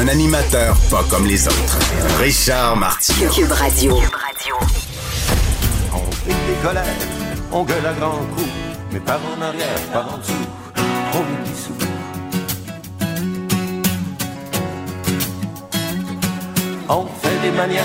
Un 0.00 0.06
animateur 0.06 0.76
pas 0.92 1.02
comme 1.10 1.26
les 1.26 1.44
autres. 1.48 1.78
Richard 2.20 2.76
Martineau. 2.76 3.32
Cube 3.32 3.50
Radio. 3.50 3.98
On 5.92 6.12
fait 6.12 6.28
des 6.28 6.54
colères, 6.62 6.84
on 7.50 7.64
gueule 7.64 7.84
à 7.84 7.92
grands 7.94 8.24
coups, 8.36 8.48
mais 8.92 9.00
par 9.00 9.16
en 9.16 9.42
arrière, 9.42 9.80
par 9.92 10.14
en 10.14 10.18
dessous, 10.18 10.32
on 11.14 11.18
est 11.18 11.50
dissous. 11.50 11.72
On 16.88 17.06
fait 17.20 17.38
des 17.42 17.56
manières, 17.56 17.84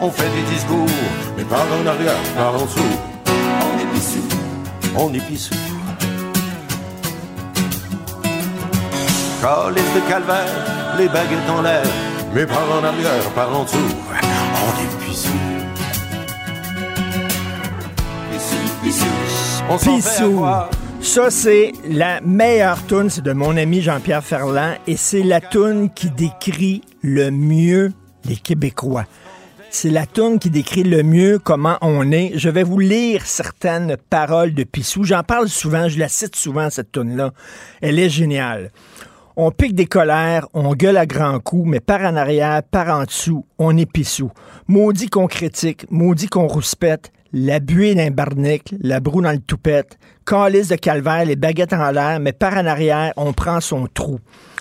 on 0.00 0.10
fait 0.10 0.30
des 0.30 0.54
discours, 0.54 0.88
mais 1.36 1.44
par 1.44 1.60
en 1.60 1.86
arrière, 1.86 2.20
par 2.36 2.54
en 2.56 2.64
dessous, 2.64 2.80
on 3.28 3.78
est 3.78 3.94
pissou, 3.94 4.24
on 4.96 5.14
est 5.14 5.20
pissou. 5.20 5.54
Calice 9.40 9.94
de 9.94 10.00
calvaire, 10.08 10.73
les 10.98 11.08
baguettes 11.08 11.50
en 11.50 11.62
l'air, 11.62 11.82
mais 12.34 12.46
par 12.46 12.62
en 12.70 12.84
arrière, 12.84 13.30
par 13.34 13.54
en 13.54 13.64
dessous, 13.64 13.76
on 13.78 14.82
est 14.82 15.04
pissou. 15.04 15.28
Pissou, 18.32 18.56
pissou. 18.82 19.06
On 19.68 19.78
Pissou. 19.78 20.44
Ça, 21.00 21.30
c'est 21.30 21.72
la 21.88 22.20
meilleure 22.22 22.84
tune, 22.86 23.10
c'est 23.10 23.22
de 23.22 23.32
mon 23.32 23.56
ami 23.56 23.82
Jean-Pierre 23.82 24.24
Ferland, 24.24 24.74
et 24.86 24.96
c'est 24.96 25.22
la 25.22 25.40
tune 25.40 25.90
qui 25.94 26.10
décrit 26.10 26.82
le 27.02 27.30
mieux 27.30 27.92
les 28.24 28.36
Québécois. 28.36 29.04
C'est 29.70 29.90
la 29.90 30.06
tune 30.06 30.38
qui 30.38 30.50
décrit 30.50 30.84
le 30.84 31.02
mieux 31.02 31.40
comment 31.40 31.78
on 31.80 32.12
est. 32.12 32.32
Je 32.36 32.48
vais 32.48 32.62
vous 32.62 32.78
lire 32.78 33.26
certaines 33.26 33.96
paroles 34.08 34.54
de 34.54 34.62
Pissou. 34.62 35.02
J'en 35.02 35.24
parle 35.24 35.48
souvent, 35.48 35.88
je 35.88 35.98
la 35.98 36.08
cite 36.08 36.36
souvent, 36.36 36.70
cette 36.70 36.92
tune-là. 36.92 37.32
Elle 37.82 37.98
est 37.98 38.08
géniale. 38.08 38.70
On 39.36 39.50
pique 39.50 39.74
des 39.74 39.86
colères, 39.86 40.46
on 40.54 40.74
gueule 40.74 40.96
à 40.96 41.06
grands 41.06 41.40
coups, 41.40 41.68
mais 41.68 41.80
par 41.80 42.02
en 42.02 42.14
arrière, 42.14 42.62
par 42.62 42.88
en 42.88 43.02
dessous, 43.02 43.44
on 43.58 43.76
est 43.76 43.90
pissou. 43.90 44.30
Maudit 44.68 45.08
qu'on 45.08 45.26
critique, 45.26 45.86
maudit 45.90 46.28
qu'on 46.28 46.46
rouspète, 46.46 47.10
la 47.32 47.58
buée 47.58 47.96
d'un 47.96 48.12
barnic, 48.12 48.72
la 48.80 49.00
broue 49.00 49.22
dans 49.22 49.32
le 49.32 49.40
toupette, 49.40 49.98
calice 50.24 50.68
de 50.68 50.76
calvaire, 50.76 51.24
les 51.24 51.34
baguettes 51.34 51.72
en 51.72 51.90
l'air, 51.90 52.20
mais 52.20 52.32
par 52.32 52.54
en 52.54 52.64
arrière, 52.64 53.12
on 53.16 53.32
prend 53.32 53.60
son 53.60 53.88
trou. 53.92 54.20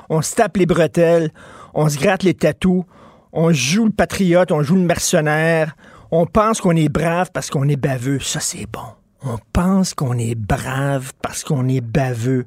On 0.09 0.23
se 0.23 0.33
tape 0.33 0.57
les 0.57 0.65
bretelles, 0.65 1.29
on 1.75 1.87
se 1.87 1.99
gratte 1.99 2.23
les 2.23 2.33
tatous, 2.33 2.83
on 3.31 3.53
joue 3.53 3.85
le 3.85 3.91
patriote, 3.91 4.51
on 4.51 4.63
joue 4.63 4.75
le 4.75 4.81
mercenaire, 4.81 5.75
on 6.09 6.25
pense 6.25 6.61
qu'on 6.61 6.75
est 6.75 6.89
brave 6.89 7.29
parce 7.31 7.51
qu'on 7.51 7.67
est 7.67 7.75
baveux. 7.75 8.19
Ça, 8.19 8.39
c'est 8.39 8.65
bon. 8.65 8.79
On 9.23 9.37
pense 9.53 9.93
qu'on 9.93 10.17
est 10.17 10.35
brave 10.35 11.13
parce 11.21 11.43
qu'on 11.43 11.67
est 11.67 11.81
baveux. 11.81 12.45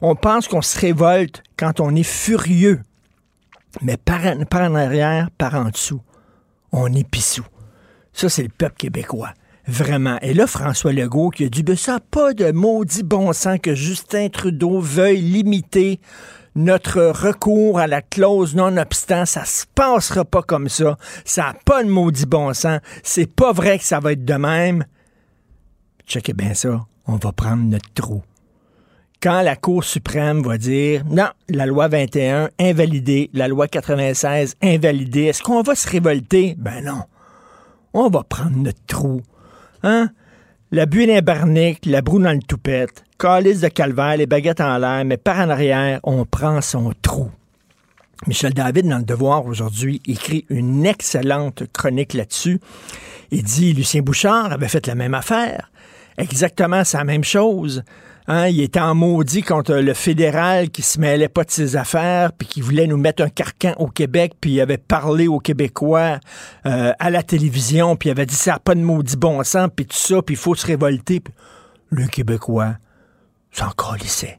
On 0.00 0.14
pense 0.14 0.48
qu'on 0.48 0.62
se 0.62 0.78
révolte 0.78 1.42
quand 1.56 1.80
on 1.80 1.94
est 1.94 2.02
furieux. 2.02 2.80
Mais 3.82 3.96
par, 3.96 4.20
en- 4.24 4.74
arrière, 4.74 5.28
par 5.36 5.54
en 5.54 5.70
dessous, 5.70 6.00
on 6.72 6.92
est 6.94 7.08
pissou. 7.08 7.44
Ça, 8.12 8.28
c'est 8.28 8.42
le 8.42 8.48
peuple 8.48 8.76
québécois. 8.76 9.32
Vraiment. 9.66 10.18
Et 10.22 10.32
là, 10.32 10.46
François 10.46 10.92
Legault 10.92 11.30
qui 11.30 11.44
a 11.44 11.48
dit, 11.48 11.62
ben, 11.62 11.76
ça 11.76 11.92
n'a 11.94 12.00
pas 12.00 12.32
de 12.32 12.50
maudit 12.52 13.02
bon 13.02 13.32
sens 13.34 13.58
que 13.62 13.74
Justin 13.74 14.28
Trudeau 14.30 14.80
veuille 14.80 15.20
limiter 15.20 16.00
notre 16.54 17.02
recours 17.02 17.78
à 17.78 17.86
la 17.86 18.00
clause 18.00 18.54
non-obstant. 18.56 19.26
Ça 19.26 19.44
se 19.44 19.66
passera 19.74 20.24
pas 20.24 20.42
comme 20.42 20.68
ça. 20.70 20.96
Ça 21.26 21.42
n'a 21.48 21.54
pas 21.66 21.84
de 21.84 21.90
maudit 21.90 22.24
bon 22.26 22.54
sens. 22.54 22.80
C'est 23.02 23.30
pas 23.32 23.52
vrai 23.52 23.78
que 23.78 23.84
ça 23.84 24.00
va 24.00 24.12
être 24.12 24.24
de 24.24 24.34
même. 24.34 24.84
Checkez 26.06 26.32
bien 26.32 26.54
ça. 26.54 26.86
On 27.06 27.16
va 27.16 27.32
prendre 27.32 27.62
notre 27.64 27.92
trou 27.92 28.22
quand 29.20 29.42
la 29.42 29.56
Cour 29.56 29.84
suprême 29.84 30.42
va 30.42 30.58
dire 30.58 31.04
non, 31.06 31.28
la 31.48 31.66
loi 31.66 31.88
21 31.88 32.50
invalidée, 32.58 33.30
la 33.32 33.48
loi 33.48 33.66
96 33.66 34.56
invalidée, 34.62 35.24
est-ce 35.24 35.42
qu'on 35.42 35.62
va 35.62 35.74
se 35.74 35.88
révolter? 35.88 36.54
Ben 36.58 36.84
non. 36.84 37.02
On 37.94 38.08
va 38.08 38.22
prendre 38.22 38.56
notre 38.56 38.84
trou. 38.86 39.22
Hein? 39.82 40.10
La 40.70 40.86
buée 40.86 41.06
d'un 41.06 41.74
la 41.86 42.02
broue 42.02 42.20
dans 42.20 42.32
le 42.32 42.42
toupette, 42.42 43.02
calice 43.18 43.60
de 43.60 43.68
calvaire, 43.68 44.18
les 44.18 44.26
baguettes 44.26 44.60
en 44.60 44.78
l'air, 44.78 45.04
mais 45.04 45.16
par 45.16 45.38
en 45.38 45.50
arrière, 45.50 46.00
on 46.02 46.24
prend 46.24 46.60
son 46.60 46.92
trou. 47.00 47.30
Michel 48.26 48.52
David, 48.52 48.88
dans 48.88 48.98
Le 48.98 49.04
Devoir 49.04 49.46
aujourd'hui, 49.46 50.02
écrit 50.06 50.44
une 50.50 50.84
excellente 50.84 51.62
chronique 51.72 52.14
là-dessus. 52.14 52.60
Il 53.30 53.44
dit 53.44 53.72
Lucien 53.72 54.02
Bouchard 54.02 54.52
avait 54.52 54.68
fait 54.68 54.86
la 54.86 54.94
même 54.94 55.14
affaire. 55.14 55.70
Exactement, 56.18 56.82
la 56.92 57.04
même 57.04 57.24
chose. 57.24 57.84
Hein, 58.30 58.48
il 58.48 58.60
était 58.60 58.78
en 58.78 58.94
maudit 58.94 59.40
contre 59.40 59.74
le 59.76 59.94
fédéral 59.94 60.68
qui 60.68 60.82
se 60.82 61.00
mêlait 61.00 61.30
pas 61.30 61.44
de 61.44 61.50
ses 61.50 61.76
affaires, 61.76 62.32
puis 62.32 62.46
qui 62.46 62.60
voulait 62.60 62.86
nous 62.86 62.98
mettre 62.98 63.22
un 63.22 63.30
carcan 63.30 63.72
au 63.78 63.86
Québec, 63.86 64.34
puis 64.38 64.52
il 64.52 64.60
avait 64.60 64.76
parlé 64.76 65.28
aux 65.28 65.38
Québécois 65.38 66.20
euh, 66.66 66.92
à 66.98 67.08
la 67.08 67.22
télévision, 67.22 67.96
puis 67.96 68.10
il 68.10 68.12
avait 68.12 68.26
dit 68.26 68.34
ça 68.34 68.52
n'a 68.52 68.58
pas 68.58 68.74
de 68.74 68.82
maudit 68.82 69.16
bon 69.16 69.42
sens, 69.44 69.70
puis 69.74 69.86
tout 69.86 69.96
ça, 69.96 70.20
puis 70.20 70.34
il 70.34 70.38
faut 70.38 70.54
se 70.54 70.66
révolter. 70.66 71.22
Le 71.88 72.06
Québécois 72.06 72.74
s'en 73.50 73.70
calissait 73.70 74.38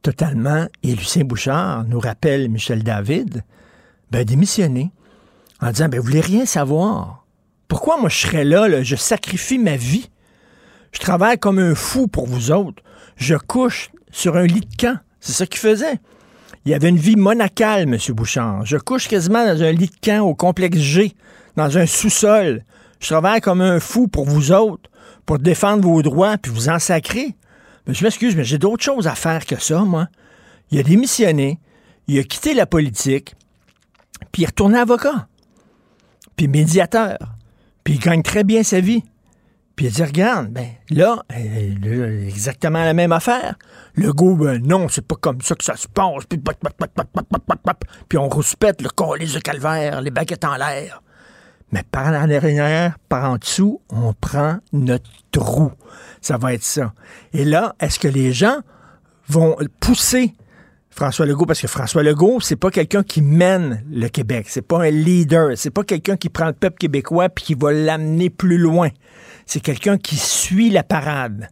totalement. 0.00 0.66
Et 0.82 0.94
Lucien 0.94 1.24
Bouchard 1.24 1.84
nous 1.84 2.00
rappelle 2.00 2.48
Michel 2.48 2.82
David, 2.82 3.44
ben 4.10 4.24
démissionner 4.24 4.90
en 5.60 5.70
disant 5.70 5.88
ben 5.88 6.00
vous 6.00 6.06
voulez 6.06 6.20
rien 6.20 6.44
savoir. 6.44 7.26
Pourquoi 7.68 7.98
moi 7.98 8.08
je 8.08 8.26
serais 8.26 8.44
là, 8.44 8.82
je 8.82 8.96
sacrifie 8.96 9.58
ma 9.58 9.76
vie. 9.76 10.10
Je 10.92 11.00
travaille 11.00 11.38
comme 11.38 11.58
un 11.58 11.74
fou 11.74 12.08
pour 12.08 12.26
vous 12.26 12.50
autres. 12.50 12.82
Je 13.16 13.34
couche 13.34 13.90
sur 14.10 14.36
un 14.36 14.46
lit 14.46 14.60
de 14.60 14.76
camp. 14.76 14.98
C'est 15.20 15.32
ça 15.32 15.46
qu'il 15.46 15.60
faisait. 15.60 16.00
Il 16.64 16.74
avait 16.74 16.88
une 16.88 16.98
vie 16.98 17.16
monacale, 17.16 17.82
M. 17.82 17.96
Bouchard. 18.10 18.64
Je 18.64 18.76
couche 18.76 19.08
quasiment 19.08 19.44
dans 19.44 19.62
un 19.62 19.72
lit 19.72 19.88
de 19.88 19.96
camp 20.00 20.20
au 20.20 20.34
complexe 20.34 20.78
G, 20.78 21.14
dans 21.56 21.76
un 21.76 21.86
sous-sol. 21.86 22.64
Je 23.00 23.08
travaille 23.08 23.40
comme 23.40 23.60
un 23.60 23.80
fou 23.80 24.06
pour 24.06 24.26
vous 24.26 24.52
autres, 24.52 24.88
pour 25.26 25.38
défendre 25.38 25.82
vos 25.82 26.02
droits, 26.02 26.38
puis 26.38 26.52
vous 26.52 26.68
en 26.68 26.78
sacrer. 26.78 27.34
Mais 27.86 27.94
je 27.94 28.04
m'excuse, 28.04 28.36
mais 28.36 28.44
j'ai 28.44 28.58
d'autres 28.58 28.84
choses 28.84 29.08
à 29.08 29.14
faire 29.14 29.44
que 29.44 29.60
ça, 29.60 29.80
moi. 29.80 30.06
Il 30.70 30.78
a 30.78 30.82
démissionné, 30.84 31.58
il 32.06 32.18
a 32.18 32.22
quitté 32.22 32.54
la 32.54 32.66
politique, 32.66 33.34
puis 34.30 34.42
il 34.42 34.44
est 34.44 34.48
retourné 34.48 34.78
avocat, 34.78 35.26
puis 36.36 36.46
médiateur, 36.46 37.18
puis 37.84 37.94
il 37.94 38.00
gagne 38.00 38.22
très 38.22 38.44
bien 38.44 38.62
sa 38.62 38.80
vie. 38.80 39.02
Puis 39.74 39.86
il 39.86 39.92
dit, 39.92 40.02
regarde, 40.02 40.48
ben 40.48 40.68
là, 40.90 41.22
euh, 41.34 42.28
exactement 42.28 42.84
la 42.84 42.92
même 42.92 43.12
affaire. 43.12 43.56
Le 43.94 44.12
goût, 44.12 44.36
ben 44.36 44.60
non, 44.62 44.88
c'est 44.88 45.06
pas 45.06 45.16
comme 45.16 45.40
ça 45.40 45.54
que 45.54 45.64
ça 45.64 45.76
se 45.76 45.88
passe. 45.88 46.24
Puis, 46.28 46.38
pop, 46.38 46.56
pop, 46.56 46.76
pop, 46.76 47.84
on 48.16 48.28
rouspète 48.28 48.82
le 48.82 48.90
colis 48.90 49.32
de 49.32 49.38
calvaire, 49.38 50.00
les 50.00 50.10
baguettes 50.10 50.44
en 50.44 50.56
l'air. 50.56 51.02
Mais 51.72 51.82
par 51.90 52.08
en 52.08 52.30
arrière, 52.30 52.98
par 53.08 53.30
en 53.30 53.36
dessous, 53.36 53.80
on 53.88 54.12
prend 54.12 54.58
notre 54.72 55.10
trou. 55.30 55.72
Ça 56.20 56.36
va 56.36 56.52
être 56.52 56.64
ça. 56.64 56.92
Et 57.32 57.44
là, 57.44 57.74
est-ce 57.80 57.98
que 57.98 58.08
les 58.08 58.32
gens 58.32 58.58
vont 59.28 59.56
pousser 59.80 60.34
François 60.94 61.24
Legault, 61.24 61.46
parce 61.46 61.60
que 61.60 61.68
François 61.68 62.02
Legault, 62.02 62.40
c'est 62.40 62.56
pas 62.56 62.70
quelqu'un 62.70 63.02
qui 63.02 63.22
mène 63.22 63.82
le 63.90 64.08
Québec, 64.08 64.46
c'est 64.48 64.60
pas 64.66 64.82
un 64.84 64.90
leader, 64.90 65.52
c'est 65.56 65.70
pas 65.70 65.84
quelqu'un 65.84 66.16
qui 66.16 66.28
prend 66.28 66.46
le 66.46 66.52
peuple 66.52 66.76
québécois 66.76 67.30
puis 67.30 67.44
qui 67.46 67.54
va 67.54 67.72
l'amener 67.72 68.28
plus 68.28 68.58
loin. 68.58 68.90
C'est 69.46 69.60
quelqu'un 69.60 69.96
qui 69.96 70.16
suit 70.16 70.68
la 70.70 70.82
parade. 70.82 71.48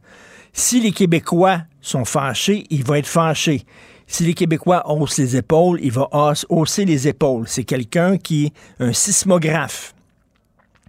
Si 0.53 0.81
les 0.81 0.93
Québécois 0.93 1.63
sont 1.81 2.05
fâchés, 2.05 2.67
il 2.71 2.85
va 2.85 2.99
être 2.99 3.07
fâché. 3.07 3.63
Si 4.07 4.25
les 4.25 4.35
Québécois 4.35 4.83
haussent 4.91 5.19
les 5.19 5.37
épaules, 5.37 5.79
il 5.83 5.93
va 5.93 6.09
hausse- 6.13 6.45
hausser 6.51 6.85
les 6.85 7.09
épaules. 7.09 7.45
C'est 7.49 7.65
quelqu'un 7.65 8.19
qui 8.19 8.47
est 8.47 8.53
un 8.81 8.93
sismographe. 8.93 9.95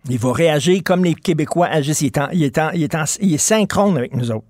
Il 0.10 0.18
va 0.18 0.34
réagir 0.34 0.82
comme 0.84 1.04
les 1.04 1.14
Québécois 1.14 1.68
agissent. 1.68 2.02
Il 2.02 2.08
est, 2.08 2.18
en- 2.18 2.30
est 2.32 2.96
en- 2.96 3.04
il 3.22 3.34
est 3.34 3.38
synchrone 3.38 3.98
avec 3.98 4.16
nous 4.16 4.32
autres. 4.32 4.46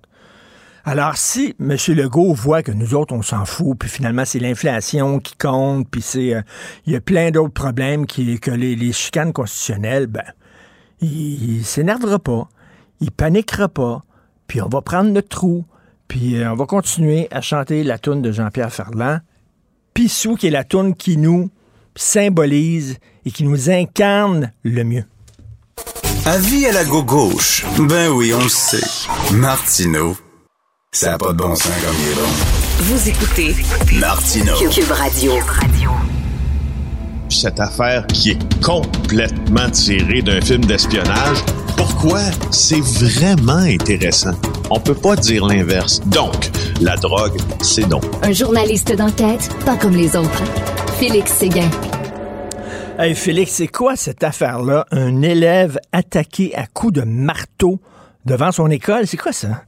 Alors, 0.83 1.15
si 1.17 1.55
M. 1.59 1.75
Legault 1.89 2.33
voit 2.33 2.63
que 2.63 2.71
nous 2.71 2.95
autres, 2.95 3.13
on 3.13 3.21
s'en 3.21 3.45
fout, 3.45 3.77
puis 3.77 3.89
finalement, 3.89 4.25
c'est 4.25 4.39
l'inflation 4.39 5.19
qui 5.19 5.35
compte, 5.35 5.87
puis 5.89 6.01
c'est 6.01 6.33
euh, 6.33 6.41
il 6.85 6.93
y 6.93 6.95
a 6.95 7.01
plein 7.01 7.31
d'autres 7.31 7.53
problèmes 7.53 8.05
que 8.07 8.51
les, 8.51 8.75
les 8.75 8.91
chicanes 8.91 9.33
constitutionnelles, 9.33 10.07
ben, 10.07 10.23
il, 11.01 11.57
il 11.57 11.65
s'énervera 11.65 12.19
pas, 12.19 12.49
il 12.99 13.11
paniquera 13.11 13.69
pas, 13.69 14.03
puis 14.47 14.61
on 14.61 14.69
va 14.69 14.81
prendre 14.81 15.11
notre 15.11 15.29
trou, 15.29 15.65
puis 16.07 16.37
euh, 16.37 16.51
on 16.51 16.55
va 16.55 16.65
continuer 16.65 17.27
à 17.31 17.41
chanter 17.41 17.83
la 17.83 17.99
toune 17.99 18.21
de 18.21 18.31
Jean-Pierre 18.31 18.73
Ferland, 18.73 19.19
Pissou, 19.93 20.35
qui 20.35 20.47
est 20.47 20.51
la 20.51 20.63
toune 20.63 20.95
qui 20.95 21.17
nous 21.17 21.49
symbolise 21.95 22.97
et 23.25 23.31
qui 23.31 23.43
nous 23.43 23.69
incarne 23.69 24.51
le 24.63 24.83
mieux. 24.83 25.05
Avis 26.25 26.65
à 26.67 26.71
la 26.71 26.85
gauche. 26.85 27.65
Ben 27.79 28.09
oui, 28.09 28.33
on 28.33 28.43
le 28.43 28.49
sait. 28.49 29.09
Martineau, 29.33 30.15
ça 30.93 31.11
n'a 31.11 31.17
pas 31.17 31.31
de 31.31 31.37
bon 31.37 31.55
sens 31.55 31.71
comme 31.85 31.95
il 32.01 32.11
est 32.11 32.15
bon. 32.15 32.27
Vous 32.79 33.07
écoutez 33.07 33.55
Martineau. 33.97 34.57
Cube 34.69 34.91
Radio. 34.91 35.31
Cette 37.29 37.61
affaire 37.61 38.05
qui 38.07 38.31
est 38.31 38.61
complètement 38.61 39.69
tirée 39.69 40.21
d'un 40.21 40.41
film 40.41 40.65
d'espionnage, 40.65 41.45
pourquoi 41.77 42.19
c'est 42.51 42.81
vraiment 42.81 43.53
intéressant? 43.53 44.33
On 44.69 44.81
peut 44.81 44.93
pas 44.93 45.15
dire 45.15 45.45
l'inverse. 45.45 46.01
Donc, 46.07 46.51
la 46.81 46.97
drogue, 46.97 47.39
c'est 47.61 47.87
non. 47.87 48.01
Un 48.21 48.33
journaliste 48.33 48.93
d'enquête, 48.93 49.49
pas 49.65 49.77
comme 49.77 49.95
les 49.95 50.17
autres. 50.17 50.43
Félix 50.99 51.31
Séguin. 51.31 51.69
Hey 52.99 53.15
Félix, 53.15 53.53
c'est 53.53 53.67
quoi 53.69 53.95
cette 53.95 54.25
affaire-là? 54.25 54.85
Un 54.91 55.21
élève 55.21 55.79
attaqué 55.93 56.53
à 56.53 56.67
coups 56.67 56.95
de 56.95 57.03
marteau 57.03 57.79
devant 58.25 58.51
son 58.51 58.69
école, 58.69 59.07
c'est 59.07 59.15
quoi 59.15 59.31
ça? 59.31 59.63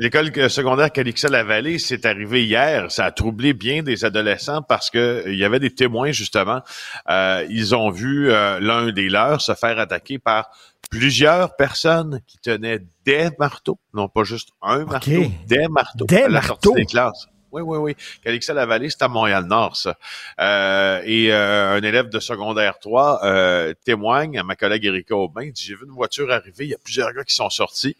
L'école 0.00 0.32
secondaire 0.48 0.90
Calixa-la-Vallée, 0.90 1.78
c'est 1.78 2.06
arrivé 2.06 2.46
hier. 2.46 2.90
Ça 2.90 3.04
a 3.04 3.10
troublé 3.10 3.52
bien 3.52 3.82
des 3.82 4.06
adolescents 4.06 4.62
parce 4.62 4.88
que 4.88 5.24
il 5.26 5.36
y 5.36 5.44
avait 5.44 5.60
des 5.60 5.74
témoins, 5.74 6.10
justement. 6.10 6.62
Euh, 7.10 7.46
ils 7.50 7.74
ont 7.74 7.90
vu 7.90 8.30
euh, 8.30 8.58
l'un 8.60 8.92
des 8.92 9.10
leurs 9.10 9.42
se 9.42 9.52
faire 9.52 9.78
attaquer 9.78 10.18
par 10.18 10.48
plusieurs 10.90 11.54
personnes 11.54 12.22
qui 12.26 12.38
tenaient 12.38 12.80
des 13.04 13.28
marteaux, 13.38 13.78
non 13.92 14.08
pas 14.08 14.24
juste 14.24 14.48
un 14.62 14.86
marteau, 14.86 15.10
des 15.46 15.68
marteaux. 15.68 16.06
Des 16.06 16.16
à 16.16 16.28
la 16.28 16.40
marteaux? 16.40 16.70
sortie 16.70 16.80
des 16.80 16.86
classes. 16.86 17.28
Oui, 17.52 17.62
oui, 17.62 17.78
oui. 17.78 17.96
Calixa-la-Vallée, 18.22 18.90
c'est 18.90 19.02
à 19.02 19.08
Montréal-Nord, 19.08 19.76
ça. 19.76 19.96
Euh, 20.40 21.02
et 21.04 21.32
euh, 21.32 21.72
un 21.76 21.82
élève 21.82 22.08
de 22.08 22.20
secondaire 22.20 22.78
3 22.78 23.24
euh, 23.24 23.74
témoigne 23.84 24.38
à 24.38 24.42
ma 24.42 24.56
collègue 24.56 24.84
Erika 24.84 25.14
Aubin, 25.16 25.42
il 25.42 25.52
dit, 25.52 25.64
j'ai 25.64 25.74
vu 25.74 25.84
une 25.84 25.92
voiture 25.92 26.30
arriver, 26.30 26.64
il 26.64 26.68
y 26.70 26.74
a 26.74 26.78
plusieurs 26.78 27.12
gars 27.12 27.24
qui 27.24 27.34
sont 27.34 27.50
sortis 27.50 27.96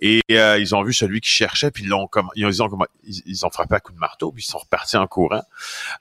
et 0.00 0.20
euh, 0.32 0.58
ils 0.58 0.74
ont 0.74 0.82
vu 0.82 0.92
celui 0.92 1.20
qui 1.20 1.30
cherchait, 1.30 1.70
puis 1.70 1.84
ils 1.84 1.88
l'ont 1.88 2.06
comme 2.06 2.28
ils 2.34 2.46
ont, 2.46 2.50
ils 2.50 2.62
ont, 2.62 2.68
ils- 3.04 3.50
frappé 3.52 3.74
à 3.76 3.80
coup 3.80 3.92
de 3.92 3.98
marteau, 3.98 4.32
puis 4.32 4.42
ils 4.42 4.46
sont 4.50 4.58
repartis 4.58 4.96
en 4.96 5.06
courant. 5.06 5.42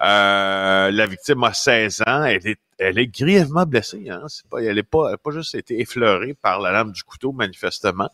Euh, 0.02 0.92
la 0.92 1.06
victime 1.06 1.44
a 1.44 1.54
16 1.54 2.02
ans, 2.08 2.24
elle 2.24 2.48
est 2.48 2.60
elle 2.78 3.00
est 3.00 3.08
grièvement 3.08 3.66
blessée. 3.66 4.08
Hein? 4.10 4.24
C'est 4.28 4.48
pas, 4.48 4.62
elle 4.62 4.78
est 4.78 4.84
pas, 4.84 5.08
elle 5.08 5.16
a 5.16 5.18
pas 5.18 5.32
juste 5.32 5.56
été 5.56 5.80
effleurée 5.80 6.34
par 6.34 6.60
la 6.60 6.72
lame 6.72 6.92
du 6.92 7.04
couteau, 7.04 7.32
manifestement, 7.32 8.10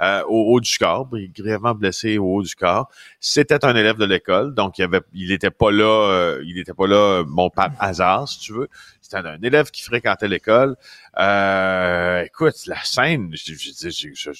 euh, 0.00 0.22
au 0.28 0.52
haut 0.52 0.60
du 0.60 0.76
corps, 0.78 1.08
il 1.14 1.24
est 1.24 1.28
grièvement 1.28 1.74
blessé 1.74 2.18
au 2.18 2.36
haut 2.36 2.42
du 2.42 2.54
corps. 2.54 2.90
C'était 3.20 3.64
un 3.64 3.74
élève 3.74 3.96
de 3.96 4.04
l'école, 4.04 4.54
donc 4.54 4.78
il 4.78 4.84
avait, 4.84 5.00
il 5.12 5.32
était 5.32 5.50
pas 5.50 5.70
là, 5.70 6.10
euh, 6.10 6.42
il 6.44 6.58
était 6.58 6.74
pas 6.74 6.86
là, 6.86 6.96
euh, 6.96 7.24
bon, 7.26 7.50
par 7.50 7.70
hasard, 7.78 8.28
si 8.28 8.38
tu 8.40 8.52
veux. 8.52 8.68
C'était 9.00 9.16
un, 9.16 9.42
élève 9.42 9.70
qui 9.70 9.82
fréquentait 9.82 10.28
l'école. 10.28 10.76
Euh, 11.18 12.22
écoute, 12.22 12.54
la 12.66 12.82
scène, 12.82 13.30
je, 13.32 13.52
je, 13.52 13.90
je, 13.90 14.30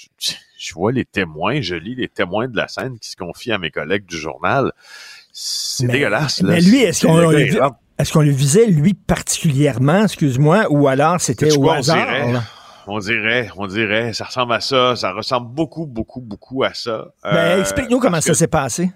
je- 0.59 0.75
vois 0.75 0.93
les 0.93 1.05
témoins, 1.05 1.61
je 1.61 1.75
lis 1.75 1.95
les 1.95 2.09
témoins 2.09 2.49
de 2.49 2.57
la 2.57 2.69
scène 2.69 2.99
qui 2.99 3.11
se 3.11 3.17
confient 3.17 3.53
à 3.53 3.59
mes 3.59 3.71
collègues 3.71 4.07
du 4.07 4.17
journal. 4.17 4.73
C'est 5.33 5.87
dégueulasse. 5.87 6.41
Là. 6.41 6.53
mais 6.53 6.61
lui, 6.61 6.83
est-ce 6.83 7.07
qu'on 7.07 7.19
le 7.19 7.63
on 7.63 7.75
Est-ce 7.99 8.13
qu'on 8.13 8.23
le 8.23 8.31
visait, 8.31 8.67
lui, 8.67 8.95
particulièrement, 8.95 10.03
excuse-moi, 10.05 10.67
ou 10.71 10.89
alors 10.89 11.21
c'était 11.21 11.57
au 11.57 11.71
hasard? 11.71 12.09
On 12.87 12.99
dirait, 12.99 13.49
on 13.57 13.67
dirait, 13.67 14.13
ça 14.13 14.25
ressemble 14.25 14.53
à 14.53 14.61
ça, 14.61 14.95
ça 14.97 15.13
ressemble 15.13 15.49
beaucoup, 15.55 15.87
beaucoup, 15.87 16.21
beaucoup 16.21 16.65
à 16.65 16.75
ça. 16.75 17.07
Ben, 17.23 17.35
Euh, 17.35 17.61
explique-nous 17.61 17.99
comment 17.99 18.21
ça 18.21 18.35
s'est 18.35 18.47
passé. 18.49 18.91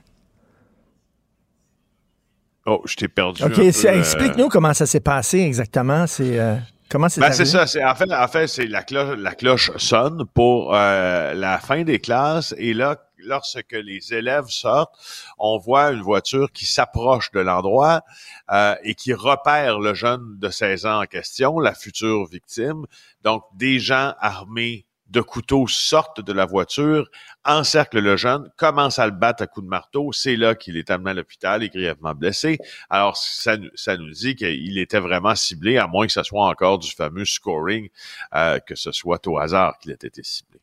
Oh, 2.66 2.82
je 2.84 2.96
t'ai 2.96 3.08
perdu. 3.08 3.42
OK, 3.42 3.58
euh, 3.58 3.98
explique-nous 3.98 4.48
comment 4.48 4.74
ça 4.74 4.84
s'est 4.84 5.00
passé 5.00 5.38
exactement. 5.38 6.06
C'est 6.06 6.38
euh, 6.38 6.56
comment 6.90 7.08
c'est 7.08 7.22
Ben, 7.22 7.32
c'est 7.32 7.46
ça. 7.46 7.66
C'est, 7.66 7.82
en 7.82 7.94
fait, 7.94 8.12
en 8.12 8.28
fait, 8.28 8.46
c'est 8.46 8.66
la 8.66 8.82
cloche, 8.82 9.16
la 9.16 9.32
cloche 9.32 9.70
sonne 9.78 10.26
pour 10.34 10.72
la 10.72 11.58
fin 11.62 11.82
des 11.84 11.98
classes 11.98 12.54
et 12.58 12.74
là, 12.74 12.96
lorsque 13.18 13.72
les 13.72 14.14
élèves 14.14 14.48
sortent, 14.48 14.94
on 15.38 15.58
voit 15.58 15.90
une 15.92 16.02
voiture 16.02 16.52
qui 16.52 16.66
s'approche 16.66 17.30
de 17.32 17.40
l'endroit 17.40 18.02
euh, 18.50 18.74
et 18.82 18.94
qui 18.94 19.12
repère 19.14 19.78
le 19.80 19.94
jeune 19.94 20.38
de 20.38 20.48
16 20.50 20.86
ans 20.86 21.02
en 21.02 21.06
question, 21.06 21.58
la 21.58 21.74
future 21.74 22.26
victime. 22.26 22.84
Donc, 23.22 23.44
des 23.54 23.78
gens 23.78 24.14
armés 24.20 24.84
de 25.08 25.22
couteaux 25.22 25.66
sortent 25.66 26.20
de 26.20 26.32
la 26.34 26.44
voiture, 26.44 27.08
encerclent 27.44 28.00
le 28.00 28.16
jeune, 28.18 28.50
commencent 28.58 28.98
à 28.98 29.06
le 29.06 29.12
battre 29.12 29.42
à 29.42 29.46
coups 29.46 29.64
de 29.64 29.70
marteau. 29.70 30.12
C'est 30.12 30.36
là 30.36 30.54
qu'il 30.54 30.76
est 30.76 30.90
amené 30.90 31.12
à 31.12 31.14
l'hôpital 31.14 31.62
et 31.62 31.70
grièvement 31.70 32.14
blessé. 32.14 32.58
Alors, 32.90 33.16
ça, 33.16 33.56
nous- 33.56 33.70
ça 33.74 33.96
nous 33.96 34.10
dit 34.10 34.36
qu'il 34.36 34.76
était 34.78 35.00
vraiment 35.00 35.34
ciblé, 35.34 35.78
à 35.78 35.86
moins 35.86 36.06
que 36.06 36.12
ce 36.12 36.22
soit 36.22 36.44
encore 36.46 36.78
du 36.78 36.90
fameux 36.90 37.24
scoring, 37.24 37.88
euh, 38.34 38.58
que 38.60 38.74
ce 38.74 38.92
soit 38.92 39.26
au 39.26 39.38
hasard 39.38 39.78
qu'il 39.78 39.92
ait 39.92 39.94
été 39.94 40.22
ciblé. 40.22 40.57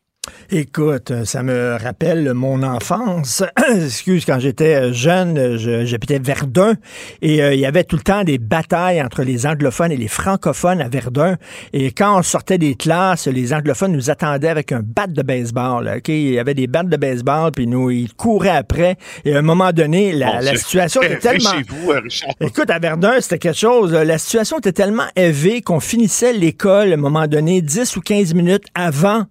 Écoute, 0.50 1.10
euh, 1.10 1.24
ça 1.24 1.42
me 1.42 1.76
rappelle 1.82 2.32
mon 2.34 2.62
enfance. 2.62 3.42
Excuse, 3.74 4.24
quand 4.24 4.38
j'étais 4.38 4.92
jeune, 4.92 5.56
je- 5.56 5.84
j'habitais 5.84 6.18
Verdun 6.18 6.74
et 7.22 7.42
euh, 7.42 7.54
il 7.54 7.60
y 7.60 7.66
avait 7.66 7.84
tout 7.84 7.96
le 7.96 8.02
temps 8.02 8.22
des 8.24 8.38
batailles 8.38 9.02
entre 9.02 9.22
les 9.22 9.46
anglophones 9.46 9.92
et 9.92 9.96
les 9.96 10.08
francophones 10.08 10.80
à 10.80 10.88
Verdun. 10.88 11.36
Et 11.72 11.90
quand 11.92 12.18
on 12.18 12.22
sortait 12.22 12.58
des 12.58 12.74
classes, 12.74 13.26
les 13.26 13.52
anglophones 13.52 13.92
nous 13.92 14.10
attendaient 14.10 14.48
avec 14.48 14.72
un 14.72 14.80
bat 14.84 15.06
de 15.06 15.22
baseball. 15.22 15.84
là? 15.84 15.96
Il 16.06 16.30
y 16.30 16.38
avait 16.38 16.54
des 16.54 16.66
battes 16.66 16.88
de 16.88 16.96
baseball, 16.96 17.50
puis 17.52 17.66
nous, 17.66 17.90
ils 17.90 18.12
couraient 18.14 18.50
après. 18.50 18.96
Et 19.24 19.34
à 19.34 19.38
un 19.38 19.42
moment 19.42 19.72
donné, 19.72 20.12
la, 20.12 20.40
situation 20.56 21.02
était 21.02 21.16
tellement... 21.18 21.50
chez 21.50 21.64
vous, 21.68 21.90
euh, 21.90 22.00
Richard. 22.02 22.30
Écoute, 22.40 22.70
à 22.70 22.78
Verdun, 22.78 23.14
c'était 23.20 23.38
quelque 23.38 23.58
chose. 23.58 23.92
là. 23.92 24.04
La 24.04 24.18
situation 24.18 24.58
était 24.58 24.72
tellement 24.72 25.06
élevée 25.16 25.60
qu'on 25.60 25.80
finissait 25.80 26.32
l'école, 26.32 26.90
à 26.90 26.94
un 26.94 26.98
moment 26.98 27.26
donné, 27.26 27.62
10 27.62 27.96
ou 27.96 28.00
15 28.00 28.34
minutes 28.34 28.64
avant 28.74 29.24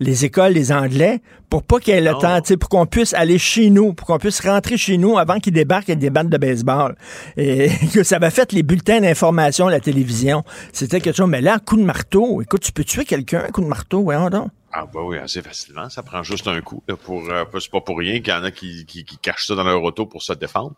les 0.00 0.24
écoles, 0.24 0.52
les 0.52 0.72
Anglais, 0.72 1.20
pour 1.50 1.62
pas 1.62 1.78
qu'il 1.78 1.94
y 1.94 1.96
ait 1.96 2.00
le 2.00 2.12
Non. 2.12 2.18
temps, 2.18 2.40
pour 2.58 2.68
qu'on 2.68 2.86
puisse 2.86 3.12
aller 3.14 3.38
chez 3.38 3.70
nous, 3.70 3.92
pour 3.92 4.06
qu'on 4.06 4.18
puisse 4.18 4.40
rentrer 4.40 4.76
chez 4.76 4.96
nous 4.96 5.18
avant 5.18 5.38
qu'ils 5.38 5.52
débarquent 5.52 5.90
avec 5.90 5.98
des 5.98 6.10
bandes 6.10 6.30
de 6.30 6.38
baseball. 6.38 6.96
Et 7.36 7.68
que 7.92 8.02
ça 8.02 8.16
avait 8.16 8.30
fait 8.30 8.52
les 8.52 8.62
bulletins 8.62 9.00
d'information 9.00 9.66
à 9.68 9.70
la 9.70 9.80
télévision. 9.80 10.42
C'était 10.72 11.00
quelque 11.00 11.16
chose. 11.16 11.28
Mais 11.28 11.40
là, 11.42 11.54
un 11.54 11.58
coup 11.58 11.76
de 11.76 11.84
marteau, 11.84 12.40
écoute, 12.40 12.62
tu 12.62 12.72
peux 12.72 12.84
tuer 12.84 13.04
quelqu'un, 13.04 13.44
un 13.46 13.50
coup 13.50 13.60
de 13.60 13.66
marteau, 13.66 14.02
voyons 14.02 14.30
donc. 14.30 14.48
Ah 14.72 14.86
bah 14.86 15.00
oui, 15.04 15.18
assez 15.18 15.42
facilement. 15.42 15.90
Ça 15.90 16.02
prend 16.02 16.22
juste 16.22 16.46
un 16.46 16.60
coup. 16.60 16.82
là, 16.88 16.94
pour 16.96 17.22
euh, 17.28 17.44
C'est 17.58 17.70
pas 17.70 17.80
pour 17.80 17.98
rien 17.98 18.20
qu'il 18.20 18.32
y 18.32 18.36
en 18.36 18.44
a 18.44 18.52
qui, 18.52 18.86
qui, 18.86 19.04
qui 19.04 19.18
cachent 19.18 19.46
ça 19.48 19.54
dans 19.56 19.64
leur 19.64 19.82
auto 19.82 20.06
pour 20.06 20.22
se 20.22 20.32
défendre. 20.32 20.74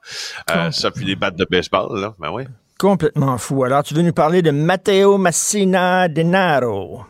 Euh, 0.51 0.71
ça, 0.71 0.91
puis 0.91 1.05
des 1.05 1.15
battes 1.15 1.37
de 1.37 1.47
baseball, 1.49 2.01
là. 2.01 2.15
Ben 2.19 2.31
oui. 2.33 2.45
Complètement 2.79 3.37
fou. 3.39 3.63
Alors, 3.65 3.83
tu 3.85 3.93
veux 3.95 4.03
nous 4.03 4.15
parler 4.15 4.41
de 4.43 4.51
Matteo 4.51 5.19
Massina 5.19 6.09
Denaro? 6.09 7.03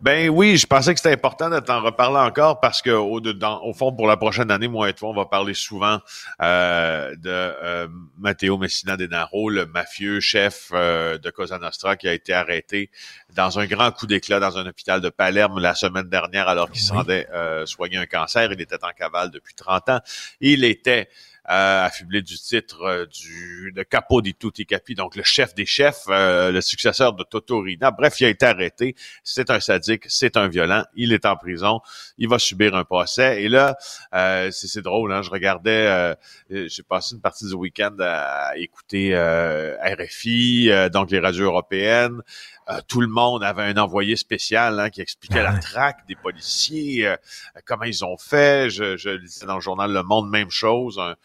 Ben 0.00 0.30
oui, 0.30 0.56
je 0.56 0.66
pensais 0.66 0.94
que 0.94 0.98
c'était 1.00 1.12
important 1.12 1.50
de 1.50 1.60
t'en 1.60 1.82
reparler 1.82 2.16
encore 2.20 2.58
parce 2.60 2.80
que 2.80 2.88
au, 2.88 3.20
de- 3.20 3.32
dans- 3.32 3.62
au 3.62 3.74
fond, 3.74 3.92
pour 3.92 4.06
la 4.06 4.16
prochaine 4.16 4.50
année, 4.50 4.66
moi 4.66 4.88
et 4.88 4.94
toi, 4.94 5.10
on 5.10 5.14
va 5.14 5.26
parler 5.26 5.52
souvent 5.52 6.00
euh, 6.40 7.14
de 7.16 7.28
euh, 7.28 7.86
Matteo 8.18 8.56
Messina 8.56 8.96
Denaro, 8.96 9.50
le 9.50 9.66
mafieux 9.66 10.20
chef 10.20 10.70
euh, 10.72 11.18
de 11.18 11.28
Cosa 11.28 11.58
Nostra 11.58 11.96
qui 11.96 12.08
a 12.08 12.14
été 12.14 12.32
arrêté 12.32 12.90
dans 13.36 13.58
un 13.58 13.66
grand 13.66 13.90
coup 13.92 14.06
d'éclat 14.06 14.40
dans 14.40 14.56
un 14.56 14.66
hôpital 14.66 15.02
de 15.02 15.10
Palerme 15.10 15.60
la 15.60 15.74
semaine 15.74 16.08
dernière 16.08 16.48
alors 16.48 16.70
qu'il 16.70 16.80
Oui. 16.80 16.86
s'en 16.88 16.94
rendait 16.94 17.28
euh, 17.34 17.66
soigner 17.66 17.98
un 17.98 18.06
cancer. 18.06 18.50
Il 18.52 18.60
était 18.62 18.82
en 18.82 18.92
cavale 18.96 19.30
depuis 19.30 19.54
30 19.54 19.90
ans. 19.90 20.00
Il 20.40 20.64
était 20.64 21.10
affublé 21.54 22.22
du 22.22 22.38
titre 22.38 22.82
euh, 22.82 23.06
du 23.06 23.72
de 23.74 23.82
Capo 23.82 24.22
di 24.22 24.34
Tutti 24.34 24.66
Capi, 24.66 24.94
donc 24.94 25.16
le 25.16 25.22
chef 25.22 25.54
des 25.54 25.66
chefs, 25.66 26.04
euh, 26.08 26.50
le 26.52 26.60
successeur 26.60 27.12
de 27.12 27.24
Totorina. 27.24 27.90
Bref, 27.90 28.20
il 28.20 28.26
a 28.26 28.28
été 28.28 28.46
arrêté. 28.46 28.94
C'est 29.24 29.50
un 29.50 29.60
sadique, 29.60 30.04
c'est 30.08 30.36
un 30.36 30.48
violent. 30.48 30.84
Il 30.94 31.12
est 31.12 31.26
en 31.26 31.36
prison. 31.36 31.80
Il 32.18 32.28
va 32.28 32.38
subir 32.38 32.74
un 32.74 32.84
procès. 32.84 33.42
Et 33.42 33.48
là, 33.48 33.76
euh, 34.14 34.50
c'est 34.52 34.82
drôle. 34.82 35.12
Hein, 35.12 35.22
je 35.22 35.30
regardais, 35.30 36.14
j'ai 36.50 36.82
passé 36.82 37.14
une 37.14 37.20
partie 37.20 37.46
du 37.46 37.54
week-end 37.54 37.96
à 38.00 38.52
écouter 38.56 39.14
euh, 39.14 39.76
RFI, 39.82 40.70
euh, 40.70 40.88
donc 40.88 41.10
les 41.10 41.18
radios 41.18 41.46
européennes. 41.46 42.20
Euh, 42.68 42.80
tout 42.86 43.00
le 43.00 43.08
monde 43.08 43.42
avait 43.42 43.62
un 43.64 43.76
envoyé 43.78 44.14
spécial 44.14 44.78
hein, 44.78 44.90
qui 44.90 45.00
expliquait 45.00 45.42
la 45.42 45.58
traque 45.58 46.06
des 46.06 46.14
policiers, 46.14 47.06
euh, 47.06 47.16
comment 47.64 47.84
ils 47.84 48.04
ont 48.04 48.16
fait. 48.16 48.70
Je, 48.70 48.96
je 48.96 49.10
lisais 49.10 49.46
dans 49.46 49.56
le 49.56 49.60
journal 49.60 49.92
Le 49.92 50.02
Monde, 50.04 50.30
même 50.30 50.50
chose, 50.50 50.98
un- 51.00 51.16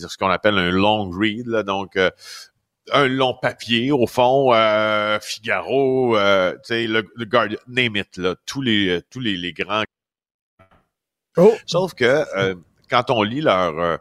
ce 0.00 0.18
qu'on 0.18 0.30
appelle 0.30 0.58
un 0.58 0.70
long 0.70 1.10
read, 1.10 1.46
là, 1.46 1.62
donc 1.62 1.96
euh, 1.96 2.10
un 2.92 3.08
long 3.08 3.34
papier 3.40 3.92
au 3.92 4.06
fond, 4.06 4.52
euh, 4.52 5.18
Figaro, 5.20 6.16
euh, 6.16 6.52
tu 6.52 6.58
sais, 6.64 6.86
le, 6.86 7.06
le 7.14 7.24
Guardian, 7.24 7.58
name 7.66 7.96
it, 7.96 8.16
là, 8.16 8.34
tous 8.46 8.62
les 8.62 9.00
tous 9.10 9.20
les, 9.20 9.36
les 9.36 9.52
grands. 9.52 9.84
Oh, 11.36 11.54
Sauf 11.66 11.94
que 11.94 12.24
euh, 12.36 12.54
quand 12.88 13.10
on 13.10 13.22
lit 13.22 13.40
leur 13.40 14.00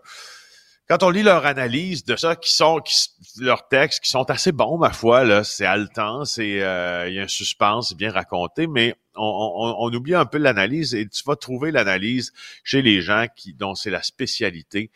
quand 0.87 1.01
on 1.01 1.09
lit 1.09 1.23
leur 1.23 1.45
analyse 1.45 2.03
de 2.03 2.15
ça, 2.15 2.35
qui 2.35 2.53
sont 2.53 2.79
qui, 2.81 2.95
leurs 3.39 3.67
textes 3.67 4.03
qui 4.03 4.09
sont 4.09 4.29
assez 4.29 4.51
bons, 4.51 4.77
ma 4.77 4.91
foi, 4.91 5.23
là, 5.23 5.43
c'est 5.43 5.65
haletant, 5.65 6.25
c'est 6.25 6.49
il 6.49 7.13
y 7.13 7.19
a 7.19 7.23
un 7.23 7.27
suspense, 7.27 7.89
c'est 7.89 7.97
bien 7.97 8.11
raconté, 8.11 8.67
mais 8.67 8.95
on, 9.15 9.93
oublie 9.93 10.15
un 10.15 10.25
peu 10.25 10.37
l'analyse 10.37 10.95
et 10.95 11.07
tu 11.07 11.23
vas 11.25 11.35
trouver 11.35 11.71
l'analyse 11.71 12.33
chez 12.63 12.81
les 12.81 13.01
gens 13.01 13.27
qui 13.35 13.53
dont 13.53 13.75
c'est 13.75 13.89
la 13.89 14.01
spécialité, 14.01 14.89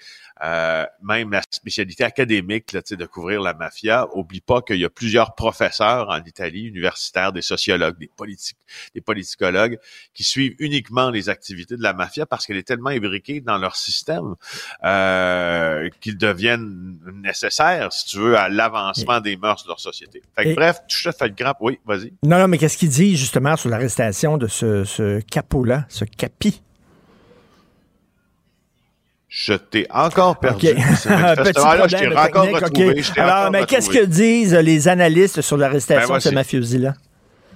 euh, 0.44 0.86
même 1.04 1.32
la 1.32 1.42
spécialité 1.50 2.04
académique 2.04 2.72
là, 2.74 2.82
de 2.90 3.06
couvrir 3.06 3.42
la 3.42 3.54
mafia. 3.54 4.08
Oublie 4.14 4.42
pas 4.42 4.62
qu'il 4.62 4.78
y 4.78 4.86
a 4.86 4.90
plusieurs 4.90 5.36
professeurs 5.36 6.10
en 6.10 6.24
Italie, 6.24 6.64
universitaires, 6.64 7.32
des 7.32 7.42
sociologues, 7.42 7.98
des 7.98 8.10
politiques, 8.16 8.58
des 8.96 9.02
politicologues, 9.02 9.80
qui 10.14 10.24
suivent 10.24 10.56
uniquement 10.60 11.10
les 11.10 11.30
activités 11.30 11.78
de 11.78 11.84
la 11.84 11.94
mafia 11.94 12.26
parce 12.26 12.46
qu'elle 12.46 12.58
est 12.58 12.68
tellement 12.68 12.90
imbriquée 12.90 13.42
dans 13.42 13.58
leur 13.58 13.76
système 13.76 14.36
euh, 14.84 15.90
qu'ils 16.02 16.18
deviennent 16.18 16.98
nécessaires, 17.14 17.94
si 17.94 18.06
tu 18.06 18.18
veux, 18.18 18.38
à 18.38 18.50
l'avancement 18.50 19.20
des 19.20 19.38
mœurs 19.38 19.64
de 19.64 19.70
leur 19.70 19.80
société. 19.80 20.22
Fait 20.36 20.54
bref, 20.54 20.80
tu 20.88 21.04
te 21.04 21.12
fais 21.12 21.28
le. 21.28 21.36
Oui, 21.62 21.80
vas-y. 21.86 22.14
Non, 22.24 22.40
non, 22.40 22.48
mais 22.48 22.58
qu'est-ce 22.58 22.78
qu'il 22.78 22.90
dit 22.90 23.16
justement 23.16 23.56
sur 23.56 23.70
l'arrestation 23.70 24.07
de 24.38 24.48
ce, 24.48 24.84
ce 24.84 25.20
capot-là, 25.22 25.86
ce 25.90 26.06
capi? 26.06 26.62
Je 29.28 29.54
t'ai 29.54 29.88
encore 29.92 30.40
perdu. 30.40 30.68
Okay. 30.68 30.76
je 30.78 31.52
t'ai 31.52 32.08
encore 32.18 32.46
retrouvé. 32.50 33.04
Alors, 33.18 33.52
mais 33.52 33.66
qu'est-ce 33.66 33.90
que 33.90 34.06
disent 34.06 34.56
les 34.56 34.88
analystes 34.88 35.42
sur 35.42 35.58
l'arrestation 35.58 36.10
ben, 36.10 36.16
de 36.16 36.22
ce 36.22 36.30
mafiosi-là? 36.30 36.94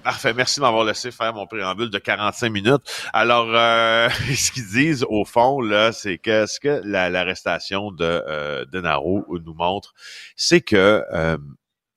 Parfait. 0.03 0.33
Merci 0.33 0.59
de 0.59 0.65
m'avoir 0.65 0.83
laissé 0.83 1.11
faire 1.11 1.33
mon 1.33 1.45
préambule 1.45 1.89
de 1.89 1.97
45 1.97 2.49
minutes. 2.49 2.81
Alors, 3.13 3.47
euh, 3.49 4.09
ce 4.35 4.51
qu'ils 4.51 4.67
disent, 4.67 5.05
au 5.09 5.25
fond, 5.25 5.61
là, 5.61 5.91
c'est 5.91 6.17
que 6.17 6.45
ce 6.45 6.59
que 6.59 6.81
l'arrestation 6.83 7.91
de 7.91 8.03
euh, 8.03 8.65
Denaro 8.65 9.25
nous 9.45 9.53
montre, 9.53 9.93
c'est 10.35 10.61
que 10.61 11.03
euh, 11.13 11.37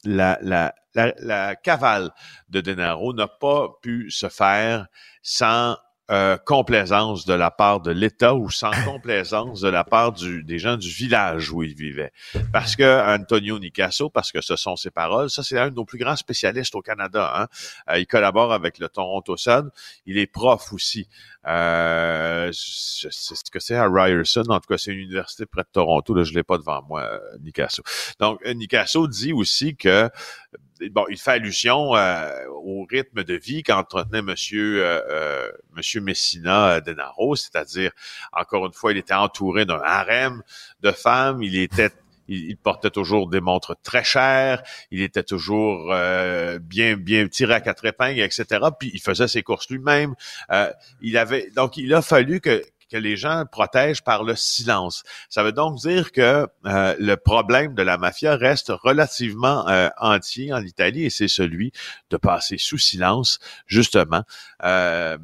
la, 0.04 0.38
la, 0.42 0.74
la, 0.94 1.12
la, 1.18 1.56
cavale 1.56 2.10
de 2.48 2.60
Denaro 2.60 3.12
n'a 3.14 3.28
pas 3.28 3.68
pu 3.82 4.10
se 4.10 4.28
faire 4.28 4.86
sans 5.22 5.76
euh, 6.10 6.36
complaisance 6.36 7.24
de 7.24 7.32
la 7.32 7.50
part 7.50 7.80
de 7.80 7.90
l'État 7.90 8.34
ou 8.34 8.50
sans 8.50 8.72
complaisance 8.84 9.62
de 9.62 9.70
la 9.70 9.84
part 9.84 10.12
du, 10.12 10.44
des 10.44 10.58
gens 10.58 10.76
du 10.76 10.90
village 10.90 11.50
où 11.50 11.62
il 11.62 11.74
vivait. 11.74 12.12
Parce 12.52 12.76
que 12.76 13.16
Antonio 13.16 13.58
Nicasso, 13.58 14.10
parce 14.10 14.30
que 14.30 14.42
ce 14.42 14.54
sont 14.54 14.76
ses 14.76 14.90
paroles, 14.90 15.30
ça 15.30 15.42
c'est 15.42 15.58
un 15.58 15.70
de 15.70 15.76
nos 15.76 15.86
plus 15.86 15.96
grands 15.96 16.14
spécialistes 16.14 16.74
au 16.74 16.82
Canada. 16.82 17.32
Hein? 17.34 17.46
Euh, 17.88 17.98
il 17.98 18.06
collabore 18.06 18.52
avec 18.52 18.78
le 18.80 18.90
Toronto 18.90 19.38
Sun. 19.38 19.70
Il 20.04 20.18
est 20.18 20.26
prof 20.26 20.74
aussi. 20.74 21.08
Euh, 21.46 22.50
c'est 22.52 23.10
ce 23.10 23.50
que 23.50 23.58
c'est 23.58 23.76
à 23.76 23.88
Ryerson. 23.88 24.44
En 24.50 24.60
tout 24.60 24.68
cas, 24.68 24.76
c'est 24.76 24.92
une 24.92 25.00
université 25.00 25.46
près 25.46 25.62
de 25.62 25.68
Toronto. 25.72 26.12
Là, 26.12 26.22
je 26.22 26.34
l'ai 26.34 26.42
pas 26.42 26.58
devant 26.58 26.82
moi, 26.82 27.18
Nicasso. 27.40 27.82
Donc, 28.20 28.44
Nicasso 28.44 29.08
dit 29.08 29.32
aussi 29.32 29.74
que 29.74 30.10
bon, 30.90 31.04
il 31.10 31.18
fait 31.18 31.32
allusion 31.32 31.94
euh, 31.96 32.30
au 32.48 32.86
rythme 32.88 33.24
de 33.24 33.34
vie 33.34 33.62
qu'entretenait 33.62 34.22
Monsieur 34.22 34.84
euh, 34.84 35.00
euh, 35.10 35.50
Monsieur 35.74 36.00
Messina 36.00 36.80
Denaro, 36.80 37.36
c'est-à-dire 37.36 37.92
encore 38.32 38.66
une 38.66 38.72
fois, 38.72 38.92
il 38.92 38.98
était 38.98 39.14
entouré 39.14 39.64
d'un 39.64 39.80
harem 39.84 40.42
de 40.82 40.90
femmes, 40.90 41.42
il 41.42 41.56
était 41.56 41.90
il, 42.28 42.56
portait 42.56 42.90
toujours 42.90 43.28
des 43.28 43.40
montres 43.40 43.76
très 43.82 44.02
chères, 44.02 44.62
il 44.90 45.02
était 45.02 45.22
toujours 45.22 45.94
bien 46.62 46.96
bien 46.96 47.28
tiré 47.28 47.52
à 47.52 47.60
quatre 47.60 47.84
épingles, 47.84 48.20
etc. 48.20 48.46
Puis 48.78 48.90
il 48.94 49.00
faisait 49.00 49.28
ses 49.28 49.42
courses 49.42 49.68
lui-même. 49.68 50.14
il 51.02 51.18
avait 51.18 51.50
donc 51.54 51.76
il 51.76 51.92
a 51.92 52.00
fallu 52.00 52.40
que 52.40 52.62
que 52.94 52.98
les 52.98 53.16
gens 53.16 53.44
protègent 53.50 54.04
par 54.04 54.22
le 54.22 54.36
silence. 54.36 55.02
Ça 55.28 55.42
veut 55.42 55.50
donc 55.50 55.78
dire 55.78 56.12
que 56.12 56.46
euh, 56.64 56.94
le 57.00 57.16
problème 57.16 57.74
de 57.74 57.82
la 57.82 57.98
mafia 57.98 58.36
reste 58.36 58.70
relativement 58.70 59.68
euh, 59.68 59.88
entier 59.98 60.52
en 60.52 60.62
Italie 60.62 61.04
et 61.04 61.10
c'est 61.10 61.26
celui 61.26 61.72
de 62.10 62.16
passer 62.16 62.56
sous 62.56 62.78
silence, 62.78 63.40
justement. 63.66 64.22
Euh, 64.62 65.18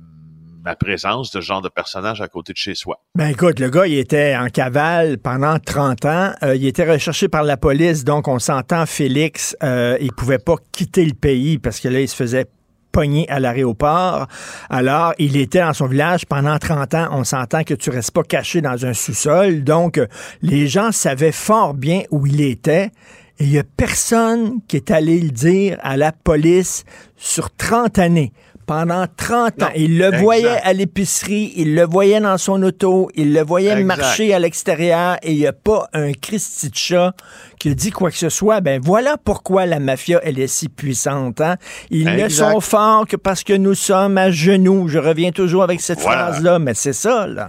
la 0.64 0.74
présence 0.74 1.30
de 1.30 1.40
ce 1.40 1.46
genre 1.46 1.62
de 1.62 1.68
personnage 1.68 2.20
à 2.20 2.28
côté 2.28 2.52
de 2.52 2.58
chez 2.58 2.74
soi. 2.74 3.00
Ben 3.14 3.28
écoute, 3.28 3.60
le 3.60 3.70
gars, 3.70 3.86
il 3.86 3.98
était 3.98 4.36
en 4.36 4.48
cavale 4.48 5.18
pendant 5.18 5.58
30 5.58 6.04
ans. 6.04 6.34
il 6.42 6.66
était 6.66 6.90
recherché 6.90 7.28
par 7.28 7.44
la 7.44 7.56
police, 7.56 8.04
donc 8.04 8.28
on 8.28 8.38
s'entend, 8.38 8.84
Félix, 8.84 9.56
euh, 9.62 9.96
il 10.00 10.12
pouvait 10.12 10.38
pas 10.38 10.56
quitter 10.72 11.06
le 11.06 11.14
pays 11.14 11.58
parce 11.58 11.80
que 11.80 11.88
là, 11.88 12.00
il 12.00 12.08
se 12.08 12.16
faisait 12.16 12.46
pogné 12.92 13.28
à 13.28 13.40
l'aéroport. 13.40 14.26
Alors, 14.68 15.14
il 15.18 15.37
était 15.37 15.61
dans 15.61 15.73
son 15.73 15.87
village 15.87 16.26
pendant 16.26 16.59
30 16.59 16.94
ans. 16.94 17.09
On 17.12 17.25
s'entend 17.25 17.64
que 17.64 17.75
tu 17.75 17.90
restes 17.90 18.11
pas 18.11 18.23
caché 18.23 18.61
dans 18.61 18.85
un 18.87 18.94
sous-sol. 18.94 19.64
Donc, 19.64 20.00
les 20.42 20.68
gens 20.68 20.92
savaient 20.92 21.32
fort 21.32 21.75
bien 21.75 22.02
où 22.11 22.26
il 22.26 22.40
était. 22.40 22.90
Et 23.38 23.44
il 23.44 23.52
y 23.52 23.59
a 23.59 23.64
personne 23.64 24.61
qui 24.68 24.76
est 24.76 24.90
allé 24.90 25.18
le 25.18 25.30
dire 25.30 25.78
à 25.82 25.97
la 25.97 26.12
police 26.12 26.85
sur 27.16 27.50
30 27.50 27.99
années 27.99 28.32
pendant 28.70 29.04
30 29.16 29.64
ans. 29.64 29.70
il 29.74 29.98
le 29.98 30.16
voyait 30.18 30.60
à 30.62 30.72
l'épicerie, 30.72 31.52
il 31.56 31.74
le 31.74 31.82
voyait 31.82 32.20
dans 32.20 32.38
son 32.38 32.62
auto, 32.62 33.10
il 33.16 33.32
le 33.32 33.42
voyait 33.42 33.82
marcher 33.82 34.32
à 34.32 34.38
l'extérieur 34.38 35.16
et 35.24 35.32
il 35.32 35.38
n'y 35.38 35.46
a 35.48 35.52
pas 35.52 35.88
un 35.92 36.12
Christy 36.12 36.70
de 36.70 36.76
chat 36.76 37.12
qui 37.58 37.70
a 37.70 37.74
dit 37.74 37.90
quoi 37.90 38.12
que 38.12 38.16
ce 38.16 38.28
soit. 38.28 38.60
Ben 38.60 38.80
voilà 38.80 39.16
pourquoi 39.16 39.66
la 39.66 39.80
mafia, 39.80 40.20
elle 40.22 40.38
est 40.38 40.46
si 40.46 40.68
puissante. 40.68 41.40
Hein? 41.40 41.56
Ils 41.90 42.14
ne 42.14 42.28
sont 42.28 42.60
forts 42.60 43.08
que 43.08 43.16
parce 43.16 43.42
que 43.42 43.54
nous 43.54 43.74
sommes 43.74 44.16
à 44.16 44.30
genoux. 44.30 44.86
Je 44.86 45.00
reviens 45.00 45.32
toujours 45.32 45.64
avec 45.64 45.80
cette 45.80 45.98
phrase-là, 45.98 46.60
mais 46.60 46.74
c'est 46.74 46.92
ça, 46.92 47.26
là. 47.26 47.48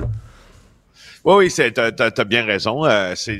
Oui, 1.23 1.35
oui, 1.35 1.71
t'as 1.71 1.91
as, 1.99 2.23
bien 2.23 2.43
raison. 2.43 2.83
Euh, 2.83 3.13
c'est, 3.15 3.39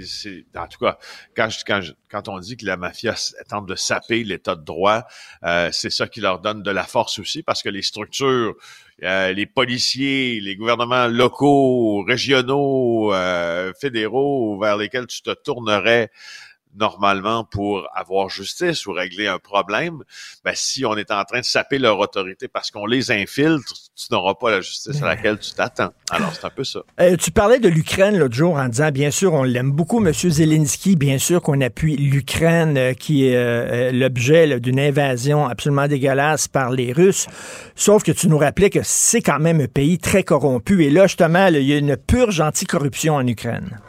en 0.55 0.67
tout 0.67 0.77
cas, 0.77 0.99
quand, 1.35 1.49
quand, 1.65 1.81
quand 2.11 2.27
on 2.27 2.37
dit 2.37 2.55
que 2.55 2.63
la 2.63 2.77
mafia 2.77 3.15
tente 3.49 3.65
de 3.65 3.73
saper 3.73 4.23
l'état 4.23 4.55
de 4.55 4.63
droit, 4.63 5.03
euh, 5.43 5.69
c'est 5.71 5.89
ça 5.89 6.07
qui 6.07 6.21
leur 6.21 6.41
donne 6.41 6.61
de 6.61 6.69
la 6.69 6.83
force 6.83 7.17
aussi, 7.17 7.41
parce 7.41 7.63
que 7.63 7.69
les 7.69 7.81
structures, 7.81 8.53
euh, 9.01 9.33
les 9.33 9.47
policiers, 9.47 10.39
les 10.41 10.55
gouvernements 10.55 11.07
locaux, 11.07 12.03
régionaux, 12.07 13.11
fédéraux, 13.79 14.59
vers 14.59 14.77
lesquels 14.77 15.07
tu 15.07 15.23
te 15.23 15.33
tournerais 15.33 16.11
normalement 16.75 17.43
pour 17.43 17.87
avoir 17.93 18.29
justice 18.29 18.85
ou 18.85 18.93
régler 18.93 19.27
un 19.27 19.39
problème, 19.39 20.03
ben, 20.43 20.53
si 20.55 20.85
on 20.85 20.95
est 20.95 21.11
en 21.11 21.23
train 21.23 21.39
de 21.39 21.45
saper 21.45 21.79
leur 21.79 21.99
autorité 21.99 22.47
parce 22.47 22.71
qu'on 22.71 22.85
les 22.85 23.11
infiltre, 23.11 23.73
tu 23.95 24.05
n'auras 24.11 24.35
pas 24.35 24.51
la 24.51 24.61
justice 24.61 25.01
à 25.01 25.05
laquelle 25.05 25.37
tu 25.39 25.51
t'attends. 25.51 25.91
Alors, 26.09 26.33
c'est 26.33 26.45
un 26.45 26.49
peu 26.49 26.63
ça. 26.63 26.81
Euh, 26.99 27.15
tu 27.17 27.31
parlais 27.31 27.59
de 27.59 27.69
l'Ukraine 27.69 28.17
l'autre 28.17 28.35
jour 28.35 28.55
en 28.55 28.67
disant, 28.67 28.91
bien 28.91 29.11
sûr, 29.11 29.33
on 29.33 29.43
l'aime 29.43 29.71
beaucoup, 29.71 30.05
M. 30.05 30.13
Zelensky, 30.13 30.95
bien 30.95 31.17
sûr 31.17 31.41
qu'on 31.41 31.61
appuie 31.61 31.97
l'Ukraine 31.97 32.77
euh, 32.77 32.93
qui 32.93 33.27
est 33.27 33.35
euh, 33.35 33.91
l'objet 33.91 34.59
d'une 34.59 34.79
invasion 34.79 35.45
absolument 35.47 35.87
dégueulasse 35.87 36.47
par 36.47 36.71
les 36.71 36.93
Russes. 36.93 37.27
Sauf 37.75 38.03
que 38.03 38.11
tu 38.11 38.27
nous 38.27 38.37
rappelais 38.37 38.69
que 38.69 38.81
c'est 38.83 39.21
quand 39.21 39.39
même 39.39 39.61
un 39.61 39.67
pays 39.67 39.99
très 39.99 40.23
corrompu. 40.23 40.83
Et 40.85 40.89
là, 40.89 41.07
justement, 41.07 41.47
il 41.47 41.63
y 41.63 41.73
a 41.73 41.77
une 41.77 41.97
purge 41.97 42.41
anti-corruption 42.41 43.15
en 43.15 43.27
Ukraine. 43.27 43.79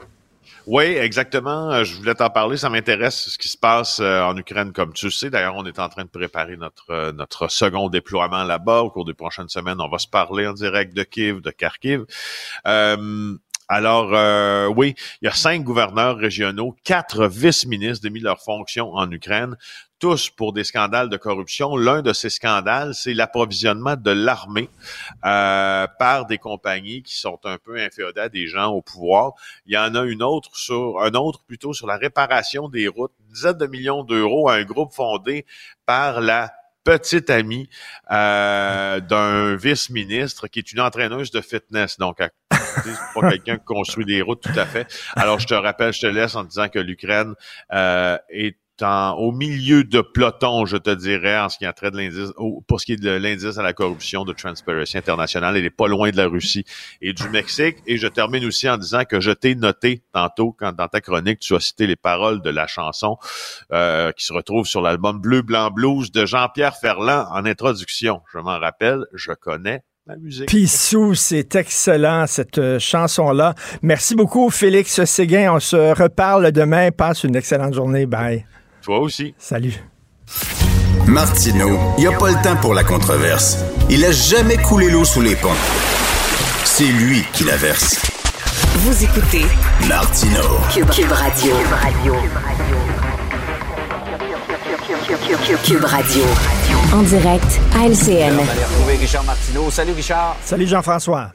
Oui, 0.67 0.85
exactement. 0.85 1.73
Euh, 1.73 1.85
je 1.85 1.97
voulais 1.97 2.15
t'en 2.15 2.31
parler. 2.31 2.57
Ça 2.57 2.71
m'intéresse 2.71 3.31
ce 3.31 3.39
qui 3.39 3.49
se 3.49 3.59
passe 3.59 3.99
euh, 4.01 4.23
en 4.23 4.37
Ukraine, 4.37 4.73
comme 4.73 4.93
tu 4.93 5.11
sais. 5.11 5.29
D'ailleurs, 5.29 5.57
on 5.57 5.67
est 5.67 5.79
en 5.79 5.89
train 5.89 6.05
de 6.05 6.09
préparer 6.09 6.57
notre 6.57 6.91
euh, 6.91 7.13
notre 7.13 7.49
second 7.49 7.89
déploiement 7.89 8.45
là-bas. 8.45 8.83
Au 8.83 8.91
cours 8.91 9.05
des 9.05 9.15
prochaines 9.15 9.49
semaines, 9.49 9.81
on 9.81 9.89
va 9.89 9.99
se 9.99 10.09
parler 10.09 10.47
en 10.47 10.53
direct 10.53 10.95
de 10.95 11.03
Kiev, 11.03 11.41
de 11.41 11.51
Kharkiv. 11.51 12.05
Alors, 13.73 14.71
oui, 14.77 14.95
il 15.21 15.27
y 15.27 15.29
a 15.29 15.35
cinq 15.35 15.63
gouverneurs 15.63 16.17
régionaux, 16.17 16.77
quatre 16.85 17.27
vice-ministres 17.27 18.03
démis 18.03 18.21
leur 18.21 18.41
fonction 18.41 18.93
en 18.93 19.11
Ukraine 19.11 19.57
tous 20.03 20.31
pour 20.31 20.53
des 20.53 20.65
scandales 20.65 21.09
de 21.09 21.17
corruption. 21.17 21.77
L'un 21.77 22.03
de 22.03 22.13
ces 22.13 22.29
scandales, 22.29 22.93
c'est 22.93 23.15
l'approvisionnement 23.15 23.95
de 23.95 24.11
l'armée 24.11 24.69
euh, 25.25 25.87
par 25.97 26.27
des 26.27 26.39
compagnies 26.39 27.05
qui 27.05 27.17
sont 27.17 27.39
un 27.45 27.57
peu 27.57 27.79
inféodées 27.79 28.29
des 28.33 28.49
gens 28.49 28.73
au 28.73 28.83
pouvoir. 28.83 29.35
Il 29.65 29.75
y 29.75 29.79
en 29.79 29.95
a 29.95 30.03
une 30.03 30.25
autre 30.25 30.57
sur 30.57 31.01
un 31.01 31.13
autre 31.13 31.45
plutôt 31.47 31.73
sur 31.73 31.87
la 31.87 31.99
réparation 31.99 32.69
des 32.69 32.89
routes, 32.89 33.13
une 33.21 33.33
dizaine 33.33 33.59
de 33.59 33.67
millions 33.69 34.03
d'euros 34.03 34.49
à 34.49 34.55
un 34.55 34.65
groupe 34.65 34.93
fondé 34.93 35.47
par 35.87 36.21
la 36.21 36.53
petite 36.85 37.31
amie 37.31 37.69
euh, 38.11 39.01
d'un 39.01 39.57
vice-ministre 39.57 40.49
qui 40.49 40.59
est 40.59 40.73
une 40.73 40.81
entraîneuse 40.81 41.31
de 41.31 41.41
fitness. 41.41 41.99
Donc, 41.99 42.19
c'est 42.51 43.21
pas 43.21 43.31
quelqu'un 43.31 43.57
qui 43.59 43.65
construit 43.65 44.05
des 44.05 44.23
routes 44.23 44.43
tout 44.43 44.59
à 44.59 44.67
fait. 44.67 44.87
Alors, 45.17 45.39
je 45.39 45.47
te 45.47 45.55
rappelle, 45.55 45.93
je 45.93 46.01
te 46.01 46.07
laisse 46.07 46.35
en 46.35 46.45
disant 46.45 46.69
que 46.69 46.79
l'Ukraine 46.79 47.35
euh, 47.73 48.19
est 48.29 48.57
au 48.81 49.33
milieu 49.33 49.85
de 49.85 50.01
peloton, 50.01 50.67
je 50.67 50.77
te 50.77 50.91
dirais, 50.91 51.39
en 51.39 51.49
ce 51.49 51.59
qui 51.59 51.67
a 51.67 51.73
trait 51.73 51.91
de 51.91 51.97
l'indice, 51.97 52.33
pour 52.67 52.81
ce 52.81 52.87
qui 52.87 52.93
est 52.95 53.03
de 53.03 53.11
l'indice 53.11 53.59
à 53.59 53.63
la 53.63 53.73
corruption 53.73 54.25
de 54.25 54.33
Transparency 54.33 54.99
International. 54.99 55.57
Elle 55.57 55.65
est 55.65 55.71
pas 55.71 55.89
loin 55.89 56.11
de 56.11 56.17
la 56.17 56.27
Russie 56.27 56.65
et 57.01 57.13
du 57.13 57.29
Mexique. 57.29 57.77
Et 57.87 57.97
je 57.97 58.09
termine 58.09 58.45
aussi 58.45 58.69
en 58.69 58.77
disant 58.77 59.05
que 59.05 59.21
je 59.21 59.31
t'ai 59.31 59.55
noté 59.55 60.03
tantôt, 60.13 60.55
quand 60.59 60.73
dans 60.73 60.89
ta 60.89 61.01
chronique, 61.01 61.41
tu 61.41 61.55
as 61.55 61.61
cité 61.61 61.87
les 61.87 61.97
paroles 61.97 62.43
de 62.43 62.51
la 62.51 62.67
chanson 62.67 63.17
euh, 63.73 64.13
qui 64.13 64.25
se 64.25 64.33
retrouve 64.33 64.67
sur 64.67 64.81
l'album 64.81 65.21
Bleu, 65.21 65.43
Blanc, 65.43 65.71
Blues 65.71 66.11
de 66.11 66.27
Jean-Pierre 66.27 66.77
Ferland 66.77 67.27
en 67.31 67.45
introduction. 67.45 68.23
Je 68.33 68.39
m'en 68.39 68.59
rappelle, 68.59 69.05
je 69.13 69.33
connais. 69.33 69.83
Pissou, 70.49 71.15
c'est 71.15 71.55
excellent 71.55 72.27
cette 72.27 72.59
euh, 72.59 72.79
chanson-là. 72.81 73.55
Merci 73.83 74.17
beaucoup, 74.17 74.51
Félix 74.51 75.05
Séguin. 75.05 75.55
On 75.55 75.61
se 75.61 75.77
reparle 75.77 76.51
demain. 76.51 76.91
Passe 76.91 77.23
une 77.23 77.37
excellente 77.37 77.75
journée. 77.75 78.07
Bye. 78.07 78.45
Toi 78.83 78.99
aussi. 78.99 79.33
Salut. 79.39 79.75
Martineau, 81.07 81.79
il 81.99 82.01
n'y 82.01 82.07
a 82.13 82.19
pas 82.19 82.31
le 82.31 82.43
temps 82.43 82.57
pour 82.57 82.75
la 82.75 82.83
controverse. 82.83 83.59
Il 83.89 84.05
a 84.05 84.11
jamais 84.11 84.57
coulé 84.57 84.91
l'eau 84.91 85.05
sous 85.05 85.21
les 85.21 85.37
ponts. 85.37 85.51
C'est 86.65 86.87
lui 86.87 87.23
qui 87.33 87.45
la 87.45 87.57
verse. 87.57 88.01
Vous 88.79 89.05
écoutez 89.05 89.45
Martineau. 89.89 90.59
Cube, 90.73 90.91
Cube 90.91 91.13
Radio. 91.13 91.53
Cube 95.65 95.85
Radio. 95.85 96.25
En 96.93 97.03
direct 97.03 97.61
à 97.77 97.87
LCN. 97.87 98.33
On 98.33 98.43
va 98.43 98.53
aller 98.53 98.65
retrouver 98.65 98.97
Richard 98.97 99.25
Martineau. 99.25 99.71
Salut 99.71 99.93
Richard. 99.93 100.37
Salut 100.43 100.67
Jean-François. 100.67 101.33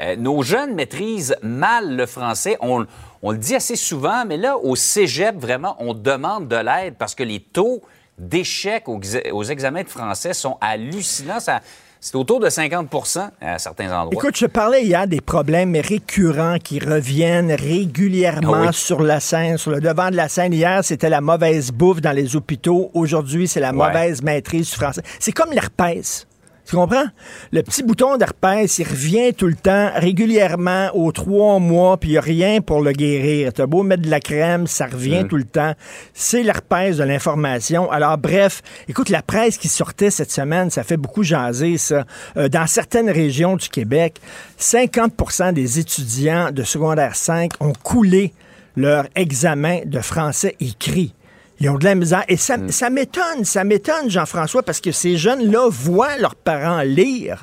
Euh, 0.00 0.16
nos 0.16 0.42
jeunes 0.42 0.74
maîtrisent 0.74 1.36
mal 1.42 1.96
le 1.96 2.06
français. 2.06 2.56
On, 2.60 2.86
on 3.24 3.32
le 3.32 3.38
dit 3.38 3.54
assez 3.56 3.74
souvent, 3.74 4.24
mais 4.26 4.36
là, 4.36 4.56
au 4.58 4.76
cégep, 4.76 5.36
vraiment, 5.36 5.74
on 5.80 5.94
demande 5.94 6.46
de 6.46 6.56
l'aide 6.56 6.94
parce 6.98 7.14
que 7.14 7.22
les 7.24 7.40
taux 7.40 7.82
d'échec 8.18 8.88
aux, 8.88 9.00
aux 9.32 9.42
examens 9.44 9.82
de 9.82 9.88
français 9.88 10.34
sont 10.34 10.56
hallucinants. 10.60 11.40
Ça, 11.40 11.60
c'est 12.00 12.16
autour 12.16 12.38
de 12.38 12.48
50% 12.50 13.30
à 13.40 13.58
certains 13.58 13.86
endroits. 13.90 14.12
Écoute, 14.12 14.36
je 14.36 14.44
parlais 14.44 14.84
hier 14.84 15.08
des 15.08 15.22
problèmes 15.22 15.74
récurrents 15.74 16.58
qui 16.62 16.78
reviennent 16.78 17.50
régulièrement 17.52 18.52
Ah 18.54 18.66
oui. 18.66 18.74
sur 18.74 19.02
la 19.02 19.20
scène, 19.20 19.56
sur 19.56 19.70
le 19.70 19.80
devant 19.80 20.10
de 20.10 20.16
la 20.16 20.28
scène. 20.28 20.52
Hier, 20.52 20.84
c'était 20.84 21.08
la 21.08 21.22
mauvaise 21.22 21.70
bouffe 21.72 22.02
dans 22.02 22.12
les 22.12 22.36
hôpitaux. 22.36 22.90
Aujourd'hui, 22.92 23.48
c'est 23.48 23.60
la 23.60 23.70
Ouais. 23.72 23.86
mauvaise 23.86 24.22
maîtrise 24.22 24.68
du 24.70 24.76
français. 24.76 25.02
C'est 25.18 25.32
comme 25.32 25.50
l'herpès. 25.52 26.26
Tu 26.66 26.76
comprends? 26.76 27.04
Le 27.52 27.62
petit 27.62 27.82
bouton 27.82 28.16
d'herpès, 28.16 28.78
il 28.78 28.88
revient 28.88 29.34
tout 29.34 29.46
le 29.46 29.54
temps, 29.54 29.90
régulièrement, 29.96 30.88
aux 30.94 31.12
trois 31.12 31.58
mois, 31.58 31.98
puis 31.98 32.10
il 32.10 32.12
n'y 32.12 32.18
a 32.18 32.22
rien 32.22 32.60
pour 32.62 32.80
le 32.80 32.92
guérir. 32.92 33.52
T'as 33.52 33.66
beau 33.66 33.82
mettre 33.82 34.02
de 34.02 34.10
la 34.10 34.20
crème, 34.20 34.66
ça 34.66 34.86
revient 34.86 35.26
tout 35.28 35.36
le 35.36 35.44
temps. 35.44 35.74
C'est 36.14 36.42
l'herpès 36.42 36.96
de 36.96 37.04
l'information. 37.04 37.90
Alors, 37.90 38.16
bref, 38.16 38.62
écoute, 38.88 39.10
la 39.10 39.20
presse 39.20 39.58
qui 39.58 39.68
sortait 39.68 40.10
cette 40.10 40.30
semaine, 40.30 40.70
ça 40.70 40.84
fait 40.84 40.96
beaucoup 40.96 41.22
jaser, 41.22 41.76
ça. 41.76 42.04
Euh, 42.38 42.48
dans 42.48 42.66
certaines 42.66 43.10
régions 43.10 43.56
du 43.56 43.68
Québec, 43.68 44.20
50% 44.58 45.52
des 45.52 45.78
étudiants 45.78 46.50
de 46.50 46.62
secondaire 46.62 47.14
5 47.14 47.52
ont 47.60 47.74
coulé 47.82 48.32
leur 48.76 49.06
examen 49.14 49.80
de 49.84 50.00
français 50.00 50.56
écrit. 50.60 51.14
Ils 51.60 51.70
ont 51.70 51.78
de 51.78 51.84
la 51.84 51.94
misère. 51.94 52.24
Et 52.28 52.36
ça, 52.36 52.56
ça 52.68 52.90
m'étonne, 52.90 53.44
ça 53.44 53.64
m'étonne, 53.64 54.08
Jean-François, 54.10 54.62
parce 54.62 54.80
que 54.80 54.92
ces 54.92 55.16
jeunes-là 55.16 55.68
voient 55.70 56.16
leurs 56.18 56.34
parents 56.34 56.82
lire. 56.82 57.42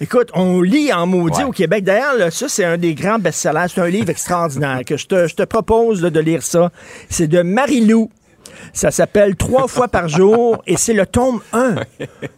Écoute, 0.00 0.30
on 0.34 0.60
lit 0.62 0.92
en 0.92 1.06
maudit 1.06 1.38
Ouais. 1.38 1.44
au 1.44 1.50
Québec. 1.50 1.82
D'ailleurs, 1.84 2.14
là, 2.16 2.30
ça, 2.30 2.48
c'est 2.48 2.64
un 2.64 2.78
des 2.78 2.94
grands 2.94 3.18
best-sellers. 3.18 3.66
C'est 3.72 3.80
un 3.80 3.88
livre 3.88 4.10
extraordinaire 4.10 4.80
que 4.86 4.96
je 4.96 5.06
te, 5.06 5.26
je 5.26 5.34
te 5.34 5.42
propose 5.42 6.02
là, 6.02 6.10
de 6.10 6.20
lire 6.20 6.42
ça. 6.42 6.70
C'est 7.10 7.26
de 7.26 7.42
Marie-Lou. 7.42 8.08
Ça 8.72 8.90
s'appelle 8.90 9.36
Trois 9.36 9.66
fois 9.68 9.88
par 9.88 10.08
jour 10.08 10.62
et 10.66 10.76
c'est 10.76 10.92
le 10.92 11.06
tome 11.06 11.40
1. 11.52 11.74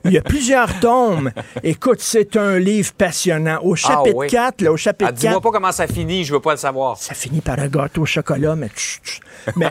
Il 0.05 0.13
y 0.13 0.19
a 0.19 0.23
plusieurs 0.23 0.79
tomes. 0.81 1.31
Écoute, 1.63 2.01
c'est 2.01 2.37
un 2.37 2.59
livre 2.59 2.93
passionnant. 2.95 3.59
Au 3.63 3.75
chapitre 3.75 4.17
oui. 4.17 4.27
4, 4.29 4.63
là, 4.63 4.73
au 4.73 4.77
chapitre 4.77 5.11
Ah, 5.11 5.13
Dis-moi 5.13 5.35
4, 5.35 5.43
pas 5.43 5.51
comment 5.51 5.73
ça 5.73 5.87
finit, 5.87 6.25
je 6.25 6.33
veux 6.33 6.41
pas 6.41 6.53
le 6.53 6.59
savoir. 6.59 6.97
ça 6.97 7.15
finit 7.15 7.41
par 7.41 7.59
un 7.59 7.69
gâteau 7.69 8.03
au 8.03 8.07
chocolat, 8.07 8.57
mais, 8.57 8.69
tch, 8.69 9.01
tch. 9.05 9.21
mais 9.57 9.71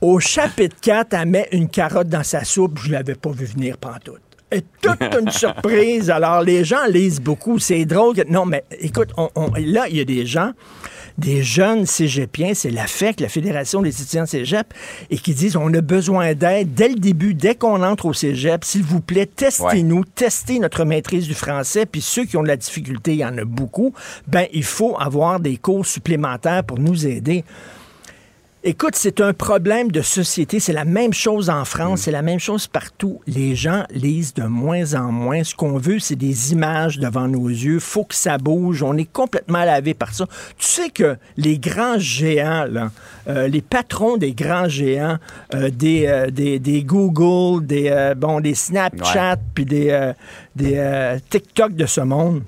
au 0.00 0.20
chapitre 0.20 0.76
4, 0.80 1.14
elle 1.14 1.28
met 1.28 1.48
une 1.52 1.68
carotte 1.68 2.08
dans 2.08 2.22
sa 2.24 2.44
soupe. 2.44 2.78
Je 2.82 2.92
l'avais 2.92 3.14
pas 3.14 3.30
vu 3.30 3.44
venir 3.46 3.76
pantoute. 3.78 4.20
Et 4.52 4.62
toute 4.80 5.02
une 5.20 5.30
surprise. 5.32 6.08
Alors, 6.08 6.40
les 6.42 6.62
gens 6.64 6.86
lisent 6.88 7.20
beaucoup. 7.20 7.58
C'est 7.58 7.84
drôle. 7.84 8.14
Non, 8.28 8.46
mais 8.46 8.64
écoute, 8.80 9.08
on- 9.16 9.28
on- 9.34 9.50
là, 9.56 9.86
il 9.88 9.96
y 9.96 10.00
a 10.00 10.04
des 10.04 10.24
gens, 10.24 10.52
des 11.18 11.42
jeunes 11.42 11.86
cégepiens, 11.86 12.52
c'est 12.54 12.70
la 12.70 12.86
FEC, 12.86 13.20
la 13.20 13.28
Fédération 13.28 13.82
des 13.82 14.02
étudiants 14.02 14.26
cégep, 14.26 14.72
et 15.10 15.18
qui 15.18 15.34
disent 15.34 15.56
on 15.56 15.72
a 15.72 15.80
besoin 15.80 16.34
d'aide 16.34 16.74
dès 16.74 16.88
le 16.88 16.96
début, 16.96 17.34
dès 17.34 17.54
qu'on 17.54 17.82
entre 17.82 18.06
au 18.06 18.12
cégep. 18.12 18.64
S'il 18.64 18.82
vous 18.82 19.00
plaît, 19.00 19.26
testez-nous, 19.26 20.04
testez 20.04 20.58
notre 20.58 20.84
maîtrise 20.84 21.26
du 21.26 21.34
français. 21.34 21.86
Puis 21.86 22.00
ceux 22.00 22.24
qui 22.24 22.36
ont 22.36 22.42
de 22.42 22.48
la 22.48 22.56
difficulté, 22.56 23.12
il 23.12 23.18
y 23.18 23.24
en 23.24 23.38
a 23.38 23.44
beaucoup, 23.44 23.94
ben 24.26 24.46
il 24.52 24.64
faut 24.64 24.96
avoir 24.98 25.40
des 25.40 25.56
cours 25.56 25.86
supplémentaires 25.86 26.64
pour 26.64 26.78
nous 26.78 27.06
aider. 27.06 27.44
Écoute, 28.68 28.96
c'est 28.96 29.20
un 29.20 29.32
problème 29.32 29.92
de 29.92 30.02
société. 30.02 30.58
C'est 30.58 30.72
la 30.72 30.84
même 30.84 31.12
chose 31.12 31.50
en 31.50 31.64
France, 31.64 32.00
c'est 32.00 32.10
la 32.10 32.22
même 32.22 32.40
chose 32.40 32.66
partout. 32.66 33.20
Les 33.28 33.54
gens 33.54 33.84
lisent 33.90 34.34
de 34.34 34.42
moins 34.42 34.94
en 34.94 35.12
moins. 35.12 35.44
Ce 35.44 35.54
qu'on 35.54 35.78
veut, 35.78 36.00
c'est 36.00 36.16
des 36.16 36.50
images 36.50 36.98
devant 36.98 37.28
nos 37.28 37.48
yeux. 37.48 37.78
faut 37.78 38.02
que 38.02 38.16
ça 38.16 38.38
bouge. 38.38 38.82
On 38.82 38.96
est 38.96 39.08
complètement 39.08 39.64
lavé 39.64 39.94
par 39.94 40.12
ça. 40.12 40.26
Tu 40.58 40.66
sais 40.66 40.90
que 40.90 41.16
les 41.36 41.60
grands 41.60 42.00
géants, 42.00 42.64
là, 42.68 42.90
euh, 43.28 43.46
les 43.46 43.62
patrons 43.62 44.16
des 44.16 44.32
grands 44.32 44.68
géants, 44.68 45.18
euh, 45.54 45.70
des, 45.70 46.08
euh, 46.08 46.30
des, 46.30 46.58
des 46.58 46.82
Google, 46.82 47.64
des, 47.64 48.14
bon, 48.16 48.40
des 48.40 48.56
Snapchat, 48.56 49.36
puis 49.54 49.64
des, 49.64 50.12
des 50.56 51.16
TikTok 51.30 51.76
de 51.76 51.86
ce 51.86 52.00
monde, 52.00 52.42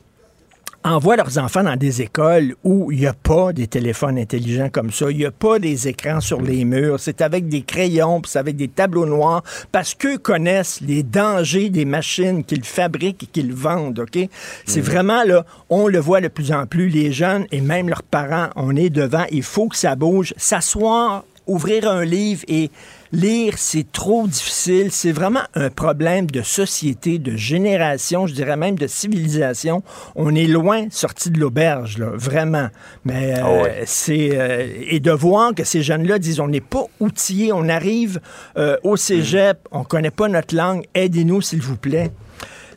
envoient 0.88 1.16
leurs 1.16 1.38
enfants 1.38 1.62
dans 1.62 1.77
des 1.77 2.03
écoles 2.03 2.55
où 2.64 2.90
il 2.90 3.01
n'y 3.01 3.07
a 3.07 3.12
pas 3.12 3.53
des 3.53 3.66
téléphones 3.66 4.18
intelligents 4.18 4.70
comme 4.70 4.90
ça, 4.90 5.11
il 5.11 5.18
n'y 5.18 5.24
a 5.24 5.31
pas 5.31 5.59
des 5.59 5.88
écrans 5.88 6.20
sur 6.20 6.40
les 6.40 6.64
murs, 6.64 6.98
c'est 7.01 7.20
avec 7.20 7.48
des 7.48 7.62
crayons, 7.62 8.22
c'est 8.27 8.38
avec 8.38 8.57
des 8.57 8.68
tableaux 8.68 9.07
noirs, 9.07 9.42
parce 9.72 9.94
qu'eux 9.94 10.18
connaissent 10.18 10.81
les 10.81 11.03
dangers 11.03 11.70
des 11.70 11.85
machines 11.85 12.44
qu'ils 12.44 12.64
fabriquent 12.64 13.24
et 13.24 13.27
qu'ils 13.27 13.53
vendent, 13.53 14.01
OK? 14.01 14.29
C'est 14.66 14.81
vraiment, 14.81 15.24
là, 15.24 15.44
on 15.68 15.88
le 15.88 15.98
voit 15.98 16.20
de 16.20 16.29
plus 16.29 16.53
en 16.53 16.66
plus, 16.66 16.88
les 16.88 17.12
jeunes 17.12 17.46
et 17.53 17.61
même 17.61 17.88
leurs 17.88 18.03
parents, 18.03 18.48
on 18.57 18.74
est 18.77 18.90
devant, 18.90 19.24
il 19.31 19.42
faut 19.42 19.68
que 19.68 19.77
ça 19.77 19.96
bouge, 19.96 20.35
s'asseoir, 20.37 21.24
ouvrir 21.46 21.90
un 21.90 22.05
livre 22.05 22.44
et 22.48 22.70
lire, 23.12 23.54
c'est 23.56 23.90
trop 23.92 24.26
difficile. 24.26 24.90
C'est 24.90 25.12
vraiment 25.12 25.42
un 25.54 25.70
problème 25.70 26.26
de 26.26 26.42
société, 26.42 27.18
de 27.18 27.36
génération, 27.36 28.26
je 28.26 28.34
dirais 28.34 28.56
même 28.56 28.78
de 28.78 28.86
civilisation. 28.86 29.82
On 30.14 30.34
est 30.34 30.46
loin 30.46 30.86
sorti 30.90 31.30
de 31.30 31.38
l'auberge, 31.38 31.98
là, 31.98 32.10
vraiment. 32.14 32.68
Mais 33.04 33.34
euh, 33.34 33.42
Ah 33.42 33.62
ouais. 33.62 33.82
c'est 33.86 34.30
euh, 34.32 34.66
et 34.90 35.00
de 35.00 35.10
voir 35.10 35.54
que 35.54 35.64
ces 35.64 35.82
jeunes-là 35.82 36.18
disent 36.18 36.40
on 36.40 36.48
n'est 36.48 36.60
pas 36.60 36.84
outillés, 37.00 37.52
on 37.52 37.68
arrive 37.68 38.20
euh, 38.56 38.76
au 38.82 38.96
cégep, 38.96 39.58
on 39.70 39.84
connaît 39.84 40.10
pas 40.10 40.28
notre 40.28 40.54
langue, 40.54 40.84
aidez-nous 40.94 41.40
s'il 41.40 41.62
vous 41.62 41.76
plaît. 41.76 42.10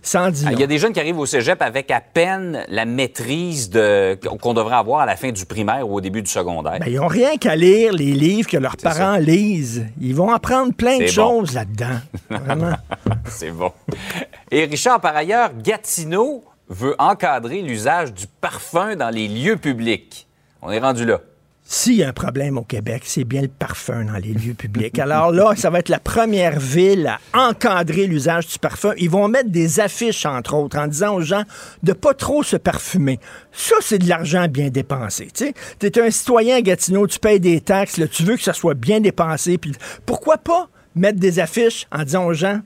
Sans 0.01 0.31
dire. 0.31 0.47
Ah, 0.49 0.53
Il 0.53 0.59
y 0.59 0.63
a 0.63 0.67
des 0.67 0.79
jeunes 0.79 0.93
qui 0.93 0.99
arrivent 0.99 1.19
au 1.19 1.25
cégep 1.25 1.61
avec 1.61 1.91
à 1.91 2.01
peine 2.01 2.65
la 2.69 2.85
maîtrise 2.85 3.69
de, 3.69 4.17
qu'on 4.41 4.53
devrait 4.53 4.75
avoir 4.75 5.01
à 5.01 5.05
la 5.05 5.15
fin 5.15 5.31
du 5.31 5.45
primaire 5.45 5.87
ou 5.87 5.95
au 5.95 6.01
début 6.01 6.21
du 6.21 6.29
secondaire. 6.29 6.79
Ben, 6.79 6.87
ils 6.87 6.95
n'ont 6.95 7.07
rien 7.07 7.37
qu'à 7.37 7.55
lire 7.55 7.93
les 7.93 8.11
livres 8.11 8.49
que 8.49 8.57
leurs 8.57 8.77
parents 8.77 9.17
lisent. 9.17 9.85
Ils 9.99 10.15
vont 10.15 10.31
apprendre 10.31 10.73
plein 10.73 10.97
de 10.97 11.03
bon. 11.03 11.09
choses 11.11 11.53
là-dedans. 11.53 11.99
Vraiment. 12.29 12.75
C'est 13.25 13.51
bon. 13.51 13.71
Et 14.49 14.65
Richard, 14.65 14.99
par 15.01 15.15
ailleurs, 15.15 15.51
Gatineau 15.61 16.43
veut 16.67 16.95
encadrer 16.97 17.61
l'usage 17.61 18.13
du 18.13 18.25
parfum 18.27 18.95
dans 18.95 19.09
les 19.09 19.27
lieux 19.27 19.57
publics. 19.57 20.27
On 20.61 20.71
est 20.71 20.79
rendu 20.79 21.05
là. 21.05 21.19
S'il 21.73 21.93
y 21.93 22.03
a 22.03 22.09
un 22.09 22.13
problème 22.13 22.57
au 22.57 22.63
Québec, 22.63 23.03
c'est 23.05 23.23
bien 23.23 23.41
le 23.41 23.47
parfum 23.47 24.03
dans 24.03 24.17
les 24.17 24.33
lieux 24.33 24.53
publics. 24.53 24.99
Alors 24.99 25.31
là, 25.31 25.55
ça 25.55 25.69
va 25.69 25.79
être 25.79 25.87
la 25.87 25.99
première 25.99 26.59
ville 26.59 27.07
à 27.31 27.47
encadrer 27.47 28.07
l'usage 28.07 28.45
du 28.47 28.59
parfum. 28.59 28.91
Ils 28.97 29.09
vont 29.09 29.29
mettre 29.29 29.49
des 29.51 29.79
affiches, 29.79 30.25
entre 30.25 30.53
autres, 30.53 30.77
en 30.77 30.87
disant 30.87 31.15
aux 31.15 31.21
gens 31.21 31.43
de 31.81 31.93
pas 31.93 32.13
trop 32.13 32.43
se 32.43 32.57
parfumer. 32.57 33.21
Ça, 33.53 33.77
c'est 33.79 33.99
de 33.99 34.09
l'argent 34.09 34.49
bien 34.49 34.67
dépensé. 34.67 35.29
Tu 35.33 35.53
es 35.81 35.99
un 36.01 36.11
citoyen 36.11 36.57
à 36.57 36.61
Gatineau, 36.61 37.07
tu 37.07 37.19
payes 37.19 37.39
des 37.39 37.61
taxes, 37.61 38.01
tu 38.11 38.23
veux 38.23 38.35
que 38.35 38.43
ça 38.43 38.51
soit 38.51 38.73
bien 38.73 38.99
dépensé. 38.99 39.57
Pourquoi 40.05 40.39
pas 40.39 40.67
mettre 40.93 41.21
des 41.21 41.39
affiches 41.39 41.87
en 41.89 42.03
disant 42.03 42.25
aux 42.25 42.33
gens 42.33 42.59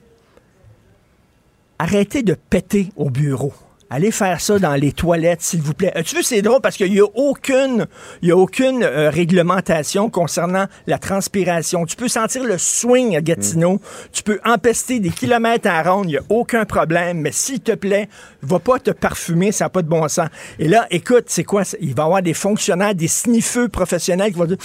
arrêtez 1.78 2.24
de 2.24 2.36
péter 2.50 2.90
au 2.96 3.12
bureau. 3.12 3.54
Allez 3.90 4.10
faire 4.10 4.42
ça 4.42 4.58
dans 4.58 4.74
les 4.74 4.92
toilettes, 4.92 5.44
s'il 5.44 5.62
vous 5.62 5.76
plaît. 5.76 5.94
Euh, 5.96 6.02
tu 6.04 6.16
veux, 6.16 6.24
c'est 6.24 6.42
drôle 6.42 6.60
parce 6.60 6.76
qu'il 6.76 6.92
n'y 6.92 7.00
a 7.00 7.06
aucune, 7.06 7.86
il 8.24 8.30
y 8.30 8.32
a 8.32 8.38
aucune 8.38 8.82
euh, 8.84 9.12
réglementation 9.12 10.10
concernant 10.10 10.66
la 10.88 10.98
transpiration. 10.98 11.86
Tu 11.86 11.96
peux 11.96 12.08
sentir 12.08 12.44
le 12.44 12.58
swing 12.58 13.16
à 13.16 13.22
Gatineau. 13.22 13.80
Tu 14.12 14.24
peux 14.24 14.40
empester 14.44 15.00
des 15.00 15.12
kilomètres 15.12 15.70
à 15.70 15.84
ronde. 15.84 16.06
Il 16.06 16.14
n'y 16.14 16.18
a 16.18 16.24
aucun 16.30 16.66
problème. 16.66 17.22
Mais 17.22 17.32
s'il 17.32 17.60
te 17.60 17.74
plaît, 17.74 18.10
va 18.42 18.58
pas 18.58 18.80
te 18.80 18.90
parfumer. 18.90 19.52
Ça 19.52 19.66
n'a 19.66 19.70
pas 19.70 19.84
de 19.84 19.88
bon 19.88 20.08
sens. 20.08 20.30
Et 20.58 20.68
là, 20.68 20.88
écoute, 20.90 21.26
c'est 21.28 21.44
quoi? 21.44 21.64
ça? 21.64 21.78
Il 21.80 21.94
va 21.94 22.04
y 22.04 22.06
avoir 22.06 22.22
des 22.24 22.34
fonctionnaires, 22.34 22.96
des 22.96 23.08
sniffeux 23.08 23.70
professionnels 23.70 24.32
qui 24.32 24.40
vont 24.40 24.46
dire 24.46 24.58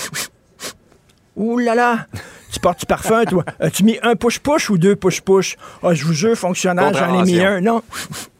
Ouh 1.41 1.57
là 1.59 1.75
là! 1.75 2.07
Tu 2.53 2.61
portes 2.61 2.81
du 2.81 2.87
parfum, 2.87 3.25
toi. 3.25 3.45
As-tu 3.61 3.83
mis 3.85 3.97
un 4.03 4.15
push-push 4.15 4.69
ou 4.71 4.77
deux 4.77 4.95
push-push? 4.95 5.57
Ah, 5.83 5.95
je 5.95 6.05
vous 6.05 6.13
jure, 6.13 6.37
fonctionnaire, 6.37 6.93
j'en 6.93 7.15
ai 7.15 7.23
mis 7.25 7.41
un. 7.41 7.61
Non, 7.63 7.81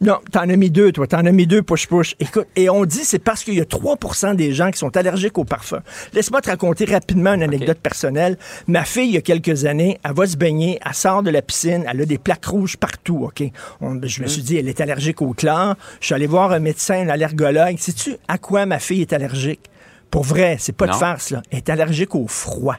non, 0.01 0.19
t'en 0.31 0.41
as 0.41 0.55
mis 0.55 0.69
deux, 0.69 0.91
toi. 0.91 1.07
T'en 1.07 1.25
as 1.25 1.31
mis 1.31 1.47
deux 1.47 1.61
push-push. 1.63 2.15
Écoute, 2.19 2.45
et 2.55 2.69
on 2.69 2.85
dit 2.85 3.03
c'est 3.03 3.17
parce 3.19 3.43
qu'il 3.43 3.55
y 3.55 3.61
a 3.61 3.63
3% 3.63 4.35
des 4.35 4.53
gens 4.53 4.69
qui 4.69 4.77
sont 4.77 4.95
allergiques 4.97 5.37
au 5.39 5.45
parfum. 5.45 5.79
Laisse-moi 6.13 6.41
te 6.41 6.49
raconter 6.49 6.85
rapidement 6.85 7.33
une 7.33 7.41
anecdote 7.41 7.79
personnelle. 7.79 8.37
Ma 8.67 8.83
fille, 8.83 9.07
il 9.07 9.13
y 9.13 9.17
a 9.17 9.21
quelques 9.21 9.65
années, 9.65 9.97
elle 10.03 10.13
va 10.13 10.27
se 10.27 10.37
baigner, 10.37 10.77
elle 10.85 10.93
sort 10.93 11.23
de 11.23 11.31
la 11.31 11.41
piscine, 11.41 11.85
elle 11.89 12.01
a 12.01 12.05
des 12.05 12.17
plaques 12.19 12.45
rouges 12.45 12.77
partout, 12.77 13.23
OK? 13.23 13.43
On- 13.79 13.99
je 14.03 14.21
me 14.21 14.27
suis 14.27 14.43
dit, 14.43 14.57
elle 14.57 14.67
est 14.67 14.79
allergique 14.81 15.23
au 15.23 15.33
chlore. 15.33 15.73
Je 16.01 16.05
suis 16.07 16.13
allé 16.15 16.27
voir 16.27 16.51
un 16.51 16.59
médecin, 16.59 17.07
un 17.07 17.09
allergologue. 17.09 17.77
Sais-tu 17.79 18.17
à 18.27 18.37
quoi 18.37 18.67
ma 18.67 18.77
fille 18.77 19.01
est 19.01 19.13
allergique? 19.13 19.61
Pour 20.11 20.23
vrai, 20.23 20.57
c'est 20.59 20.75
pas 20.75 20.85
de 20.87 20.91
farce, 20.99 21.29
là. 21.31 21.41
Elle 21.49 21.59
est 21.59 21.69
allergique 21.69 22.13
au 22.15 22.27
froid. 22.27 22.75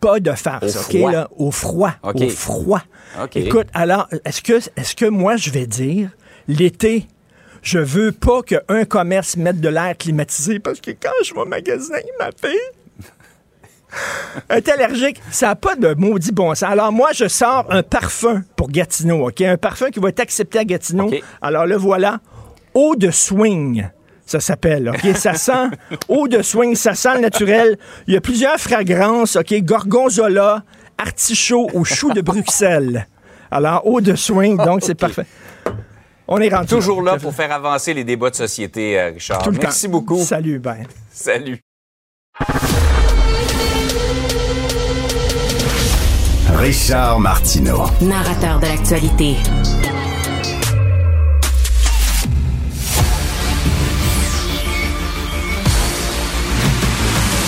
Pas 0.00 0.20
de 0.20 0.32
farce, 0.32 0.76
Au 0.76 0.80
OK? 0.80 0.96
froid. 0.96 1.10
là, 1.10 1.28
au 1.36 1.50
froid. 1.50 1.92
Au 2.02 2.28
froid. 2.28 2.82
Écoute, 3.34 3.66
alors, 3.74 4.08
est-ce 4.24 4.94
que, 4.94 5.06
moi, 5.06 5.36
je 5.36 5.50
vais 5.50 5.66
dire, 5.66 6.10
l'été, 6.48 7.06
je 7.62 7.78
veux 7.78 8.12
pas 8.12 8.42
qu'un 8.42 8.84
commerce 8.84 9.36
mette 9.36 9.60
de 9.60 9.68
l'air 9.68 9.96
climatisé 9.98 10.58
parce 10.58 10.80
que 10.80 10.90
quand 10.92 11.10
je 11.24 11.34
vais 11.34 11.40
au 11.40 11.44
magasin, 11.46 11.96
ma 12.18 12.26
fille 12.26 12.58
est 14.50 14.68
allergique. 14.68 15.20
Ça 15.30 15.48
n'a 15.48 15.56
pas 15.56 15.76
de 15.76 15.94
maudit 15.94 16.32
bon 16.32 16.54
sens. 16.54 16.68
Alors, 16.68 16.92
moi, 16.92 17.10
je 17.14 17.26
sors 17.28 17.66
un 17.70 17.82
parfum 17.82 18.42
pour 18.56 18.70
Gatineau, 18.70 19.28
OK? 19.28 19.40
Un 19.40 19.56
parfum 19.56 19.90
qui 19.90 19.98
va 20.00 20.10
être 20.10 20.20
accepté 20.20 20.58
à 20.58 20.64
Gatineau. 20.64 21.10
Alors, 21.40 21.66
le 21.66 21.76
voilà. 21.76 22.20
Eau 22.74 22.94
de 22.96 23.10
swing. 23.10 23.88
Ça 24.26 24.40
s'appelle, 24.40 24.88
OK? 24.90 25.16
Ça 25.16 25.34
sent 25.34 25.70
eau 26.08 26.26
de 26.26 26.42
swing, 26.42 26.74
ça 26.74 26.94
sent 26.94 27.14
le 27.14 27.20
naturel. 27.20 27.78
Il 28.08 28.14
y 28.14 28.16
a 28.16 28.20
plusieurs 28.20 28.58
fragrances, 28.58 29.36
OK? 29.36 29.54
Gorgonzola, 29.62 30.64
artichaut 30.98 31.70
ou 31.74 31.84
chou 31.84 32.12
de 32.12 32.20
Bruxelles. 32.20 33.06
Alors, 33.52 33.86
eau 33.86 34.00
de 34.00 34.16
swing, 34.16 34.56
donc 34.56 34.80
c'est 34.82 34.96
parfait. 34.96 35.26
On 36.26 36.38
est 36.38 36.48
rendu. 36.52 36.66
Toujours 36.66 37.02
là 37.02 37.16
pour 37.18 37.32
faire 37.32 37.52
avancer 37.52 37.94
les 37.94 38.02
débats 38.02 38.30
de 38.30 38.34
société, 38.34 38.98
euh, 38.98 39.12
Richard. 39.14 39.42
Tout 39.42 39.52
le 39.52 39.58
Merci 39.60 39.86
temps. 39.86 39.92
beaucoup. 39.92 40.18
Salut, 40.18 40.58
ben. 40.58 40.78
Salut. 41.12 41.60
Richard 46.54 47.20
Martineau. 47.20 47.84
Narrateur 48.00 48.58
de 48.58 48.66
l'actualité. 48.66 49.36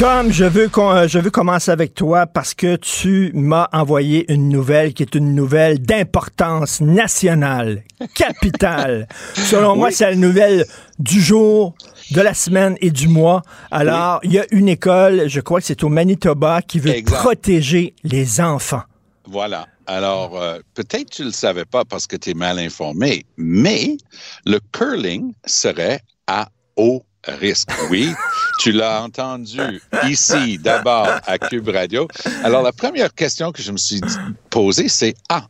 Tom, 0.00 0.32
je 0.32 0.46
veux, 0.46 0.70
euh, 0.78 1.08
je 1.08 1.18
veux 1.18 1.30
commencer 1.30 1.70
avec 1.70 1.92
toi 1.92 2.26
parce 2.26 2.54
que 2.54 2.76
tu 2.76 3.32
m'as 3.34 3.68
envoyé 3.70 4.32
une 4.32 4.48
nouvelle 4.48 4.94
qui 4.94 5.02
est 5.02 5.14
une 5.14 5.34
nouvelle 5.34 5.78
d'importance 5.78 6.80
nationale, 6.80 7.84
capitale. 8.14 9.06
Selon 9.34 9.76
moi, 9.76 9.90
c'est 9.90 10.08
la 10.08 10.16
nouvelle 10.16 10.64
du 10.98 11.20
jour, 11.20 11.74
de 12.12 12.22
la 12.22 12.32
semaine 12.32 12.78
et 12.80 12.90
du 12.90 13.08
mois. 13.08 13.42
Alors, 13.70 14.20
il 14.22 14.32
y 14.32 14.38
a 14.38 14.46
une 14.52 14.70
école, 14.70 15.28
je 15.28 15.40
crois 15.40 15.60
que 15.60 15.66
c'est 15.66 15.84
au 15.84 15.90
Manitoba, 15.90 16.62
qui 16.62 16.78
veut 16.78 16.94
Exact. 16.96 17.18
protéger 17.18 17.94
les 18.02 18.40
enfants. 18.40 18.84
Voilà. 19.26 19.66
Alors, 19.86 20.40
euh, 20.40 20.60
peut-être 20.72 21.10
tu 21.10 21.20
ne 21.20 21.26
le 21.26 21.32
savais 21.34 21.66
pas 21.66 21.84
parce 21.84 22.06
que 22.06 22.16
tu 22.16 22.30
es 22.30 22.34
mal 22.34 22.58
informé, 22.58 23.26
mais 23.36 23.98
le 24.46 24.60
curling 24.72 25.34
serait 25.44 26.00
à 26.26 26.48
haut 26.76 27.04
risque. 27.26 27.68
Oui, 27.90 28.14
tu 28.60 28.72
l'as 28.72 29.02
entendu 29.02 29.80
ici 30.06 30.58
d'abord 30.58 31.08
à 31.26 31.38
Cube 31.38 31.70
Radio. 31.70 32.06
Alors, 32.44 32.62
la 32.62 32.72
première 32.72 33.14
question 33.14 33.52
que 33.52 33.62
je 33.62 33.72
me 33.72 33.78
suis 33.78 34.02
posée, 34.50 34.88
c'est, 34.88 35.14
ah, 35.30 35.46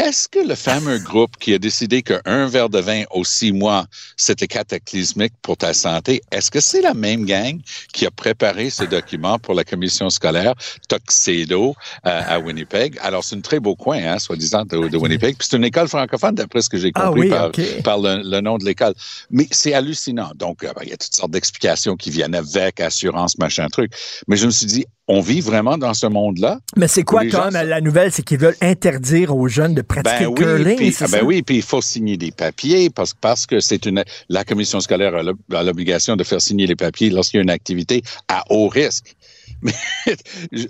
est-ce 0.00 0.28
que 0.28 0.38
le 0.38 0.54
fameux 0.54 0.98
groupe 0.98 1.36
qui 1.38 1.52
a 1.52 1.58
décidé 1.58 2.02
qu'un 2.02 2.46
verre 2.46 2.70
de 2.70 2.78
vin 2.78 3.02
aux 3.10 3.24
six 3.24 3.52
mois, 3.52 3.86
c'était 4.16 4.46
cataclysmique 4.46 5.34
pour 5.42 5.58
ta 5.58 5.74
santé, 5.74 6.22
est-ce 6.32 6.50
que 6.50 6.58
c'est 6.60 6.80
la 6.80 6.94
même 6.94 7.26
gang 7.26 7.60
qui 7.92 8.06
a 8.06 8.10
préparé 8.10 8.70
ce 8.70 8.84
document 8.84 9.38
pour 9.38 9.54
la 9.54 9.62
commission 9.62 10.08
scolaire 10.08 10.54
Tuxedo 10.88 11.74
euh, 12.06 12.22
à 12.26 12.38
Winnipeg? 12.38 12.98
Alors, 13.02 13.24
c'est 13.24 13.36
un 13.36 13.42
très 13.42 13.60
beau 13.60 13.76
coin, 13.76 13.98
hein, 13.98 14.18
soi-disant, 14.18 14.64
de, 14.64 14.88
de 14.88 14.96
Winnipeg. 14.96 15.36
Puis 15.36 15.48
c'est 15.50 15.56
une 15.58 15.64
école 15.64 15.88
francophone, 15.88 16.34
d'après 16.34 16.62
ce 16.62 16.70
que 16.70 16.78
j'ai 16.78 16.92
Ah 16.94 17.08
compris 17.08 17.20
oui, 17.20 17.28
par, 17.28 17.48
OK. 17.48 17.82
par 17.84 17.98
le, 17.98 18.22
le 18.24 18.40
nom 18.40 18.56
de 18.56 18.64
l'école. 18.64 18.94
Mais 19.30 19.46
c'est 19.50 19.74
hallucinant. 19.74 20.30
Donc, 20.34 20.64
euh, 20.64 20.72
ben, 20.74 20.82
il 20.84 20.88
y 20.88 20.92
a 20.94 20.96
toutes 20.96 21.14
sortes 21.14 21.32
d'explications 21.32 21.96
qui 21.96 22.10
viennent 22.10 22.34
avec, 22.34 22.80
assurance, 22.80 23.36
machin, 23.36 23.68
truc. 23.68 23.92
Mais 24.28 24.36
je 24.36 24.46
me 24.46 24.50
suis 24.50 24.66
dit, 24.66 24.86
on 25.10 25.20
vit 25.20 25.40
vraiment 25.40 25.76
dans 25.76 25.92
ce 25.92 26.06
monde-là? 26.06 26.60
Mais 26.76 26.86
c'est 26.86 27.02
quoi, 27.02 27.26
gens 27.26 27.50
Tom, 27.50 27.54
la 27.54 27.80
nouvelle, 27.80 28.12
c'est 28.12 28.22
qu'ils 28.22 28.38
veulent 28.38 28.56
interdire 28.60 29.36
aux 29.36 29.48
jeunes 29.48 29.74
de 29.74 29.82
pratiquer 29.82 30.24
Ben 30.24 30.28
le 30.28 30.34
curling, 30.34 30.76
puis, 30.76 30.96
ah 31.00 31.06
ben 31.10 31.24
oui, 31.24 31.42
puis 31.42 31.56
il 31.56 31.62
faut 31.62 31.82
signer 31.82 32.16
des 32.16 32.30
papiers 32.30 32.90
parce, 32.90 33.12
parce 33.12 33.44
que 33.44 33.58
c'est 33.58 33.86
une 33.86 34.04
la 34.28 34.44
commission 34.44 34.78
scolaire 34.78 35.14
a 35.16 35.62
l'obligation 35.64 36.14
de 36.14 36.22
faire 36.22 36.40
signer 36.40 36.68
les 36.68 36.76
papiers 36.76 37.10
lorsqu'il 37.10 37.38
y 37.38 37.40
a 37.40 37.42
une 37.42 37.50
activité 37.50 38.02
à 38.28 38.44
haut 38.50 38.68
risque. 38.68 39.16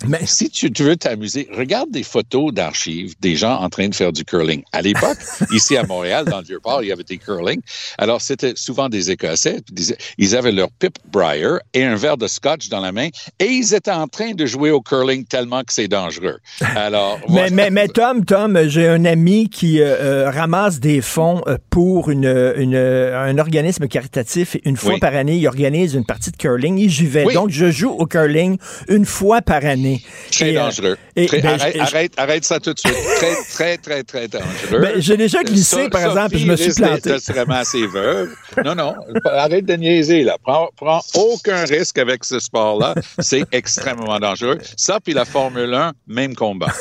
Mais, 0.06 0.20
si 0.26 0.50
tu, 0.50 0.70
tu 0.72 0.82
veux 0.82 0.96
t'amuser, 0.96 1.48
regarde 1.52 1.90
des 1.90 2.02
photos 2.02 2.52
d'archives 2.52 3.14
des 3.20 3.36
gens 3.36 3.54
en 3.60 3.68
train 3.68 3.88
de 3.88 3.94
faire 3.94 4.12
du 4.12 4.24
curling. 4.24 4.62
À 4.72 4.82
l'époque, 4.82 5.18
ici 5.52 5.76
à 5.76 5.84
Montréal, 5.84 6.24
dans 6.26 6.38
le 6.38 6.44
Vieux-Port, 6.44 6.82
il 6.82 6.88
y 6.88 6.92
avait 6.92 7.04
des 7.04 7.18
curling. 7.18 7.60
Alors, 7.98 8.20
c'était 8.20 8.52
souvent 8.56 8.88
des 8.88 9.10
Écossais. 9.10 9.60
Des- 9.72 9.96
Ils 10.18 10.36
avaient 10.36 10.52
leur 10.52 10.70
Pip 10.78 10.98
Briar 11.12 11.60
et 11.74 11.84
un 11.84 11.96
verre 11.96 12.16
de 12.16 12.26
scotch 12.26 12.68
dans 12.68 12.80
la 12.80 12.92
main 12.92 13.08
et 13.38 13.46
ils 13.46 13.74
étaient 13.74 13.90
en 13.90 14.08
train 14.08 14.32
de 14.32 14.46
jouer 14.46 14.70
au 14.70 14.80
curling 14.80 15.24
tellement 15.24 15.60
que 15.62 15.72
c'est 15.72 15.88
dangereux. 15.88 16.38
Alors, 16.60 17.18
Mais, 17.28 17.34
voilà. 17.48 17.50
mais, 17.50 17.70
mais 17.70 17.88
Tom, 17.88 18.24
Tom, 18.24 18.58
j'ai 18.68 18.88
un 18.88 19.04
ami 19.04 19.48
qui 19.48 19.80
euh, 19.80 19.86
euh, 20.26 20.30
ramasse 20.30 20.80
des 20.80 21.00
fonds 21.00 21.42
euh, 21.46 21.56
pour 21.70 22.10
une, 22.10 22.24
une, 22.56 22.76
un 22.76 23.38
organisme 23.38 23.86
caritatif. 23.88 24.56
Une 24.64 24.76
fois 24.76 24.94
Oui. 24.94 25.00
par 25.00 25.14
année, 25.14 25.36
il 25.36 25.46
organise 25.46 25.94
une 25.94 26.04
partie 26.04 26.30
de 26.30 26.36
curling 26.36 26.78
et 26.78 26.88
j'y 26.88 27.06
vais. 27.06 27.24
Oui. 27.24 27.34
Donc, 27.34 27.50
je 27.50 27.70
joue 27.70 27.90
au 27.90 28.06
curling 28.06 28.58
une 28.88 29.06
fois 29.06 29.42
par 29.42 29.64
année. 29.64 30.02
Très 30.30 30.52
Et, 30.52 30.56
euh, 30.56 30.60
dangereux. 30.64 30.98
et, 31.16 31.26
Très- 31.26 31.40
ben, 31.40 31.58
arrête, 31.60 31.74
je- 31.76 31.80
arrête, 31.80 32.12
arrête 32.16 32.44
ça 32.44 32.60
tout 32.60 32.72
de 32.72 32.78
suite. 32.78 32.94
Très, 33.16 33.34
très, 33.52 33.76
très, 33.78 34.02
très 34.02 34.28
dangereux. 34.28 34.80
Ben, 34.80 34.92
j'ai 35.00 35.16
déjà 35.16 35.42
glissé, 35.42 35.84
So- 35.84 35.90
par 35.90 36.02
exemple, 36.04 36.36
et 36.36 36.38
je 36.38 36.46
me 36.46 36.56
suis 36.56 36.72
planté. 36.74 37.16
Ramasser 37.34 37.86
veuve. 37.86 38.30
Non, 38.64 38.74
non, 38.74 38.94
arrête 39.24 39.64
de 39.66 39.74
niaiser, 39.74 40.22
là. 40.22 40.36
Prends, 40.42 40.68
prends 40.76 41.00
aucun 41.14 41.64
risque 41.64 41.98
avec 41.98 42.24
ce 42.24 42.38
sport-là. 42.40 42.94
C'est 43.18 43.44
extrêmement 43.52 44.18
dangereux. 44.18 44.58
Ça, 44.76 44.98
puis 45.00 45.12
la 45.14 45.24
Formule 45.24 45.72
1, 45.74 45.92
même 46.06 46.34
combat. 46.34 46.72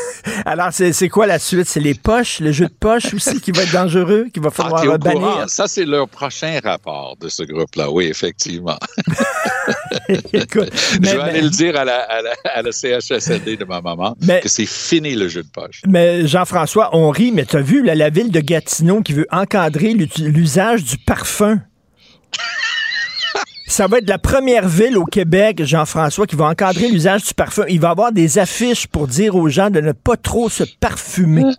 Alors, 0.45 0.69
c'est 0.71 1.09
quoi 1.09 1.27
la 1.27 1.39
suite? 1.39 1.67
C'est 1.67 1.79
les 1.79 1.93
poches, 1.93 2.39
le 2.39 2.51
jeu 2.51 2.65
de 2.65 2.73
poche 2.79 3.13
aussi 3.13 3.39
qui 3.41 3.51
va 3.51 3.63
être 3.63 3.71
dangereux, 3.71 4.27
qui 4.33 4.39
va 4.39 4.49
Ah, 4.49 4.63
falloir 4.63 4.83
au 4.85 4.97
bannir? 4.97 5.45
Ça, 5.49 5.67
c'est 5.67 5.85
leur 5.85 6.07
prochain 6.09 6.59
rapport 6.63 7.15
de 7.19 7.29
ce 7.29 7.43
groupe-là. 7.43 7.89
Oui, 7.91 8.05
effectivement. 8.07 8.77
Écoute, 10.33 10.69
je 10.93 10.99
mais- 10.99 11.15
vais 11.15 11.21
aller 11.21 11.31
mais- 11.33 11.41
le 11.41 11.49
dire 11.49 11.75
à 11.79 11.85
la, 11.85 11.97
à 12.01 12.21
la, 12.21 12.31
à 12.45 12.61
la 12.61 12.71
CHSLD 12.71 13.57
de 13.57 13.65
ma 13.65 13.81
maman 13.81 14.15
Mais- 14.21 14.41
que 14.41 14.49
c'est 14.49 14.65
fini 14.65 15.15
le 15.15 15.27
jeu 15.27 15.43
de 15.43 15.49
poche. 15.49 15.81
Mais 15.87 16.27
Jean-François, 16.27 16.89
on 16.95 17.09
rit, 17.09 17.31
mais 17.31 17.45
tu 17.45 17.57
as 17.57 17.61
vu 17.61 17.83
là, 17.83 17.95
la 17.95 18.09
ville 18.09 18.31
de 18.31 18.39
Gatineau 18.39 19.01
qui 19.01 19.13
veut 19.13 19.27
encadrer 19.31 19.93
l'usage 19.93 20.83
du 20.83 20.97
parfum? 20.97 21.59
Ça 23.67 23.85
va 23.87 23.99
être 23.99 24.09
la 24.09 24.17
première 24.17 24.67
ville 24.67 24.97
au 24.97 25.05
Québec, 25.05 25.63
Jean-François, 25.63 26.25
qui 26.25 26.35
va 26.35 26.45
encadrer 26.45 26.87
l'usage 26.87 27.23
du 27.25 27.33
parfum. 27.35 27.65
Il 27.69 27.79
va 27.79 27.89
y 27.89 27.91
avoir 27.91 28.11
des 28.11 28.39
affiches 28.39 28.87
pour 28.87 29.07
dire 29.07 29.35
aux 29.35 29.47
gens 29.47 29.69
de 29.69 29.79
ne 29.79 29.91
pas 29.91 30.17
trop 30.17 30.49
se 30.49 30.63
parfumer. 30.79 31.43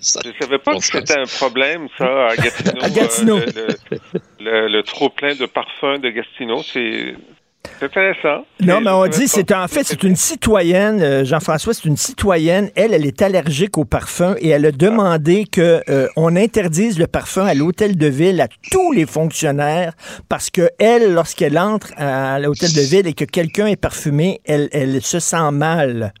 Ça- 0.00 0.20
Je 0.24 0.30
savais 0.44 0.58
pas 0.58 0.76
que 0.76 0.84
c'était 0.84 1.18
un 1.18 1.24
problème, 1.24 1.88
ça, 1.98 2.28
à 2.28 2.36
Gatineau. 2.36 2.80
À 2.80 2.90
Gatineau. 2.90 3.36
euh, 3.38 3.46
le, 3.56 3.66
le- 3.90 4.00
le- 4.38 4.68
le 4.68 4.82
trop-plein 4.84 5.34
de 5.34 5.46
parfums 5.46 5.98
de 6.00 6.10
Gatineau, 6.10 6.62
c'est 6.62 7.16
c'est 7.62 7.86
intéressant. 7.86 8.44
Non, 8.60 8.80
mais 8.80 8.90
on 8.90 9.06
dit, 9.06 9.26
c'est 9.28 9.52
en 9.52 9.66
fait, 9.68 9.84
c'est 9.84 10.02
une 10.02 10.16
citoyenne, 10.16 11.00
euh, 11.02 11.24
Jean-François, 11.24 11.74
c'est 11.74 11.86
une 11.86 11.96
citoyenne. 11.96 12.70
Elle, 12.74 12.92
elle 12.92 13.06
est 13.06 13.22
allergique 13.22 13.78
au 13.78 13.84
parfum 13.84 14.34
et 14.38 14.48
elle 14.48 14.66
a 14.66 14.72
demandé 14.72 15.44
que 15.44 15.82
euh, 15.88 16.08
on 16.16 16.36
interdise 16.36 16.98
le 16.98 17.06
parfum 17.06 17.46
à 17.46 17.54
l'hôtel 17.54 17.96
de 17.96 18.06
ville 18.06 18.40
à 18.40 18.48
tous 18.70 18.92
les 18.92 19.06
fonctionnaires 19.06 19.92
parce 20.28 20.50
que 20.50 20.70
elle, 20.78 21.12
lorsqu'elle 21.14 21.58
entre 21.58 21.92
à 21.96 22.38
l'hôtel 22.38 22.72
de 22.72 22.80
ville 22.80 23.06
et 23.06 23.14
que 23.14 23.24
quelqu'un 23.24 23.66
est 23.66 23.76
parfumé, 23.80 24.40
elle, 24.44 24.68
elle 24.72 25.00
se 25.02 25.18
sent 25.18 25.50
mal. 25.52 26.12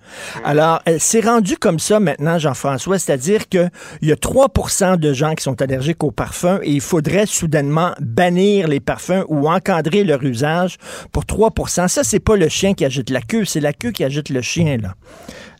Alors, 0.44 0.80
elle 0.86 1.00
s'est 1.00 1.20
rendue 1.20 1.56
comme 1.56 1.78
ça 1.78 2.00
maintenant, 2.00 2.38
Jean-François, 2.38 2.98
c'est-à-dire 2.98 3.48
que 3.48 3.68
il 4.02 4.08
y 4.08 4.12
a 4.12 4.16
3% 4.16 4.96
de 4.96 5.12
gens 5.12 5.34
qui 5.34 5.42
sont 5.42 5.60
allergiques 5.60 6.04
au 6.04 6.10
parfum 6.10 6.58
et 6.62 6.70
il 6.70 6.80
faudrait 6.80 7.26
soudainement 7.26 7.92
bannir 8.00 8.68
les 8.68 8.80
parfums 8.80 9.24
ou 9.28 9.48
encadrer 9.48 10.04
leur 10.04 10.22
usage 10.22 10.76
pour 11.12 11.26
3% 11.30 11.88
Ça, 11.88 12.02
c'est 12.04 12.20
pas 12.20 12.36
le 12.36 12.48
chien 12.48 12.74
qui 12.74 12.84
agite 12.84 13.10
la 13.10 13.22
queue, 13.22 13.44
c'est 13.44 13.60
la 13.60 13.72
queue 13.72 13.92
qui 13.92 14.02
agite 14.04 14.30
le 14.30 14.42
chien, 14.42 14.78
là. 14.78 14.94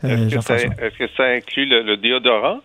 Euh, 0.05 0.27
Est-ce 0.27 0.37
que, 0.37 1.07
ça, 1.17 1.25
que 1.25 1.37
inclut 1.37 1.67
le, 1.67 1.83
le 1.83 1.97
déodorant? 1.97 2.61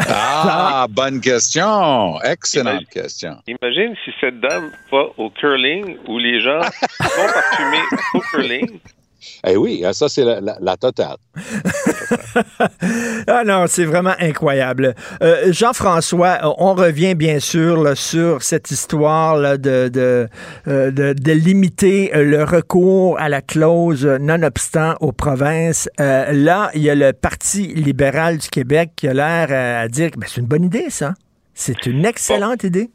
Ah, 0.00 0.86
bonne 0.90 1.20
question. 1.20 2.20
Excellente 2.22 2.86
question. 2.88 3.36
Imagine 3.46 3.94
si 4.04 4.10
cette 4.20 4.40
dame 4.40 4.72
va 4.90 5.04
au 5.18 5.30
curling 5.30 5.96
où 6.08 6.18
les 6.18 6.40
gens 6.40 6.62
sont 6.62 7.26
parfumés 7.32 7.84
au 8.14 8.20
curling 8.20 8.80
Eh 9.46 9.56
oui, 9.56 9.82
ah, 9.84 9.92
ça, 9.92 10.08
c'est 10.08 10.24
la, 10.24 10.40
la, 10.40 10.56
la, 10.60 10.76
totale. 10.76 11.16
ah 13.26 13.44
non, 13.44 13.66
c'est 13.66 13.84
vraiment 13.84 14.14
incroyable. 14.18 14.94
Euh, 15.22 15.52
Jean-François, 15.52 16.38
on 16.58 16.74
revient 16.74 17.14
bien 17.14 17.40
sûr 17.40 17.82
là, 17.82 17.94
sur 17.94 18.42
cette 18.42 18.70
histoire 18.70 19.36
là, 19.36 19.56
de, 19.56 19.88
de, 19.88 20.28
euh, 20.66 20.90
de, 20.90 21.12
de, 21.12 21.32
limiter 21.32 22.10
le 22.14 22.44
recours 22.44 23.18
à 23.18 23.28
la 23.28 23.40
clause 23.40 24.06
nonobstant 24.06 24.94
aux 25.00 25.12
provinces. 25.12 25.88
Euh, 26.00 26.32
là, 26.32 26.70
il 26.74 26.82
y 26.82 26.90
a 26.90 26.94
le 26.94 27.12
Parti 27.12 27.68
libéral 27.68 28.38
du 28.38 28.48
Québec 28.48 28.90
qui 28.96 29.08
a 29.08 29.14
l'air 29.14 29.52
à 29.52 29.88
dire 29.88 30.10
que 30.10 30.18
ben, 30.18 30.26
c'est 30.28 30.40
une 30.40 30.46
bonne 30.46 30.64
idée, 30.64 30.90
ça. 30.90 31.14
C'est 31.54 31.86
une 31.86 32.04
excellente 32.04 32.62
bon. 32.62 32.68
idée. 32.68 32.90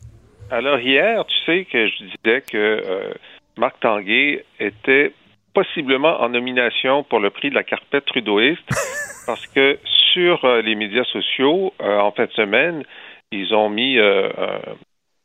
Alors 0.53 0.79
hier, 0.79 1.25
tu 1.25 1.35
sais 1.45 1.65
que 1.65 1.87
je 1.87 2.03
disais 2.03 2.41
que 2.41 2.57
euh, 2.57 3.13
Marc 3.57 3.79
Tanguay 3.79 4.45
était 4.59 5.11
possiblement 5.53 6.21
en 6.21 6.29
nomination 6.29 7.03
pour 7.03 7.19
le 7.19 7.29
prix 7.29 7.49
de 7.49 7.55
la 7.55 7.63
carpette 7.63 8.05
trudeauiste 8.05 8.67
parce 9.25 9.45
que 9.47 9.77
sur 10.13 10.45
euh, 10.45 10.61
les 10.61 10.75
médias 10.75 11.05
sociaux, 11.05 11.73
euh, 11.81 11.99
en 11.99 12.11
fin 12.11 12.25
de 12.25 12.31
semaine, 12.31 12.83
ils 13.31 13.53
ont 13.53 13.69
mis 13.69 13.97
euh, 13.97 14.29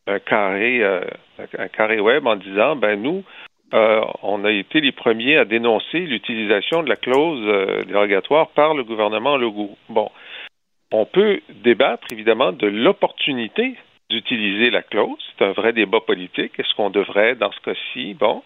un, 0.07 0.19
carré 0.19 0.83
un 0.83 1.69
carré 1.69 2.01
web 2.01 2.27
en 2.27 2.37
disant 2.37 2.75
ben 2.77 3.01
nous 3.01 3.23
on 3.71 4.47
a 4.47 4.51
été 4.51 4.81
les 4.81 4.93
premiers 4.93 5.37
à 5.37 5.45
dénoncer 5.45 5.99
l'utilisation 5.99 6.83
de 6.83 6.89
la 6.89 6.97
clause 6.97 7.87
dérogatoire 7.87 8.49
par 8.49 8.73
le 8.73 8.83
gouvernement 8.83 9.37
Legault. 9.37 9.77
Bon, 9.91 10.11
on 10.91 11.05
peut 11.05 11.43
débattre 11.51 12.07
évidemment 12.11 12.53
de 12.53 12.67
l'opportunité 12.67 13.75
d'utiliser 14.09 14.71
la 14.71 14.83
clause. 14.83 15.19
C'est 15.37 15.45
un 15.45 15.53
vrai 15.53 15.75
débat 15.75 16.01
politique. 16.01 16.59
Est-ce 16.59 16.75
qu'on 16.77 16.89
devrait, 16.89 17.35
dans 17.35 17.53
ce 17.53 17.61
cas-ci, 17.61 18.15
bon, 18.15 18.43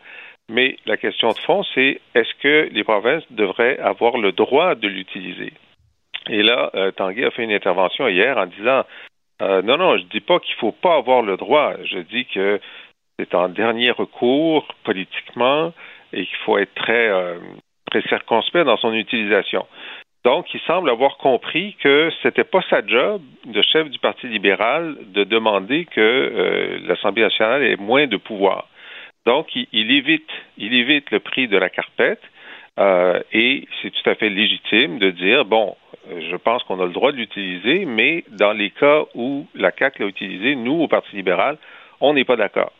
mais 0.53 0.77
la 0.85 0.99
question 0.99 1.31
de 1.31 1.38
fond, 1.38 1.62
c'est 1.75 2.01
est-ce 2.15 2.35
que 2.43 2.69
les 2.73 2.85
provinces 2.85 3.25
devraient 3.31 3.79
avoir 3.79 4.19
le 4.19 4.33
droit 4.33 4.75
de 4.75 4.87
l'utiliser? 4.87 5.53
Et 6.29 6.43
là, 6.43 6.71
euh, 6.75 6.91
Tanguy 6.93 7.25
a 7.25 7.31
fait 7.31 7.45
une 7.45 7.53
intervention 7.53 8.07
hier 8.07 8.37
en 8.37 8.47
disant 8.47 8.85
euh, 9.41 9.62
non, 9.62 9.79
non, 9.79 9.97
je 9.97 10.03
ne 10.03 10.09
dis 10.09 10.21
pas 10.21 10.38
qu'il 10.41 10.55
ne 10.57 10.61
faut 10.61 10.73
pas 10.73 10.97
avoir 10.97 11.23
le 11.23 11.38
droit. 11.38 11.73
Je 11.85 11.99
dis 11.99 12.27
que 12.27 12.61
c'est 13.19 13.35
en 13.35 13.49
dernier 13.49 13.91
recours 13.91 14.69
politiquement 14.85 15.73
et 16.12 16.27
qu'il 16.27 16.37
faut 16.45 16.59
être 16.59 16.75
très, 16.75 17.09
euh, 17.09 17.38
très 17.91 18.03
circonspect 18.03 18.67
dans 18.67 18.77
son 18.77 18.93
utilisation. 18.93 19.67
Donc, 20.25 20.53
il 20.55 20.61
semble 20.61 20.91
avoir 20.91 21.17
compris 21.17 21.77
que 21.83 22.11
c'était 22.23 22.45
pas 22.45 22.61
sa 22.69 22.87
job 22.87 23.23
de 23.47 23.62
chef 23.62 23.88
du 23.88 23.99
Parti 23.99 24.29
libéral 24.29 24.97
de 25.07 25.25
demander 25.25 25.87
que 25.87 26.81
l'Assemblée 26.87 27.23
nationale 27.23 27.65
ait 27.65 27.77
moins 27.77 28.07
de 28.07 28.19
pouvoir. 28.19 28.69
Donc, 29.25 29.55
il, 29.55 29.91
évite, 29.91 30.29
il 30.59 30.75
évite 30.75 31.11
le 31.11 31.21
prix 31.21 31.49
de 31.49 31.57
la 31.57 31.71
carpette 31.71 32.23
euh, 32.79 33.21
et 33.33 33.69
c'est 33.81 33.91
tout 33.91 34.11
à 34.11 34.15
fait 34.15 34.31
légitime 34.31 34.99
de 34.99 35.11
dire 35.11 35.45
bon, 35.45 35.77
je 36.09 36.37
pense 36.37 36.63
qu'on 36.65 36.81
a 36.81 36.87
le 36.87 36.93
droit 36.93 37.13
de 37.13 37.19
l'utiliser, 37.19 37.85
mais 37.85 38.25
dans 38.31 38.53
les 38.53 38.71
cas 38.71 39.05
où 39.15 39.47
la 39.55 39.71
CAC 39.73 39.99
l'a 39.99 40.07
utilisé, 40.07 40.57
nous 40.57 40.75
au 40.75 40.89
Parti 40.89 41.15
libéral, 41.15 41.59
on 42.01 42.15
n'est 42.15 42.25
pas 42.25 42.37
d'accord. 42.37 42.73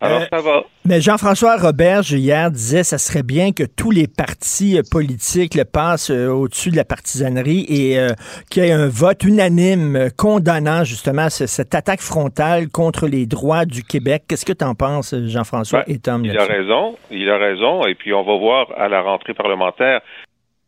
Alors, 0.00 0.20
euh, 0.20 0.26
ça 0.30 0.40
va. 0.40 0.64
Mais 0.88 1.00
Jean-François 1.00 1.56
Roberge, 1.56 2.12
hier, 2.12 2.50
disait 2.50 2.80
que 2.80 2.86
ça 2.86 2.98
serait 2.98 3.22
bien 3.22 3.52
que 3.52 3.64
tous 3.64 3.90
les 3.90 4.06
partis 4.06 4.78
euh, 4.78 4.82
politiques 4.90 5.54
le 5.54 5.64
passent 5.64 6.10
euh, 6.10 6.28
au-dessus 6.28 6.70
de 6.70 6.76
la 6.76 6.84
partisanerie 6.84 7.66
et 7.68 7.98
euh, 7.98 8.10
qu'il 8.50 8.64
y 8.64 8.68
ait 8.68 8.72
un 8.72 8.88
vote 8.88 9.24
unanime 9.24 10.08
condamnant 10.16 10.84
justement 10.84 11.28
ce, 11.28 11.46
cette 11.46 11.74
attaque 11.74 12.00
frontale 12.00 12.68
contre 12.68 13.06
les 13.06 13.26
droits 13.26 13.64
du 13.64 13.82
Québec. 13.82 14.22
Qu'est-ce 14.28 14.46
que 14.46 14.52
tu 14.52 14.64
en 14.64 14.74
penses, 14.74 15.14
Jean-François 15.26 15.82
ben, 15.86 15.94
et 15.94 15.98
Tom? 15.98 16.24
Il 16.24 16.38
a 16.38 16.46
raison, 16.46 16.96
il 17.10 17.28
a 17.28 17.36
raison. 17.36 17.84
Et 17.84 17.94
puis, 17.94 18.14
on 18.14 18.22
va 18.22 18.36
voir 18.36 18.68
à 18.78 18.88
la 18.88 19.02
rentrée 19.02 19.34
parlementaire 19.34 20.00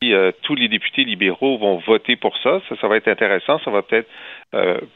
si 0.03 0.13
tous 0.43 0.55
les 0.55 0.69
députés 0.69 1.05
libéraux 1.05 1.59
vont 1.59 1.79
voter 1.87 2.17
pour 2.17 2.37
ça. 2.43 2.61
Ça, 2.69 2.75
ça 2.81 2.89
va 2.89 2.97
être 2.97 3.09
intéressant. 3.09 3.59
Ça 3.65 3.71
va 3.71 3.83
peut-être 3.83 4.09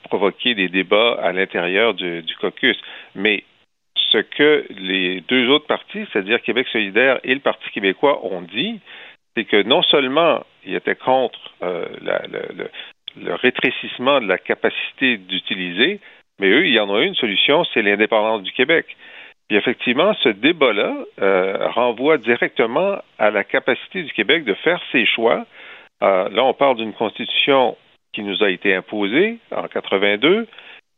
provoquer 0.05 0.55
des 0.55 0.69
débats 0.69 1.19
à 1.23 1.33
l'intérieur 1.33 1.93
du, 1.93 2.23
du 2.23 2.35
caucus. 2.37 2.77
Mais 3.15 3.45
ce 4.15 4.19
que 4.19 4.65
les 4.71 5.23
deux 5.23 5.49
autres 5.49 5.67
partis, 5.67 6.07
c'est-à-dire 6.13 6.41
Québec 6.43 6.69
solidaire 6.69 7.19
et 7.25 7.35
le 7.35 7.41
Parti 7.41 7.69
québécois, 7.71 8.25
ont 8.25 8.43
dit, 8.43 8.79
c'est 9.37 9.45
que 9.45 9.63
non 9.63 9.83
seulement 9.83 10.45
ils 10.65 10.77
étaient 10.77 10.95
contre 10.95 11.41
euh, 11.63 11.87
le, 12.01 13.35
rétrécissement 13.35 14.21
de 14.21 14.29
la 14.29 14.39
capacité 14.39 15.17
d'utiliser, 15.17 16.01
mais 16.39 16.49
eux, 16.49 16.67
il 16.67 16.75
y 16.75 16.81
en 16.81 16.95
a 16.95 17.03
une 17.03 17.15
solution, 17.15 17.65
c'est 17.73 17.83
l'indépendance 17.83 18.43
du 18.43 18.53
Québec. 18.53 18.87
Puis 19.49 19.57
effectivement, 19.57 20.15
ce 20.23 20.29
débat-là 20.29 20.95
euh, 21.21 21.69
renvoie 21.69 22.19
directement 22.19 22.99
à 23.19 23.31
la 23.31 23.45
capacité 23.45 24.03
du 24.03 24.13
Québec 24.13 24.45
de 24.45 24.55
faire 24.55 24.81
ses 24.93 25.07
choix. 25.07 25.45
Euh, 26.03 26.29
là, 26.31 26.45
on 26.45 26.55
parle 26.55 26.77
d'une 26.77 26.93
constitution 26.93 27.77
qui 28.13 28.23
nous 28.23 28.43
a 28.43 28.51
été 28.51 28.75
imposée 28.75 29.39
en 29.51 29.67
82, 29.67 30.47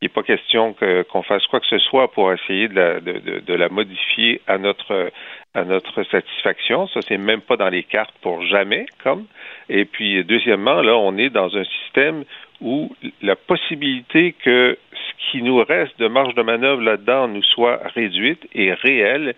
il 0.02 0.06
n'est 0.06 0.10
pas 0.10 0.22
question 0.22 0.74
que, 0.74 1.02
qu'on 1.02 1.22
fasse 1.22 1.46
quoi 1.46 1.60
que 1.60 1.66
ce 1.66 1.78
soit 1.78 2.12
pour 2.12 2.30
essayer 2.32 2.68
de 2.68 2.74
la, 2.74 3.00
de, 3.00 3.12
de, 3.12 3.38
de 3.40 3.54
la 3.54 3.70
modifier 3.70 4.42
à 4.46 4.58
notre, 4.58 5.10
à 5.54 5.64
notre 5.64 6.02
satisfaction. 6.04 6.86
Ça, 6.88 7.00
c'est 7.08 7.16
même 7.16 7.40
pas 7.40 7.56
dans 7.56 7.70
les 7.70 7.82
cartes 7.82 8.14
pour 8.20 8.42
jamais, 8.42 8.84
comme. 9.02 9.24
Et 9.70 9.86
puis, 9.86 10.22
deuxièmement, 10.24 10.82
là, 10.82 10.96
on 10.96 11.16
est 11.16 11.30
dans 11.30 11.56
un 11.56 11.64
système 11.64 12.24
où 12.60 12.94
la 13.22 13.36
possibilité 13.36 14.32
que 14.32 14.78
ce 14.92 15.30
qui 15.30 15.42
nous 15.42 15.62
reste 15.64 15.98
de 15.98 16.08
marge 16.08 16.34
de 16.34 16.42
manœuvre 16.42 16.82
là-dedans 16.82 17.28
nous 17.28 17.42
soit 17.42 17.80
réduite 17.94 18.46
est 18.54 18.74
réelle. 18.74 19.34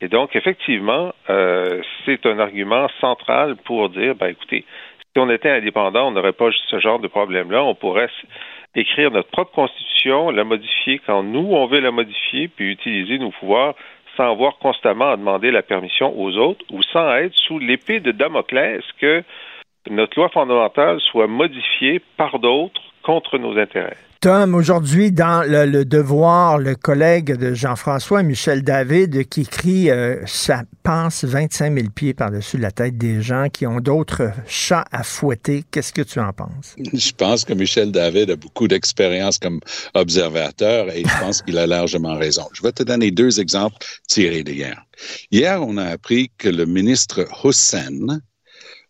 Et 0.00 0.08
donc, 0.08 0.36
effectivement, 0.36 1.14
euh, 1.30 1.80
c'est 2.04 2.26
un 2.26 2.38
argument 2.38 2.88
central 3.00 3.56
pour 3.64 3.88
dire, 3.88 4.14
ben, 4.14 4.28
écoutez, 4.28 4.64
si 5.14 5.18
on 5.18 5.30
était 5.30 5.50
indépendant, 5.50 6.08
on 6.08 6.10
n'aurait 6.10 6.32
pas 6.32 6.50
ce 6.68 6.78
genre 6.78 6.98
de 6.98 7.08
problème-là. 7.08 7.62
On 7.64 7.74
pourrait 7.74 8.10
écrire 8.74 9.10
notre 9.10 9.30
propre 9.30 9.52
constitution, 9.52 10.30
la 10.30 10.44
modifier 10.44 11.00
quand 11.06 11.22
nous, 11.22 11.52
on 11.52 11.66
veut 11.66 11.80
la 11.80 11.90
modifier, 11.90 12.48
puis 12.48 12.72
utiliser 12.72 13.18
nos 13.18 13.30
pouvoirs 13.30 13.74
sans 14.16 14.30
avoir 14.30 14.58
constamment 14.58 15.10
à 15.10 15.16
demander 15.16 15.50
la 15.50 15.62
permission 15.62 16.18
aux 16.18 16.36
autres 16.36 16.64
ou 16.70 16.82
sans 16.82 17.14
être 17.16 17.34
sous 17.34 17.58
l'épée 17.58 18.00
de 18.00 18.12
Damoclès 18.12 18.82
que 19.00 19.24
notre 19.90 20.18
loi 20.18 20.28
fondamentale 20.28 21.00
soit 21.00 21.26
modifiée 21.26 22.00
par 22.16 22.38
d'autres 22.38 22.80
contre 23.02 23.38
nos 23.38 23.58
intérêts. 23.58 23.96
Tom, 24.24 24.54
aujourd'hui, 24.54 25.12
dans 25.12 25.46
le, 25.46 25.66
le, 25.66 25.84
Devoir, 25.84 26.56
le 26.56 26.76
collègue 26.76 27.36
de 27.36 27.52
Jean-François, 27.52 28.22
Michel 28.22 28.62
David, 28.62 29.28
qui 29.28 29.42
écrit 29.42 29.90
euh, 29.90 30.16
Ça 30.24 30.62
passe 30.82 31.24
25 31.24 31.74
000 31.74 31.90
pieds 31.94 32.14
par-dessus 32.14 32.56
la 32.56 32.70
tête 32.70 32.96
des 32.96 33.20
gens 33.20 33.48
qui 33.52 33.66
ont 33.66 33.80
d'autres 33.80 34.30
chats 34.46 34.86
à 34.90 35.02
fouetter. 35.02 35.62
Qu'est-ce 35.70 35.92
que 35.92 36.00
tu 36.00 36.20
en 36.20 36.32
penses? 36.32 36.74
Je 36.78 37.12
pense 37.12 37.44
que 37.44 37.52
Michel 37.52 37.92
David 37.92 38.30
a 38.30 38.36
beaucoup 38.36 38.66
d'expérience 38.66 39.38
comme 39.38 39.60
observateur 39.92 40.88
et 40.88 41.02
je 41.02 41.20
pense 41.20 41.42
qu'il 41.42 41.58
a 41.58 41.66
largement 41.66 42.16
raison. 42.16 42.44
Je 42.54 42.62
vais 42.62 42.72
te 42.72 42.82
donner 42.82 43.10
deux 43.10 43.40
exemples 43.40 43.76
tirés 44.08 44.42
d'hier. 44.42 44.86
Hier, 45.32 45.62
on 45.62 45.76
a 45.76 45.84
appris 45.84 46.30
que 46.38 46.48
le 46.48 46.64
ministre 46.64 47.28
Hussein, 47.44 48.22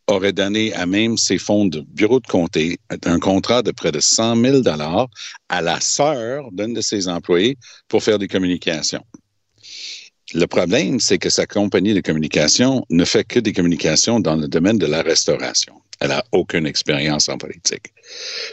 aurait 0.06 0.32
donné 0.32 0.72
à 0.74 0.86
même 0.86 1.16
ses 1.16 1.38
fonds 1.38 1.66
de 1.66 1.80
bureau 1.80 2.20
de 2.20 2.26
comté 2.26 2.78
un 3.04 3.18
contrat 3.18 3.62
de 3.62 3.70
près 3.70 3.92
de 3.92 4.00
100 4.00 4.36
000 4.40 4.60
dollars 4.60 5.08
à 5.48 5.62
la 5.62 5.80
sœur 5.80 6.50
d'un 6.52 6.68
de 6.68 6.80
ses 6.80 7.08
employés 7.08 7.56
pour 7.88 8.02
faire 8.02 8.18
des 8.18 8.28
communications. 8.28 9.04
Le 10.34 10.48
problème, 10.48 10.98
c'est 10.98 11.18
que 11.18 11.30
sa 11.30 11.46
compagnie 11.46 11.94
de 11.94 12.00
communication 12.00 12.84
ne 12.90 13.04
fait 13.04 13.22
que 13.22 13.38
des 13.38 13.52
communications 13.52 14.18
dans 14.18 14.34
le 14.34 14.48
domaine 14.48 14.78
de 14.78 14.86
la 14.86 15.00
restauration. 15.00 15.74
Elle 16.00 16.08
n'a 16.08 16.24
aucune 16.32 16.66
expérience 16.66 17.28
en 17.28 17.38
politique. 17.38 17.92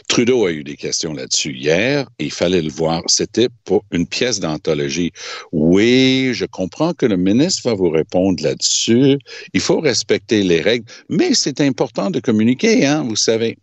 Trudeau 0.06 0.46
a 0.46 0.52
eu 0.52 0.62
des 0.62 0.76
questions 0.76 1.12
là-dessus 1.12 1.56
hier 1.56 2.08
et 2.20 2.26
il 2.26 2.30
fallait 2.30 2.62
le 2.62 2.70
voir. 2.70 3.02
C'était 3.08 3.48
pour 3.64 3.84
une 3.90 4.06
pièce 4.06 4.38
d'anthologie. 4.38 5.10
Oui, 5.50 6.30
je 6.34 6.44
comprends 6.44 6.94
que 6.94 7.04
le 7.04 7.16
ministre 7.16 7.68
va 7.68 7.74
vous 7.74 7.90
répondre 7.90 8.40
là-dessus. 8.44 9.18
Il 9.52 9.60
faut 9.60 9.80
respecter 9.80 10.44
les 10.44 10.60
règles, 10.60 10.86
mais 11.08 11.34
c'est 11.34 11.60
important 11.60 12.10
de 12.10 12.20
communiquer, 12.20 12.86
hein, 12.86 13.02
vous 13.02 13.16
savez. 13.16 13.58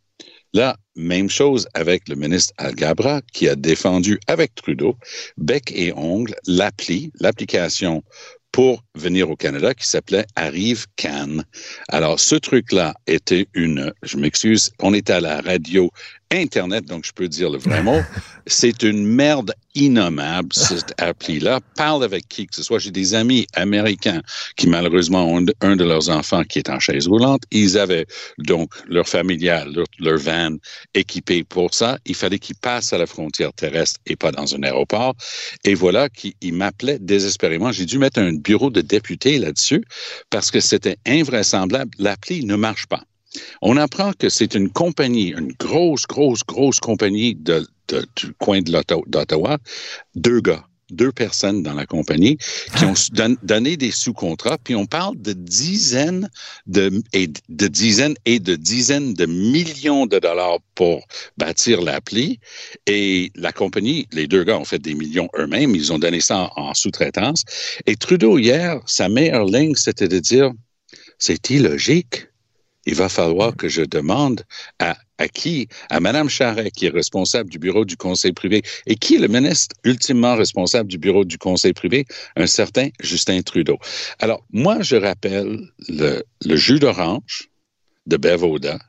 Là, 0.54 0.76
même 0.96 1.30
chose 1.30 1.68
avec 1.74 2.10
le 2.10 2.16
ministre 2.16 2.54
Al-Gabra 2.58 3.22
qui 3.34 3.48
a 3.48 3.56
défendu 3.56 4.20
avec 4.28 4.56
Trudeau, 4.56 4.96
bec 5.38 5.72
et 5.76 5.94
ongle, 5.94 6.36
l'appli, 6.48 7.12
l'application 7.20 8.04
pour 8.52 8.84
venir 8.96 9.30
au 9.30 9.36
Canada 9.36 9.74
qui 9.74 9.88
s'appelait 9.88 10.26
Arrive 10.36 10.88
Cannes. 10.96 11.46
Alors, 11.88 12.20
ce 12.20 12.36
truc-là 12.36 12.96
était 13.06 13.48
une, 13.54 13.94
je 14.02 14.18
m'excuse, 14.18 14.72
on 14.80 14.94
était 14.94 15.14
à 15.14 15.22
la 15.22 15.42
radio 15.42 15.92
Internet, 16.32 16.86
donc 16.86 17.06
je 17.06 17.12
peux 17.12 17.28
dire 17.28 17.50
le 17.50 17.58
vrai 17.58 17.82
mot, 17.82 18.00
c'est 18.46 18.84
une 18.84 19.04
merde 19.04 19.52
innommable, 19.74 20.50
cette 20.52 20.94
appli-là. 21.02 21.60
Parle 21.76 22.04
avec 22.04 22.28
qui 22.28 22.46
que 22.46 22.56
ce 22.56 22.62
soit. 22.62 22.78
J'ai 22.78 22.92
des 22.92 23.16
amis 23.16 23.48
américains 23.56 24.22
qui, 24.56 24.68
malheureusement, 24.68 25.26
ont 25.26 25.44
un 25.62 25.76
de 25.76 25.84
leurs 25.84 26.10
enfants 26.10 26.44
qui 26.44 26.60
est 26.60 26.70
en 26.70 26.80
chaise 26.80 27.08
roulante. 27.08 27.44
Ils 27.50 27.80
avaient 27.80 28.06
donc 28.38 28.72
leur 28.88 29.08
familial, 29.08 29.72
leur, 29.74 29.88
leur 30.00 30.18
van 30.18 30.58
équipé 30.94 31.44
pour 31.44 31.74
ça. 31.74 31.98
Il 32.06 32.16
fallait 32.16 32.40
qu'ils 32.40 32.58
passent 32.58 32.94
à 32.94 33.00
la 33.00 33.08
frontière 33.08 33.52
terrestre 33.54 34.00
et 34.06 34.16
pas 34.16 34.32
dans 34.32 34.54
un 34.54 34.62
aéroport. 34.62 35.16
Et 35.64 35.74
voilà 35.74 36.10
qu'ils 36.10 36.54
m'appelaient 36.54 37.00
désespérément. 37.00 37.72
J'ai 37.72 37.86
dû 37.86 37.98
mettre 37.98 38.20
un 38.20 38.34
bureau 38.34 38.70
de 38.70 38.82
député 38.82 39.40
là-dessus 39.40 39.84
parce 40.30 40.52
que 40.52 40.60
c'était 40.60 40.98
invraisemblable. 41.08 41.92
L'appli 41.98 42.46
ne 42.46 42.56
marche 42.56 42.86
pas. 42.86 43.04
On 43.62 43.78
apprend 43.78 44.14
que 44.14 44.30
c'est 44.30 44.56
une 44.56 44.70
compagnie, 44.70 45.30
une 45.30 45.54
grosse, 45.60 46.08
grosse, 46.08 46.44
grosse 46.44 46.80
compagnie 46.80 47.36
de, 47.36 47.66
de- 47.88 48.06
du 48.16 48.34
coin 48.34 48.62
de 48.62 48.72
d'Ottawa, 49.08 49.58
deux 50.16 50.42
gars, 50.42 50.66
deux 50.92 51.12
personnes 51.12 51.62
dans 51.62 51.76
la 51.76 51.86
compagnie 51.86 52.38
qui 52.76 52.86
ont 52.86 52.96
don- 53.12 53.38
donné 53.44 53.78
des 53.78 53.92
sous-contrats, 53.92 54.58
puis 54.58 54.76
on 54.76 54.88
parle 54.88 55.16
de 55.22 55.34
dizaines 55.34 56.30
de, 56.66 57.04
et 57.14 57.28
de 57.28 57.68
dizaines 57.68 58.16
et 58.26 58.40
de 58.40 58.56
dizaines 58.56 59.14
de 59.14 59.28
millions 59.28 60.08
de 60.08 60.18
dollars 60.18 60.58
pour 60.74 61.06
bâtir 61.38 61.82
l'appli. 61.82 62.40
Et 62.88 63.32
la 63.36 63.52
compagnie, 63.52 64.08
les 64.12 64.26
deux 64.26 64.44
gars 64.44 64.58
ont 64.58 64.66
fait 64.66 64.80
des 64.80 64.96
millions 64.96 65.30
eux-mêmes, 65.38 65.76
ils 65.76 65.94
ont 65.94 66.00
donné 66.00 66.22
ça 66.22 66.52
en, 66.56 66.70
en 66.70 66.74
sous-traitance. 66.74 67.44
Et 67.86 67.96
Trudeau, 67.96 68.40
hier, 68.40 68.80
sa 68.88 69.10
meilleure 69.10 69.46
ligne, 69.46 69.76
c'était 69.76 70.08
de 70.08 70.18
dire, 70.18 70.52
c'est 71.20 71.52
illogique 71.52 72.29
il 72.90 72.96
va 72.96 73.08
falloir 73.08 73.56
que 73.56 73.68
je 73.70 73.84
demande 73.84 74.42
à, 74.80 74.98
qui? 75.28 75.68
À 75.92 76.00
Mme 76.00 76.28
Charret, 76.28 76.72
qui 76.72 76.88
est 76.88 76.96
responsable 77.02 77.48
du 77.52 77.60
bureau 77.60 77.86
du 77.86 77.96
conseil 77.96 78.32
privé. 78.32 78.64
Et 78.88 78.96
qui 78.96 79.16
est 79.16 79.20
le 79.20 79.28
ministre 79.28 79.76
ultimement 79.84 80.36
responsable 80.36 80.90
du 80.90 80.98
bureau 80.98 81.24
du 81.24 81.38
conseil 81.38 81.74
privé? 81.74 82.06
Un 82.36 82.48
certain 82.48 82.90
Justin 83.00 83.42
Trudeau. 83.44 83.78
Alors, 84.18 84.44
moi, 84.52 84.82
je 84.82 84.96
rappelle 84.96 85.60
le, 85.88 86.24
le 86.44 86.56
jus 86.56 86.80
d'orange 86.80 87.50
de 88.08 88.18
Bevoda 88.18 88.80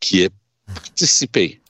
qui 0.00 0.22
est 0.22 0.32
participé 0.66 1.60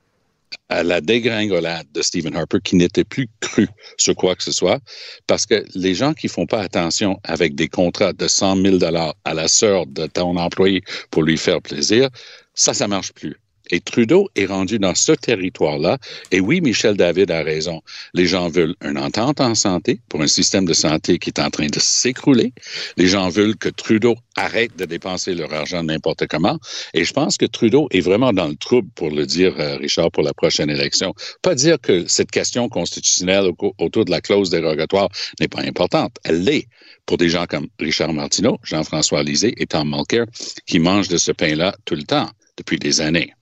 à 0.69 0.83
la 0.83 1.01
dégringolade 1.01 1.87
de 1.93 2.03
Stephen 2.03 2.37
Harper 2.37 2.59
qui 2.63 2.77
n'était 2.77 3.05
plus 3.05 3.29
cru 3.41 3.69
sur 3.99 4.15
quoi 4.15 4.35
que 4.35 4.43
ce 4.43 4.53
soit, 4.53 4.81
parce 5.27 5.47
que 5.47 5.65
les 5.75 5.95
gens 5.95 6.15
qui 6.15 6.29
font 6.29 6.47
pas 6.47 6.61
attention 6.63 7.19
avec 7.23 7.55
des 7.55 7.69
contrats 7.69 8.13
de 8.13 8.27
100 8.27 8.63
000 8.63 8.79
dollars 8.79 9.15
à 9.25 9.35
la 9.35 9.49
sœur 9.49 9.87
de 9.87 10.07
ton 10.07 10.37
employé 10.37 10.83
pour 11.11 11.23
lui 11.23 11.37
faire 11.37 11.61
plaisir, 11.61 12.09
ça, 12.55 12.73
ça 12.73 12.89
marche 12.89 13.13
plus. 13.13 13.37
Et 13.71 13.81
Trudeau 13.81 14.29
est 14.37 14.47
rendu 14.47 14.79
dans 14.79 14.95
ce 14.95 15.13
territoire-là. 15.13 15.99
Et 16.31 16.41
oui, 16.41 16.61
Michel 16.61 16.97
David 16.97 17.31
a 17.31 17.43
raison. 17.43 17.83
Les 18.13 18.27
gens 18.27 18.49
veulent 18.49 18.75
une 18.85 18.99
entente 18.99 19.41
en 19.41 19.55
santé 19.55 20.01
pour 20.09 20.21
un 20.23 20.27
système 20.27 20.65
de 20.65 20.75
santé 20.75 21.19
qui 21.19 21.31
est 21.31 21.41
en 21.41 21.51
train 21.51 21.67
de 21.67 21.79
s'écrouler. 21.79 22.53
Les 22.97 23.07
gens 23.07 23.29
veulent 23.29 23.57
que 23.57 23.69
Trudeau 23.69 24.17
arrête 24.37 24.77
de 24.77 24.85
dépenser 24.85 25.35
leur 25.35 25.53
argent 25.53 25.83
n'importe 25.83 26.27
comment. 26.27 26.59
Et 26.93 27.05
je 27.05 27.13
pense 27.13 27.37
que 27.37 27.47
Trudeau 27.47 27.89
est 27.91 28.01
vraiment 28.01 28.33
dans 28.33 28.49
le 28.49 28.57
trouble, 28.57 28.89
pour 28.95 29.11
le 29.11 29.27
dire, 29.27 29.55
euh, 29.59 29.77
Richard, 29.77 30.11
pour 30.11 30.23
la 30.23 30.35
prochaine 30.35 30.71
élection. 30.71 31.15
Pas 31.43 31.55
dire 31.55 31.79
que 31.81 32.07
cette 32.07 32.31
question 32.31 32.69
constitutionnelle 32.69 33.51
au- 33.59 33.75
autour 33.79 34.05
de 34.05 34.11
la 34.11 34.21
clause 34.21 34.51
dérogatoire 34.51 35.09
n'est 35.41 35.49
pas 35.49 35.63
importante. 35.63 36.17
Elle 36.25 36.43
l'est 36.45 36.69
pour 37.07 37.17
des 37.17 37.29
gens 37.29 37.47
comme 37.47 37.69
Richard 37.79 38.13
Martineau, 38.13 38.59
Jean-François 38.63 39.23
Lisée 39.23 39.55
et 39.57 39.67
Tom 39.67 39.89
Mulcair, 39.91 40.27
qui 40.67 40.79
mangent 40.79 41.09
de 41.09 41.17
ce 41.17 41.33
pain-là 41.33 41.75
tout 41.85 41.95
le 41.95 42.05
temps, 42.05 42.29
depuis 42.57 42.79
des 42.79 43.01
années. 43.01 43.33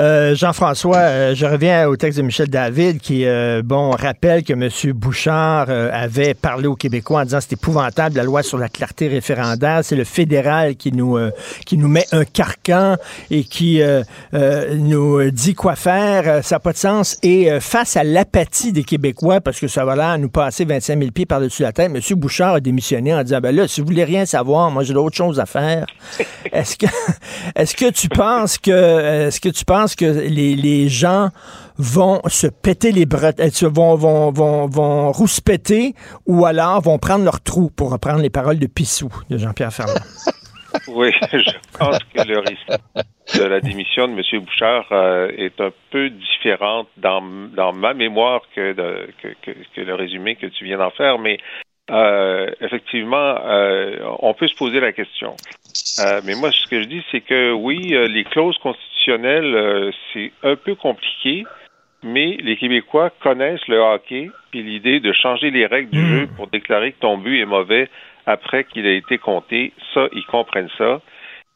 Euh, 0.00 0.34
Jean-François, 0.34 0.96
euh, 0.96 1.34
je 1.34 1.44
reviens 1.44 1.86
au 1.86 1.94
texte 1.94 2.18
de 2.18 2.22
Michel 2.22 2.48
David 2.48 3.00
qui, 3.00 3.26
euh, 3.26 3.60
bon, 3.62 3.90
rappelle 3.90 4.42
que 4.42 4.54
M. 4.54 4.70
Bouchard 4.94 5.68
avait 5.68 6.32
parlé 6.32 6.66
aux 6.66 6.74
Québécois 6.74 7.20
en 7.20 7.24
disant 7.24 7.38
c'est 7.40 7.52
épouvantable 7.52 8.16
la 8.16 8.22
loi 8.22 8.42
sur 8.42 8.56
la 8.56 8.70
clarté 8.70 9.08
référendaire, 9.08 9.80
c'est 9.82 9.96
le 9.96 10.04
fédéral 10.04 10.76
qui 10.76 10.92
nous 10.92 11.18
met 11.88 12.06
un 12.12 12.24
carcan 12.24 12.96
et 13.30 13.44
qui 13.44 13.82
nous 14.72 15.30
dit 15.30 15.54
quoi 15.54 15.76
faire, 15.76 16.42
ça 16.44 16.56
n'a 16.56 16.60
pas 16.60 16.72
de 16.72 16.78
sens. 16.78 17.18
Et 17.22 17.50
face 17.60 17.96
à 17.96 18.04
l'apathie 18.04 18.72
des 18.72 18.84
Québécois, 18.84 19.40
parce 19.40 19.60
que 19.60 19.68
ça 19.68 19.84
va 19.84 19.96
là 19.96 20.16
nous 20.16 20.30
passer 20.30 20.64
25 20.64 20.98
000 20.98 21.10
pieds 21.10 21.26
par-dessus 21.26 21.62
la 21.62 21.72
tête, 21.72 21.90
M. 21.94 22.00
Bouchard 22.18 22.54
a 22.54 22.60
démissionné 22.60 23.14
en 23.14 23.22
disant 23.22 23.40
ben 23.40 23.54
là, 23.54 23.68
si 23.68 23.80
vous 23.80 23.88
voulez 23.88 24.04
rien 24.04 24.24
savoir, 24.24 24.70
moi 24.70 24.82
j'ai 24.82 24.94
d'autres 24.94 25.16
choses 25.16 25.40
à 25.40 25.46
faire. 25.46 25.84
Est-ce 26.52 26.76
que 26.76 26.86
est-ce 27.54 27.74
que 27.74 27.90
tu 27.90 28.08
penses 28.08 28.56
que 28.56 29.26
est-ce 29.26 29.40
que 29.40 29.48
tu 29.50 29.64
penses 29.64 29.89
que 29.96 30.04
les, 30.04 30.54
les 30.54 30.88
gens 30.88 31.28
vont 31.78 32.20
se 32.26 32.46
péter 32.46 32.92
les 32.92 33.06
bretelles, 33.06 33.50
vont, 33.62 33.94
vont, 33.94 34.30
vont, 34.30 34.66
vont 34.66 35.12
rouspéter 35.12 35.94
ou 36.26 36.44
alors 36.44 36.80
vont 36.82 36.98
prendre 36.98 37.24
leur 37.24 37.40
trou, 37.40 37.70
pour 37.70 37.92
reprendre 37.92 38.20
les 38.20 38.30
paroles 38.30 38.58
de 38.58 38.66
Pissou 38.66 39.10
de 39.28 39.38
Jean-Pierre 39.38 39.72
Ferland? 39.72 39.94
Oui, 40.86 41.10
je 41.32 41.78
pense 41.78 41.98
que 42.14 42.22
le 42.22 42.38
risque 42.38 43.38
de 43.38 43.42
la 43.42 43.60
démission 43.60 44.06
de 44.06 44.12
M. 44.12 44.44
Bouchard 44.44 44.86
euh, 44.92 45.28
est 45.36 45.60
un 45.60 45.70
peu 45.90 46.10
différente 46.10 46.88
dans, 46.96 47.22
dans 47.54 47.72
ma 47.72 47.92
mémoire 47.92 48.42
que, 48.54 48.72
que, 48.72 49.28
que, 49.42 49.50
que 49.74 49.80
le 49.80 49.94
résumé 49.94 50.36
que 50.36 50.46
tu 50.46 50.64
viens 50.64 50.78
d'en 50.78 50.90
faire, 50.90 51.18
mais 51.18 51.38
euh, 51.90 52.50
effectivement, 52.60 53.16
euh, 53.44 53.98
on 54.20 54.32
peut 54.34 54.46
se 54.46 54.54
poser 54.54 54.80
la 54.80 54.92
question. 54.92 55.36
Euh, 55.98 56.20
mais 56.24 56.34
moi, 56.34 56.50
ce 56.52 56.66
que 56.68 56.80
je 56.82 56.86
dis, 56.86 57.02
c'est 57.10 57.20
que 57.20 57.52
oui, 57.52 57.94
euh, 57.94 58.06
les 58.06 58.24
clauses 58.24 58.58
constitutionnelles, 58.58 59.54
euh, 59.54 59.90
c'est 60.12 60.32
un 60.42 60.56
peu 60.56 60.74
compliqué, 60.74 61.44
mais 62.02 62.36
les 62.40 62.56
Québécois 62.56 63.10
connaissent 63.20 63.66
le 63.68 63.78
hockey, 63.78 64.30
puis 64.50 64.62
l'idée 64.62 65.00
de 65.00 65.12
changer 65.12 65.50
les 65.50 65.66
règles 65.66 65.90
du 65.90 66.06
jeu 66.06 66.28
pour 66.36 66.46
déclarer 66.46 66.92
que 66.92 67.00
ton 67.00 67.18
but 67.18 67.40
est 67.40 67.46
mauvais 67.46 67.88
après 68.26 68.64
qu'il 68.64 68.86
a 68.86 68.92
été 68.92 69.18
compté, 69.18 69.72
ça, 69.92 70.08
ils 70.12 70.24
comprennent 70.26 70.70
ça. 70.78 71.00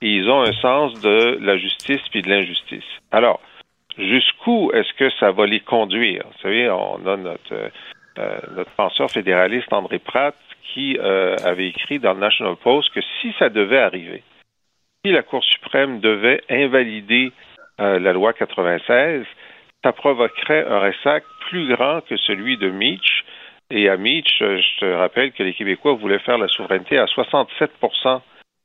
Et 0.02 0.08
ils 0.08 0.28
ont 0.28 0.42
un 0.42 0.52
sens 0.52 1.00
de 1.00 1.38
la 1.40 1.56
justice 1.56 2.00
puis 2.10 2.20
de 2.20 2.28
l'injustice. 2.28 2.84
Alors, 3.10 3.40
jusqu'où 3.96 4.70
est-ce 4.74 4.92
que 4.94 5.08
ça 5.18 5.30
va 5.30 5.46
les 5.46 5.60
conduire? 5.60 6.24
Vous 6.26 6.40
savez, 6.42 6.68
on 6.68 7.06
a 7.06 7.16
notre, 7.16 7.52
euh, 7.54 7.68
notre 8.16 8.70
penseur 8.72 9.10
fédéraliste 9.10 9.72
André 9.72 9.98
Pratt 9.98 10.34
qui 10.74 10.98
euh, 10.98 11.36
avait 11.44 11.68
écrit 11.68 11.98
dans 11.98 12.14
le 12.14 12.20
National 12.20 12.56
Post 12.56 12.92
que 12.92 13.00
si 13.20 13.32
ça 13.38 13.48
devait 13.48 13.78
arriver, 13.78 14.22
si 15.04 15.12
la 15.12 15.22
Cour 15.22 15.44
suprême 15.44 16.00
devait 16.00 16.42
invalider 16.50 17.32
euh, 17.80 17.98
la 17.98 18.12
loi 18.12 18.32
96, 18.32 19.24
ça 19.82 19.92
provoquerait 19.92 20.66
un 20.66 20.80
ressac 20.80 21.24
plus 21.48 21.68
grand 21.68 22.00
que 22.02 22.16
celui 22.16 22.56
de 22.56 22.70
Meach. 22.70 23.24
Et 23.70 23.88
à 23.88 23.94
euh, 23.94 23.98
je 23.98 24.80
te 24.80 24.84
rappelle 24.84 25.32
que 25.32 25.42
les 25.42 25.54
Québécois 25.54 25.94
voulaient 25.94 26.18
faire 26.18 26.38
la 26.38 26.48
souveraineté 26.48 26.98
à 26.98 27.06
67% 27.06 28.20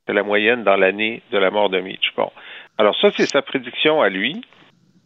de 0.08 0.12
la 0.12 0.22
moyenne 0.22 0.64
dans 0.64 0.76
l'année 0.76 1.22
de 1.30 1.38
la 1.38 1.50
mort 1.50 1.70
de 1.70 1.80
Meach. 1.80 2.12
Bon. 2.16 2.30
Alors 2.78 2.98
ça, 3.00 3.10
c'est 3.16 3.26
sa 3.26 3.42
prédiction 3.42 4.02
à 4.02 4.08
lui. 4.08 4.40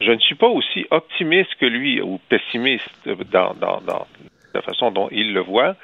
Je 0.00 0.10
ne 0.10 0.18
suis 0.18 0.34
pas 0.34 0.48
aussi 0.48 0.86
optimiste 0.90 1.54
que 1.56 1.66
lui 1.66 2.00
ou 2.00 2.18
pessimiste 2.28 3.08
dans, 3.30 3.54
dans, 3.54 3.80
dans 3.80 4.06
la 4.54 4.62
façon 4.62 4.90
dont 4.90 5.08
il 5.10 5.32
le 5.32 5.40
voit, 5.40 5.76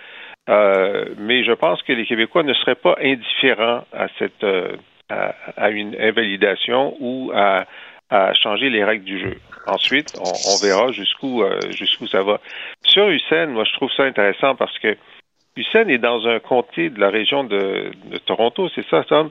euh, 0.48 1.04
mais 1.18 1.44
je 1.44 1.52
pense 1.52 1.82
que 1.82 1.92
les 1.92 2.06
Québécois 2.06 2.42
ne 2.42 2.54
seraient 2.54 2.74
pas 2.74 2.96
indifférents 3.00 3.84
à 3.92 4.08
cette 4.18 4.44
euh, 4.44 4.76
à, 5.08 5.70
une 5.70 5.96
invalidation 6.00 6.96
ou 7.00 7.32
à, 7.34 7.66
changer 8.34 8.70
les 8.70 8.82
règles 8.82 9.04
du 9.04 9.20
jeu. 9.20 9.36
Ensuite, 9.68 10.18
on, 10.18 10.22
on 10.24 10.56
verra 10.66 10.90
jusqu'où 10.90 11.42
euh, 11.42 11.60
jusqu'où 11.70 12.08
ça 12.08 12.22
va. 12.22 12.40
Sur 12.82 13.08
Hussein, 13.08 13.46
moi 13.46 13.64
je 13.64 13.72
trouve 13.74 13.90
ça 13.96 14.02
intéressant 14.02 14.56
parce 14.56 14.76
que 14.80 14.96
Hussein 15.56 15.86
est 15.88 15.98
dans 15.98 16.26
un 16.26 16.40
comté 16.40 16.90
de 16.90 16.98
la 16.98 17.10
région 17.10 17.44
de, 17.44 17.90
de 18.04 18.18
Toronto, 18.18 18.68
c'est 18.74 18.86
ça, 18.88 19.04
Tom, 19.04 19.30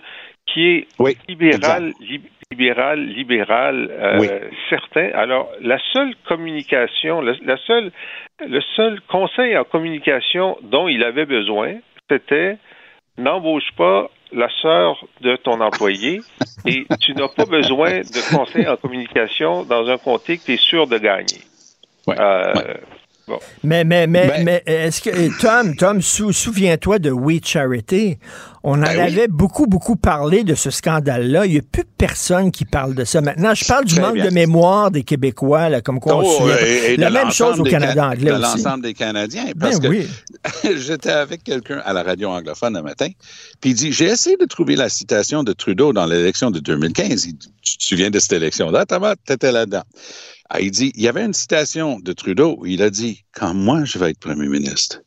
qui 0.53 0.67
est 0.67 0.87
oui, 0.99 1.17
libéral, 1.27 1.93
li, 1.99 2.21
libéral, 2.51 3.05
libéral, 3.05 3.89
euh, 3.91 4.17
oui. 4.19 4.27
certain. 4.69 5.09
Alors, 5.13 5.51
la 5.61 5.77
seule 5.93 6.15
communication, 6.27 7.21
la, 7.21 7.33
la, 7.43 7.57
seule, 7.67 7.91
le 8.45 8.61
seul 8.75 8.99
conseil 9.01 9.57
en 9.57 9.63
communication 9.63 10.57
dont 10.63 10.87
il 10.87 11.03
avait 11.03 11.25
besoin, 11.25 11.75
c'était 12.09 12.57
n'embauche 13.17 13.71
pas 13.77 14.09
la 14.31 14.49
sœur 14.61 15.05
de 15.21 15.35
ton 15.35 15.59
employé 15.59 16.21
et 16.65 16.85
tu 17.01 17.13
n'as 17.13 17.27
pas 17.27 17.45
besoin 17.45 18.01
de 18.01 18.35
conseil 18.35 18.67
en 18.67 18.77
communication 18.77 19.63
dans 19.63 19.87
un 19.89 19.97
comté 19.97 20.37
que 20.37 20.45
tu 20.45 20.53
es 20.53 20.57
sûr 20.57 20.87
de 20.87 20.97
gagner. 20.97 21.41
Ouais, 22.07 22.15
euh, 22.19 22.53
ouais. 22.53 22.79
Bon. 23.29 23.39
Mais, 23.63 23.83
mais, 23.83 24.07
mais, 24.07 24.27
ben, 24.27 24.43
mais 24.43 24.63
est-ce 24.65 25.01
que, 25.01 25.39
Tom, 25.39 25.75
Tom, 25.75 26.01
sou, 26.01 26.31
souviens-toi 26.33 26.97
de 26.99 27.11
We 27.11 27.39
Charity? 27.43 28.17
On 28.63 28.79
en 28.79 28.81
Ben 28.81 28.89
oui. 28.95 28.99
avait 29.01 29.27
beaucoup, 29.29 29.67
beaucoup 29.67 29.95
parlé 29.95 30.43
de 30.43 30.53
ce 30.55 30.69
scandale-là. 30.71 31.45
Il 31.45 31.51
n'y 31.53 31.57
a 31.59 31.61
plus 31.61 31.85
personne 31.97 32.51
qui 32.51 32.65
parle 32.65 32.93
de 32.95 33.05
ça. 33.05 33.21
Maintenant, 33.21 33.53
je 33.53 33.63
parle 33.65 33.85
du 33.85 33.93
Très 33.93 34.01
manque 34.01 34.15
bien. 34.15 34.25
de 34.25 34.31
mémoire 34.31 34.91
des 34.91 35.03
Québécois, 35.03 35.69
là, 35.69 35.81
comme 35.81 35.99
quoi 36.01 36.17
on 36.17 36.23
Oh, 36.25 36.49
et- 36.49 36.97
La 36.97 37.09
même 37.09 37.31
chose 37.31 37.59
au 37.59 37.63
Canada 37.63 37.93
Can- 38.01 38.11
anglais 38.11 38.31
de 38.31 38.35
aussi. 38.35 38.41
l'ensemble 38.63 38.83
des 38.83 38.93
Canadiens. 38.93 39.45
Ben 39.55 39.69
Parce 39.69 39.79
que 39.79 39.87
oui. 39.87 40.07
j'étais 40.77 41.11
avec 41.11 41.43
quelqu'un 41.43 41.81
à 41.85 41.93
la 41.93 42.03
radio 42.03 42.29
anglophone 42.29 42.75
un 42.75 42.81
matin, 42.81 43.07
puis 43.61 43.69
il 43.69 43.73
dit, 43.75 43.93
j'ai 43.93 44.05
essayé 44.05 44.35
de 44.37 44.45
trouver 44.45 44.75
la 44.75 44.89
citation 44.89 45.43
de 45.43 45.53
Trudeau 45.53 45.93
dans 45.93 46.05
l'élection 46.05 46.51
de 46.51 46.59
2015. 46.59 47.25
Il 47.25 47.33
dit, 47.37 47.51
tu 47.61 47.77
te 47.77 47.83
souviens 47.85 48.09
de 48.09 48.19
cette 48.19 48.33
élection-là, 48.33 48.85
Thomas? 48.85 49.15
T'étais 49.25 49.51
là-dedans. 49.51 49.83
Ah, 50.49 50.61
il 50.61 50.71
dit, 50.71 50.91
il 50.95 51.03
y 51.03 51.07
avait 51.07 51.23
une 51.23 51.33
citation 51.33 51.99
de 51.99 52.11
Trudeau 52.11 52.57
où 52.59 52.65
il 52.65 52.81
a 52.81 52.89
dit, 52.89 53.23
quand 53.33 53.53
moi 53.53 53.83
je 53.85 53.99
vais 53.99 54.09
être 54.11 54.19
premier 54.19 54.47
ministre, 54.47 55.01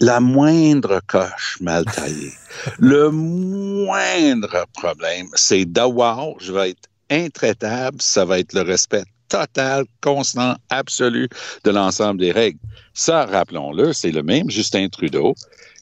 la 0.00 0.20
moindre 0.20 1.00
coche 1.08 1.58
mal 1.60 1.84
taillée, 1.84 2.32
le 2.78 3.10
moindre 3.10 4.64
problème, 4.72 5.26
c'est 5.34 5.64
d'avoir, 5.64 6.38
je 6.38 6.52
vais 6.52 6.70
être 6.70 6.88
intraitable, 7.10 8.00
ça 8.00 8.24
va 8.24 8.38
être 8.38 8.52
le 8.52 8.62
respect 8.62 9.02
total, 9.28 9.84
constant, 10.00 10.56
absolu 10.70 11.28
de 11.64 11.70
l'ensemble 11.72 12.20
des 12.20 12.30
règles. 12.30 12.60
Ça, 12.94 13.26
rappelons-le, 13.26 13.92
c'est 13.92 14.12
le 14.12 14.22
même 14.22 14.48
Justin 14.48 14.88
Trudeau 14.88 15.34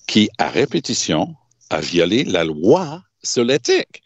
qui, 0.06 0.30
à 0.38 0.48
répétition, 0.48 1.34
a 1.68 1.80
violé 1.80 2.24
la 2.24 2.44
loi 2.44 3.02
sur 3.22 3.44
l'éthique. 3.44 4.02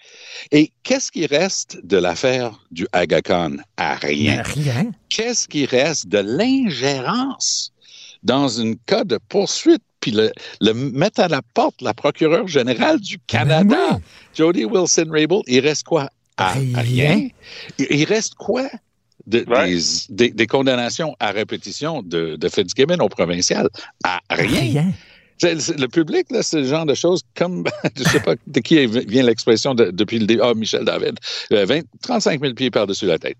Et 0.52 0.70
qu'est-ce 0.82 1.10
qui 1.12 1.26
reste 1.26 1.78
de 1.84 1.96
l'affaire 1.96 2.58
du 2.70 2.86
Aga 2.92 3.22
Khan? 3.22 3.56
À 3.76 3.94
rien. 3.96 4.42
Rien. 4.42 4.90
Qu'est-ce 5.08 5.48
qui 5.48 5.66
reste 5.66 6.08
de 6.08 6.18
l'ingérence 6.18 7.72
dans 8.24 8.60
un 8.60 8.74
cas 8.86 9.04
de 9.04 9.18
poursuite, 9.28 9.82
puis 10.00 10.10
le, 10.10 10.32
le 10.60 10.72
mettre 10.72 11.20
à 11.20 11.28
la 11.28 11.40
porte 11.54 11.80
la 11.82 11.94
procureure 11.94 12.48
générale 12.48 12.98
du 13.00 13.18
Canada, 13.26 13.64
Ben 13.90 13.96
oui. 13.96 14.02
Jody 14.34 14.64
Wilson-Raybould, 14.64 15.44
il 15.46 15.60
reste 15.60 15.84
quoi? 15.84 16.10
À 16.36 16.52
Rien. 16.52 16.78
rien. 16.80 17.28
Il 17.78 17.86
il 17.90 18.04
reste 18.04 18.34
quoi? 18.34 18.68
De- 19.26 19.44
Ouais. 19.46 19.74
des, 19.74 19.80
des- 20.08 20.30
des 20.30 20.46
condamnations 20.46 21.14
à 21.20 21.30
répétition 21.32 22.02
de, 22.02 22.36
de 22.36 22.48
Fitzgibbon 22.48 22.98
au 23.00 23.08
provincial? 23.08 23.68
À 24.02 24.20
rien. 24.30 24.60
Rien. 24.60 24.92
Le 25.42 25.86
public, 25.86 26.26
là, 26.30 26.42
c'est 26.42 26.58
le 26.58 26.64
genre 26.66 26.86
de 26.86 26.94
choses 26.94 27.22
comme, 27.36 27.64
je 27.96 28.02
sais 28.04 28.20
pas 28.20 28.34
de 28.46 28.60
qui 28.60 28.86
vient 28.86 29.22
l'expression 29.22 29.74
de- 29.74 29.90
depuis 29.90 30.18
le 30.18 30.26
début, 30.26 30.40
ah, 30.42 30.52
Michel 30.54 30.84
David, 30.84 31.18
euh, 31.52 31.64
20, 31.64 31.80
35 32.02 32.40
000 32.40 32.54
pieds 32.54 32.70
par-dessus 32.70 33.06
la 33.06 33.18
tête. 33.18 33.36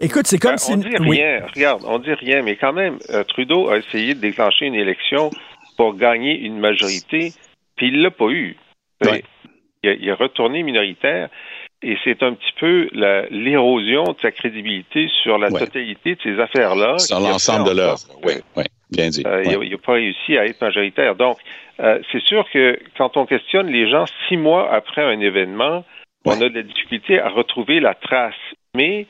Écoute, 0.00 0.26
c'est 0.26 0.38
comme 0.38 0.52
Ben, 0.52 0.58
si... 0.58 0.72
on 0.72 0.76
dit 0.78 0.88
oui. 1.00 1.18
rien. 1.20 1.46
Regarde, 1.54 1.82
on 1.86 1.98
dit 1.98 2.12
rien, 2.14 2.42
mais 2.42 2.56
quand 2.56 2.72
même, 2.72 2.98
euh, 3.10 3.22
Trudeau 3.24 3.68
a 3.68 3.78
essayé 3.78 4.14
de 4.14 4.20
déclencher 4.20 4.66
une 4.66 4.74
élection 4.74 5.30
pour 5.76 5.94
gagner 5.96 6.38
une 6.40 6.58
majorité, 6.58 7.32
puis 7.76 7.88
il 7.88 8.00
l'a 8.02 8.10
pas 8.10 8.28
eu. 8.30 8.56
Ouais. 9.04 9.22
Il, 9.82 9.90
a, 9.90 9.94
il 9.94 10.10
a 10.10 10.14
retourné 10.14 10.62
minoritaire, 10.62 11.28
et 11.82 11.96
c'est 12.04 12.22
un 12.22 12.34
petit 12.34 12.52
peu 12.60 12.88
l'érosion 13.30 14.04
de 14.04 14.16
sa 14.22 14.30
crédibilité 14.30 15.08
sur 15.22 15.38
la 15.38 15.50
Ouais. 15.50 15.60
totalité 15.60 16.14
de 16.14 16.20
ces 16.22 16.38
affaires-là. 16.40 16.98
Sur 16.98 17.20
l'ensemble 17.20 17.68
de 17.68 17.74
l'œuvre. 17.76 17.98
Oui, 18.24 18.34
oui, 18.56 18.64
bien 18.92 19.08
dit. 19.08 19.22
euh. 19.26 19.42
Il 19.44 19.70
n'a 19.70 19.78
pas 19.78 19.92
réussi 19.94 20.36
à 20.36 20.46
être 20.46 20.60
majoritaire. 20.60 21.16
Donc, 21.16 21.38
euh, 21.80 21.98
c'est 22.12 22.22
sûr 22.22 22.48
que 22.52 22.78
quand 22.96 23.16
on 23.16 23.26
questionne 23.26 23.68
les 23.68 23.90
gens 23.90 24.04
six 24.28 24.36
mois 24.36 24.72
après 24.72 25.02
un 25.02 25.20
événement, 25.20 25.84
on 26.24 26.40
a 26.40 26.48
de 26.48 26.54
la 26.54 26.62
difficulté 26.62 27.18
à 27.18 27.28
retrouver 27.28 27.80
la 27.80 27.94
trace. 27.94 28.34
Mais 28.74 29.06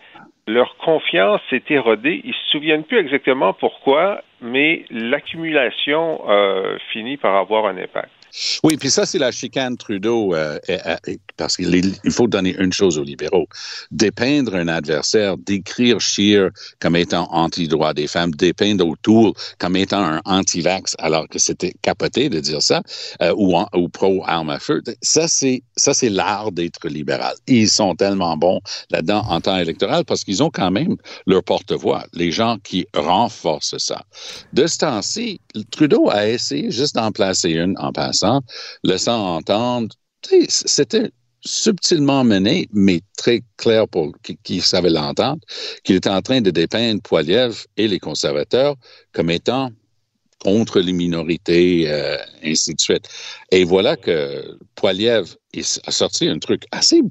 leur 0.46 0.76
confiance 0.76 1.40
s'est 1.50 1.62
érodée. 1.68 2.20
Ils 2.24 2.34
se 2.34 2.50
souviennent 2.50 2.84
plus 2.84 2.98
exactement 2.98 3.52
pourquoi, 3.52 4.22
mais 4.40 4.84
l'accumulation 4.90 6.22
euh, 6.28 6.78
finit 6.92 7.16
par 7.16 7.36
avoir 7.36 7.66
un 7.66 7.76
impact. 7.76 8.10
Oui, 8.62 8.76
puis 8.76 8.90
ça, 8.90 9.04
c'est 9.04 9.18
la 9.18 9.30
chicane 9.30 9.76
Trudeau, 9.76 10.34
euh, 10.34 10.58
parce 11.36 11.56
qu'il 11.56 11.92
faut 12.10 12.26
donner 12.26 12.54
une 12.58 12.72
chose 12.72 12.98
aux 12.98 13.04
libéraux. 13.04 13.46
Dépeindre 13.90 14.54
un 14.54 14.68
adversaire, 14.68 15.36
décrire 15.36 16.00
Scheer 16.00 16.50
comme 16.80 16.96
étant 16.96 17.28
anti-droit 17.30 17.92
des 17.94 18.06
femmes, 18.06 18.30
dépeindre 18.32 18.86
O'Toole 18.86 19.32
comme 19.58 19.76
étant 19.76 20.02
un 20.02 20.20
anti-vax, 20.24 20.94
alors 20.98 21.28
que 21.28 21.38
c'était 21.38 21.74
capoté 21.82 22.28
de 22.28 22.40
dire 22.40 22.62
ça, 22.62 22.82
euh, 23.20 23.34
ou, 23.36 23.88
pro-arme 23.88 24.50
à 24.50 24.58
feu. 24.58 24.82
Ça, 25.02 25.26
c'est 25.28 25.62
l'art 26.08 26.52
d'être 26.52 26.88
libéral. 26.88 27.34
Ils 27.46 27.68
sont 27.68 27.94
tellement 27.94 28.36
bons 28.36 28.60
là-dedans 28.90 29.24
en 29.28 29.40
temps 29.40 29.58
électoral 29.58 30.04
parce 30.04 30.24
qu'ils 30.24 30.42
ont 30.42 30.50
quand 30.50 30.70
même 30.70 30.96
leur 31.26 31.42
porte-voix, 31.44 32.04
les 32.12 32.32
gens 32.32 32.58
qui 32.62 32.86
renforcent 32.94 33.78
ça. 33.78 34.02
De 34.52 34.66
ce 34.66 34.78
temps-ci, 34.78 35.40
Trudeau 35.70 36.08
a 36.10 36.28
essayé 36.28 36.70
juste 36.70 36.94
d'en 36.94 37.12
placer 37.12 37.50
une 37.50 37.76
en 37.78 37.92
passant, 37.92 38.21
laissant 38.82 39.36
entendre, 39.36 39.94
c'était 40.48 41.10
subtilement 41.44 42.24
mené, 42.24 42.68
mais 42.72 43.00
très 43.16 43.42
clair 43.56 43.88
pour 43.88 44.12
qui, 44.22 44.38
qui 44.42 44.60
savait 44.60 44.90
l'entendre, 44.90 45.40
qu'il 45.82 45.96
était 45.96 46.10
en 46.10 46.22
train 46.22 46.40
de 46.40 46.50
dépeindre 46.50 47.02
Poiliev 47.02 47.66
et 47.76 47.88
les 47.88 47.98
conservateurs 47.98 48.76
comme 49.12 49.30
étant 49.30 49.70
contre 50.42 50.80
les 50.80 50.92
minorités, 50.92 51.84
euh, 51.86 52.18
ainsi 52.44 52.74
de 52.74 52.80
suite. 52.80 53.08
Et 53.52 53.64
voilà 53.64 53.96
que 53.96 54.58
Poiliev 54.74 55.36
il 55.54 55.64
a 55.86 55.90
sorti 55.90 56.28
un 56.28 56.38
truc 56.38 56.64
assez 56.70 57.02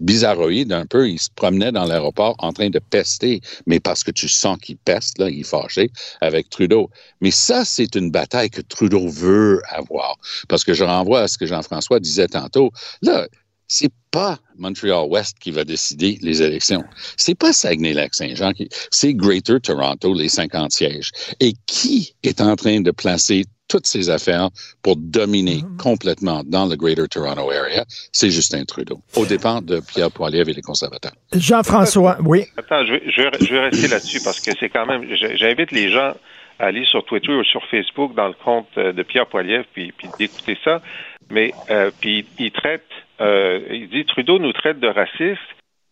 bizarroïde 0.00 0.72
un 0.72 0.86
peu. 0.86 1.08
Il 1.08 1.18
se 1.18 1.30
promenait 1.34 1.72
dans 1.72 1.84
l'aéroport 1.84 2.34
en 2.38 2.52
train 2.52 2.68
de 2.68 2.78
pester, 2.78 3.40
mais 3.66 3.80
parce 3.80 4.04
que 4.04 4.10
tu 4.10 4.28
sens 4.28 4.58
qu'il 4.58 4.76
peste, 4.76 5.18
là, 5.18 5.30
il 5.30 5.40
est 5.40 5.44
fâché 5.44 5.90
avec 6.20 6.50
Trudeau. 6.50 6.90
Mais 7.20 7.30
ça, 7.30 7.64
c'est 7.64 7.94
une 7.94 8.10
bataille 8.10 8.50
que 8.50 8.60
Trudeau 8.60 9.08
veut 9.08 9.62
avoir. 9.70 10.16
Parce 10.48 10.64
que 10.64 10.74
je 10.74 10.84
renvoie 10.84 11.20
à 11.20 11.28
ce 11.28 11.38
que 11.38 11.46
Jean-François 11.46 12.00
disait 12.00 12.28
tantôt. 12.28 12.70
Là, 13.02 13.26
c'est 13.68 13.92
pas 14.10 14.38
Montreal 14.58 15.06
West 15.08 15.38
qui 15.40 15.50
va 15.50 15.64
décider 15.64 16.18
les 16.22 16.42
élections. 16.42 16.82
C'est 17.16 17.34
pas 17.34 17.52
Saguenay-Lac-Saint-Jean 17.52 18.52
qui, 18.52 18.68
c'est 18.90 19.14
Greater 19.14 19.60
Toronto, 19.60 20.14
les 20.14 20.28
50 20.28 20.72
sièges. 20.72 21.10
Et 21.40 21.52
qui 21.66 22.14
est 22.22 22.40
en 22.40 22.56
train 22.56 22.80
de 22.80 22.90
placer 22.90 23.44
toutes 23.68 23.86
ces 23.86 24.10
affaires 24.10 24.48
pour 24.80 24.94
dominer 24.96 25.62
complètement 25.78 26.42
dans 26.46 26.66
le 26.66 26.76
Greater 26.76 27.08
Toronto 27.08 27.50
Area? 27.50 27.84
C'est 28.12 28.30
Justin 28.30 28.64
Trudeau, 28.64 29.00
au 29.16 29.26
dépens 29.26 29.60
de 29.60 29.80
Pierre 29.80 30.10
Poilievre 30.12 30.50
et 30.50 30.54
les 30.54 30.62
conservateurs. 30.62 31.12
Jean-François, 31.34 32.18
oui. 32.24 32.44
Attends, 32.56 32.86
je 32.86 32.92
vais, 32.92 33.02
je 33.10 33.22
vais- 33.22 33.30
je 33.46 33.52
vais 33.52 33.60
rester 33.68 33.88
là-dessus 33.88 34.20
parce 34.22 34.40
que 34.40 34.52
c'est 34.58 34.68
quand 34.70 34.86
même. 34.86 35.04
J'invite 35.36 35.72
les 35.72 35.90
gens 35.90 36.14
à 36.58 36.66
aller 36.66 36.84
sur 36.90 37.04
Twitter 37.04 37.32
ou 37.32 37.44
sur 37.44 37.60
Facebook 37.70 38.14
dans 38.14 38.28
le 38.28 38.34
compte 38.44 38.68
euh, 38.78 38.92
de 38.92 39.02
Pierre 39.02 39.26
Poilievre 39.26 39.64
puis, 39.74 39.92
puis 39.92 40.08
d'écouter 40.18 40.56
ça. 40.64 40.80
Mais 41.28 41.52
euh, 41.70 41.90
puis 42.00 42.24
il 42.38 42.52
traite, 42.52 42.86
euh, 43.20 43.60
il 43.70 43.88
dit 43.88 44.04
Trudeau 44.04 44.38
nous 44.38 44.52
traite 44.52 44.80
de 44.80 44.88
racistes 44.88 45.40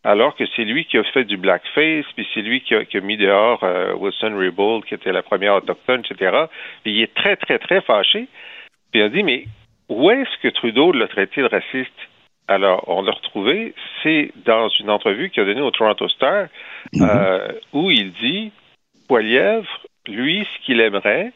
alors 0.06 0.36
que 0.36 0.44
c'est 0.54 0.64
lui 0.64 0.84
qui 0.84 0.98
a 0.98 1.04
fait 1.04 1.24
du 1.24 1.38
blackface, 1.38 2.04
puis 2.14 2.26
c'est 2.34 2.42
lui 2.42 2.60
qui 2.60 2.74
a, 2.74 2.84
qui 2.84 2.98
a 2.98 3.00
mis 3.00 3.16
dehors 3.16 3.64
euh, 3.64 3.94
Wilson 3.94 4.36
Raybould, 4.36 4.84
qui 4.84 4.94
était 4.94 5.12
la 5.12 5.22
première 5.22 5.54
autochtone, 5.54 6.02
etc. 6.08 6.44
Puis 6.82 6.92
il 6.96 7.02
est 7.02 7.14
très, 7.14 7.36
très, 7.36 7.58
très 7.58 7.80
fâché. 7.80 8.26
Puis 8.92 9.00
il 9.00 9.02
a 9.02 9.08
dit, 9.08 9.22
mais 9.22 9.44
où 9.88 10.10
est-ce 10.10 10.36
que 10.42 10.48
Trudeau 10.48 10.92
l'a 10.92 11.08
traité 11.08 11.40
de 11.40 11.46
raciste? 11.48 11.92
Alors, 12.48 12.84
on 12.88 13.00
l'a 13.00 13.12
retrouvé, 13.12 13.72
c'est 14.02 14.30
dans 14.44 14.68
une 14.68 14.90
entrevue 14.90 15.30
qu'il 15.30 15.42
a 15.42 15.46
donnée 15.46 15.62
au 15.62 15.70
Toronto 15.70 16.06
Star, 16.10 16.48
euh, 17.00 17.48
où 17.72 17.90
il 17.90 18.12
dit, 18.12 18.52
Poilievre, 19.08 19.66
lui, 20.06 20.44
ce 20.44 20.66
qu'il 20.66 20.80
aimerait, 20.80 21.32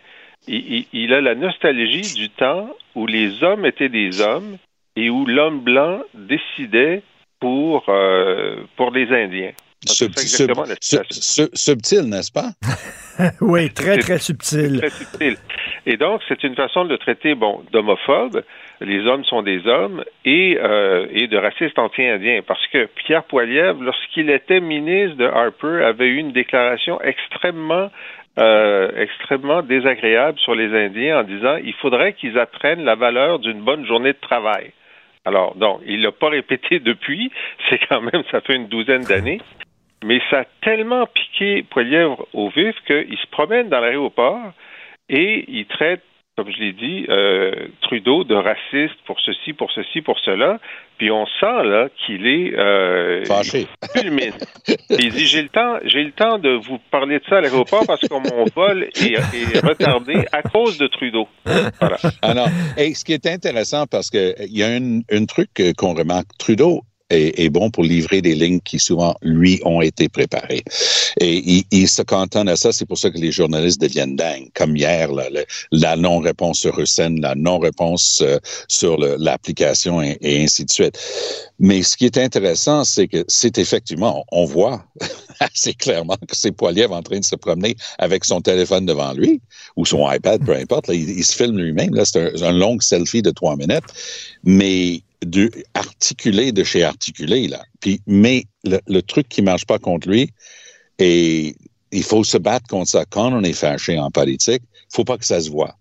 il, 0.46 0.74
il- 0.74 0.86
il 0.92 1.14
a 1.14 1.22
la 1.22 1.34
nostalgie 1.34 2.14
du 2.14 2.28
temps 2.28 2.68
où 2.94 3.06
les 3.06 3.42
hommes 3.42 3.64
étaient 3.64 3.88
des 3.88 4.20
hommes 4.20 4.58
et 4.98 5.10
où 5.10 5.24
l'homme 5.26 5.60
blanc 5.60 6.00
décidait 6.14 7.02
pour, 7.40 7.84
euh, 7.88 8.56
pour 8.76 8.90
les 8.90 9.06
Indiens. 9.12 9.52
Sub- 9.86 10.12
sub- 10.18 11.06
sub- 11.12 11.54
subtil, 11.54 12.02
n'est-ce 12.10 12.32
pas? 12.32 12.50
oui, 13.40 13.72
très, 13.72 13.98
très 13.98 14.18
subtil. 14.18 14.78
Très 14.78 14.90
subtil. 14.90 15.36
Et 15.86 15.96
donc, 15.96 16.20
c'est 16.28 16.42
une 16.42 16.56
façon 16.56 16.84
de 16.84 16.90
le 16.90 16.98
traiter, 16.98 17.36
bon, 17.36 17.62
d'homophobe. 17.72 18.42
Les 18.80 19.06
hommes 19.06 19.24
sont 19.24 19.42
des 19.42 19.64
hommes 19.68 20.02
et, 20.24 20.58
euh, 20.60 21.06
et 21.12 21.28
de 21.28 21.36
raciste 21.36 21.78
anti-indien. 21.78 22.40
Parce 22.44 22.66
que 22.72 22.86
Pierre 22.86 23.22
Poilievre, 23.22 23.80
lorsqu'il 23.80 24.30
était 24.30 24.60
ministre 24.60 25.16
de 25.16 25.26
Harper, 25.26 25.84
avait 25.84 26.06
eu 26.08 26.16
une 26.16 26.32
déclaration 26.32 27.00
extrêmement 27.02 27.88
euh, 28.38 28.90
extrêmement 28.96 29.62
désagréable 29.62 30.38
sur 30.38 30.54
les 30.54 30.72
Indiens 30.72 31.20
en 31.20 31.22
disant 31.24 31.56
il 31.56 31.74
faudrait 31.74 32.12
qu'ils 32.12 32.38
apprennent 32.38 32.84
la 32.84 32.94
valeur 32.94 33.40
d'une 33.40 33.62
bonne 33.62 33.84
journée 33.84 34.12
de 34.12 34.18
travail. 34.20 34.72
Alors, 35.28 35.54
donc, 35.56 35.82
il 35.86 36.00
l'a 36.00 36.10
pas 36.10 36.30
répété 36.30 36.80
depuis, 36.90 37.30
c'est 37.68 37.78
quand 37.86 38.00
même, 38.00 38.22
ça 38.30 38.40
fait 38.40 38.56
une 38.56 38.68
douzaine 38.68 39.04
d'années, 39.04 39.42
mais 40.02 40.22
ça 40.30 40.40
a 40.40 40.44
tellement 40.62 41.06
piqué 41.06 41.62
Poilièvre 41.64 42.26
au 42.32 42.48
vif 42.48 42.74
qu'il 42.86 43.18
se 43.18 43.26
promène 43.26 43.68
dans 43.68 43.80
l'aéroport 43.80 44.40
et 45.10 45.44
il 45.48 45.66
traite 45.66 46.02
comme 46.38 46.52
je 46.52 46.62
l'ai 46.62 46.72
dit, 46.72 47.04
euh, 47.08 47.50
Trudeau 47.82 48.22
de 48.22 48.36
raciste 48.36 48.94
pour 49.06 49.18
ceci, 49.18 49.54
pour 49.54 49.72
ceci, 49.72 50.02
pour 50.02 50.20
cela. 50.20 50.60
Puis 50.96 51.10
on 51.10 51.26
sent 51.26 51.64
là 51.64 51.88
qu'il 52.06 52.28
est 52.28 52.56
euh, 52.56 53.24
Fâché. 53.24 53.66
fulmine. 53.92 54.34
il 54.88 55.10
dit 55.10 55.26
j'ai 55.26 55.42
le 55.42 55.48
temps, 55.48 55.78
j'ai 55.84 56.04
le 56.04 56.12
temps 56.12 56.38
de 56.38 56.50
vous 56.50 56.78
parler 56.92 57.18
de 57.18 57.24
ça 57.28 57.38
à 57.38 57.40
l'aéroport 57.40 57.84
parce 57.88 58.02
que 58.02 58.12
mon 58.12 58.44
vol 58.54 58.84
est, 58.84 59.14
est 59.14 59.66
retardé 59.66 60.26
à 60.30 60.42
cause 60.42 60.78
de 60.78 60.86
Trudeau. 60.86 61.26
Voilà. 61.44 61.96
Ah 62.22 62.34
non. 62.34 62.46
Et 62.76 62.94
ce 62.94 63.04
qui 63.04 63.14
est 63.14 63.26
intéressant, 63.26 63.86
parce 63.90 64.08
que 64.08 64.34
il 64.38 64.56
y 64.56 64.62
a 64.62 64.68
un, 64.68 65.24
truc 65.24 65.50
euh, 65.58 65.72
qu'on 65.76 65.92
remarque, 65.92 66.28
Trudeau 66.38 66.82
est, 67.10 67.38
est 67.40 67.48
bon 67.50 67.70
pour 67.70 67.84
livrer 67.84 68.20
des 68.22 68.34
lignes 68.34 68.60
qui 68.60 68.78
souvent, 68.78 69.14
lui, 69.22 69.60
ont 69.64 69.80
été 69.80 70.08
préparées. 70.08 70.62
Et 71.20 71.38
il, 71.38 71.64
il 71.70 71.88
se 71.88 72.02
cantonne 72.02 72.48
à 72.48 72.56
ça, 72.56 72.72
c'est 72.72 72.86
pour 72.86 72.98
ça 72.98 73.10
que 73.10 73.18
les 73.18 73.32
journalistes 73.32 73.80
deviennent 73.80 74.16
dingues. 74.16 74.48
Comme 74.54 74.76
hier, 74.76 75.10
là, 75.12 75.28
le- 75.30 75.44
la 75.72 75.96
non-réponse 75.96 76.58
sur 76.58 76.78
Hussein, 76.78 77.16
la 77.20 77.34
non-réponse 77.34 78.20
euh, 78.22 78.38
sur 78.68 78.98
l'application 78.98 80.02
et, 80.02 80.18
et 80.20 80.42
ainsi 80.42 80.64
de 80.64 80.70
suite. 80.70 80.98
Mais 81.58 81.82
ce 81.82 81.96
qui 81.96 82.06
est 82.06 82.18
intéressant, 82.18 82.84
c'est 82.84 83.08
que 83.08 83.24
c'est 83.28 83.58
effectivement, 83.58 84.24
on 84.32 84.44
voit 84.44 84.84
assez 85.40 85.74
clairement 85.74 86.16
que 86.28 86.36
c'est 86.36 86.52
Poiliev 86.52 86.92
en 86.92 87.02
train 87.02 87.18
de 87.20 87.24
se 87.24 87.36
promener 87.36 87.76
avec 87.98 88.24
son 88.24 88.40
téléphone 88.40 88.86
devant 88.86 89.12
lui 89.12 89.40
ou 89.76 89.86
son 89.86 90.10
iPad, 90.10 90.44
peu 90.44 90.54
importe. 90.54 90.88
là, 90.88 90.94
il, 90.94 91.08
il 91.10 91.24
se 91.24 91.34
filme 91.34 91.58
lui-même. 91.58 91.94
Là, 91.94 92.04
c'est 92.04 92.42
un, 92.42 92.42
un 92.48 92.52
long 92.52 92.78
selfie 92.80 93.22
de 93.22 93.30
trois 93.30 93.56
minutes, 93.56 93.84
mais 94.44 95.02
de, 95.24 95.50
articulé 95.74 96.52
de 96.52 96.64
chez 96.64 96.84
articulé 96.84 97.48
là. 97.48 97.62
Puis, 97.80 98.00
mais 98.06 98.44
le, 98.64 98.80
le 98.86 99.02
truc 99.02 99.28
qui 99.28 99.42
marche 99.42 99.66
pas 99.66 99.78
contre 99.78 100.08
lui, 100.08 100.30
et 100.98 101.54
il 101.92 102.02
faut 102.02 102.24
se 102.24 102.38
battre 102.38 102.66
contre 102.68 102.90
ça 102.90 103.04
quand 103.04 103.32
on 103.32 103.42
est 103.42 103.52
fâché 103.52 103.98
en 103.98 104.10
politique. 104.10 104.62
faut 104.92 105.04
pas 105.04 105.18
que 105.18 105.24
ça 105.24 105.40
se 105.40 105.50
voit. 105.50 105.74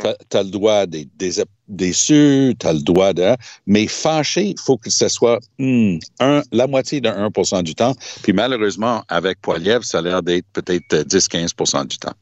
Tu 0.00 0.36
as 0.36 0.42
le 0.42 0.50
droit 0.50 0.86
des, 0.86 1.06
des, 1.16 1.42
déçu, 1.68 2.54
tu 2.58 2.66
as 2.66 2.72
le 2.72 2.80
droit 2.80 3.12
de... 3.12 3.36
Mais 3.66 3.86
fâché, 3.86 4.48
il 4.48 4.58
faut 4.58 4.78
que 4.78 4.88
ce 4.88 5.08
soit 5.08 5.38
hmm, 5.58 5.98
un, 6.18 6.42
la 6.50 6.66
moitié 6.66 7.00
de 7.00 7.08
1 7.08 7.62
du 7.62 7.74
temps. 7.74 7.94
Puis 8.22 8.32
malheureusement, 8.32 9.04
avec 9.08 9.40
Poiliev, 9.42 9.82
ça 9.82 9.98
a 9.98 10.02
l'air 10.02 10.22
d'être 10.22 10.46
peut-être 10.54 11.02
10-15% 11.06 11.86
du 11.86 11.98
temps. 11.98 12.14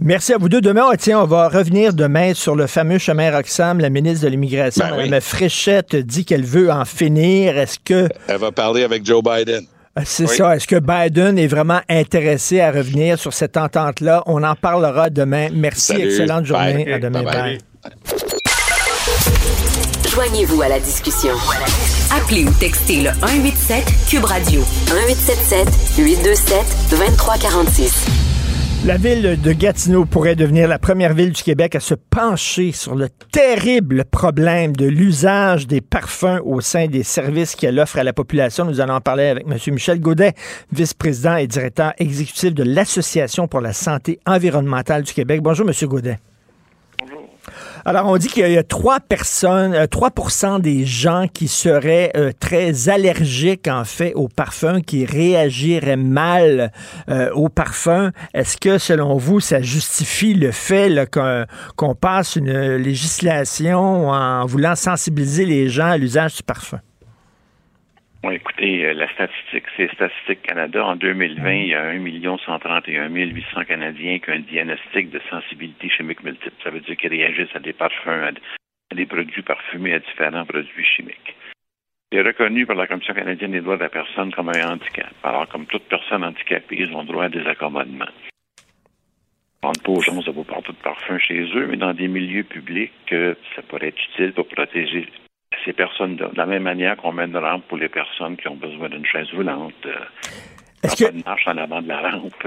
Merci 0.00 0.32
à 0.32 0.38
vous 0.38 0.48
deux. 0.48 0.60
Demain, 0.60 0.84
oh, 0.90 0.94
tiens, 0.98 1.20
on 1.20 1.26
va 1.26 1.48
revenir 1.48 1.92
demain 1.94 2.34
sur 2.34 2.54
le 2.56 2.66
fameux 2.66 2.98
chemin 2.98 3.30
Roxham. 3.30 3.80
La 3.80 3.90
ministre 3.90 4.24
de 4.24 4.30
l'Immigration, 4.30 4.84
Ben 4.90 4.96
oui. 4.98 5.04
Mme 5.08 5.20
Fréchette, 5.20 5.96
dit 5.96 6.24
qu'elle 6.24 6.44
veut 6.44 6.70
en 6.70 6.84
finir. 6.84 7.56
Est-ce 7.58 7.78
que 7.84 8.08
Elle 8.28 8.38
va 8.38 8.52
parler 8.52 8.82
avec 8.84 9.04
Joe 9.04 9.22
Biden. 9.22 9.64
c'est 10.04 10.26
ça? 10.26 10.56
Est-ce 10.56 10.66
que 10.66 10.80
Biden 10.80 11.38
est 11.38 11.46
vraiment 11.46 11.80
intéressé 11.88 12.60
à 12.60 12.70
revenir 12.72 13.18
sur 13.18 13.32
cette 13.32 13.56
entente-là? 13.56 14.22
On 14.26 14.42
en 14.42 14.54
parlera 14.56 15.10
demain. 15.10 15.48
Merci. 15.52 15.92
Salut. 15.92 16.04
Excellente 16.06 16.44
journée. 16.46 16.84
Bye. 16.84 16.92
À 16.92 16.98
demain. 16.98 17.22
Bye. 17.22 17.58
Joignez-vous 20.12 20.62
à 20.62 20.68
la 20.68 20.78
discussion. 20.78 21.34
Appelez 22.16 22.44
ou 22.44 22.50
textez 22.60 23.02
le 23.02 23.10
187 23.20 23.84
Cube 24.08 24.24
Radio 24.24 24.60
1877 24.86 25.68
827 25.98 26.58
2346. 26.90 28.23
La 28.86 28.98
ville 28.98 29.40
de 29.40 29.52
Gatineau 29.52 30.04
pourrait 30.04 30.36
devenir 30.36 30.68
la 30.68 30.78
première 30.78 31.14
ville 31.14 31.32
du 31.32 31.42
Québec 31.42 31.74
à 31.74 31.80
se 31.80 31.94
pencher 31.94 32.70
sur 32.70 32.94
le 32.94 33.08
terrible 33.32 34.04
problème 34.04 34.76
de 34.76 34.84
l'usage 34.84 35.66
des 35.66 35.80
parfums 35.80 36.40
au 36.44 36.60
sein 36.60 36.86
des 36.86 37.02
services 37.02 37.54
qu'elle 37.54 37.80
offre 37.80 37.98
à 37.98 38.04
la 38.04 38.12
population. 38.12 38.66
Nous 38.66 38.82
allons 38.82 38.92
en 38.92 39.00
parler 39.00 39.24
avec 39.24 39.46
M. 39.46 39.56
Michel 39.72 40.00
Gaudet, 40.00 40.34
vice-président 40.70 41.36
et 41.36 41.46
directeur 41.46 41.94
exécutif 41.96 42.52
de 42.52 42.62
l'Association 42.62 43.48
pour 43.48 43.62
la 43.62 43.72
santé 43.72 44.20
environnementale 44.26 45.02
du 45.02 45.14
Québec. 45.14 45.40
Bonjour, 45.40 45.66
M. 45.66 45.88
Gaudet. 45.88 46.18
Alors, 47.86 48.06
on 48.06 48.16
dit 48.16 48.28
qu'il 48.28 48.50
y 48.50 48.56
a 48.56 48.62
3 48.62 49.00
personnes, 49.00 49.74
euh, 49.74 49.86
3% 49.86 50.58
des 50.58 50.86
gens 50.86 51.26
qui 51.32 51.48
seraient 51.48 52.12
euh, 52.16 52.32
très 52.40 52.88
allergiques, 52.88 53.68
en 53.68 53.84
fait, 53.84 54.14
aux 54.14 54.28
parfums, 54.28 54.80
qui 54.80 55.04
réagiraient 55.04 55.96
mal 55.96 56.72
euh, 57.10 57.30
aux 57.32 57.50
parfums. 57.50 58.10
Est-ce 58.32 58.56
que, 58.56 58.78
selon 58.78 59.18
vous, 59.18 59.40
ça 59.40 59.60
justifie 59.60 60.32
le 60.32 60.50
fait 60.50 61.10
qu'on 61.76 61.94
passe 61.94 62.36
une 62.36 62.76
législation 62.76 64.08
en 64.08 64.46
voulant 64.46 64.76
sensibiliser 64.76 65.44
les 65.44 65.68
gens 65.68 65.88
à 65.88 65.98
l'usage 65.98 66.36
du 66.36 66.42
parfum? 66.42 66.80
Bon, 68.24 68.30
écoutez, 68.30 68.86
euh, 68.86 68.94
la 68.94 69.06
statistique, 69.12 69.64
c'est 69.76 69.92
Statistique 69.92 70.40
Canada. 70.40 70.82
En 70.82 70.96
2020, 70.96 71.52
il 71.52 71.68
y 71.68 71.74
a 71.74 71.88
1 71.88 72.38
131 72.38 73.10
800 73.10 73.64
Canadiens 73.68 74.18
qui 74.18 74.30
ont 74.30 74.32
un 74.32 74.38
diagnostic 74.38 75.10
de 75.10 75.20
sensibilité 75.28 75.90
chimique 75.90 76.24
multiple. 76.24 76.56
Ça 76.64 76.70
veut 76.70 76.80
dire 76.80 76.96
qu'ils 76.96 77.10
réagissent 77.10 77.54
à 77.54 77.58
des 77.58 77.74
parfums, 77.74 78.32
à 78.90 78.94
des 78.94 79.04
produits 79.04 79.42
parfumés, 79.42 79.92
à 79.92 79.98
différents 79.98 80.46
produits 80.46 80.86
chimiques. 80.86 81.36
C'est 82.10 82.22
reconnu 82.22 82.64
par 82.64 82.76
la 82.76 82.86
Commission 82.86 83.12
canadienne 83.12 83.52
des 83.52 83.60
droits 83.60 83.76
de 83.76 83.82
la 83.82 83.90
personne 83.90 84.32
comme 84.32 84.48
un 84.48 84.70
handicap. 84.72 85.12
Alors, 85.22 85.46
comme 85.48 85.66
toute 85.66 85.84
personne 85.90 86.24
handicapée, 86.24 86.76
ils 86.78 86.96
ont 86.96 87.04
droit 87.04 87.24
à 87.24 87.28
des 87.28 87.46
accommodements. 87.46 88.08
On 89.64 89.68
ne 89.68 89.84
pas 89.84 89.92
aux 89.92 90.00
gens 90.00 90.22
de 90.22 90.30
vous 90.30 90.44
porter 90.44 90.72
de 90.72 90.78
parfum 90.78 91.18
chez 91.18 91.42
eux, 91.54 91.66
mais 91.66 91.76
dans 91.76 91.92
des 91.92 92.08
milieux 92.08 92.44
publics, 92.44 93.12
euh, 93.12 93.34
ça 93.54 93.60
pourrait 93.60 93.88
être 93.88 94.02
utile 94.12 94.32
pour 94.32 94.48
protéger 94.48 95.10
ces 95.64 95.72
personnes-là. 95.72 96.28
De 96.32 96.36
la 96.36 96.46
même 96.46 96.62
manière 96.62 96.96
qu'on 96.96 97.12
met 97.12 97.24
une 97.24 97.36
rampe 97.36 97.64
pour 97.68 97.78
les 97.78 97.88
personnes 97.88 98.36
qui 98.36 98.48
ont 98.48 98.56
besoin 98.56 98.88
d'une 98.88 99.04
chaise 99.06 99.26
roulante. 99.34 99.72
Euh, 99.86 99.90
Est-ce 100.82 100.96
que- 101.04 101.24
marche 101.24 101.46
en 101.46 101.56
avant 101.56 101.80
de 101.80 101.88
la 101.88 102.10
rampe. 102.10 102.46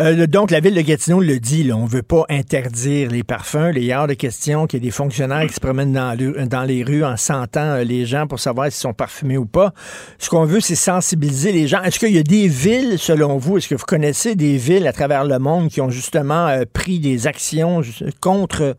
Euh, 0.00 0.14
le- 0.14 0.26
donc, 0.26 0.50
la 0.50 0.60
ville 0.60 0.74
de 0.74 0.80
Gatineau 0.82 1.20
le 1.20 1.38
dit, 1.38 1.62
là, 1.64 1.74
on 1.76 1.84
ne 1.84 1.88
veut 1.88 2.02
pas 2.02 2.24
interdire 2.30 3.10
les 3.10 3.22
parfums. 3.22 3.72
Il 3.74 3.84
y 3.84 3.92
a 3.92 4.00
hors 4.00 4.06
de 4.06 4.14
question 4.14 4.66
qu'il 4.66 4.78
y 4.78 4.82
ait 4.82 4.86
des 4.88 4.90
fonctionnaires 4.90 5.46
qui 5.46 5.54
se 5.54 5.60
promènent 5.60 5.92
dans, 5.92 6.18
le- 6.18 6.46
dans 6.46 6.64
les 6.64 6.82
rues 6.84 7.04
en 7.04 7.16
sentant 7.18 7.60
euh, 7.76 7.84
les 7.84 8.04
gens 8.06 8.26
pour 8.26 8.38
savoir 8.40 8.66
s'ils 8.66 8.80
sont 8.80 8.92
parfumés 8.94 9.36
ou 9.38 9.46
pas. 9.46 9.72
Ce 10.18 10.28
qu'on 10.30 10.44
veut, 10.44 10.60
c'est 10.60 10.74
sensibiliser 10.74 11.52
les 11.52 11.66
gens. 11.66 11.82
Est-ce 11.82 11.98
qu'il 11.98 12.14
y 12.14 12.18
a 12.18 12.22
des 12.22 12.48
villes, 12.48 12.98
selon 12.98 13.36
vous, 13.38 13.58
est-ce 13.58 13.68
que 13.68 13.74
vous 13.74 13.84
connaissez 13.86 14.36
des 14.36 14.56
villes 14.56 14.86
à 14.86 14.92
travers 14.92 15.24
le 15.24 15.38
monde 15.38 15.68
qui 15.68 15.80
ont 15.82 15.90
justement 15.90 16.46
euh, 16.48 16.64
pris 16.70 16.98
des 16.98 17.26
actions 17.26 17.80
contre 18.20 18.76